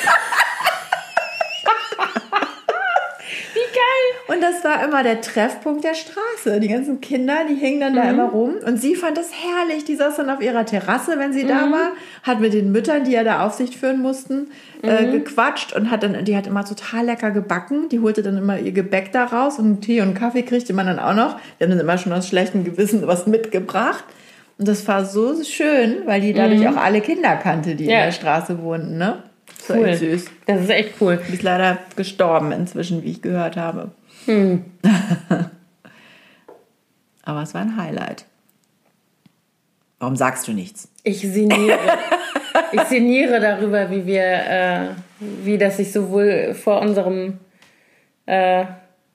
Wie 3.54 3.60
geil! 3.60 4.19
Und 4.32 4.42
das 4.42 4.64
war 4.64 4.84
immer 4.88 5.04
der 5.04 5.22
Treffpunkt 5.22 5.84
der 5.84 5.96
Straße. 5.96 6.60
Die 6.60 6.68
ganzen 6.68 7.02
Kinder, 7.02 7.38
die 7.50 7.56
hingen 7.56 7.80
dann 7.82 7.96
da 7.96 8.10
immer 8.10 8.26
rum. 8.30 8.56
Und 8.66 8.80
sie 8.80 8.96
fand 8.96 9.18
das 9.18 9.32
herrlich. 9.34 9.86
Die 9.86 9.96
saß 9.96 10.18
dann 10.18 10.30
auf 10.30 10.42
ihrer 10.42 10.66
Terrasse, 10.66 11.18
wenn 11.18 11.34
sie 11.34 11.46
da 11.46 11.72
war, 11.72 11.92
hat 12.24 12.40
mit 12.40 12.54
den 12.54 12.72
Müttern, 12.72 13.04
die 13.04 13.12
ja 13.12 13.24
da 13.24 13.46
Aufsicht 13.46 13.76
führen 13.76 14.02
mussten, 14.02 14.48
äh, 14.84 15.06
gequatscht 15.12 15.74
und 15.76 15.90
hat 15.90 16.04
dann, 16.04 16.24
die 16.26 16.38
hat 16.38 16.48
immer 16.48 16.64
total 16.64 17.06
lecker 17.06 17.32
gebacken. 17.32 17.90
Die 17.90 18.00
holte 18.00 18.22
dann 18.22 18.38
immer 18.38 18.60
ihr 18.60 18.72
Gebäck 18.72 19.12
da 19.12 19.26
raus 19.26 19.58
und 19.60 19.82
Tee 19.82 20.02
und 20.02 20.14
Kaffee 20.14 20.44
kriegte 20.44 20.74
man 20.74 20.86
dann 20.86 21.00
auch 21.00 21.16
noch. 21.16 21.40
Die 21.60 21.64
haben 21.64 21.72
dann 21.72 21.80
immer 21.80 21.98
schon 21.98 22.14
aus 22.14 22.28
schlechtem 22.28 22.64
Gewissen 22.64 23.06
was 23.08 23.26
mitgebracht. 23.28 24.04
Und 24.58 24.68
das 24.68 24.88
war 24.88 25.06
so 25.06 25.42
schön, 25.44 26.04
weil 26.06 26.22
die 26.22 26.34
dadurch 26.34 26.68
auch 26.68 26.76
alle 26.78 27.02
Kinder 27.02 27.36
kannte, 27.38 27.76
die 27.76 27.86
in 27.86 27.90
Ja. 27.92 28.06
der 28.06 28.12
Straße 28.12 28.62
wohnten, 28.62 28.98
ne? 28.98 29.24
So 29.66 29.74
Cool. 29.74 29.88
Das 30.46 30.62
ist 30.62 30.70
echt 30.70 30.94
cool. 31.02 31.20
Die 31.30 31.34
ist 31.34 31.44
leider 31.44 31.78
gestorben 31.96 32.52
inzwischen, 32.52 33.04
wie 33.04 33.12
ich 33.12 33.22
gehört 33.22 33.56
habe. 33.58 33.92
Aber 37.24 37.42
es 37.44 37.54
war 37.54 37.62
ein 37.62 37.78
Highlight. 37.78 38.26
Warum 40.00 40.16
sagst 40.16 40.48
du 40.48 40.54
nichts? 40.54 40.88
Ich 41.04 41.20
sinniere. 41.20 41.78
ich 42.72 42.82
sinniere 42.84 43.40
darüber, 43.40 43.92
wie 43.92 44.06
wir, 44.06 44.24
äh, 44.24 44.88
wie 45.20 45.58
das 45.58 45.78
sich 45.78 45.92
sowohl 45.92 46.54
vor 46.54 46.82
unserem, 46.82 47.40
äh, 48.26 48.66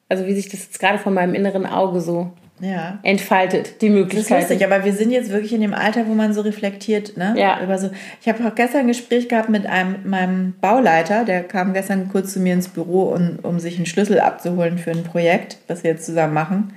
also 0.09 0.27
wie 0.27 0.35
sich 0.35 0.49
das 0.49 0.65
jetzt 0.65 0.79
gerade 0.79 0.99
vor 0.99 1.13
meinem 1.13 1.35
inneren 1.35 1.67
Auge 1.67 2.01
so 2.01 2.33
Ja. 2.61 2.99
entfaltet, 3.03 3.83
die 3.83 3.89
Das 3.89 3.97
ist 3.97 4.01
Möglichkeit. 4.03 4.41
lustig, 4.43 4.65
aber 4.65 4.85
wir 4.85 4.93
sind 4.93 5.11
jetzt 5.11 5.31
wirklich 5.31 5.53
in 5.53 5.61
dem 5.61 5.75
Alter, 5.75 6.07
wo 6.07 6.15
man 6.15 6.33
so 6.33 6.41
reflektiert, 6.41 7.17
ne? 7.17 7.35
Ja. 7.37 7.61
Über 7.63 7.79
so. 7.79 7.91
Ich 8.21 8.29
habe 8.29 8.47
auch 8.47 8.55
gestern 8.55 8.83
ein 8.83 8.87
Gespräch 8.87 9.29
gehabt 9.29 9.49
mit 9.49 9.67
einem 9.67 9.97
meinem 10.05 10.55
Bauleiter, 10.61 11.25
der 11.25 11.43
kam 11.43 11.75
gestern 11.75 12.09
kurz 12.11 12.33
zu 12.33 12.39
mir 12.41 12.55
ins 12.55 12.69
Büro, 12.69 13.13
um, 13.13 13.39
um 13.43 13.59
sich 13.59 13.77
einen 13.77 13.87
Schlüssel 13.87 14.21
abzuholen 14.21 14.79
für 14.79 14.93
ein 14.93 15.03
Projekt, 15.03 15.59
was 15.67 15.83
wir 15.83 15.91
jetzt 15.91 16.07
zusammen 16.07 16.33
machen. 16.33 16.73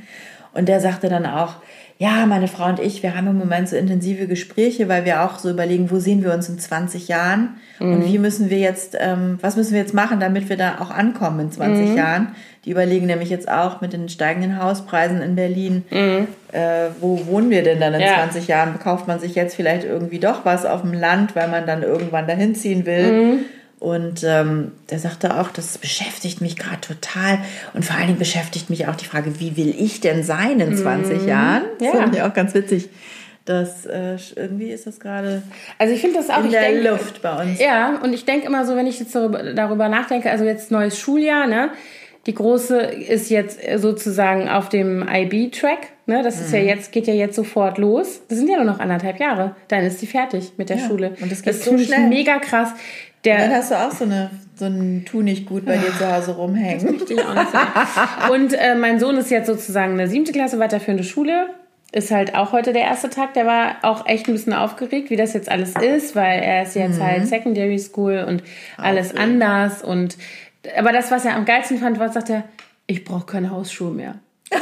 Und 0.53 0.67
der 0.67 0.79
sagte 0.79 1.09
dann 1.09 1.27
auch, 1.27 1.57
ja, 1.99 2.25
meine 2.27 2.47
Frau 2.47 2.65
und 2.67 2.79
ich, 2.79 3.01
wir 3.01 3.15
haben 3.17 3.27
im 3.27 3.37
Moment 3.37 3.69
so 3.69 3.75
intensive 3.75 4.27
Gespräche, 4.27 4.87
weil 4.87 5.03
wir 5.05 5.23
auch 5.23 5.39
so 5.39 5.49
überlegen, 5.49 5.89
wo 5.89 5.97
sehen 5.99 6.23
wir 6.23 6.31
uns 6.33 6.47
in 6.47 6.59
20 6.59 7.07
Jahren 7.07 7.55
und 7.79 8.05
wie 8.05 8.19
müssen 8.19 8.49
wir 8.49 8.59
jetzt, 8.59 8.95
ähm, 8.99 9.37
was 9.41 9.55
müssen 9.55 9.73
wir 9.73 9.79
jetzt 9.81 9.93
machen, 9.93 10.19
damit 10.19 10.47
wir 10.49 10.57
da 10.57 10.77
auch 10.79 10.91
ankommen 10.91 11.39
in 11.39 11.51
20 11.51 11.89
Jahren. 11.95 12.29
Die 12.65 12.71
überlegen 12.71 13.05
nämlich 13.05 13.29
jetzt 13.29 13.49
auch 13.49 13.81
mit 13.81 13.93
den 13.93 14.09
steigenden 14.09 14.61
Hauspreisen 14.61 15.21
in 15.21 15.35
Berlin, 15.35 15.83
äh, 16.51 16.89
wo 16.99 17.25
wohnen 17.25 17.49
wir 17.49 17.63
denn 17.63 17.79
dann 17.79 17.93
in 17.93 18.01
Ja. 18.01 18.15
20 18.15 18.47
Jahren? 18.47 18.77
Kauft 18.79 19.07
man 19.07 19.19
sich 19.19 19.35
jetzt 19.35 19.55
vielleicht 19.55 19.85
irgendwie 19.85 20.19
doch 20.19 20.43
was 20.45 20.65
auf 20.65 20.81
dem 20.81 20.93
Land, 20.93 21.35
weil 21.35 21.47
man 21.47 21.65
dann 21.65 21.81
irgendwann 21.83 22.27
dahin 22.27 22.55
ziehen 22.55 22.85
will? 22.85 23.39
Und 23.79 24.23
ähm, 24.23 24.71
der 24.89 24.97
sagte 24.97 25.39
auch, 25.39 25.51
das 25.51 25.77
beschäftigt 25.77 26.41
mich 26.41 26.55
gerade 26.55 26.81
total. 26.81 27.37
Und 27.73 27.85
vor 27.85 27.95
allen 27.95 28.07
Dingen 28.07 28.17
beschäftigt 28.19 28.69
mich 28.71 28.87
auch 28.87 28.95
die 28.95 29.05
Frage, 29.05 29.39
wie 29.39 29.55
will 29.55 29.73
ich 29.77 29.99
denn 30.01 30.23
sein 30.23 30.59
in 30.59 30.75
20 30.75 31.25
Jahren? 31.27 31.63
Das 31.79 31.93
Ja. 31.93 32.01
finde 32.01 32.17
ich 32.17 32.23
auch 32.23 32.33
ganz 32.33 32.53
witzig. 32.55 32.89
Das, 33.45 33.85
äh, 33.85 34.17
irgendwie 34.35 34.71
ist 34.71 34.87
das 34.87 34.99
gerade 34.99 35.41
Also 35.77 35.93
ich 35.93 36.01
finde 36.01 36.17
das 36.17 36.29
auch, 36.29 36.43
in 36.43 36.51
der 36.51 36.63
denke, 36.63 36.89
Luft 36.89 37.21
bei 37.21 37.43
uns. 37.43 37.59
Ja, 37.61 37.97
und 38.03 38.11
ich 38.13 38.25
denke 38.25 38.45
immer 38.47 38.65
so, 38.65 38.75
wenn 38.75 38.87
ich 38.87 38.99
jetzt 38.99 39.15
darüber, 39.15 39.41
darüber 39.53 39.87
nachdenke, 39.87 40.29
also 40.31 40.43
jetzt 40.43 40.69
neues 40.71 40.99
Schuljahr, 40.99 41.47
ne? 41.47 41.69
Die 42.27 42.33
große 42.35 42.77
ist 42.79 43.29
jetzt 43.29 43.59
sozusagen 43.77 44.47
auf 44.49 44.69
dem 44.69 45.01
IB-Track, 45.09 45.87
ne? 46.07 46.21
Das 46.23 46.39
ist 46.41 46.51
ja 46.53 46.59
Mhm. 46.59 46.67
jetzt, 46.67 46.91
geht 46.91 47.07
ja 47.07 47.13
jetzt 47.13 47.35
sofort 47.35 47.77
los. 47.77 48.21
Das 48.27 48.37
sind 48.37 48.49
ja 48.49 48.57
nur 48.57 48.65
noch 48.65 48.79
anderthalb 48.79 49.19
Jahre. 49.19 49.55
Dann 49.69 49.83
ist 49.85 50.01
die 50.01 50.07
fertig 50.07 50.51
mit 50.57 50.69
der 50.69 50.77
Ja, 50.77 50.87
Schule. 50.87 51.15
und 51.21 51.31
das 51.31 51.41
geht 51.41 51.53
ist 51.53 51.63
so 51.63 51.77
schnell. 51.77 52.07
mega 52.09 52.37
krass. 52.39 52.69
Der, 53.23 53.37
Dann 53.39 53.53
hast 53.53 53.71
du 53.71 53.75
auch 53.75 53.91
so, 53.91 54.03
eine, 54.03 54.29
so 54.55 54.65
ein 54.65 55.03
Tu 55.05 55.21
nicht 55.21 55.45
gut 55.47 55.65
bei 55.65 55.77
dir 55.77 55.91
zu 55.97 56.13
Hause 56.13 56.35
rumhängen. 56.35 57.01
Und 58.31 58.53
äh, 58.53 58.75
mein 58.75 58.99
Sohn 58.99 59.17
ist 59.17 59.31
jetzt 59.31 59.47
sozusagen 59.47 59.93
eine 59.93 60.07
siebte 60.07 60.31
Klasse 60.31 60.59
weiterführende 60.59 61.03
Schule. 61.03 61.47
Ist 61.93 62.11
halt 62.11 62.35
auch 62.35 62.51
heute 62.51 62.73
der 62.73 62.81
erste 62.83 63.09
Tag. 63.09 63.33
Der 63.33 63.45
war 63.45 63.77
auch 63.83 64.05
echt 64.07 64.27
ein 64.27 64.33
bisschen 64.33 64.53
aufgeregt, 64.53 65.09
wie 65.09 65.15
das 65.15 65.33
jetzt 65.33 65.49
alles 65.49 65.73
ist, 65.75 66.15
weil 66.15 66.41
er 66.41 66.63
ist 66.63 66.75
jetzt 66.75 66.99
halt 67.01 67.25
Secondary 67.27 67.79
School 67.79 68.25
und 68.27 68.43
alles 68.77 69.15
anders. 69.15 69.81
Und 69.83 70.17
aber 70.77 70.91
das, 70.91 71.11
was 71.11 71.25
er 71.25 71.35
am 71.35 71.45
geilsten 71.45 71.77
fand, 71.77 71.99
war, 71.99 72.09
sagt 72.11 72.29
er, 72.29 72.43
ich 72.85 73.03
brauche 73.03 73.25
keine 73.25 73.51
Hausschuhe 73.51 73.91
mehr. 73.91 74.15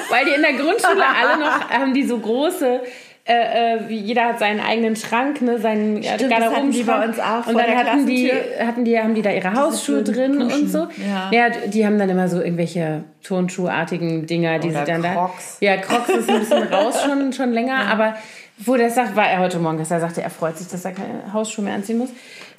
Weil 0.09 0.25
die 0.25 0.31
in 0.31 0.41
der 0.41 0.53
Grundschule 0.53 1.03
alle 1.05 1.39
noch 1.39 1.69
haben 1.69 1.93
die 1.93 2.03
so 2.03 2.17
große 2.17 2.81
äh, 3.27 3.77
äh, 3.77 3.91
jeder 3.91 4.25
hat 4.25 4.39
seinen 4.39 4.59
eigenen 4.59 4.95
Schrank, 4.95 5.41
ne, 5.41 5.57
seinen 5.57 5.97
äh, 5.97 6.13
Stimmt, 6.13 6.35
hatten 6.35 6.69
die 6.69 6.83
Garderobenschrank. 6.83 7.01
bei 7.01 7.07
uns 7.07 7.19
auch 7.19 7.47
Und 7.47 7.57
dann 7.57 7.75
hatten 7.75 8.05
die, 8.05 8.31
hatten 8.31 8.85
die, 8.85 8.99
haben 8.99 9.15
die 9.15 9.23
da 9.23 9.31
ihre 9.31 9.51
Hausschuhe 9.55 10.03
drin 10.03 10.43
und 10.43 10.49
Puschen. 10.49 10.69
so. 10.69 10.87
Ja. 11.03 11.31
ja, 11.31 11.49
die 11.49 11.83
haben 11.87 11.97
dann 11.97 12.09
immer 12.09 12.27
so 12.27 12.39
irgendwelche 12.39 13.03
Turnschuhartigen 13.23 14.27
Dinger, 14.27 14.59
die 14.59 14.69
Oder 14.69 14.85
sie 14.85 14.91
dann 14.91 15.01
Crocs. 15.01 15.57
da. 15.59 15.65
Ja, 15.65 15.77
Crocs 15.77 16.09
ist 16.09 16.29
ein 16.29 16.39
bisschen 16.39 16.63
raus 16.67 17.01
schon, 17.03 17.33
schon 17.33 17.51
länger, 17.51 17.87
aber 17.87 18.15
wo 18.57 18.75
der 18.75 18.91
sagt, 18.91 19.15
war 19.15 19.27
er 19.27 19.39
heute 19.39 19.57
Morgen, 19.57 19.79
dass 19.79 19.89
er 19.89 19.99
sagte, 19.99 20.21
er 20.21 20.29
freut 20.29 20.59
sich, 20.59 20.67
dass 20.67 20.85
er 20.85 20.91
keine 20.91 21.33
Hausschuhe 21.33 21.65
mehr 21.65 21.73
anziehen 21.73 21.97
muss. 21.97 22.09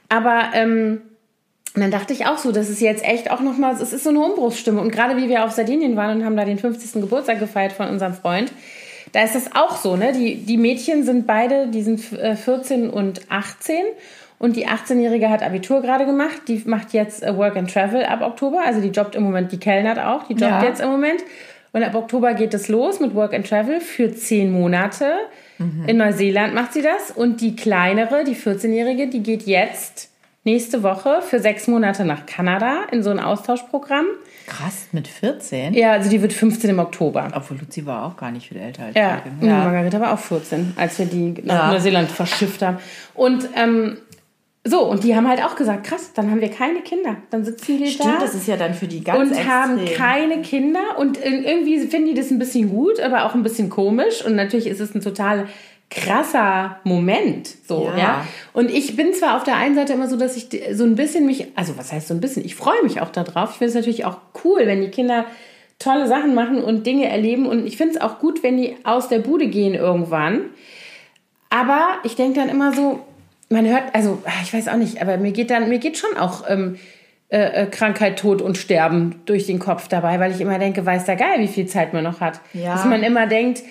Aber 0.08 0.50
ähm, 0.52 1.00
und 1.76 1.82
dann 1.82 1.90
dachte 1.90 2.12
ich 2.14 2.26
auch 2.26 2.38
so, 2.38 2.52
das 2.52 2.70
ist 2.70 2.80
jetzt 2.80 3.04
echt 3.04 3.30
auch 3.30 3.40
nochmal, 3.40 3.74
es 3.74 3.92
ist 3.92 4.02
so 4.04 4.10
eine 4.10 4.20
Umbruchsstimme. 4.20 4.80
Und 4.80 4.90
gerade 4.90 5.16
wie 5.18 5.28
wir 5.28 5.44
auf 5.44 5.50
Sardinien 5.52 5.94
waren 5.94 6.18
und 6.18 6.24
haben 6.24 6.36
da 6.36 6.44
den 6.46 6.58
50. 6.58 7.02
Geburtstag 7.02 7.38
gefeiert 7.38 7.72
von 7.72 7.88
unserem 7.88 8.14
Freund, 8.14 8.50
da 9.12 9.22
ist 9.22 9.34
das 9.34 9.54
auch 9.54 9.76
so, 9.76 9.96
ne? 9.96 10.12
Die, 10.12 10.36
die 10.36 10.56
Mädchen 10.56 11.04
sind 11.04 11.26
beide, 11.26 11.68
die 11.68 11.82
sind 11.82 12.12
äh, 12.14 12.34
14 12.34 12.88
und 12.90 13.20
18. 13.30 13.76
Und 14.38 14.56
die 14.56 14.66
18-Jährige 14.66 15.30
hat 15.30 15.42
Abitur 15.42 15.80
gerade 15.82 16.04
gemacht. 16.06 16.42
Die 16.48 16.62
macht 16.66 16.92
jetzt 16.92 17.22
äh, 17.22 17.36
Work 17.36 17.56
and 17.56 17.72
Travel 17.72 18.04
ab 18.04 18.20
Oktober. 18.22 18.62
Also 18.64 18.80
die 18.80 18.88
jobbt 18.88 19.14
im 19.14 19.22
Moment, 19.22 19.52
die 19.52 19.58
kellnert 19.58 19.98
auch, 19.98 20.24
die 20.28 20.32
jobbt 20.32 20.62
Ja. 20.62 20.64
jetzt 20.64 20.80
im 20.80 20.90
Moment. 20.90 21.22
Und 21.72 21.82
ab 21.82 21.94
Oktober 21.94 22.32
geht 22.34 22.54
es 22.54 22.68
los 22.68 23.00
mit 23.00 23.14
Work 23.14 23.34
and 23.34 23.46
Travel 23.46 23.80
für 23.80 24.14
zehn 24.14 24.50
Monate. 24.50 25.12
Mhm. 25.58 25.84
In 25.86 25.96
Neuseeland 25.98 26.54
macht 26.54 26.72
sie 26.72 26.82
das. 26.82 27.10
Und 27.10 27.42
die 27.42 27.54
kleinere, 27.54 28.24
die 28.24 28.34
14-Jährige, 28.34 29.08
die 29.08 29.22
geht 29.22 29.42
jetzt 29.42 30.10
nächste 30.46 30.82
Woche 30.82 31.20
für 31.20 31.40
sechs 31.40 31.66
Monate 31.66 32.04
nach 32.04 32.24
Kanada 32.24 32.84
in 32.90 33.02
so 33.02 33.10
ein 33.10 33.20
Austauschprogramm. 33.20 34.06
Krass, 34.46 34.86
mit 34.92 35.08
14? 35.08 35.74
Ja, 35.74 35.92
also 35.92 36.08
die 36.08 36.22
wird 36.22 36.32
15 36.32 36.70
im 36.70 36.78
Oktober. 36.78 37.28
Obwohl 37.34 37.58
Luzi 37.58 37.84
war 37.84 38.06
auch 38.06 38.16
gar 38.16 38.30
nicht 38.30 38.48
viel 38.48 38.58
älter 38.58 38.84
als 38.84 38.94
ja. 38.94 39.20
ja, 39.40 39.46
ja. 39.46 39.64
Margareta 39.64 40.00
war 40.00 40.14
auch 40.14 40.18
14, 40.18 40.74
als 40.76 40.98
wir 40.98 41.06
die 41.06 41.34
nach 41.42 41.66
ja. 41.66 41.72
Neuseeland 41.72 42.10
verschifft 42.10 42.62
haben. 42.62 42.78
Und 43.14 43.48
ähm, 43.56 43.98
so, 44.62 44.82
und 44.82 45.04
die 45.04 45.14
haben 45.14 45.28
halt 45.28 45.44
auch 45.44 45.54
gesagt, 45.54 45.86
krass, 45.86 46.12
dann 46.14 46.30
haben 46.30 46.40
wir 46.40 46.50
keine 46.50 46.80
Kinder. 46.80 47.16
Dann 47.30 47.44
sitzen 47.44 47.78
wir 47.78 47.86
Stimmt, 47.86 48.14
da. 48.14 48.20
das 48.20 48.34
ist 48.34 48.48
ja 48.48 48.56
dann 48.56 48.74
für 48.74 48.86
die 48.86 49.02
ganz 49.02 49.18
Und 49.18 49.36
extrem. 49.36 49.48
haben 49.48 49.80
keine 49.96 50.42
Kinder. 50.42 50.80
Und 50.98 51.18
irgendwie 51.22 51.78
finden 51.86 52.08
die 52.08 52.14
das 52.14 52.30
ein 52.30 52.38
bisschen 52.38 52.70
gut, 52.70 52.98
aber 53.00 53.26
auch 53.26 53.34
ein 53.34 53.42
bisschen 53.42 53.68
komisch. 53.68 54.24
Und 54.24 54.36
natürlich 54.36 54.66
ist 54.66 54.80
es 54.80 54.94
ein 54.94 55.00
total 55.00 55.46
krasser 55.90 56.80
Moment, 56.84 57.48
so, 57.66 57.90
ja. 57.96 57.98
ja. 57.98 58.26
Und 58.52 58.70
ich 58.70 58.96
bin 58.96 59.14
zwar 59.14 59.36
auf 59.36 59.44
der 59.44 59.56
einen 59.56 59.74
Seite 59.74 59.92
immer 59.92 60.08
so, 60.08 60.16
dass 60.16 60.36
ich 60.36 60.48
so 60.72 60.84
ein 60.84 60.96
bisschen 60.96 61.26
mich, 61.26 61.46
also 61.54 61.78
was 61.78 61.92
heißt 61.92 62.08
so 62.08 62.14
ein 62.14 62.20
bisschen, 62.20 62.44
ich 62.44 62.56
freue 62.56 62.82
mich 62.82 63.00
auch 63.00 63.10
darauf. 63.10 63.52
Ich 63.52 63.58
finde 63.58 63.68
es 63.68 63.74
natürlich 63.74 64.04
auch 64.04 64.18
cool, 64.44 64.62
wenn 64.64 64.80
die 64.80 64.90
Kinder 64.90 65.26
tolle 65.78 66.08
Sachen 66.08 66.34
machen 66.34 66.62
und 66.62 66.86
Dinge 66.86 67.08
erleben. 67.08 67.46
Und 67.46 67.66
ich 67.66 67.76
finde 67.76 67.94
es 67.94 68.00
auch 68.00 68.18
gut, 68.18 68.42
wenn 68.42 68.56
die 68.56 68.76
aus 68.84 69.08
der 69.08 69.20
Bude 69.20 69.46
gehen 69.46 69.74
irgendwann. 69.74 70.46
Aber 71.50 71.98
ich 72.02 72.16
denke 72.16 72.40
dann 72.40 72.48
immer 72.48 72.72
so, 72.72 73.00
man 73.48 73.66
hört, 73.66 73.94
also 73.94 74.22
ah, 74.24 74.42
ich 74.42 74.52
weiß 74.52 74.68
auch 74.68 74.76
nicht, 74.76 75.00
aber 75.00 75.16
mir 75.18 75.32
geht 75.32 75.50
dann, 75.50 75.68
mir 75.68 75.78
geht 75.78 75.98
schon 75.98 76.16
auch 76.16 76.44
ähm, 76.48 76.78
äh, 77.28 77.62
äh, 77.62 77.66
Krankheit, 77.66 78.18
Tod 78.18 78.42
und 78.42 78.56
Sterben 78.56 79.22
durch 79.26 79.46
den 79.46 79.58
Kopf 79.58 79.88
dabei, 79.88 80.18
weil 80.18 80.32
ich 80.32 80.40
immer 80.40 80.58
denke, 80.58 80.84
weiß 80.84 81.04
der 81.04 81.16
Geil, 81.16 81.38
wie 81.38 81.48
viel 81.48 81.66
Zeit 81.66 81.92
man 81.92 82.04
noch 82.04 82.20
hat. 82.20 82.40
Ja. 82.52 82.74
Dass 82.74 82.84
man 82.84 83.02
immer 83.02 83.26
denkt, 83.26 83.62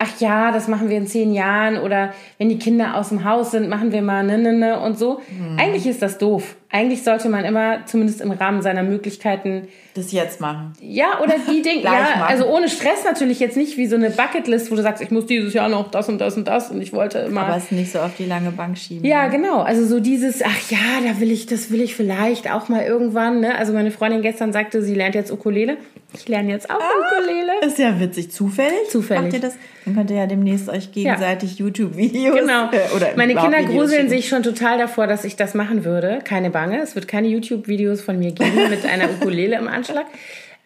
ach 0.00 0.18
ja, 0.18 0.50
das 0.50 0.66
machen 0.66 0.88
wir 0.88 0.96
in 0.96 1.06
zehn 1.06 1.32
Jahren 1.32 1.76
oder 1.76 2.14
wenn 2.38 2.48
die 2.48 2.58
Kinder 2.58 2.96
aus 2.96 3.10
dem 3.10 3.22
Haus 3.24 3.50
sind, 3.50 3.68
machen 3.68 3.92
wir 3.92 4.00
mal 4.00 4.24
ne, 4.24 4.38
ne, 4.38 4.54
ne 4.54 4.80
und 4.80 4.98
so. 4.98 5.20
Mhm. 5.30 5.58
Eigentlich 5.58 5.86
ist 5.86 6.00
das 6.00 6.16
doof. 6.16 6.56
Eigentlich 6.70 7.04
sollte 7.04 7.28
man 7.28 7.44
immer, 7.44 7.84
zumindest 7.84 8.22
im 8.22 8.30
Rahmen 8.30 8.62
seiner 8.62 8.82
Möglichkeiten, 8.82 9.68
das 9.94 10.12
jetzt 10.12 10.40
machen. 10.40 10.72
Ja, 10.80 11.20
oder 11.22 11.34
die 11.50 11.62
Dinge, 11.62 11.82
ja, 11.82 11.90
machen. 11.90 12.22
also 12.22 12.46
ohne 12.46 12.68
Stress 12.68 13.04
natürlich 13.04 13.40
jetzt 13.40 13.56
nicht 13.56 13.76
wie 13.76 13.86
so 13.86 13.96
eine 13.96 14.10
Bucketlist, 14.10 14.70
wo 14.70 14.76
du 14.76 14.82
sagst, 14.82 15.02
ich 15.02 15.10
muss 15.10 15.26
dieses 15.26 15.52
Jahr 15.54 15.68
noch 15.68 15.90
das 15.90 16.08
und 16.08 16.18
das 16.18 16.36
und 16.36 16.46
das 16.46 16.70
und 16.70 16.80
ich 16.80 16.92
wollte 16.92 17.18
immer. 17.18 17.42
Aber 17.42 17.56
es 17.56 17.70
nicht 17.70 17.92
so 17.92 17.98
auf 17.98 18.12
die 18.16 18.26
lange 18.26 18.50
Bank 18.50 18.78
schieben. 18.78 19.04
Ja, 19.04 19.24
ne? 19.24 19.30
genau. 19.30 19.60
Also 19.62 19.86
so 19.86 20.00
dieses, 20.00 20.42
ach 20.42 20.70
ja, 20.70 20.78
da 21.06 21.20
will 21.20 21.30
ich, 21.30 21.46
das 21.46 21.70
will 21.70 21.80
ich 21.80 21.94
vielleicht 21.94 22.50
auch 22.50 22.68
mal 22.68 22.82
irgendwann, 22.82 23.40
ne? 23.40 23.56
Also 23.56 23.72
meine 23.72 23.90
Freundin 23.90 24.22
gestern 24.22 24.52
sagte, 24.52 24.82
sie 24.82 24.94
lernt 24.94 25.14
jetzt 25.14 25.32
Ukulele. 25.32 25.76
Ich 26.12 26.26
lerne 26.28 26.50
jetzt 26.50 26.68
auch 26.70 26.80
ah, 26.80 27.18
Ukulele. 27.18 27.52
Ist 27.64 27.78
ja 27.78 28.00
witzig. 28.00 28.32
Zufällig? 28.32 28.88
Zufällig. 28.90 29.24
Macht 29.24 29.34
ihr 29.34 29.40
das? 29.40 29.54
Dann 29.84 29.94
könnt 29.94 30.10
ihr 30.10 30.16
ja 30.16 30.26
demnächst 30.26 30.68
euch 30.68 30.92
gegenseitig 30.92 31.58
ja. 31.58 31.66
YouTube-Videos. 31.66 32.38
Genau. 32.38 32.70
Äh, 32.70 32.96
oder 32.96 33.08
Meine 33.16 33.34
Kinder 33.34 33.62
gruseln 33.62 34.08
sich 34.08 34.28
schon 34.28 34.42
total 34.42 34.78
davor, 34.78 35.06
dass 35.06 35.24
ich 35.24 35.36
das 35.36 35.54
machen 35.54 35.84
würde. 35.84 36.18
Keine 36.24 36.50
Bange. 36.50 36.80
Es 36.80 36.94
wird 36.94 37.08
keine 37.08 37.28
YouTube-Videos 37.28 38.00
von 38.00 38.18
mir 38.18 38.32
geben 38.32 38.70
mit 38.70 38.84
einer 38.84 39.10
Ukulele 39.20 39.56
im 39.56 39.68
Anschlag. 39.90 40.06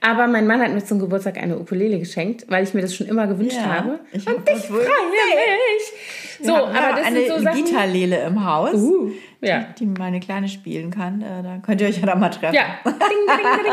Aber 0.01 0.27
mein 0.27 0.47
Mann 0.47 0.61
hat 0.61 0.71
mir 0.71 0.85
zum 0.85 0.99
Geburtstag 0.99 1.39
eine 1.39 1.59
Ukulele 1.59 1.99
geschenkt, 1.99 2.45
weil 2.51 2.63
ich 2.63 2.75
mir 2.75 2.83
das 2.83 2.95
schon 2.95 3.07
immer 3.07 3.27
gewünscht 3.27 3.57
ja, 3.57 3.79
habe. 3.79 4.01
Ich 4.13 4.27
und 4.27 4.47
ich 4.47 4.65
freue 4.65 4.81
mich. 4.81 6.43
So, 6.43 6.55
aber 6.55 6.75
ja, 6.75 6.97
das 6.97 7.07
eine 7.07 7.21
sind 7.21 7.29
so 7.29 7.43
Sachen. 7.43 7.65
Gitarlele 7.65 8.25
im 8.25 8.45
Haus. 8.45 8.75
Uh, 8.75 9.13
ja. 9.41 9.69
Die, 9.79 9.87
die, 9.87 9.99
meine 9.99 10.21
Kleine 10.21 10.49
spielen 10.49 10.91
kann. 10.91 11.23
Äh, 11.23 11.43
da 11.43 11.59
könnt 11.65 11.81
ihr 11.81 11.87
euch 11.87 11.99
ja 11.99 12.05
da 12.05 12.17
mal 12.17 12.29
treffen. 12.29 12.55
Ja. 12.55 12.65
Ding, 12.85 12.93
ding, 12.93 13.65
ding. 13.65 13.73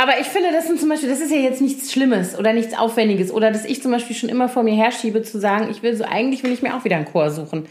aber 0.00 0.18
ich 0.18 0.26
finde, 0.26 0.50
das 0.50 0.66
sind 0.66 0.80
zum 0.80 0.88
Beispiel, 0.88 1.08
das 1.08 1.20
ist 1.20 1.30
ja 1.30 1.38
jetzt 1.38 1.60
nichts 1.60 1.92
Schlimmes 1.92 2.36
oder 2.36 2.52
nichts 2.52 2.76
Aufwendiges 2.76 3.30
oder 3.30 3.52
dass 3.52 3.64
ich 3.64 3.80
zum 3.80 3.92
Beispiel 3.92 4.16
schon 4.16 4.30
immer 4.30 4.48
vor 4.48 4.64
mir 4.64 4.74
herschiebe 4.74 5.22
zu 5.22 5.38
sagen, 5.38 5.68
ich 5.70 5.84
will 5.84 5.94
so, 5.94 6.02
eigentlich 6.02 6.42
will 6.42 6.52
ich 6.52 6.62
mir 6.62 6.74
auch 6.74 6.84
wieder 6.84 6.96
einen 6.96 7.04
Chor 7.04 7.30
suchen. 7.30 7.66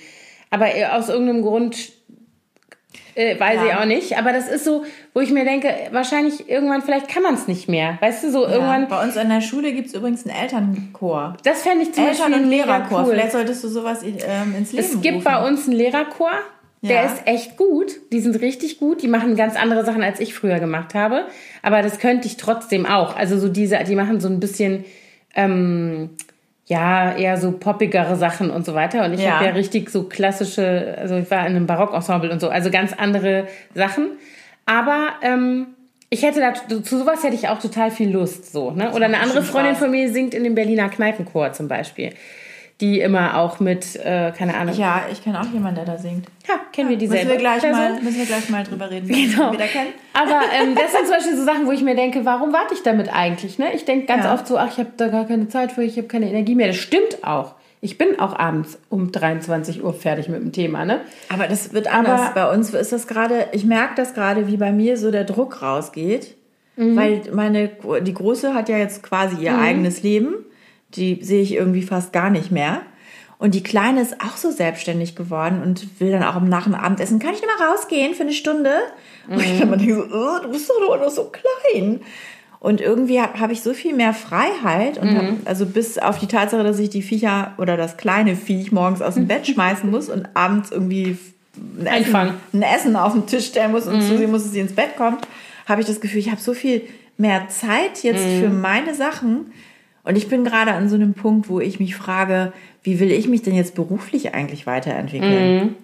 Aber 0.50 0.74
äh, 0.74 0.86
aus 0.86 1.10
irgendeinem 1.10 1.42
Grund 1.42 1.92
äh, 3.18 3.40
weiß 3.40 3.56
ja. 3.56 3.66
ich 3.66 3.74
auch 3.76 3.86
nicht. 3.86 4.18
Aber 4.18 4.32
das 4.32 4.48
ist 4.48 4.64
so, 4.64 4.86
wo 5.14 5.20
ich 5.20 5.32
mir 5.32 5.44
denke, 5.44 5.74
wahrscheinlich 5.92 6.48
irgendwann, 6.50 6.82
vielleicht 6.84 7.08
kann 7.08 7.24
man 7.24 7.34
es 7.34 7.48
nicht 7.48 7.68
mehr. 7.68 7.98
Weißt 8.00 8.24
du, 8.24 8.32
so 8.32 8.44
ja. 8.44 8.52
irgendwann. 8.52 8.88
Bei 8.88 9.04
uns 9.04 9.16
in 9.16 9.30
der 9.30 9.42
Schule 9.42 9.74
gibt 9.74 9.88
es 9.88 9.94
übrigens 9.96 10.26
einen 10.26 10.36
Elternchor. 10.36 11.36
Das 11.44 11.64
fände 11.64 11.84
ich 11.84 11.94
zum 11.94 12.06
Eltern- 12.06 12.32
Beispiel 12.32 12.44
und 12.44 12.50
Lehrerchor. 12.50 13.04
Cool. 13.04 13.12
Vielleicht 13.12 13.32
solltest 13.32 13.64
du 13.64 13.68
sowas 13.68 14.04
ähm, 14.04 14.56
ins 14.58 14.72
Leben 14.72 14.86
Es 14.86 15.02
gibt 15.02 15.16
rufen. 15.18 15.24
bei 15.24 15.48
uns 15.48 15.68
einen 15.68 15.76
Lehrerchor. 15.76 16.32
Der 16.84 17.04
ja. 17.04 17.06
ist 17.06 17.26
echt 17.26 17.58
gut. 17.58 17.88
Die 18.14 18.20
sind 18.20 18.40
richtig 18.40 18.80
gut. 18.80 19.02
Die 19.02 19.08
machen 19.08 19.36
ganz 19.36 19.56
andere 19.56 19.84
Sachen, 19.84 20.04
als 20.04 20.20
ich 20.20 20.36
früher 20.36 20.60
gemacht 20.60 20.94
habe. 20.94 21.26
Aber 21.64 21.82
das 21.82 21.98
könnte 21.98 22.28
ich 22.28 22.38
trotzdem 22.38 22.86
auch. 22.86 23.16
Also 23.16 23.40
so 23.40 23.50
diese, 23.50 23.84
die 23.84 23.96
machen 23.96 24.20
so 24.20 24.28
ein 24.28 24.40
bisschen, 24.40 24.86
ähm, 25.36 26.12
ja, 26.68 27.16
eher 27.16 27.38
so 27.38 27.54
poppigere 27.54 28.18
Sachen 28.18 28.52
und 28.52 28.66
so 28.66 28.74
weiter. 28.74 29.06
Und 29.06 29.14
ich 29.14 29.22
ja. 29.22 29.32
habe 29.32 29.46
ja 29.46 29.52
richtig 29.52 29.90
so 29.90 30.04
klassische, 30.04 30.96
also 31.00 31.16
ich 31.16 31.32
war 31.32 31.40
in 31.40 31.56
einem 31.56 31.66
Barockensemble 31.66 32.30
und 32.30 32.42
so, 32.42 32.50
also 32.50 32.70
ganz 32.70 32.94
andere 32.94 33.48
Sachen. 33.74 34.12
Aber 34.66 35.12
ähm, 35.22 35.68
ich 36.10 36.24
hätte 36.24 36.42
da, 36.42 36.54
zu 36.54 37.00
sowas 37.00 37.24
hätte 37.24 37.36
ich 37.36 37.48
auch 37.48 37.60
total 37.60 37.90
viel 37.90 38.10
Lust, 38.10 38.52
so, 38.52 38.72
ne? 38.72 38.92
Oder 38.92 39.06
eine 39.06 39.22
andere 39.22 39.44
Freundin 39.44 39.76
von 39.76 39.92
mir 39.92 40.12
singt 40.12 40.34
in 40.34 40.44
dem 40.44 40.56
Berliner 40.56 40.90
Kneipenchor 40.90 41.54
zum 41.54 41.70
Beispiel 41.70 42.14
die 42.80 43.00
immer 43.00 43.38
auch 43.38 43.60
mit, 43.60 43.96
äh, 43.96 44.32
keine 44.38 44.56
Ahnung. 44.56 44.76
Ja, 44.76 45.06
ich 45.12 45.24
kenne 45.24 45.42
auch 45.42 45.52
jemanden, 45.52 45.84
der 45.84 45.86
da 45.86 45.98
singt. 45.98 46.28
Ja, 46.48 46.56
kennen 46.72 46.90
ja, 46.90 46.92
wir 46.92 46.98
dieselbe 46.98 47.26
müssen 47.26 47.32
wir 47.32 47.38
gleich 47.40 47.62
Person. 47.62 47.80
mal 47.80 48.02
Müssen 48.02 48.18
wir 48.20 48.26
gleich 48.26 48.50
mal 48.50 48.64
drüber 48.64 48.92
reden, 48.92 49.08
genau. 49.08 49.52
wir 49.52 49.58
da 49.58 49.66
kennen. 49.66 49.94
Aber 50.14 50.42
ähm, 50.54 50.76
das 50.76 50.92
sind 50.92 51.02
zum 51.06 51.16
Beispiel 51.16 51.36
so 51.36 51.44
Sachen, 51.44 51.66
wo 51.66 51.72
ich 51.72 51.82
mir 51.82 51.96
denke, 51.96 52.24
warum 52.26 52.54
warte 52.54 52.76
ich 52.76 52.84
damit 52.84 53.12
eigentlich? 53.12 53.58
Ne? 53.58 53.74
Ich 53.74 53.86
denke 53.86 54.06
ganz 54.06 54.26
ja. 54.26 54.34
oft 54.34 54.48
so, 54.48 54.58
ach, 54.58 54.72
ich 54.72 54.78
habe 54.78 54.92
da 54.96 55.08
gar 55.08 55.26
keine 55.26 55.48
Zeit 55.48 55.72
für, 55.72 55.84
ich 55.84 55.98
habe 55.98 56.08
keine 56.08 56.30
Energie 56.30 56.54
mehr. 56.54 56.68
Das 56.68 56.78
stimmt 56.78 57.24
auch. 57.24 57.56
Ich 57.82 57.98
bin 57.98 58.20
auch 58.20 58.38
abends 58.38 58.80
um 58.90 59.12
23 59.12 59.84
Uhr 59.84 59.94
fertig 59.94 60.30
mit 60.30 60.42
dem 60.42 60.52
Thema, 60.52 60.86
ne? 60.86 61.02
Aber 61.30 61.48
das 61.48 61.74
wird 61.74 61.92
anders. 61.92 62.22
Aber 62.22 62.34
bei 62.34 62.54
uns 62.54 62.74
ist 62.74 62.92
das 62.92 63.08
gerade, 63.08 63.48
ich 63.54 63.66
merke 63.66 63.96
das 63.96 64.14
gerade, 64.14 64.48
wie 64.48 64.58
bei 64.58 64.72
mir 64.72 64.98
so 64.98 65.12
der 65.12 65.24
Druck 65.24 65.62
rausgeht. 65.62 66.36
Mhm. 66.76 66.96
Weil 66.96 67.22
meine, 67.34 67.72
die 68.02 68.14
Große 68.14 68.54
hat 68.54 68.70
ja 68.70 68.78
jetzt 68.78 69.04
quasi 69.04 69.44
ihr 69.44 69.54
mhm. 69.54 69.64
eigenes 69.64 70.04
Leben 70.04 70.34
die 70.96 71.24
sehe 71.24 71.42
ich 71.42 71.54
irgendwie 71.54 71.84
fast 71.84 72.14
gar 72.14 72.30
nicht 72.30 72.52
mehr. 72.52 72.82
Und 73.40 73.54
die 73.54 73.64
Kleine 73.64 74.02
ist 74.02 74.20
auch 74.22 74.36
so 74.36 74.50
selbstständig 74.50 75.16
geworden 75.16 75.62
und 75.62 76.00
will 76.00 76.12
dann 76.12 76.24
auch 76.24 76.40
nach 76.42 76.64
dem 76.64 76.74
Abendessen, 76.74 77.20
kann 77.20 77.36
ich 77.36 77.42
noch 77.42 77.60
mal 77.60 77.70
rausgehen 77.70 78.16
für 78.16 78.24
eine 78.24 78.34
Stunde? 78.34 78.72
Mhm. 79.28 79.34
Und 79.34 79.44
ich 79.44 79.60
dann 79.60 79.78
denke 79.78 79.96
so, 79.96 80.02
oh, 80.02 80.40
du 80.42 80.50
bist 80.50 80.70
doch 80.70 81.00
noch 81.00 81.10
so 81.10 81.32
klein. 81.32 82.02
Und 82.60 82.82
irgendwie 82.82 83.22
habe 83.22 83.40
hab 83.40 83.52
ich 83.52 83.62
so 83.62 83.74
viel 83.74 83.94
mehr 83.94 84.14
Freiheit 84.14 84.98
und 84.98 85.16
hab, 85.16 85.24
mhm. 85.24 85.42
also 85.46 85.68
bis 85.68 86.00
auf 86.00 86.18
die 86.18 86.26
Tatsache, 86.26 86.64
dass 86.64 86.80
ich 86.80 86.90
die 86.90 87.04
Viecher 87.04 87.54
oder 87.60 87.78
das 87.78 87.98
kleine 87.98 88.36
Viech 88.36 88.72
morgens 88.72 89.04
aus 89.04 89.14
dem 89.14 89.28
Bett 89.28 89.46
schmeißen 89.46 89.90
muss 89.90 90.10
und 90.10 90.30
abends 90.34 90.72
irgendwie 90.72 91.18
ein 91.80 91.86
Essen, 91.86 92.16
ein 92.54 92.62
Essen 92.62 92.96
auf 92.96 93.14
den 93.14 93.28
Tisch 93.28 93.48
stellen 93.48 93.72
muss 93.72 93.86
und 93.86 93.98
mhm. 93.98 94.02
zu 94.02 94.18
sie 94.18 94.28
muss, 94.28 94.44
dass 94.44 94.52
sie 94.52 94.60
ins 94.60 94.74
Bett 94.74 94.98
kommt, 94.98 95.28
habe 95.68 95.82
ich 95.82 95.88
das 95.88 96.02
Gefühl, 96.02 96.20
ich 96.20 96.32
habe 96.32 96.42
so 96.42 96.54
viel 96.54 96.82
mehr 97.18 97.48
Zeit 97.50 98.02
jetzt 98.04 98.26
mhm. 98.26 98.40
für 98.40 98.50
meine 98.50 98.96
Sachen, 98.96 99.52
und 100.08 100.16
ich 100.16 100.30
bin 100.30 100.44
gerade 100.44 100.72
an 100.72 100.88
so 100.90 100.96
einem 100.96 101.14
Punkt, 101.14 101.50
wo 101.50 101.60
ich 101.60 101.80
mich 101.80 101.96
frage, 101.96 102.54
wie 102.82 103.00
will 103.00 103.12
ich 103.12 103.28
mich 103.28 103.42
denn 103.42 103.56
jetzt 103.56 103.76
beruflich 103.76 104.34
eigentlich 104.34 104.66
weiterentwickeln? 104.66 105.56
Mhm. 105.56 105.76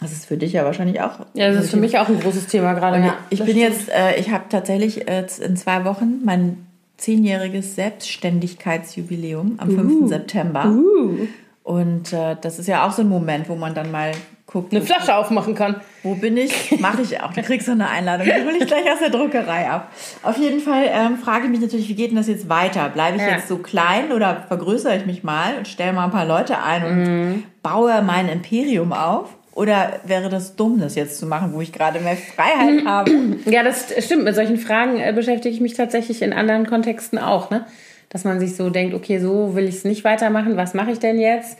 Das 0.00 0.12
ist 0.12 0.24
für 0.24 0.38
dich 0.38 0.54
ja 0.54 0.64
wahrscheinlich 0.64 1.02
auch. 1.02 1.26
Ja, 1.34 1.52
das 1.52 1.64
ist 1.64 1.70
für 1.70 1.76
mich 1.76 1.98
auch 1.98 2.08
ein 2.08 2.18
großes 2.18 2.46
Thema 2.46 2.72
gerade. 2.72 2.98
Ja, 3.00 3.18
ich 3.28 3.44
bin 3.44 3.58
jetzt, 3.58 3.90
äh, 3.90 4.18
ich 4.18 4.30
habe 4.30 4.44
tatsächlich 4.48 5.06
äh, 5.08 5.26
in 5.44 5.56
zwei 5.58 5.84
Wochen 5.84 6.24
mein 6.24 6.66
zehnjähriges 6.96 7.74
Selbstständigkeitsjubiläum 7.74 9.56
am 9.58 9.68
uh. 9.68 9.76
5. 9.76 10.08
September. 10.08 10.66
Uh. 10.66 11.26
Und 11.62 12.14
äh, 12.14 12.36
das 12.40 12.58
ist 12.58 12.66
ja 12.66 12.86
auch 12.86 12.92
so 12.92 13.02
ein 13.02 13.08
Moment, 13.10 13.50
wo 13.50 13.56
man 13.56 13.74
dann 13.74 13.90
mal 13.90 14.12
guckt. 14.50 14.72
Eine 14.72 14.82
Flasche 14.82 15.14
aufmachen 15.14 15.54
kann. 15.54 15.80
Wo 16.02 16.14
bin 16.14 16.36
ich? 16.36 16.78
Mache 16.80 17.02
ich 17.02 17.20
auch. 17.20 17.32
Du 17.32 17.42
kriegst 17.42 17.66
so 17.66 17.72
eine 17.72 17.88
Einladung. 17.88 18.26
Die 18.26 18.44
hole 18.44 18.58
ich 18.58 18.66
gleich 18.66 18.90
aus 18.90 18.98
der 19.00 19.10
Druckerei 19.10 19.68
ab. 19.68 19.92
Auf 20.22 20.36
jeden 20.38 20.60
Fall 20.60 20.84
ähm, 20.90 21.18
frage 21.18 21.44
ich 21.44 21.50
mich 21.50 21.60
natürlich, 21.60 21.88
wie 21.88 21.94
geht 21.94 22.10
denn 22.10 22.16
das 22.16 22.28
jetzt 22.28 22.48
weiter? 22.48 22.88
Bleibe 22.88 23.16
ich 23.16 23.22
ja. 23.22 23.36
jetzt 23.36 23.48
so 23.48 23.58
klein 23.58 24.12
oder 24.12 24.44
vergrößere 24.48 24.96
ich 24.96 25.06
mich 25.06 25.22
mal 25.22 25.56
und 25.58 25.68
stelle 25.68 25.92
mal 25.92 26.04
ein 26.04 26.10
paar 26.10 26.26
Leute 26.26 26.62
ein 26.62 26.84
und 26.84 27.02
mhm. 27.02 27.42
baue 27.62 28.02
mein 28.02 28.28
Imperium 28.28 28.92
auf? 28.92 29.28
Oder 29.52 30.00
wäre 30.04 30.28
das 30.28 30.56
dumm, 30.56 30.80
das 30.80 30.94
jetzt 30.94 31.18
zu 31.18 31.26
machen, 31.26 31.52
wo 31.52 31.60
ich 31.60 31.72
gerade 31.72 32.00
mehr 32.00 32.16
Freiheit 32.16 32.86
habe? 32.86 33.10
Ja, 33.46 33.62
das 33.62 33.92
stimmt. 34.04 34.24
Mit 34.24 34.34
solchen 34.34 34.58
Fragen 34.58 34.98
äh, 34.98 35.12
beschäftige 35.12 35.54
ich 35.54 35.60
mich 35.60 35.74
tatsächlich 35.74 36.22
in 36.22 36.32
anderen 36.32 36.66
Kontexten 36.66 37.18
auch. 37.18 37.50
Ne? 37.50 37.66
Dass 38.08 38.24
man 38.24 38.40
sich 38.40 38.56
so 38.56 38.70
denkt, 38.70 38.94
okay, 38.94 39.18
so 39.18 39.54
will 39.54 39.64
ich 39.64 39.76
es 39.76 39.84
nicht 39.84 40.04
weitermachen. 40.04 40.56
Was 40.56 40.74
mache 40.74 40.92
ich 40.92 40.98
denn 40.98 41.20
jetzt? 41.20 41.58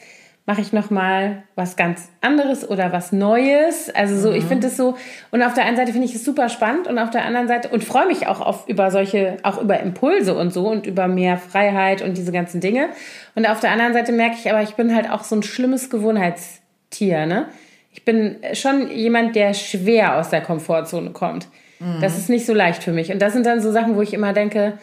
Mache 0.50 0.62
ich 0.62 0.72
noch 0.72 0.90
mal 0.90 1.44
was 1.54 1.76
ganz 1.76 2.08
anderes 2.22 2.68
oder 2.68 2.90
was 2.90 3.12
Neues. 3.12 3.88
Also 3.94 4.16
so, 4.16 4.30
mhm. 4.30 4.34
ich 4.34 4.44
finde 4.44 4.66
es 4.66 4.76
so 4.76 4.96
und 5.30 5.44
auf 5.44 5.54
der 5.54 5.64
einen 5.64 5.76
Seite 5.76 5.92
finde 5.92 6.08
ich 6.08 6.14
es 6.16 6.24
super 6.24 6.48
spannend 6.48 6.88
und 6.88 6.98
auf 6.98 7.10
der 7.10 7.24
anderen 7.24 7.46
Seite 7.46 7.68
und 7.68 7.84
freue 7.84 8.08
mich 8.08 8.26
auch 8.26 8.40
auf 8.40 8.68
über 8.68 8.90
solche 8.90 9.36
auch 9.44 9.62
über 9.62 9.78
Impulse 9.78 10.34
und 10.34 10.52
so 10.52 10.66
und 10.66 10.88
über 10.88 11.06
mehr 11.06 11.38
Freiheit 11.38 12.02
und 12.02 12.16
diese 12.16 12.32
ganzen 12.32 12.60
Dinge. 12.60 12.88
Und 13.36 13.48
auf 13.48 13.60
der 13.60 13.70
anderen 13.70 13.92
Seite 13.92 14.10
merke 14.10 14.34
ich 14.40 14.50
aber, 14.50 14.60
ich 14.60 14.74
bin 14.74 14.92
halt 14.92 15.08
auch 15.08 15.22
so 15.22 15.36
ein 15.36 15.44
schlimmes 15.44 15.88
Gewohnheitstier, 15.88 17.26
ne? 17.26 17.46
Ich 17.92 18.04
bin 18.04 18.38
schon 18.52 18.90
jemand, 18.90 19.36
der 19.36 19.54
schwer 19.54 20.18
aus 20.18 20.30
der 20.30 20.40
Komfortzone 20.40 21.10
kommt. 21.10 21.46
Mhm. 21.78 22.00
Das 22.00 22.18
ist 22.18 22.28
nicht 22.28 22.44
so 22.44 22.54
leicht 22.54 22.82
für 22.82 22.92
mich 22.92 23.12
und 23.12 23.22
das 23.22 23.34
sind 23.34 23.46
dann 23.46 23.60
so 23.60 23.70
Sachen, 23.70 23.94
wo 23.94 24.02
ich 24.02 24.14
immer 24.14 24.32
denke, 24.32 24.78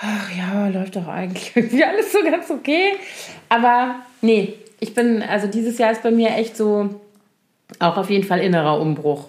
ach 0.00 0.30
ja, 0.34 0.68
läuft 0.68 0.96
doch 0.96 1.06
eigentlich 1.06 1.52
irgendwie 1.54 1.84
alles 1.84 2.12
so 2.12 2.22
ganz 2.22 2.50
okay. 2.50 2.92
Aber 3.50 3.96
nee, 4.22 4.54
ich 4.86 4.94
bin, 4.94 5.22
also 5.22 5.46
dieses 5.46 5.78
Jahr 5.78 5.92
ist 5.92 6.02
bei 6.02 6.10
mir 6.10 6.30
echt 6.30 6.56
so 6.56 7.00
auch 7.80 7.96
auf 7.96 8.10
jeden 8.10 8.24
Fall 8.24 8.38
innerer 8.40 8.80
Umbruch 8.80 9.24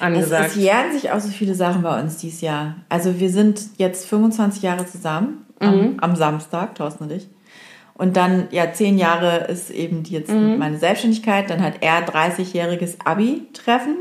angesagt. 0.00 0.46
Es, 0.50 0.56
es 0.56 0.62
jähren 0.62 0.92
sich 0.92 1.10
auch 1.12 1.20
so 1.20 1.28
viele 1.28 1.54
Sachen 1.54 1.82
bei 1.82 2.00
uns 2.00 2.16
dieses 2.18 2.40
Jahr. 2.40 2.74
Also 2.88 3.20
wir 3.20 3.30
sind 3.30 3.60
jetzt 3.78 4.06
25 4.08 4.62
Jahre 4.62 4.86
zusammen 4.86 5.46
am, 5.60 5.76
Mhm. 5.78 5.96
am 6.00 6.16
Samstag, 6.16 6.74
Thorsten 6.74 7.04
und 7.04 7.12
ich. 7.12 7.28
Und 7.94 8.16
dann, 8.16 8.48
ja, 8.50 8.72
zehn 8.72 8.98
Jahre 8.98 9.46
ist 9.46 9.70
eben 9.70 10.02
jetzt 10.04 10.30
Mhm. 10.30 10.58
meine 10.58 10.76
Selbstständigkeit. 10.78 11.48
Dann 11.48 11.62
hat 11.62 11.74
er 11.80 12.04
30-jähriges 12.06 12.96
Abi-Treffen 13.04 13.96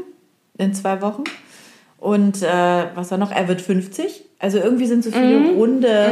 in 0.58 0.74
zwei 0.74 1.02
Wochen. 1.02 1.24
Und 1.98 2.42
äh, 2.44 2.86
was 2.96 3.12
war 3.12 3.18
noch? 3.18 3.32
Er 3.32 3.48
wird 3.48 3.62
50. 3.62 4.26
Also 4.40 4.58
irgendwie 4.58 4.86
sind 4.88 5.04
so 5.04 5.12
viele 5.12 5.40
Mhm. 5.40 5.50
runde 5.58 6.10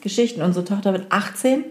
Geschichten. 0.00 0.42
Unsere 0.42 0.64
Tochter 0.64 0.92
wird 0.92 1.06
18. 1.10 1.64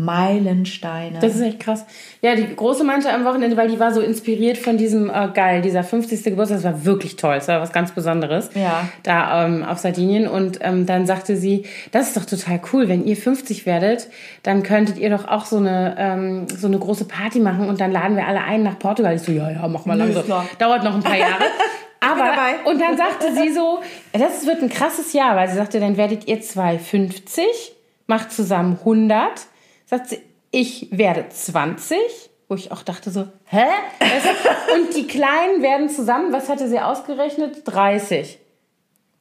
Meilensteine. 0.00 1.18
Das 1.18 1.34
ist 1.34 1.40
echt 1.40 1.58
krass. 1.58 1.84
Ja, 2.22 2.36
die 2.36 2.54
große 2.54 2.84
meinte 2.84 3.12
am 3.12 3.24
Wochenende, 3.24 3.56
weil 3.56 3.66
die 3.66 3.80
war 3.80 3.92
so 3.92 4.00
inspiriert 4.00 4.56
von 4.56 4.76
diesem, 4.78 5.10
äh, 5.10 5.28
geil, 5.34 5.60
dieser 5.60 5.82
50. 5.82 6.22
Geburtstag, 6.22 6.58
das 6.58 6.64
war 6.64 6.84
wirklich 6.84 7.16
toll, 7.16 7.34
das 7.34 7.48
war 7.48 7.60
was 7.60 7.72
ganz 7.72 7.90
Besonderes. 7.90 8.50
Ja. 8.54 8.88
Da 9.02 9.44
ähm, 9.44 9.64
auf 9.64 9.78
Sardinien. 9.78 10.28
Und 10.28 10.60
ähm, 10.62 10.86
dann 10.86 11.04
sagte 11.04 11.36
sie, 11.36 11.64
das 11.90 12.06
ist 12.06 12.16
doch 12.16 12.26
total 12.26 12.60
cool, 12.72 12.88
wenn 12.88 13.04
ihr 13.04 13.16
50 13.16 13.66
werdet, 13.66 14.06
dann 14.44 14.62
könntet 14.62 14.98
ihr 14.98 15.10
doch 15.10 15.26
auch 15.26 15.44
so 15.44 15.56
eine, 15.56 15.96
ähm, 15.98 16.46
so 16.48 16.68
eine 16.68 16.78
große 16.78 17.06
Party 17.06 17.40
machen 17.40 17.68
und 17.68 17.80
dann 17.80 17.90
laden 17.90 18.16
wir 18.16 18.28
alle 18.28 18.44
ein 18.44 18.62
nach 18.62 18.78
Portugal. 18.78 19.16
Ich 19.16 19.22
so, 19.22 19.32
ja, 19.32 19.50
ja, 19.50 19.66
mach 19.66 19.84
mal 19.84 19.98
langsam. 19.98 20.24
Dauert 20.60 20.84
noch 20.84 20.94
ein 20.94 21.02
paar 21.02 21.18
Jahre. 21.18 21.42
Aber, 22.00 22.70
und 22.70 22.80
dann 22.80 22.96
sagte 22.96 23.34
sie 23.34 23.52
so, 23.52 23.80
das 24.12 24.46
wird 24.46 24.62
ein 24.62 24.68
krasses 24.68 25.12
Jahr, 25.12 25.34
weil 25.34 25.48
sie 25.48 25.56
sagte, 25.56 25.80
dann 25.80 25.96
werdet 25.96 26.28
ihr 26.28 26.40
zwei 26.40 26.78
50, 26.78 27.44
macht 28.06 28.30
zusammen 28.30 28.78
100. 28.78 29.48
Sagt 29.88 30.10
sie, 30.10 30.20
ich 30.50 30.88
werde 30.90 31.26
20. 31.30 31.96
Wo 32.48 32.54
ich 32.54 32.72
auch 32.72 32.82
dachte 32.82 33.10
so, 33.10 33.28
hä? 33.46 33.64
Und 34.74 34.94
die 34.94 35.06
Kleinen 35.06 35.62
werden 35.62 35.88
zusammen, 35.88 36.32
was 36.32 36.48
hatte 36.48 36.68
sie 36.68 36.78
ausgerechnet? 36.78 37.62
30. 37.64 38.38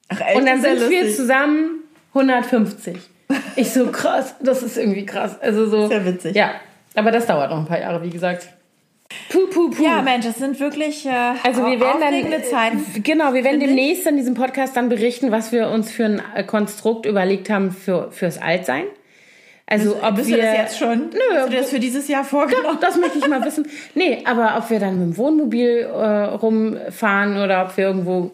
Ach, 0.10 0.22
echt, 0.22 0.36
Und 0.38 0.46
dann 0.46 0.62
sind 0.62 0.90
wir 0.90 1.14
zusammen 1.14 1.84
150. 2.14 2.98
Ich 3.56 3.72
so, 3.72 3.88
krass, 3.92 4.36
das 4.42 4.64
ist 4.64 4.78
irgendwie 4.78 5.06
krass. 5.06 5.40
Also 5.42 5.68
so. 5.70 5.88
Sehr 5.88 6.06
witzig. 6.06 6.36
Ja, 6.36 6.52
aber 6.96 7.12
das 7.12 7.26
dauert 7.26 7.50
noch 7.50 7.58
ein 7.60 7.66
paar 7.66 7.80
Jahre, 7.80 8.02
wie 8.04 8.10
gesagt. 8.10 8.48
Puh, 9.30 9.48
puh, 9.48 9.70
puh. 9.70 9.84
Ja, 9.84 10.02
Mensch, 10.02 10.26
das 10.26 10.36
sind 10.36 10.60
wirklich 10.60 11.06
äh, 11.06 11.34
Also 11.44 11.66
wir 11.66 11.80
werden 11.80 12.02
dann 12.02 12.44
Zeiten. 12.44 13.04
genau, 13.04 13.34
wir 13.34 13.44
werden 13.44 13.60
finde 13.60 13.66
ich. 13.66 13.72
demnächst 13.76 14.08
in 14.08 14.18
diesem 14.18 14.34
Podcast 14.34 14.76
dann 14.76 14.90
berichten, 14.90 15.32
was 15.32 15.52
wir 15.52 15.70
uns 15.70 15.92
für 15.92 16.06
ein 16.06 16.48
Konstrukt 16.48 17.06
überlegt 17.06 17.50
haben 17.50 17.72
für 17.72 18.12
fürs 18.12 18.38
Altsein. 18.38 18.84
Also 19.70 19.98
ob 20.02 20.16
Bist 20.16 20.30
wir 20.30 20.38
du 20.38 20.42
das 20.44 20.54
jetzt 20.58 20.78
schon? 20.80 21.10
Nö, 21.12 21.38
Hast 21.38 21.52
du 21.52 21.58
das 21.58 21.70
für 21.70 21.80
dieses 21.80 22.08
Jahr 22.08 22.24
vorgenommen? 22.24 22.78
das 22.80 22.96
möchte 22.98 23.18
ich 23.18 23.28
mal 23.28 23.44
wissen. 23.44 23.68
Nee, 23.96 24.24
aber 24.26 24.56
ob 24.58 24.70
wir 24.70 24.80
dann 24.80 24.98
mit 24.98 25.10
dem 25.16 25.18
Wohnmobil 25.18 25.80
äh, 25.82 26.06
rumfahren 26.26 27.38
oder 27.38 27.66
ob 27.66 27.76
wir 27.78 27.86
irgendwo 27.88 28.32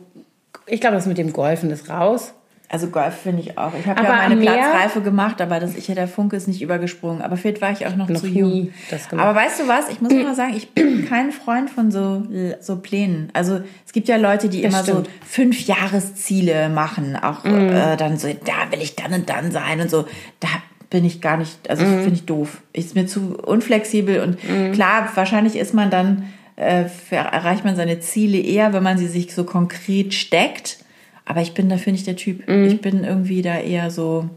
ich 0.66 0.80
glaube, 0.80 0.96
das 0.96 1.08
mit 1.08 1.18
dem 1.18 1.34
Golfen 1.34 1.72
ist 1.72 1.90
raus. 1.90 2.34
Also 2.70 2.88
Golf 2.88 3.14
finde 3.16 3.42
ich 3.42 3.58
auch. 3.58 3.72
Ich 3.78 3.86
habe 3.86 4.02
ja 4.02 4.10
meine 4.10 4.34
am 4.36 4.40
Meer- 4.40 4.54
Platzreife 4.54 5.02
gemacht, 5.02 5.42
aber 5.42 5.60
das, 5.60 5.76
ich, 5.76 5.88
der 5.88 6.08
Funke 6.08 6.36
ist 6.38 6.48
nicht 6.48 6.62
übergesprungen. 6.62 7.22
Aber 7.22 7.36
vielleicht 7.38 7.62
war 7.62 7.72
ich 7.72 7.86
auch 7.86 7.96
noch, 7.96 8.08
Noch 8.10 8.20
zu 8.22 8.28
jung. 8.28 8.70
das. 8.90 9.12
Aber 9.12 9.36
weißt 9.36 9.60
du 9.60 9.68
was? 9.68 9.90
Ich 9.90 10.02
muss 10.02 10.12
mal 10.14 10.34
sagen, 10.34 10.54
ich 10.56 10.72
bin 10.72 11.06
kein 11.10 11.32
Freund 11.32 11.70
von 11.70 11.92
so, 11.92 12.24
so 12.62 12.78
Plänen. 12.78 13.30
Also 13.34 13.60
es 13.86 13.92
gibt 13.92 14.08
ja 14.08 14.16
Leute, 14.16 14.50
die 14.50 14.62
Das 14.62 14.74
immer 14.74 14.84
stimmt. 14.84 15.06
so 15.08 15.12
fünf 15.28 15.60
Jahresziele 15.68 16.70
machen. 16.70 17.16
Auch 17.22 17.44
Mhm. 17.44 17.70
äh, 17.70 17.98
dann 17.98 18.18
so, 18.18 18.28
da 18.30 18.72
will 18.72 18.82
ich 18.82 18.96
dann 18.96 19.14
und 19.14 19.30
dann 19.30 19.52
sein 19.52 19.82
und 19.82 19.90
so. 19.92 20.06
Da 20.40 20.48
bin 20.94 21.04
ich 21.06 21.20
gar 21.22 21.38
nicht, 21.38 21.70
also 21.70 21.84
Mhm. 21.84 22.00
finde 22.04 22.14
ich 22.14 22.26
doof. 22.26 22.62
Ist 22.72 22.94
mir 22.96 23.06
zu 23.08 23.36
unflexibel 23.44 24.22
und 24.22 24.38
klar, 24.74 25.10
wahrscheinlich 25.16 25.56
ist 25.58 25.74
man 25.74 25.90
dann, 25.90 26.24
äh, 26.56 26.86
erreicht 27.10 27.66
man 27.66 27.76
seine 27.76 28.00
Ziele 28.00 28.38
eher, 28.38 28.74
wenn 28.74 28.84
man 28.84 28.98
sie 29.00 29.08
sich 29.08 29.34
so 29.34 29.44
konkret 29.44 30.14
steckt. 30.14 30.78
Aber 31.26 31.42
ich 31.42 31.54
bin 31.54 31.68
dafür 31.68 31.92
nicht 31.94 32.06
der 32.06 32.16
Typ. 32.16 32.48
Mhm. 32.48 32.66
Ich 32.66 32.80
bin 32.82 33.04
irgendwie 33.04 33.42
da 33.42 33.58
eher 33.58 33.90
so 33.90 34.30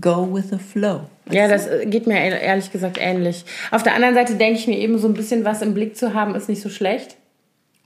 go 0.00 0.28
with 0.32 0.50
the 0.50 0.58
flow. 0.58 1.00
Ja, 1.30 1.48
das 1.48 1.68
geht 1.86 2.06
mir 2.06 2.16
ehr- 2.18 2.40
ehrlich 2.40 2.70
gesagt 2.70 2.98
ähnlich. 3.00 3.44
Auf 3.72 3.82
der 3.82 3.94
anderen 3.94 4.14
Seite 4.14 4.36
denke 4.36 4.58
ich 4.58 4.66
mir 4.68 4.78
eben 4.78 4.98
so 4.98 5.08
ein 5.08 5.14
bisschen 5.14 5.44
was 5.44 5.60
im 5.62 5.74
Blick 5.74 5.96
zu 5.96 6.14
haben, 6.14 6.34
ist 6.36 6.48
nicht 6.48 6.62
so 6.62 6.68
schlecht. 6.70 7.16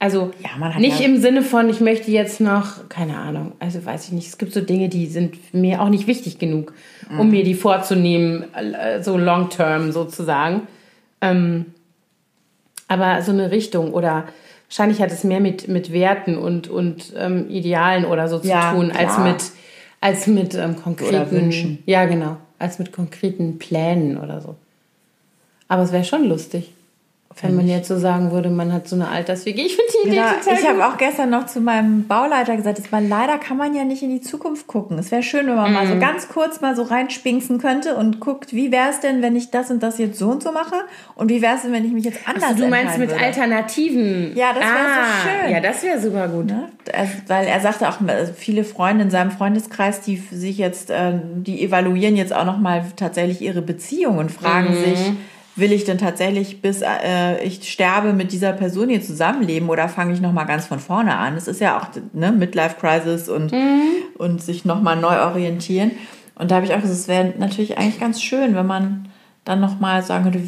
Also 0.02 0.32
Ja, 0.42 0.78
nicht 0.80 0.98
ja- 0.98 1.06
im 1.06 1.20
Sinne 1.20 1.42
von, 1.42 1.70
ich 1.70 1.80
möchte 1.80 2.10
jetzt 2.10 2.40
noch, 2.40 2.88
keine 2.88 3.18
Ahnung, 3.18 3.52
also 3.60 3.84
weiß 3.86 4.06
ich 4.06 4.12
nicht, 4.12 4.26
es 4.26 4.36
gibt 4.36 4.52
so 4.52 4.60
Dinge, 4.60 4.88
die 4.88 5.06
sind 5.06 5.54
mir 5.54 5.80
auch 5.80 5.90
nicht 5.90 6.08
wichtig 6.08 6.40
genug, 6.40 6.72
um 7.16 7.30
mir 7.30 7.44
die 7.44 7.54
vorzunehmen, 7.54 8.52
äh, 8.52 9.00
so 9.00 9.16
long 9.16 9.48
term 9.48 9.92
sozusagen. 9.92 10.62
Ähm, 11.20 11.66
aber 12.88 13.22
so 13.22 13.30
eine 13.30 13.52
Richtung 13.52 13.92
oder 13.94 14.24
wahrscheinlich 14.68 15.00
hat 15.00 15.12
es 15.12 15.22
mehr 15.22 15.38
mit, 15.38 15.68
mit 15.68 15.92
Werten 15.92 16.36
und, 16.36 16.66
und 16.66 17.12
ähm, 17.16 17.48
Idealen 17.48 18.04
oder 18.04 18.26
so 18.26 18.40
zu 18.40 18.48
Ja, 18.48 18.72
tun, 18.72 18.90
als 18.90 19.14
klar. 19.14 19.28
mit, 19.28 19.44
als 20.00 20.26
mit 20.26 20.54
ähm, 20.56 20.74
konkreten 20.82 21.30
Wünschen. 21.30 21.78
Ja, 21.86 22.06
genau, 22.06 22.38
als 22.58 22.80
mit 22.80 22.90
konkreten 22.92 23.58
Plänen 23.60 24.16
oder 24.16 24.40
so. 24.40 24.56
Aber 25.68 25.82
es 25.84 25.92
wäre 25.92 26.02
schon 26.02 26.24
lustig, 26.24 26.72
wenn 27.40 27.56
man 27.56 27.66
jetzt 27.68 27.88
so 27.88 27.98
sagen 27.98 28.30
würde, 28.30 28.50
man 28.50 28.72
hat 28.72 28.86
so 28.88 28.96
eine 28.96 29.08
Alters-WG. 29.08 29.62
Ich 29.62 29.76
finde 29.76 29.92
die 30.04 30.08
Idee 30.08 30.16
Ja, 30.18 30.34
total 30.34 30.58
ich 30.58 30.68
habe 30.68 30.86
auch 30.86 30.96
gestern 30.98 31.30
noch 31.30 31.46
zu 31.46 31.60
meinem 31.60 32.06
Bauleiter 32.06 32.56
gesagt, 32.56 32.78
es 32.78 32.92
war 32.92 33.00
leider 33.00 33.38
kann 33.38 33.56
man 33.56 33.74
ja 33.74 33.84
nicht 33.84 34.02
in 34.02 34.10
die 34.10 34.20
Zukunft 34.20 34.66
gucken. 34.66 34.98
Es 34.98 35.10
wäre 35.10 35.22
schön, 35.22 35.46
wenn 35.46 35.54
man 35.56 35.68
Mhm. 35.70 35.74
mal 35.74 35.86
so 35.86 35.98
ganz 35.98 36.28
kurz 36.28 36.60
mal 36.60 36.76
so 36.76 36.82
reinspinksen 36.82 37.58
könnte 37.58 37.96
und 37.96 38.20
guckt, 38.20 38.52
wie 38.52 38.70
wäre 38.70 38.90
es 38.90 39.00
denn, 39.00 39.22
wenn 39.22 39.34
ich 39.36 39.50
das 39.50 39.70
und 39.70 39.82
das 39.82 39.98
jetzt 39.98 40.18
so 40.18 40.28
und 40.30 40.42
so 40.42 40.52
mache 40.52 40.74
und 41.14 41.30
wie 41.30 41.40
wäre 41.40 41.54
es 41.56 41.62
denn, 41.62 41.72
wenn 41.72 41.84
ich 41.84 41.92
mich 41.92 42.04
jetzt 42.04 42.18
anders 42.26 42.50
Also 42.50 42.64
du 42.64 42.68
meinst 42.68 42.98
mit 42.98 43.10
würde. 43.10 43.22
Alternativen? 43.24 44.36
Ja, 44.36 44.52
das 44.52 44.62
wär 44.64 44.70
so 44.70 45.00
Ah, 45.00 45.22
schön. 45.44 45.52
Ja, 45.52 45.60
das 45.60 45.82
wäre 45.82 46.00
super 46.00 46.28
gut. 46.28 46.46
Ne? 46.46 46.68
Also, 46.92 47.12
weil 47.28 47.46
er 47.46 47.60
sagte 47.60 47.88
auch, 47.88 48.00
also 48.06 48.32
viele 48.34 48.64
Freunde 48.64 49.04
in 49.04 49.10
seinem 49.10 49.30
Freundeskreis, 49.30 50.00
die 50.00 50.16
sich 50.16 50.58
jetzt, 50.58 50.90
äh, 50.90 51.12
die 51.36 51.62
evaluieren 51.64 52.16
jetzt 52.16 52.32
auch 52.34 52.44
nochmal 52.44 52.84
tatsächlich 52.96 53.40
ihre 53.40 53.62
Beziehung 53.62 54.18
und 54.18 54.30
fragen 54.30 54.70
Mhm. 54.70 54.74
sich, 54.74 54.98
will 55.56 55.72
ich 55.72 55.84
denn 55.84 55.98
tatsächlich 55.98 56.62
bis 56.62 56.80
äh, 56.82 57.42
ich 57.44 57.70
sterbe 57.70 58.12
mit 58.12 58.32
dieser 58.32 58.52
Person 58.52 58.88
hier 58.88 59.02
zusammenleben 59.02 59.68
oder 59.68 59.88
fange 59.88 60.14
ich 60.14 60.20
nochmal 60.20 60.46
ganz 60.46 60.66
von 60.66 60.78
vorne 60.78 61.16
an? 61.16 61.34
Das 61.34 61.46
ist 61.48 61.60
ja 61.60 61.78
auch 61.78 61.86
ne, 62.12 62.32
Midlife 62.32 62.76
Crisis 62.80 63.28
und, 63.28 63.52
Mhm. 63.52 63.82
und 64.18 64.42
sich 64.42 64.64
nochmal 64.64 64.96
neu 64.96 65.20
orientieren. 65.20 65.92
Und 66.34 66.50
da 66.50 66.56
habe 66.56 66.66
ich 66.66 66.72
auch 66.72 66.80
gesagt, 66.80 66.94
es 66.98 67.08
wäre 67.08 67.34
natürlich 67.38 67.76
eigentlich 67.78 68.00
ganz 68.00 68.22
schön, 68.22 68.54
wenn 68.54 68.66
man 68.66 69.08
dann 69.44 69.60
nochmal 69.60 70.02
sagen 70.02 70.24
würde, 70.24 70.40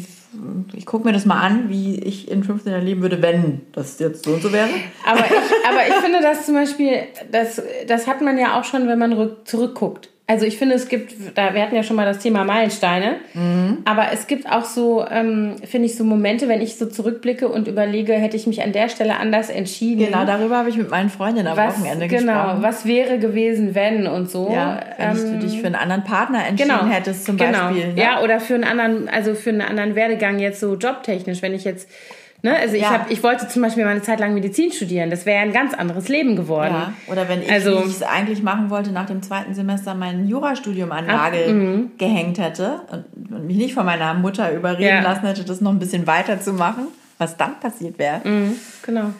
ich 0.73 0.85
gucke 0.85 1.05
mir 1.07 1.13
das 1.13 1.25
mal 1.25 1.39
an, 1.39 1.69
wie 1.69 1.97
ich 1.99 2.29
in 2.29 2.43
15 2.43 2.71
Jahren 2.73 2.85
leben 2.85 3.01
würde, 3.01 3.21
wenn 3.21 3.61
das 3.71 3.99
jetzt 3.99 4.25
so 4.25 4.31
und 4.33 4.41
so 4.41 4.51
wäre. 4.51 4.67
Aber 5.07 5.19
ich, 5.19 5.69
aber 5.69 5.87
ich 5.87 5.93
finde 6.03 6.19
das 6.21 6.45
zum 6.45 6.55
Beispiel, 6.55 6.91
das, 7.31 7.61
das 7.87 8.07
hat 8.07 8.21
man 8.21 8.37
ja 8.37 8.59
auch 8.59 8.63
schon, 8.65 8.87
wenn 8.87 8.99
man 8.99 9.13
rück, 9.13 9.47
zurückguckt. 9.47 10.09
Also 10.27 10.47
ich 10.47 10.57
finde, 10.57 10.73
es 10.73 10.87
gibt, 10.89 11.13
da 11.35 11.53
wir 11.53 11.61
hatten 11.61 11.75
ja 11.75 11.83
schon 11.83 11.95
mal 11.95 12.05
das 12.05 12.17
Thema 12.17 12.43
Meilensteine, 12.43 13.17
Mhm. 13.35 13.83
aber 13.85 14.07
es 14.11 14.25
gibt 14.25 14.49
auch 14.51 14.65
so, 14.65 15.05
ähm, 15.07 15.57
finde 15.63 15.85
ich, 15.85 15.95
so 15.95 16.03
Momente, 16.03 16.47
wenn 16.47 16.61
ich 16.61 16.77
so 16.77 16.87
zurückblicke 16.87 17.47
und 17.47 17.67
überlege, 17.67 18.13
hätte 18.13 18.35
ich 18.35 18.47
mich 18.47 18.63
an 18.63 18.71
der 18.71 18.89
Stelle 18.89 19.17
anders 19.17 19.51
entschieden. 19.51 20.03
Genau, 20.07 20.25
darüber 20.25 20.57
habe 20.57 20.69
ich 20.69 20.77
mit 20.77 20.89
meinen 20.89 21.09
Freundinnen 21.11 21.45
am 21.47 21.57
was, 21.57 21.79
Wochenende 21.79 22.07
genau, 22.07 22.33
gesprochen. 22.41 22.63
was 22.63 22.85
wäre 22.87 23.19
gewesen, 23.19 23.75
wenn 23.75 24.07
und 24.07 24.31
so. 24.31 24.49
Ja, 24.51 24.79
wenn 24.97 25.09
Ähm, 25.15 25.39
du 25.39 25.45
dich 25.45 25.59
für 25.61 25.67
einen 25.67 25.75
anderen 25.75 26.03
Partner 26.03 26.39
entschieden 26.47 26.71
genau, 26.79 26.91
hättest 26.91 27.25
zum 27.25 27.37
genau. 27.37 27.67
Beispiel. 27.67 27.93
Ne? 27.93 28.01
Ja, 28.01 28.23
oder 28.23 28.39
für 28.39 28.55
einen 28.55 28.63
anderen, 28.63 29.07
also 29.09 29.35
für 29.35 29.51
einen 29.51 29.61
anderen 29.61 29.93
Werdegang 29.95 30.39
jetzt 30.39 30.59
so 30.59 30.73
jobtechnisch, 30.73 31.43
wenn 31.43 31.53
ich 31.53 31.65
jetzt, 31.65 31.87
ne, 32.45 32.55
also 32.57 32.75
ich 32.75 32.81
Ja. 32.83 32.91
habe, 32.91 33.11
ich 33.11 33.21
wollte 33.23 33.47
zum 33.47 33.61
Beispiel 33.61 33.83
mal 33.83 33.91
eine 33.91 34.01
Zeit 34.01 34.19
lang 34.19 34.33
Medizin 34.33 34.71
studieren, 34.71 35.09
das 35.09 35.25
wäre 35.25 35.39
ein 35.41 35.51
ganz 35.51 35.73
anderes 35.73 36.07
Leben 36.07 36.35
geworden. 36.35 36.73
Ja, 36.73 36.93
Oder 37.11 37.27
wenn 37.27 37.41
ich, 37.41 37.51
Also- 37.51 37.71
wie 37.83 37.89
ich 37.89 37.95
es 37.95 38.03
eigentlich 38.03 38.41
machen 38.43 38.69
wollte, 38.69 38.91
nach 38.91 39.07
dem 39.07 39.21
zweiten 39.21 39.53
Semester 39.53 39.93
mein 39.95 40.27
Jurastudium 40.27 40.91
an 40.91 41.07
Nagel 41.07 41.89
gehängt 41.97 42.37
hätte 42.39 42.81
und, 42.91 43.05
und 43.35 43.47
mich 43.47 43.57
nicht 43.57 43.73
von 43.73 43.85
meiner 43.85 44.13
Mutter 44.13 44.53
überreden 44.53 44.83
Ja. 44.87 45.01
lassen 45.01 45.25
hätte, 45.27 45.43
das 45.43 45.59
noch 45.61 45.71
ein 45.71 45.79
bisschen 45.79 46.07
weiterzumachen, 46.07 46.87
was 47.17 47.35
dann 47.37 47.59
passiert 47.59 47.97
wäre. 47.99 48.21
Genau. 48.85 49.11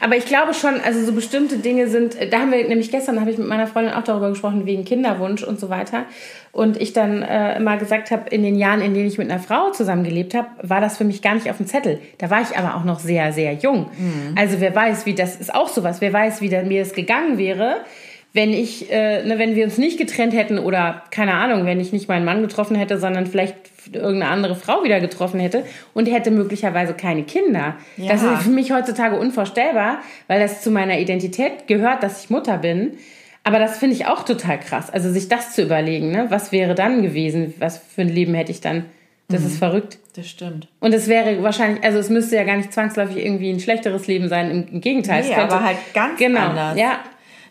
Aber 0.00 0.16
ich 0.16 0.26
glaube 0.26 0.54
schon, 0.54 0.80
also 0.80 1.04
so 1.04 1.12
bestimmte 1.12 1.58
Dinge 1.58 1.88
sind, 1.88 2.16
da 2.30 2.40
haben 2.40 2.52
wir 2.52 2.66
nämlich 2.66 2.90
gestern, 2.90 3.20
habe 3.20 3.30
ich 3.30 3.38
mit 3.38 3.46
meiner 3.46 3.66
Freundin 3.66 3.94
auch 3.94 4.04
darüber 4.04 4.30
gesprochen, 4.30 4.66
wegen 4.66 4.84
Kinderwunsch 4.84 5.42
und 5.42 5.60
so 5.60 5.68
weiter. 5.68 6.04
Und 6.52 6.80
ich 6.80 6.92
dann 6.92 7.22
äh, 7.22 7.56
immer 7.56 7.76
gesagt 7.76 8.10
habe, 8.10 8.28
in 8.30 8.42
den 8.42 8.56
Jahren, 8.56 8.80
in 8.80 8.94
denen 8.94 9.06
ich 9.06 9.18
mit 9.18 9.30
einer 9.30 9.40
Frau 9.40 9.70
zusammengelebt 9.70 10.34
habe, 10.34 10.48
war 10.62 10.80
das 10.80 10.98
für 10.98 11.04
mich 11.04 11.22
gar 11.22 11.34
nicht 11.34 11.48
auf 11.48 11.58
dem 11.58 11.66
Zettel. 11.66 12.00
Da 12.18 12.30
war 12.30 12.42
ich 12.42 12.56
aber 12.56 12.76
auch 12.76 12.84
noch 12.84 12.98
sehr, 12.98 13.32
sehr 13.32 13.52
jung. 13.54 13.90
Also 14.36 14.60
wer 14.60 14.74
weiß, 14.74 15.06
wie 15.06 15.14
das 15.14 15.36
ist 15.36 15.54
auch 15.54 15.68
sowas, 15.68 16.00
wer 16.00 16.12
weiß, 16.12 16.40
wie 16.40 16.48
mir 16.48 16.82
es 16.82 16.92
gegangen 16.92 17.38
wäre, 17.38 17.84
wenn 18.32 18.52
ich, 18.52 18.90
äh, 18.90 19.24
ne, 19.24 19.38
wenn 19.38 19.56
wir 19.56 19.64
uns 19.64 19.76
nicht 19.76 19.98
getrennt 19.98 20.34
hätten 20.34 20.58
oder 20.58 21.02
keine 21.10 21.34
Ahnung, 21.34 21.66
wenn 21.66 21.80
ich 21.80 21.92
nicht 21.92 22.08
meinen 22.08 22.24
Mann 22.24 22.42
getroffen 22.42 22.76
hätte, 22.76 22.98
sondern 22.98 23.26
vielleicht 23.26 23.56
irgendeine 23.92 24.28
andere 24.28 24.54
Frau 24.54 24.84
wieder 24.84 25.00
getroffen 25.00 25.40
hätte 25.40 25.64
und 25.94 26.06
hätte 26.06 26.30
möglicherweise 26.30 26.94
keine 26.94 27.24
Kinder. 27.24 27.76
Ja. 27.96 28.12
Das 28.12 28.22
ist 28.22 28.42
für 28.42 28.50
mich 28.50 28.70
heutzutage 28.70 29.18
unvorstellbar, 29.18 29.98
weil 30.28 30.38
das 30.38 30.62
zu 30.62 30.70
meiner 30.70 30.98
Identität 31.00 31.66
gehört, 31.66 32.02
dass 32.02 32.24
ich 32.24 32.30
Mutter 32.30 32.58
bin. 32.58 32.98
Aber 33.42 33.58
das 33.58 33.78
finde 33.78 33.96
ich 33.96 34.06
auch 34.06 34.24
total 34.24 34.60
krass. 34.60 34.90
Also 34.90 35.10
sich 35.10 35.28
das 35.28 35.54
zu 35.54 35.62
überlegen, 35.62 36.12
ne? 36.12 36.26
was 36.28 36.52
wäre 36.52 36.74
dann 36.74 37.02
gewesen? 37.02 37.54
Was 37.58 37.78
für 37.78 38.02
ein 38.02 38.08
Leben 38.08 38.34
hätte 38.34 38.52
ich 38.52 38.60
dann? 38.60 38.84
Das 39.28 39.40
mhm. 39.40 39.46
ist 39.46 39.58
verrückt. 39.58 39.98
Das 40.16 40.28
stimmt. 40.28 40.68
Und 40.80 40.92
es 40.92 41.08
wäre 41.08 41.42
wahrscheinlich, 41.42 41.82
also 41.84 41.98
es 41.98 42.10
müsste 42.10 42.36
ja 42.36 42.44
gar 42.44 42.56
nicht 42.56 42.72
zwangsläufig 42.72 43.24
irgendwie 43.24 43.50
ein 43.50 43.60
schlechteres 43.60 44.06
Leben 44.06 44.28
sein. 44.28 44.50
Im, 44.50 44.68
im 44.70 44.80
Gegenteil. 44.80 45.22
Nee, 45.22 45.34
könnte, 45.34 45.54
aber 45.54 45.64
halt 45.64 45.78
ganz 45.94 46.18
genau, 46.18 46.40
anders. 46.40 46.78
Ja, 46.78 46.98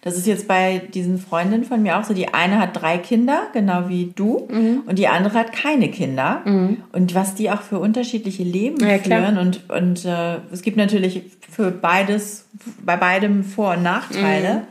das 0.02 0.16
ist 0.16 0.28
jetzt 0.28 0.48
bei 0.48 0.82
diesen 0.94 1.20
Freundinnen 1.20 1.66
von 1.66 1.82
mir 1.82 2.00
auch 2.00 2.04
so. 2.04 2.14
Die 2.14 2.34
eine 2.34 2.60
hat 2.60 2.82
drei 2.82 2.98
Kinder, 2.98 3.48
genau 3.54 3.90
wie 3.90 4.14
du, 4.16 4.48
mhm. 4.50 4.84
und 4.86 4.98
die 4.98 5.08
andere 5.08 5.38
hat 5.38 5.52
keine 5.52 5.90
Kinder. 5.90 6.42
Mhm. 6.46 6.78
Und 6.94 7.16
was 7.16 7.36
die 7.36 7.52
auch 7.52 7.62
für 7.62 7.80
unterschiedliche 7.80 8.44
Leben 8.44 8.80
ja, 8.80 8.98
führen. 8.98 9.38
Und, 9.38 9.70
und 9.70 10.06
äh, 10.06 10.38
es 10.52 10.62
gibt 10.62 10.78
natürlich 10.78 11.24
für 11.50 11.72
beides, 11.72 12.46
bei 12.84 12.96
beidem 12.96 13.44
Vor- 13.44 13.74
und 13.74 13.84
Nachteile. 13.84 14.54
Mhm. 14.54 14.62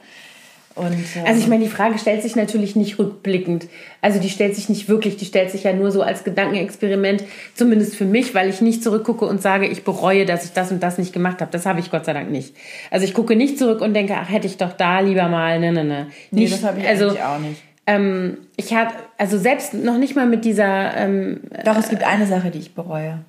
Und, 0.78 0.92
ähm, 0.92 1.24
also 1.26 1.40
ich 1.40 1.48
meine, 1.48 1.64
die 1.64 1.70
Frage 1.70 1.98
stellt 1.98 2.22
sich 2.22 2.36
natürlich 2.36 2.76
nicht 2.76 2.98
rückblickend. 2.98 3.66
Also 4.00 4.20
die 4.20 4.30
stellt 4.30 4.54
sich 4.54 4.68
nicht 4.68 4.88
wirklich, 4.88 5.16
die 5.16 5.24
stellt 5.24 5.50
sich 5.50 5.64
ja 5.64 5.72
nur 5.72 5.90
so 5.90 6.02
als 6.02 6.24
Gedankenexperiment, 6.24 7.24
zumindest 7.54 7.96
für 7.96 8.04
mich, 8.04 8.34
weil 8.34 8.48
ich 8.48 8.60
nicht 8.60 8.82
zurückgucke 8.82 9.24
und 9.24 9.42
sage, 9.42 9.66
ich 9.66 9.84
bereue, 9.84 10.24
dass 10.24 10.44
ich 10.44 10.52
das 10.52 10.70
und 10.70 10.82
das 10.82 10.98
nicht 10.98 11.12
gemacht 11.12 11.40
habe. 11.40 11.50
Das 11.50 11.66
habe 11.66 11.80
ich 11.80 11.90
Gott 11.90 12.04
sei 12.04 12.12
Dank 12.12 12.30
nicht. 12.30 12.54
Also 12.90 13.04
ich 13.04 13.14
gucke 13.14 13.34
nicht 13.34 13.58
zurück 13.58 13.80
und 13.80 13.94
denke, 13.94 14.14
ach, 14.16 14.30
hätte 14.30 14.46
ich 14.46 14.56
doch 14.56 14.72
da 14.72 15.00
lieber 15.00 15.28
mal, 15.28 15.58
ne, 15.58 15.72
ne, 15.72 15.84
ne. 15.84 16.06
Nee, 16.30 16.42
nicht, 16.42 16.52
das 16.52 16.62
habe 16.62 16.80
ich 16.80 16.86
also, 16.86 17.10
auch 17.10 17.38
nicht. 17.38 17.60
Ähm, 17.86 18.38
ich 18.56 18.74
habe, 18.74 18.92
also 19.16 19.38
selbst 19.38 19.74
noch 19.74 19.98
nicht 19.98 20.14
mal 20.14 20.26
mit 20.26 20.44
dieser... 20.44 20.96
Ähm, 20.96 21.40
doch, 21.64 21.76
es 21.76 21.88
gibt 21.88 22.04
eine 22.04 22.26
Sache, 22.26 22.50
die 22.50 22.58
ich 22.58 22.74
bereue. 22.74 23.20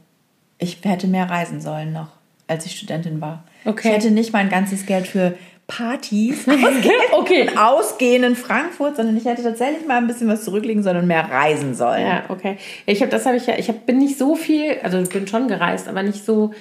Ich 0.58 0.80
hätte 0.84 1.08
mehr 1.08 1.30
reisen 1.30 1.62
sollen 1.62 1.94
noch, 1.94 2.10
als 2.48 2.66
ich 2.66 2.78
Studentin 2.78 3.22
war. 3.22 3.46
Okay. 3.66 3.88
Ich 3.88 3.94
hätte 3.94 4.12
nicht 4.12 4.34
mein 4.34 4.50
ganzes 4.50 4.86
Geld 4.86 5.08
für 5.08 5.34
Partys 5.70 6.48
okay. 7.12 7.48
und 7.48 7.58
ausgehen 7.58 8.24
in 8.24 8.36
Frankfurt, 8.36 8.98
sondern 8.98 9.16
ich 9.16 9.26
hätte 9.26 9.44
tatsächlich 9.44 9.88
mal 9.88 9.98
ein 9.98 10.08
bisschen 10.08 10.28
was 10.28 10.44
zurücklegen 10.44 10.84
sollen 10.84 10.98
und 10.98 11.08
mehr 11.08 11.30
reisen 11.30 11.76
sollen. 11.76 12.06
Ja, 12.06 12.24
okay. 12.28 12.58
Ich 12.86 13.02
habe 13.02 13.12
das 13.12 13.26
habe 13.26 13.38
ich 13.38 13.46
ja, 13.46 13.54
ich 13.58 13.70
hab, 13.70 13.86
bin 13.86 14.00
nicht 14.00 14.18
so 14.18 14.36
viel, 14.36 14.78
also 14.84 15.00
ich 15.00 15.10
bin 15.10 15.28
schon 15.28 15.48
gereist, 15.48 15.88
aber 15.88 16.04
nicht 16.04 16.26
so 16.26 16.52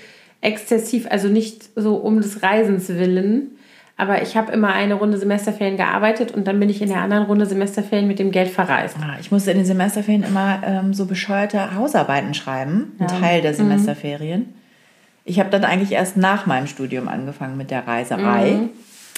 exzessiv, 0.42 1.06
also 1.10 1.28
nicht 1.28 1.70
so 1.74 1.96
um 1.96 2.20
des 2.20 2.42
Reisens 2.42 2.88
willen. 2.90 3.52
Aber 3.96 4.22
ich 4.22 4.36
habe 4.36 4.52
immer 4.52 4.72
eine 4.74 4.94
Runde 4.94 5.18
Semesterferien 5.18 5.76
gearbeitet 5.76 6.30
und 6.30 6.46
dann 6.46 6.60
bin 6.60 6.68
ich 6.68 6.80
in 6.80 6.88
der 6.88 6.98
anderen 6.98 7.24
Runde 7.24 7.46
Semesterferien 7.46 8.06
mit 8.06 8.20
dem 8.20 8.30
Geld 8.30 8.48
verreist. 8.48 8.96
Ah, 9.00 9.16
ich 9.18 9.32
musste 9.32 9.50
in 9.50 9.56
den 9.56 9.66
Semesterferien 9.66 10.22
immer 10.22 10.60
ähm, 10.64 10.94
so 10.94 11.06
bescheuerte 11.06 11.74
Hausarbeiten 11.74 12.34
schreiben, 12.34 12.92
ein 13.00 13.08
ja. 13.08 13.18
Teil 13.18 13.42
der 13.42 13.52
mhm. 13.52 13.56
Semesterferien. 13.56 14.40
Mhm. 14.40 14.54
Ich 15.24 15.40
habe 15.40 15.50
dann 15.50 15.64
eigentlich 15.64 15.92
erst 15.92 16.16
nach 16.16 16.46
meinem 16.46 16.68
Studium 16.68 17.08
angefangen 17.08 17.56
mit 17.56 17.70
der 17.70 17.88
Reiserei. 17.88 18.52
Mhm. 18.52 18.70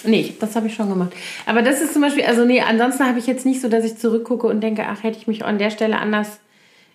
Nee, 0.04 0.34
das 0.40 0.56
habe 0.56 0.66
ich 0.66 0.74
schon 0.74 0.88
gemacht. 0.88 1.12
Aber 1.46 1.62
das 1.62 1.80
ist 1.80 1.92
zum 1.92 2.02
Beispiel, 2.02 2.24
also 2.24 2.44
nee, 2.44 2.60
ansonsten 2.60 3.06
habe 3.06 3.18
ich 3.18 3.26
jetzt 3.26 3.46
nicht 3.46 3.60
so, 3.60 3.68
dass 3.68 3.84
ich 3.84 3.96
zurückgucke 3.98 4.46
und 4.46 4.60
denke, 4.60 4.84
ach, 4.86 5.02
hätte 5.02 5.18
ich 5.18 5.26
mich 5.26 5.44
an 5.44 5.58
der 5.58 5.70
Stelle 5.70 5.98
anders 5.98 6.40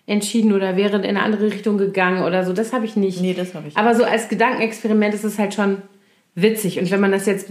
entschieden 0.06 0.52
oder 0.52 0.76
wäre 0.76 0.96
in 0.98 1.04
eine 1.04 1.22
andere 1.22 1.46
Richtung 1.46 1.78
gegangen 1.78 2.22
oder 2.22 2.44
so. 2.44 2.52
Das 2.52 2.72
habe 2.72 2.84
ich 2.84 2.96
nicht. 2.96 3.20
Nee, 3.20 3.34
das 3.34 3.54
habe 3.54 3.68
ich. 3.68 3.76
Aber 3.76 3.94
so 3.94 4.04
als 4.04 4.28
Gedankenexperiment 4.28 5.14
ist 5.14 5.24
es 5.24 5.38
halt 5.38 5.54
schon 5.54 5.82
witzig. 6.34 6.78
Und 6.78 6.90
wenn 6.90 7.00
man 7.00 7.10
das 7.10 7.26
jetzt 7.26 7.48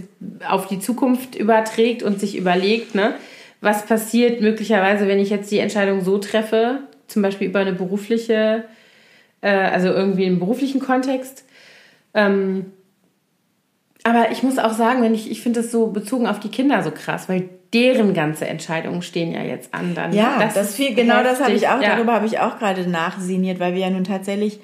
auf 0.48 0.66
die 0.66 0.78
Zukunft 0.80 1.34
überträgt 1.34 2.02
und 2.02 2.18
sich 2.18 2.36
überlegt, 2.36 2.94
ne, 2.94 3.14
was 3.60 3.84
passiert 3.84 4.40
möglicherweise, 4.40 5.06
wenn 5.06 5.18
ich 5.18 5.30
jetzt 5.30 5.50
die 5.50 5.58
Entscheidung 5.58 6.02
so 6.02 6.18
treffe, 6.18 6.80
zum 7.08 7.22
Beispiel 7.22 7.48
über 7.48 7.60
eine 7.60 7.72
berufliche, 7.72 8.64
äh, 9.42 9.50
also 9.50 9.88
irgendwie 9.88 10.24
im 10.24 10.38
beruflichen 10.38 10.80
Kontext, 10.80 11.44
ähm, 12.14 12.66
aber 14.06 14.30
ich 14.30 14.44
muss 14.44 14.58
auch 14.58 14.72
sagen, 14.72 15.02
wenn 15.02 15.14
ich, 15.14 15.28
ich 15.32 15.42
finde 15.42 15.62
das 15.62 15.72
so 15.72 15.88
bezogen 15.88 16.28
auf 16.28 16.38
die 16.38 16.48
Kinder 16.48 16.80
so 16.84 16.92
krass, 16.92 17.28
weil 17.28 17.48
deren 17.74 18.14
ganze 18.14 18.46
Entscheidungen 18.46 19.02
stehen 19.02 19.34
ja 19.34 19.42
jetzt 19.42 19.74
an. 19.74 19.96
Dann. 19.96 20.12
Ja, 20.12 20.36
das, 20.38 20.54
das 20.54 20.76
viel, 20.76 20.94
genau 20.94 21.24
das 21.24 21.42
habe 21.42 21.54
ich 21.54 21.66
auch, 21.66 21.82
ja. 21.82 21.96
darüber 21.96 22.12
habe 22.12 22.24
ich 22.24 22.38
auch 22.38 22.56
gerade 22.60 22.88
nachsiniert, 22.88 23.58
weil 23.58 23.74
wir 23.74 23.80
ja 23.80 23.90
nun 23.90 24.04
tatsächlich 24.04 24.60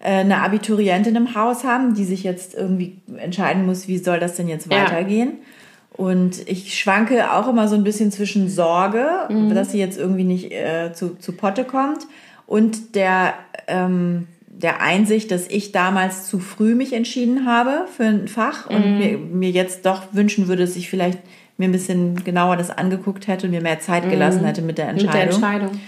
äh, 0.00 0.10
eine 0.10 0.42
Abiturientin 0.42 1.14
im 1.14 1.36
Haus 1.36 1.62
haben, 1.62 1.94
die 1.94 2.02
sich 2.04 2.24
jetzt 2.24 2.54
irgendwie 2.54 3.00
entscheiden 3.16 3.64
muss, 3.64 3.86
wie 3.86 3.98
soll 3.98 4.18
das 4.18 4.34
denn 4.34 4.48
jetzt 4.48 4.68
weitergehen. 4.68 5.34
Ja. 5.38 6.04
Und 6.04 6.48
ich 6.48 6.76
schwanke 6.76 7.32
auch 7.32 7.46
immer 7.46 7.68
so 7.68 7.76
ein 7.76 7.84
bisschen 7.84 8.10
zwischen 8.10 8.48
Sorge, 8.48 9.06
mhm. 9.28 9.54
dass 9.54 9.70
sie 9.70 9.78
jetzt 9.78 10.00
irgendwie 10.00 10.24
nicht 10.24 10.50
äh, 10.50 10.92
zu, 10.94 11.16
zu 11.16 11.30
Potte 11.36 11.62
kommt 11.62 12.08
und 12.48 12.96
der 12.96 13.34
ähm, 13.68 14.26
der 14.50 14.82
Einsicht, 14.82 15.30
dass 15.30 15.46
ich 15.46 15.72
damals 15.72 16.26
zu 16.26 16.38
früh 16.40 16.74
mich 16.74 16.92
entschieden 16.92 17.46
habe 17.46 17.86
für 17.96 18.04
ein 18.04 18.28
Fach 18.28 18.68
und 18.68 18.84
mhm. 18.84 18.98
mir, 18.98 19.18
mir, 19.18 19.50
jetzt 19.50 19.86
doch 19.86 20.12
wünschen 20.12 20.48
würde, 20.48 20.66
dass 20.66 20.76
ich 20.76 20.90
vielleicht 20.90 21.18
mir 21.56 21.68
ein 21.68 21.72
bisschen 21.72 22.24
genauer 22.24 22.56
das 22.56 22.70
angeguckt 22.70 23.28
hätte 23.28 23.46
und 23.46 23.52
mir 23.52 23.60
mehr 23.60 23.80
Zeit 23.80 24.04
mhm. 24.04 24.10
gelassen 24.10 24.44
hätte 24.44 24.60
mit 24.60 24.76
der 24.76 24.88
Entscheidung. 24.88 25.14
Mit 25.14 25.14
der 25.14 25.34
Entscheidung. 25.34 25.80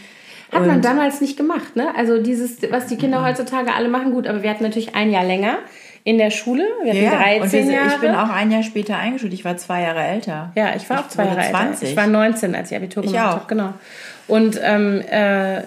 Hat 0.53 0.61
und 0.61 0.67
man 0.67 0.83
damals 0.83 1.21
nicht 1.21 1.37
gemacht, 1.37 1.77
ne? 1.77 1.89
Also 1.97 2.23
dieses, 2.23 2.59
was 2.71 2.87
die 2.87 2.97
Kinder 2.97 3.21
mhm. 3.21 3.25
heutzutage 3.25 3.75
alle 3.75 3.89
machen, 3.89 4.13
gut, 4.13 4.27
aber 4.27 4.43
wir 4.43 4.51
hatten 4.51 4.63
natürlich 4.63 4.95
ein 4.95 5.11
Jahr 5.11 5.25
länger 5.25 5.59
in 6.05 6.19
der 6.19 6.31
Schule. 6.31 6.65
Wir 6.83 6.93
hatten 6.93 7.05
ja, 7.05 7.39
13 7.39 7.67
und 7.67 7.73
Jahre. 7.73 7.89
Ich 7.89 8.01
bin 8.01 8.15
auch 8.15 8.29
ein 8.29 8.51
Jahr 8.51 8.63
später 8.63 8.97
eingeschult. 8.97 9.33
Ich 9.33 9.45
war 9.45 9.57
zwei 9.57 9.83
Jahre 9.83 10.03
älter. 10.03 10.53
Ja, 10.55 10.75
ich 10.77 10.89
war 10.89 10.99
ich 10.99 11.05
auch 11.05 11.09
zwei 11.09 11.25
Jahre 11.25 11.51
20. 11.51 11.51
älter. 11.51 11.87
Ich 11.87 11.97
war 11.97 12.07
19, 12.07 12.55
als 12.55 12.71
ich 12.71 12.77
Abitur 12.77 13.03
gemacht 13.03 13.19
habe. 13.19 13.45
Genau. 13.49 13.75
Und 14.29 14.61
ähm, 14.63 15.01
äh, 15.01 15.63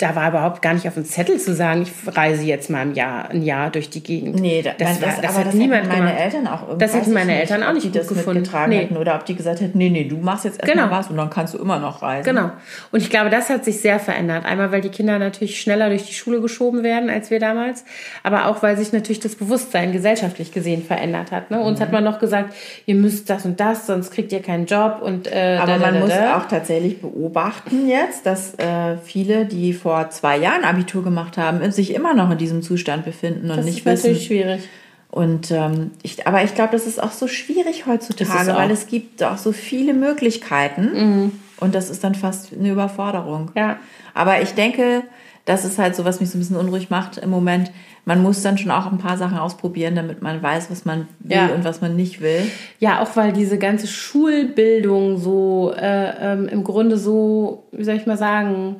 da 0.00 0.16
war 0.16 0.30
überhaupt 0.30 0.62
gar 0.62 0.72
nicht 0.72 0.88
auf 0.88 0.94
dem 0.94 1.04
Zettel 1.04 1.38
zu 1.38 1.54
sagen, 1.54 1.82
ich 1.82 1.92
reise 2.16 2.42
jetzt 2.42 2.70
mal 2.70 2.80
ein 2.80 2.94
Jahr, 2.94 3.30
ein 3.30 3.42
Jahr 3.42 3.70
durch 3.70 3.90
die 3.90 4.02
Gegend. 4.02 4.40
Nee, 4.40 4.62
da, 4.62 4.72
das, 4.78 4.98
das, 4.98 5.02
war, 5.02 5.22
das 5.22 5.30
aber 5.30 5.38
hat 5.40 5.46
das 5.48 5.54
niemand 5.54 5.88
meine 5.88 6.06
gemacht. 6.06 6.20
Eltern 6.20 6.46
auch 6.46 6.62
irgendwie. 6.62 6.78
Das 6.78 6.94
hätten 6.94 7.12
meine 7.12 7.38
Eltern 7.38 7.62
auch 7.62 7.72
nicht 7.72 7.86
ob 7.86 7.92
die 7.92 7.98
das 7.98 8.08
gefunden. 8.08 8.40
mitgetragen 8.40 8.70
nee. 8.70 8.78
hätten 8.78 8.96
oder 8.96 9.14
ob 9.16 9.26
die 9.26 9.34
gesagt 9.34 9.60
hätten, 9.60 9.76
nee, 9.76 9.90
nee, 9.90 10.04
du 10.04 10.16
machst 10.16 10.44
jetzt 10.46 10.60
erstmal 10.60 10.86
genau. 10.86 10.96
was 10.96 11.08
und 11.08 11.16
dann 11.18 11.28
kannst 11.28 11.54
du 11.54 11.58
immer 11.58 11.78
noch 11.78 12.00
reisen. 12.00 12.24
Genau. 12.24 12.50
Und 12.90 13.02
ich 13.02 13.10
glaube, 13.10 13.28
das 13.28 13.50
hat 13.50 13.64
sich 13.64 13.80
sehr 13.80 14.00
verändert. 14.00 14.46
Einmal, 14.46 14.72
weil 14.72 14.80
die 14.80 14.88
Kinder 14.88 15.18
natürlich 15.18 15.60
schneller 15.60 15.90
durch 15.90 16.06
die 16.06 16.14
Schule 16.14 16.40
geschoben 16.40 16.82
werden 16.82 17.10
als 17.10 17.30
wir 17.30 17.38
damals, 17.38 17.84
aber 18.22 18.46
auch, 18.46 18.62
weil 18.62 18.76
sich 18.78 18.92
natürlich 18.92 19.20
das 19.20 19.34
Bewusstsein 19.34 19.92
gesellschaftlich 19.92 20.52
gesehen 20.52 20.82
verändert 20.82 21.30
hat. 21.30 21.50
Ne? 21.50 21.60
Uns 21.60 21.78
mhm. 21.78 21.82
hat 21.84 21.92
man 21.92 22.04
noch 22.04 22.18
gesagt, 22.18 22.54
ihr 22.86 22.94
müsst 22.94 23.28
das 23.28 23.44
und 23.44 23.60
das, 23.60 23.86
sonst 23.86 24.12
kriegt 24.12 24.32
ihr 24.32 24.40
keinen 24.40 24.66
Job 24.66 25.00
und 25.02 25.30
äh, 25.30 25.58
Aber 25.60 25.72
da, 25.72 25.78
da, 25.78 25.90
man 25.90 26.00
muss 26.00 26.12
auch 26.12 26.46
tatsächlich 26.48 27.00
beobachten 27.02 27.86
jetzt, 27.86 28.24
dass 28.24 28.54
äh, 28.54 28.96
viele, 29.04 29.44
die 29.44 29.72
vor 29.72 29.89
zwei 30.10 30.38
Jahren 30.38 30.64
Abitur 30.64 31.02
gemacht 31.02 31.36
haben, 31.38 31.70
sich 31.72 31.94
immer 31.94 32.14
noch 32.14 32.30
in 32.30 32.38
diesem 32.38 32.62
Zustand 32.62 33.04
befinden 33.04 33.50
und 33.50 33.56
das 33.56 33.66
nicht 33.66 33.86
ist 33.86 34.04
wissen. 34.04 34.16
schwierig. 34.16 34.62
Und 35.10 35.50
ähm, 35.50 35.90
ich, 36.02 36.26
aber 36.26 36.44
ich 36.44 36.54
glaube, 36.54 36.72
das 36.72 36.86
ist 36.86 37.02
auch 37.02 37.10
so 37.10 37.26
schwierig 37.26 37.86
heutzutage, 37.86 38.54
weil 38.54 38.70
es 38.70 38.86
gibt 38.86 39.22
auch 39.24 39.38
so 39.38 39.50
viele 39.50 39.92
Möglichkeiten 39.92 40.90
mhm. 40.94 41.32
und 41.58 41.74
das 41.74 41.90
ist 41.90 42.04
dann 42.04 42.14
fast 42.14 42.52
eine 42.52 42.70
Überforderung. 42.70 43.50
Ja. 43.56 43.78
Aber 44.14 44.40
ich 44.40 44.54
denke, 44.54 45.02
das 45.46 45.64
ist 45.64 45.78
halt 45.78 45.96
so, 45.96 46.04
was 46.04 46.20
mich 46.20 46.30
so 46.30 46.38
ein 46.38 46.40
bisschen 46.40 46.56
unruhig 46.56 46.90
macht 46.90 47.18
im 47.18 47.30
Moment. 47.30 47.72
Man 48.04 48.22
muss 48.22 48.42
dann 48.42 48.56
schon 48.56 48.70
auch 48.70 48.90
ein 48.90 48.98
paar 48.98 49.16
Sachen 49.16 49.36
ausprobieren, 49.36 49.96
damit 49.96 50.22
man 50.22 50.42
weiß, 50.42 50.70
was 50.70 50.84
man 50.84 51.08
will 51.18 51.36
ja. 51.36 51.48
und 51.48 51.64
was 51.64 51.80
man 51.80 51.96
nicht 51.96 52.20
will. 52.20 52.46
Ja, 52.78 53.02
auch 53.02 53.16
weil 53.16 53.32
diese 53.32 53.58
ganze 53.58 53.88
Schulbildung 53.88 55.18
so 55.18 55.74
äh, 55.76 56.32
ähm, 56.32 56.46
im 56.46 56.62
Grunde 56.62 56.96
so, 56.98 57.64
wie 57.72 57.84
soll 57.84 57.96
ich 57.96 58.06
mal 58.06 58.16
sagen, 58.16 58.76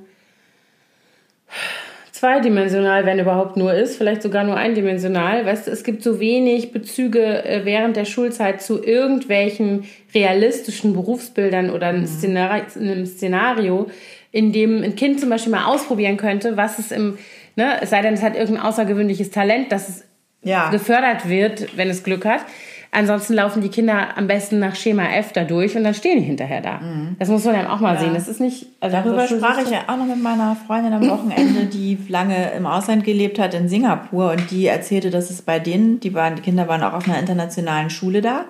zweidimensional, 2.20 3.06
wenn 3.06 3.18
überhaupt 3.18 3.56
nur 3.56 3.72
ist, 3.72 3.96
vielleicht 3.96 4.20
sogar 4.20 4.44
nur 4.44 4.54
eindimensional. 4.54 5.46
Weißt 5.46 5.66
du, 5.66 5.70
es 5.70 5.84
gibt 5.84 6.02
so 6.02 6.20
wenig 6.20 6.70
Bezüge 6.70 7.44
äh, 7.46 7.64
während 7.64 7.96
der 7.96 8.04
Schulzeit 8.04 8.60
zu 8.60 8.84
irgendwelchen 8.84 9.84
realistischen 10.14 10.92
Berufsbildern 10.92 11.70
oder 11.70 11.86
einem, 11.86 12.02
mhm. 12.02 12.06
Szenario, 12.06 12.64
einem 12.78 13.06
Szenario, 13.06 13.86
in 14.32 14.52
dem 14.52 14.82
ein 14.82 14.96
Kind 14.96 15.18
zum 15.18 15.30
Beispiel 15.30 15.50
mal 15.50 15.64
ausprobieren 15.64 16.18
könnte, 16.18 16.58
was 16.58 16.78
es 16.78 16.92
im, 16.92 17.16
ne, 17.56 17.78
es 17.80 17.88
sei 17.88 18.02
denn, 18.02 18.12
es 18.12 18.22
hat 18.22 18.36
irgendein 18.36 18.66
außergewöhnliches 18.66 19.30
Talent, 19.30 19.72
dass 19.72 19.88
es 19.88 20.04
ja. 20.42 20.68
gefördert 20.68 21.26
wird, 21.26 21.74
wenn 21.78 21.88
es 21.88 22.04
Glück 22.04 22.26
hat. 22.26 22.44
Ansonsten 22.92 23.34
laufen 23.34 23.62
die 23.62 23.68
Kinder 23.68 24.16
am 24.16 24.26
besten 24.26 24.58
nach 24.58 24.74
Schema 24.74 25.04
F 25.04 25.32
da 25.32 25.44
durch 25.44 25.76
und 25.76 25.84
dann 25.84 25.94
stehen 25.94 26.18
die 26.18 26.24
hinterher 26.24 26.60
da. 26.60 26.78
Mhm. 26.78 27.14
Das 27.20 27.28
muss 27.28 27.44
man 27.44 27.54
dann 27.54 27.68
auch 27.68 27.78
mal 27.78 27.94
ja. 27.94 28.00
sehen. 28.00 28.14
Das 28.14 28.26
ist 28.26 28.40
nicht. 28.40 28.66
Also 28.80 28.96
Darüber 28.96 29.28
sprach 29.28 29.62
ich 29.62 29.70
ja 29.70 29.82
auch 29.86 29.96
noch 29.96 30.06
mit 30.06 30.20
meiner 30.20 30.56
Freundin 30.66 30.92
am 30.92 31.08
Wochenende, 31.08 31.66
die 31.66 31.98
lange 32.08 32.50
im 32.50 32.66
Ausland 32.66 33.04
gelebt 33.04 33.38
hat 33.38 33.54
in 33.54 33.68
Singapur 33.68 34.32
und 34.32 34.50
die 34.50 34.66
erzählte, 34.66 35.10
dass 35.10 35.30
es 35.30 35.42
bei 35.42 35.60
denen, 35.60 36.00
die 36.00 36.14
waren, 36.14 36.34
die 36.34 36.42
Kinder 36.42 36.66
waren 36.66 36.82
auch 36.82 36.94
auf 36.94 37.06
einer 37.06 37.20
internationalen 37.20 37.90
Schule 37.90 38.22
da. 38.22 38.46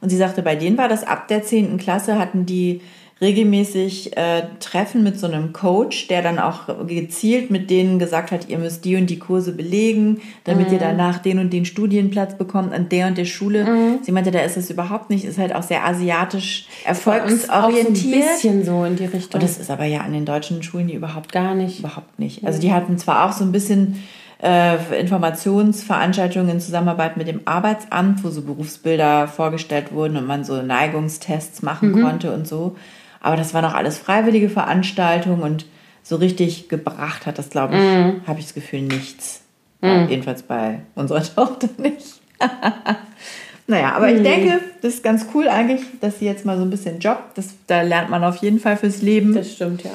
Und 0.00 0.08
sie 0.08 0.16
sagte, 0.16 0.42
bei 0.42 0.54
denen 0.54 0.78
war 0.78 0.88
das 0.88 1.04
ab 1.04 1.26
der 1.26 1.42
10. 1.42 1.76
Klasse 1.78 2.18
hatten 2.18 2.46
die 2.46 2.80
regelmäßig 3.20 4.16
äh, 4.16 4.44
Treffen 4.60 5.02
mit 5.02 5.20
so 5.20 5.26
einem 5.26 5.52
Coach, 5.52 6.08
der 6.08 6.22
dann 6.22 6.38
auch 6.38 6.86
gezielt 6.86 7.50
mit 7.50 7.68
denen 7.68 7.98
gesagt 7.98 8.30
hat, 8.30 8.48
ihr 8.48 8.58
müsst 8.58 8.84
die 8.84 8.96
und 8.96 9.10
die 9.10 9.18
Kurse 9.18 9.52
belegen, 9.52 10.22
damit 10.44 10.68
mhm. 10.68 10.74
ihr 10.74 10.78
danach 10.78 11.18
den 11.18 11.38
und 11.38 11.52
den 11.52 11.66
Studienplatz 11.66 12.38
bekommt 12.38 12.72
an 12.72 12.88
der 12.88 13.08
und 13.08 13.18
der 13.18 13.26
Schule. 13.26 13.64
Mhm. 13.64 13.98
Sie 14.02 14.12
meinte, 14.12 14.30
da 14.30 14.40
ist 14.40 14.56
es 14.56 14.70
überhaupt 14.70 15.10
nicht, 15.10 15.24
ist 15.24 15.38
halt 15.38 15.54
auch 15.54 15.62
sehr 15.62 15.84
asiatisch 15.84 16.66
erfolgsorientiert. 16.84 17.50
Auch 17.50 17.70
so 17.70 18.08
ein 18.08 18.20
bisschen 18.20 18.64
so 18.64 18.84
in 18.84 18.96
die 18.96 19.04
Richtung. 19.04 19.34
Und 19.34 19.42
das 19.42 19.58
ist 19.58 19.70
aber 19.70 19.84
ja 19.84 20.00
an 20.00 20.12
den 20.12 20.24
deutschen 20.24 20.62
Schulen 20.62 20.88
die 20.88 20.94
überhaupt 20.94 21.30
gar 21.30 21.54
nicht. 21.54 21.80
Überhaupt 21.80 22.18
nicht. 22.18 22.44
Also 22.44 22.58
die 22.58 22.72
hatten 22.72 22.96
zwar 22.96 23.28
auch 23.28 23.32
so 23.32 23.44
ein 23.44 23.52
bisschen 23.52 24.02
äh, 24.42 24.98
Informationsveranstaltungen 24.98 26.48
in 26.48 26.60
Zusammenarbeit 26.60 27.16
mit 27.16 27.28
dem 27.28 27.42
Arbeitsamt, 27.44 28.24
wo 28.24 28.30
so 28.30 28.42
Berufsbilder 28.42 29.28
vorgestellt 29.28 29.92
wurden 29.92 30.16
und 30.16 30.26
man 30.26 30.44
so 30.44 30.62
Neigungstests 30.62 31.62
machen 31.62 31.92
mhm. 31.92 32.02
konnte 32.02 32.32
und 32.32 32.48
so. 32.48 32.76
Aber 33.20 33.36
das 33.36 33.54
waren 33.54 33.64
auch 33.64 33.74
alles 33.74 33.98
freiwillige 33.98 34.48
Veranstaltungen 34.48 35.42
und 35.42 35.66
so 36.02 36.16
richtig 36.16 36.68
gebracht 36.68 37.26
hat 37.26 37.38
das, 37.38 37.50
glaube 37.50 37.74
ich, 37.74 37.80
mhm. 37.80 38.22
habe 38.26 38.38
ich 38.40 38.46
das 38.46 38.54
Gefühl, 38.54 38.82
nichts. 38.82 39.42
Mhm. 39.82 40.08
Jedenfalls 40.08 40.42
bei 40.42 40.80
unserer 40.94 41.22
Tochter 41.34 41.68
nicht. 41.78 42.20
naja, 43.66 43.92
aber 43.92 44.10
ich 44.10 44.22
denke, 44.22 44.60
das 44.82 44.94
ist 44.94 45.04
ganz 45.04 45.26
cool 45.34 45.48
eigentlich, 45.48 45.82
dass 46.00 46.18
sie 46.18 46.24
jetzt 46.24 46.46
mal 46.46 46.56
so 46.56 46.62
ein 46.62 46.70
bisschen 46.70 47.00
jobbt. 47.00 47.36
Das, 47.36 47.54
da 47.66 47.82
lernt 47.82 48.10
man 48.10 48.24
auf 48.24 48.36
jeden 48.36 48.58
Fall 48.58 48.76
fürs 48.76 49.02
Leben. 49.02 49.34
Das 49.34 49.52
stimmt, 49.52 49.84
ja. 49.84 49.90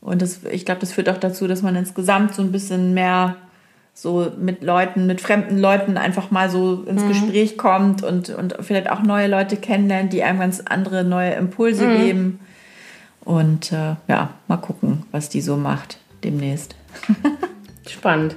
Und 0.00 0.22
das, 0.22 0.40
ich 0.50 0.64
glaube, 0.64 0.80
das 0.80 0.92
führt 0.92 1.10
auch 1.10 1.18
dazu, 1.18 1.46
dass 1.46 1.60
man 1.60 1.76
insgesamt 1.76 2.34
so 2.34 2.42
ein 2.42 2.52
bisschen 2.52 2.94
mehr 2.94 3.36
so 3.92 4.32
mit 4.38 4.62
Leuten, 4.62 5.06
mit 5.06 5.20
fremden 5.20 5.58
Leuten 5.58 5.98
einfach 5.98 6.30
mal 6.30 6.48
so 6.48 6.84
ins 6.86 7.02
mhm. 7.02 7.08
Gespräch 7.08 7.58
kommt 7.58 8.02
und, 8.02 8.30
und 8.30 8.56
vielleicht 8.60 8.90
auch 8.90 9.02
neue 9.02 9.26
Leute 9.26 9.56
kennenlernt, 9.56 10.12
die 10.14 10.22
einem 10.22 10.38
ganz 10.38 10.62
andere 10.64 11.04
neue 11.04 11.32
Impulse 11.32 11.86
mhm. 11.86 11.96
geben. 11.98 12.40
Und 13.30 13.70
äh, 13.70 13.94
ja, 14.08 14.30
mal 14.48 14.56
gucken, 14.56 15.04
was 15.12 15.28
die 15.28 15.40
so 15.40 15.56
macht 15.56 15.98
demnächst. 16.24 16.74
Spannend. 17.88 18.34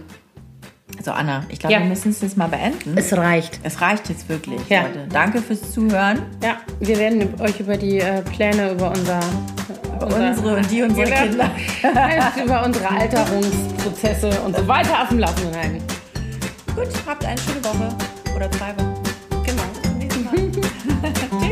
Also 0.99 1.13
Anna, 1.13 1.45
ich 1.49 1.57
glaube, 1.57 1.73
ja. 1.73 1.79
wir 1.79 1.87
müssen 1.87 2.11
es 2.11 2.21
jetzt 2.21 2.37
mal 2.37 2.47
beenden. 2.47 2.95
Es 2.95 3.11
reicht. 3.17 3.59
Es 3.63 3.81
reicht 3.81 4.07
jetzt 4.09 4.29
wirklich, 4.29 4.61
ja. 4.69 4.83
Leute. 4.83 5.07
Danke 5.11 5.41
fürs 5.41 5.71
Zuhören. 5.71 6.21
Ja, 6.43 6.57
wir 6.79 6.99
werden 6.99 7.41
euch 7.41 7.59
über 7.59 7.75
die 7.75 8.01
äh, 8.01 8.21
Pläne 8.21 8.73
über 8.73 8.91
unser 8.91 9.19
unser, 9.99 10.29
unsere 10.29 10.57
und 10.57 10.69
die 10.69 10.83
unsere 10.83 11.09
Kinder. 11.09 11.49
über 12.45 12.63
unsere 12.63 12.87
Alterungsprozesse 12.87 14.29
und 14.41 14.55
so 14.55 14.67
weiter 14.67 15.01
auf 15.01 15.09
dem 15.09 15.17
Laufenden 15.17 15.55
halten. 15.55 15.83
Gut, 16.75 16.87
habt 17.07 17.25
eine 17.25 17.39
schöne 17.39 17.65
Woche 17.65 17.89
oder 18.35 18.51
zwei 18.51 18.69
Wochen. 18.77 18.93
Genau. 19.43 19.63
Bis 19.73 19.81
zum 19.81 19.97
nächsten 19.97 20.23
Mal. 20.23 21.41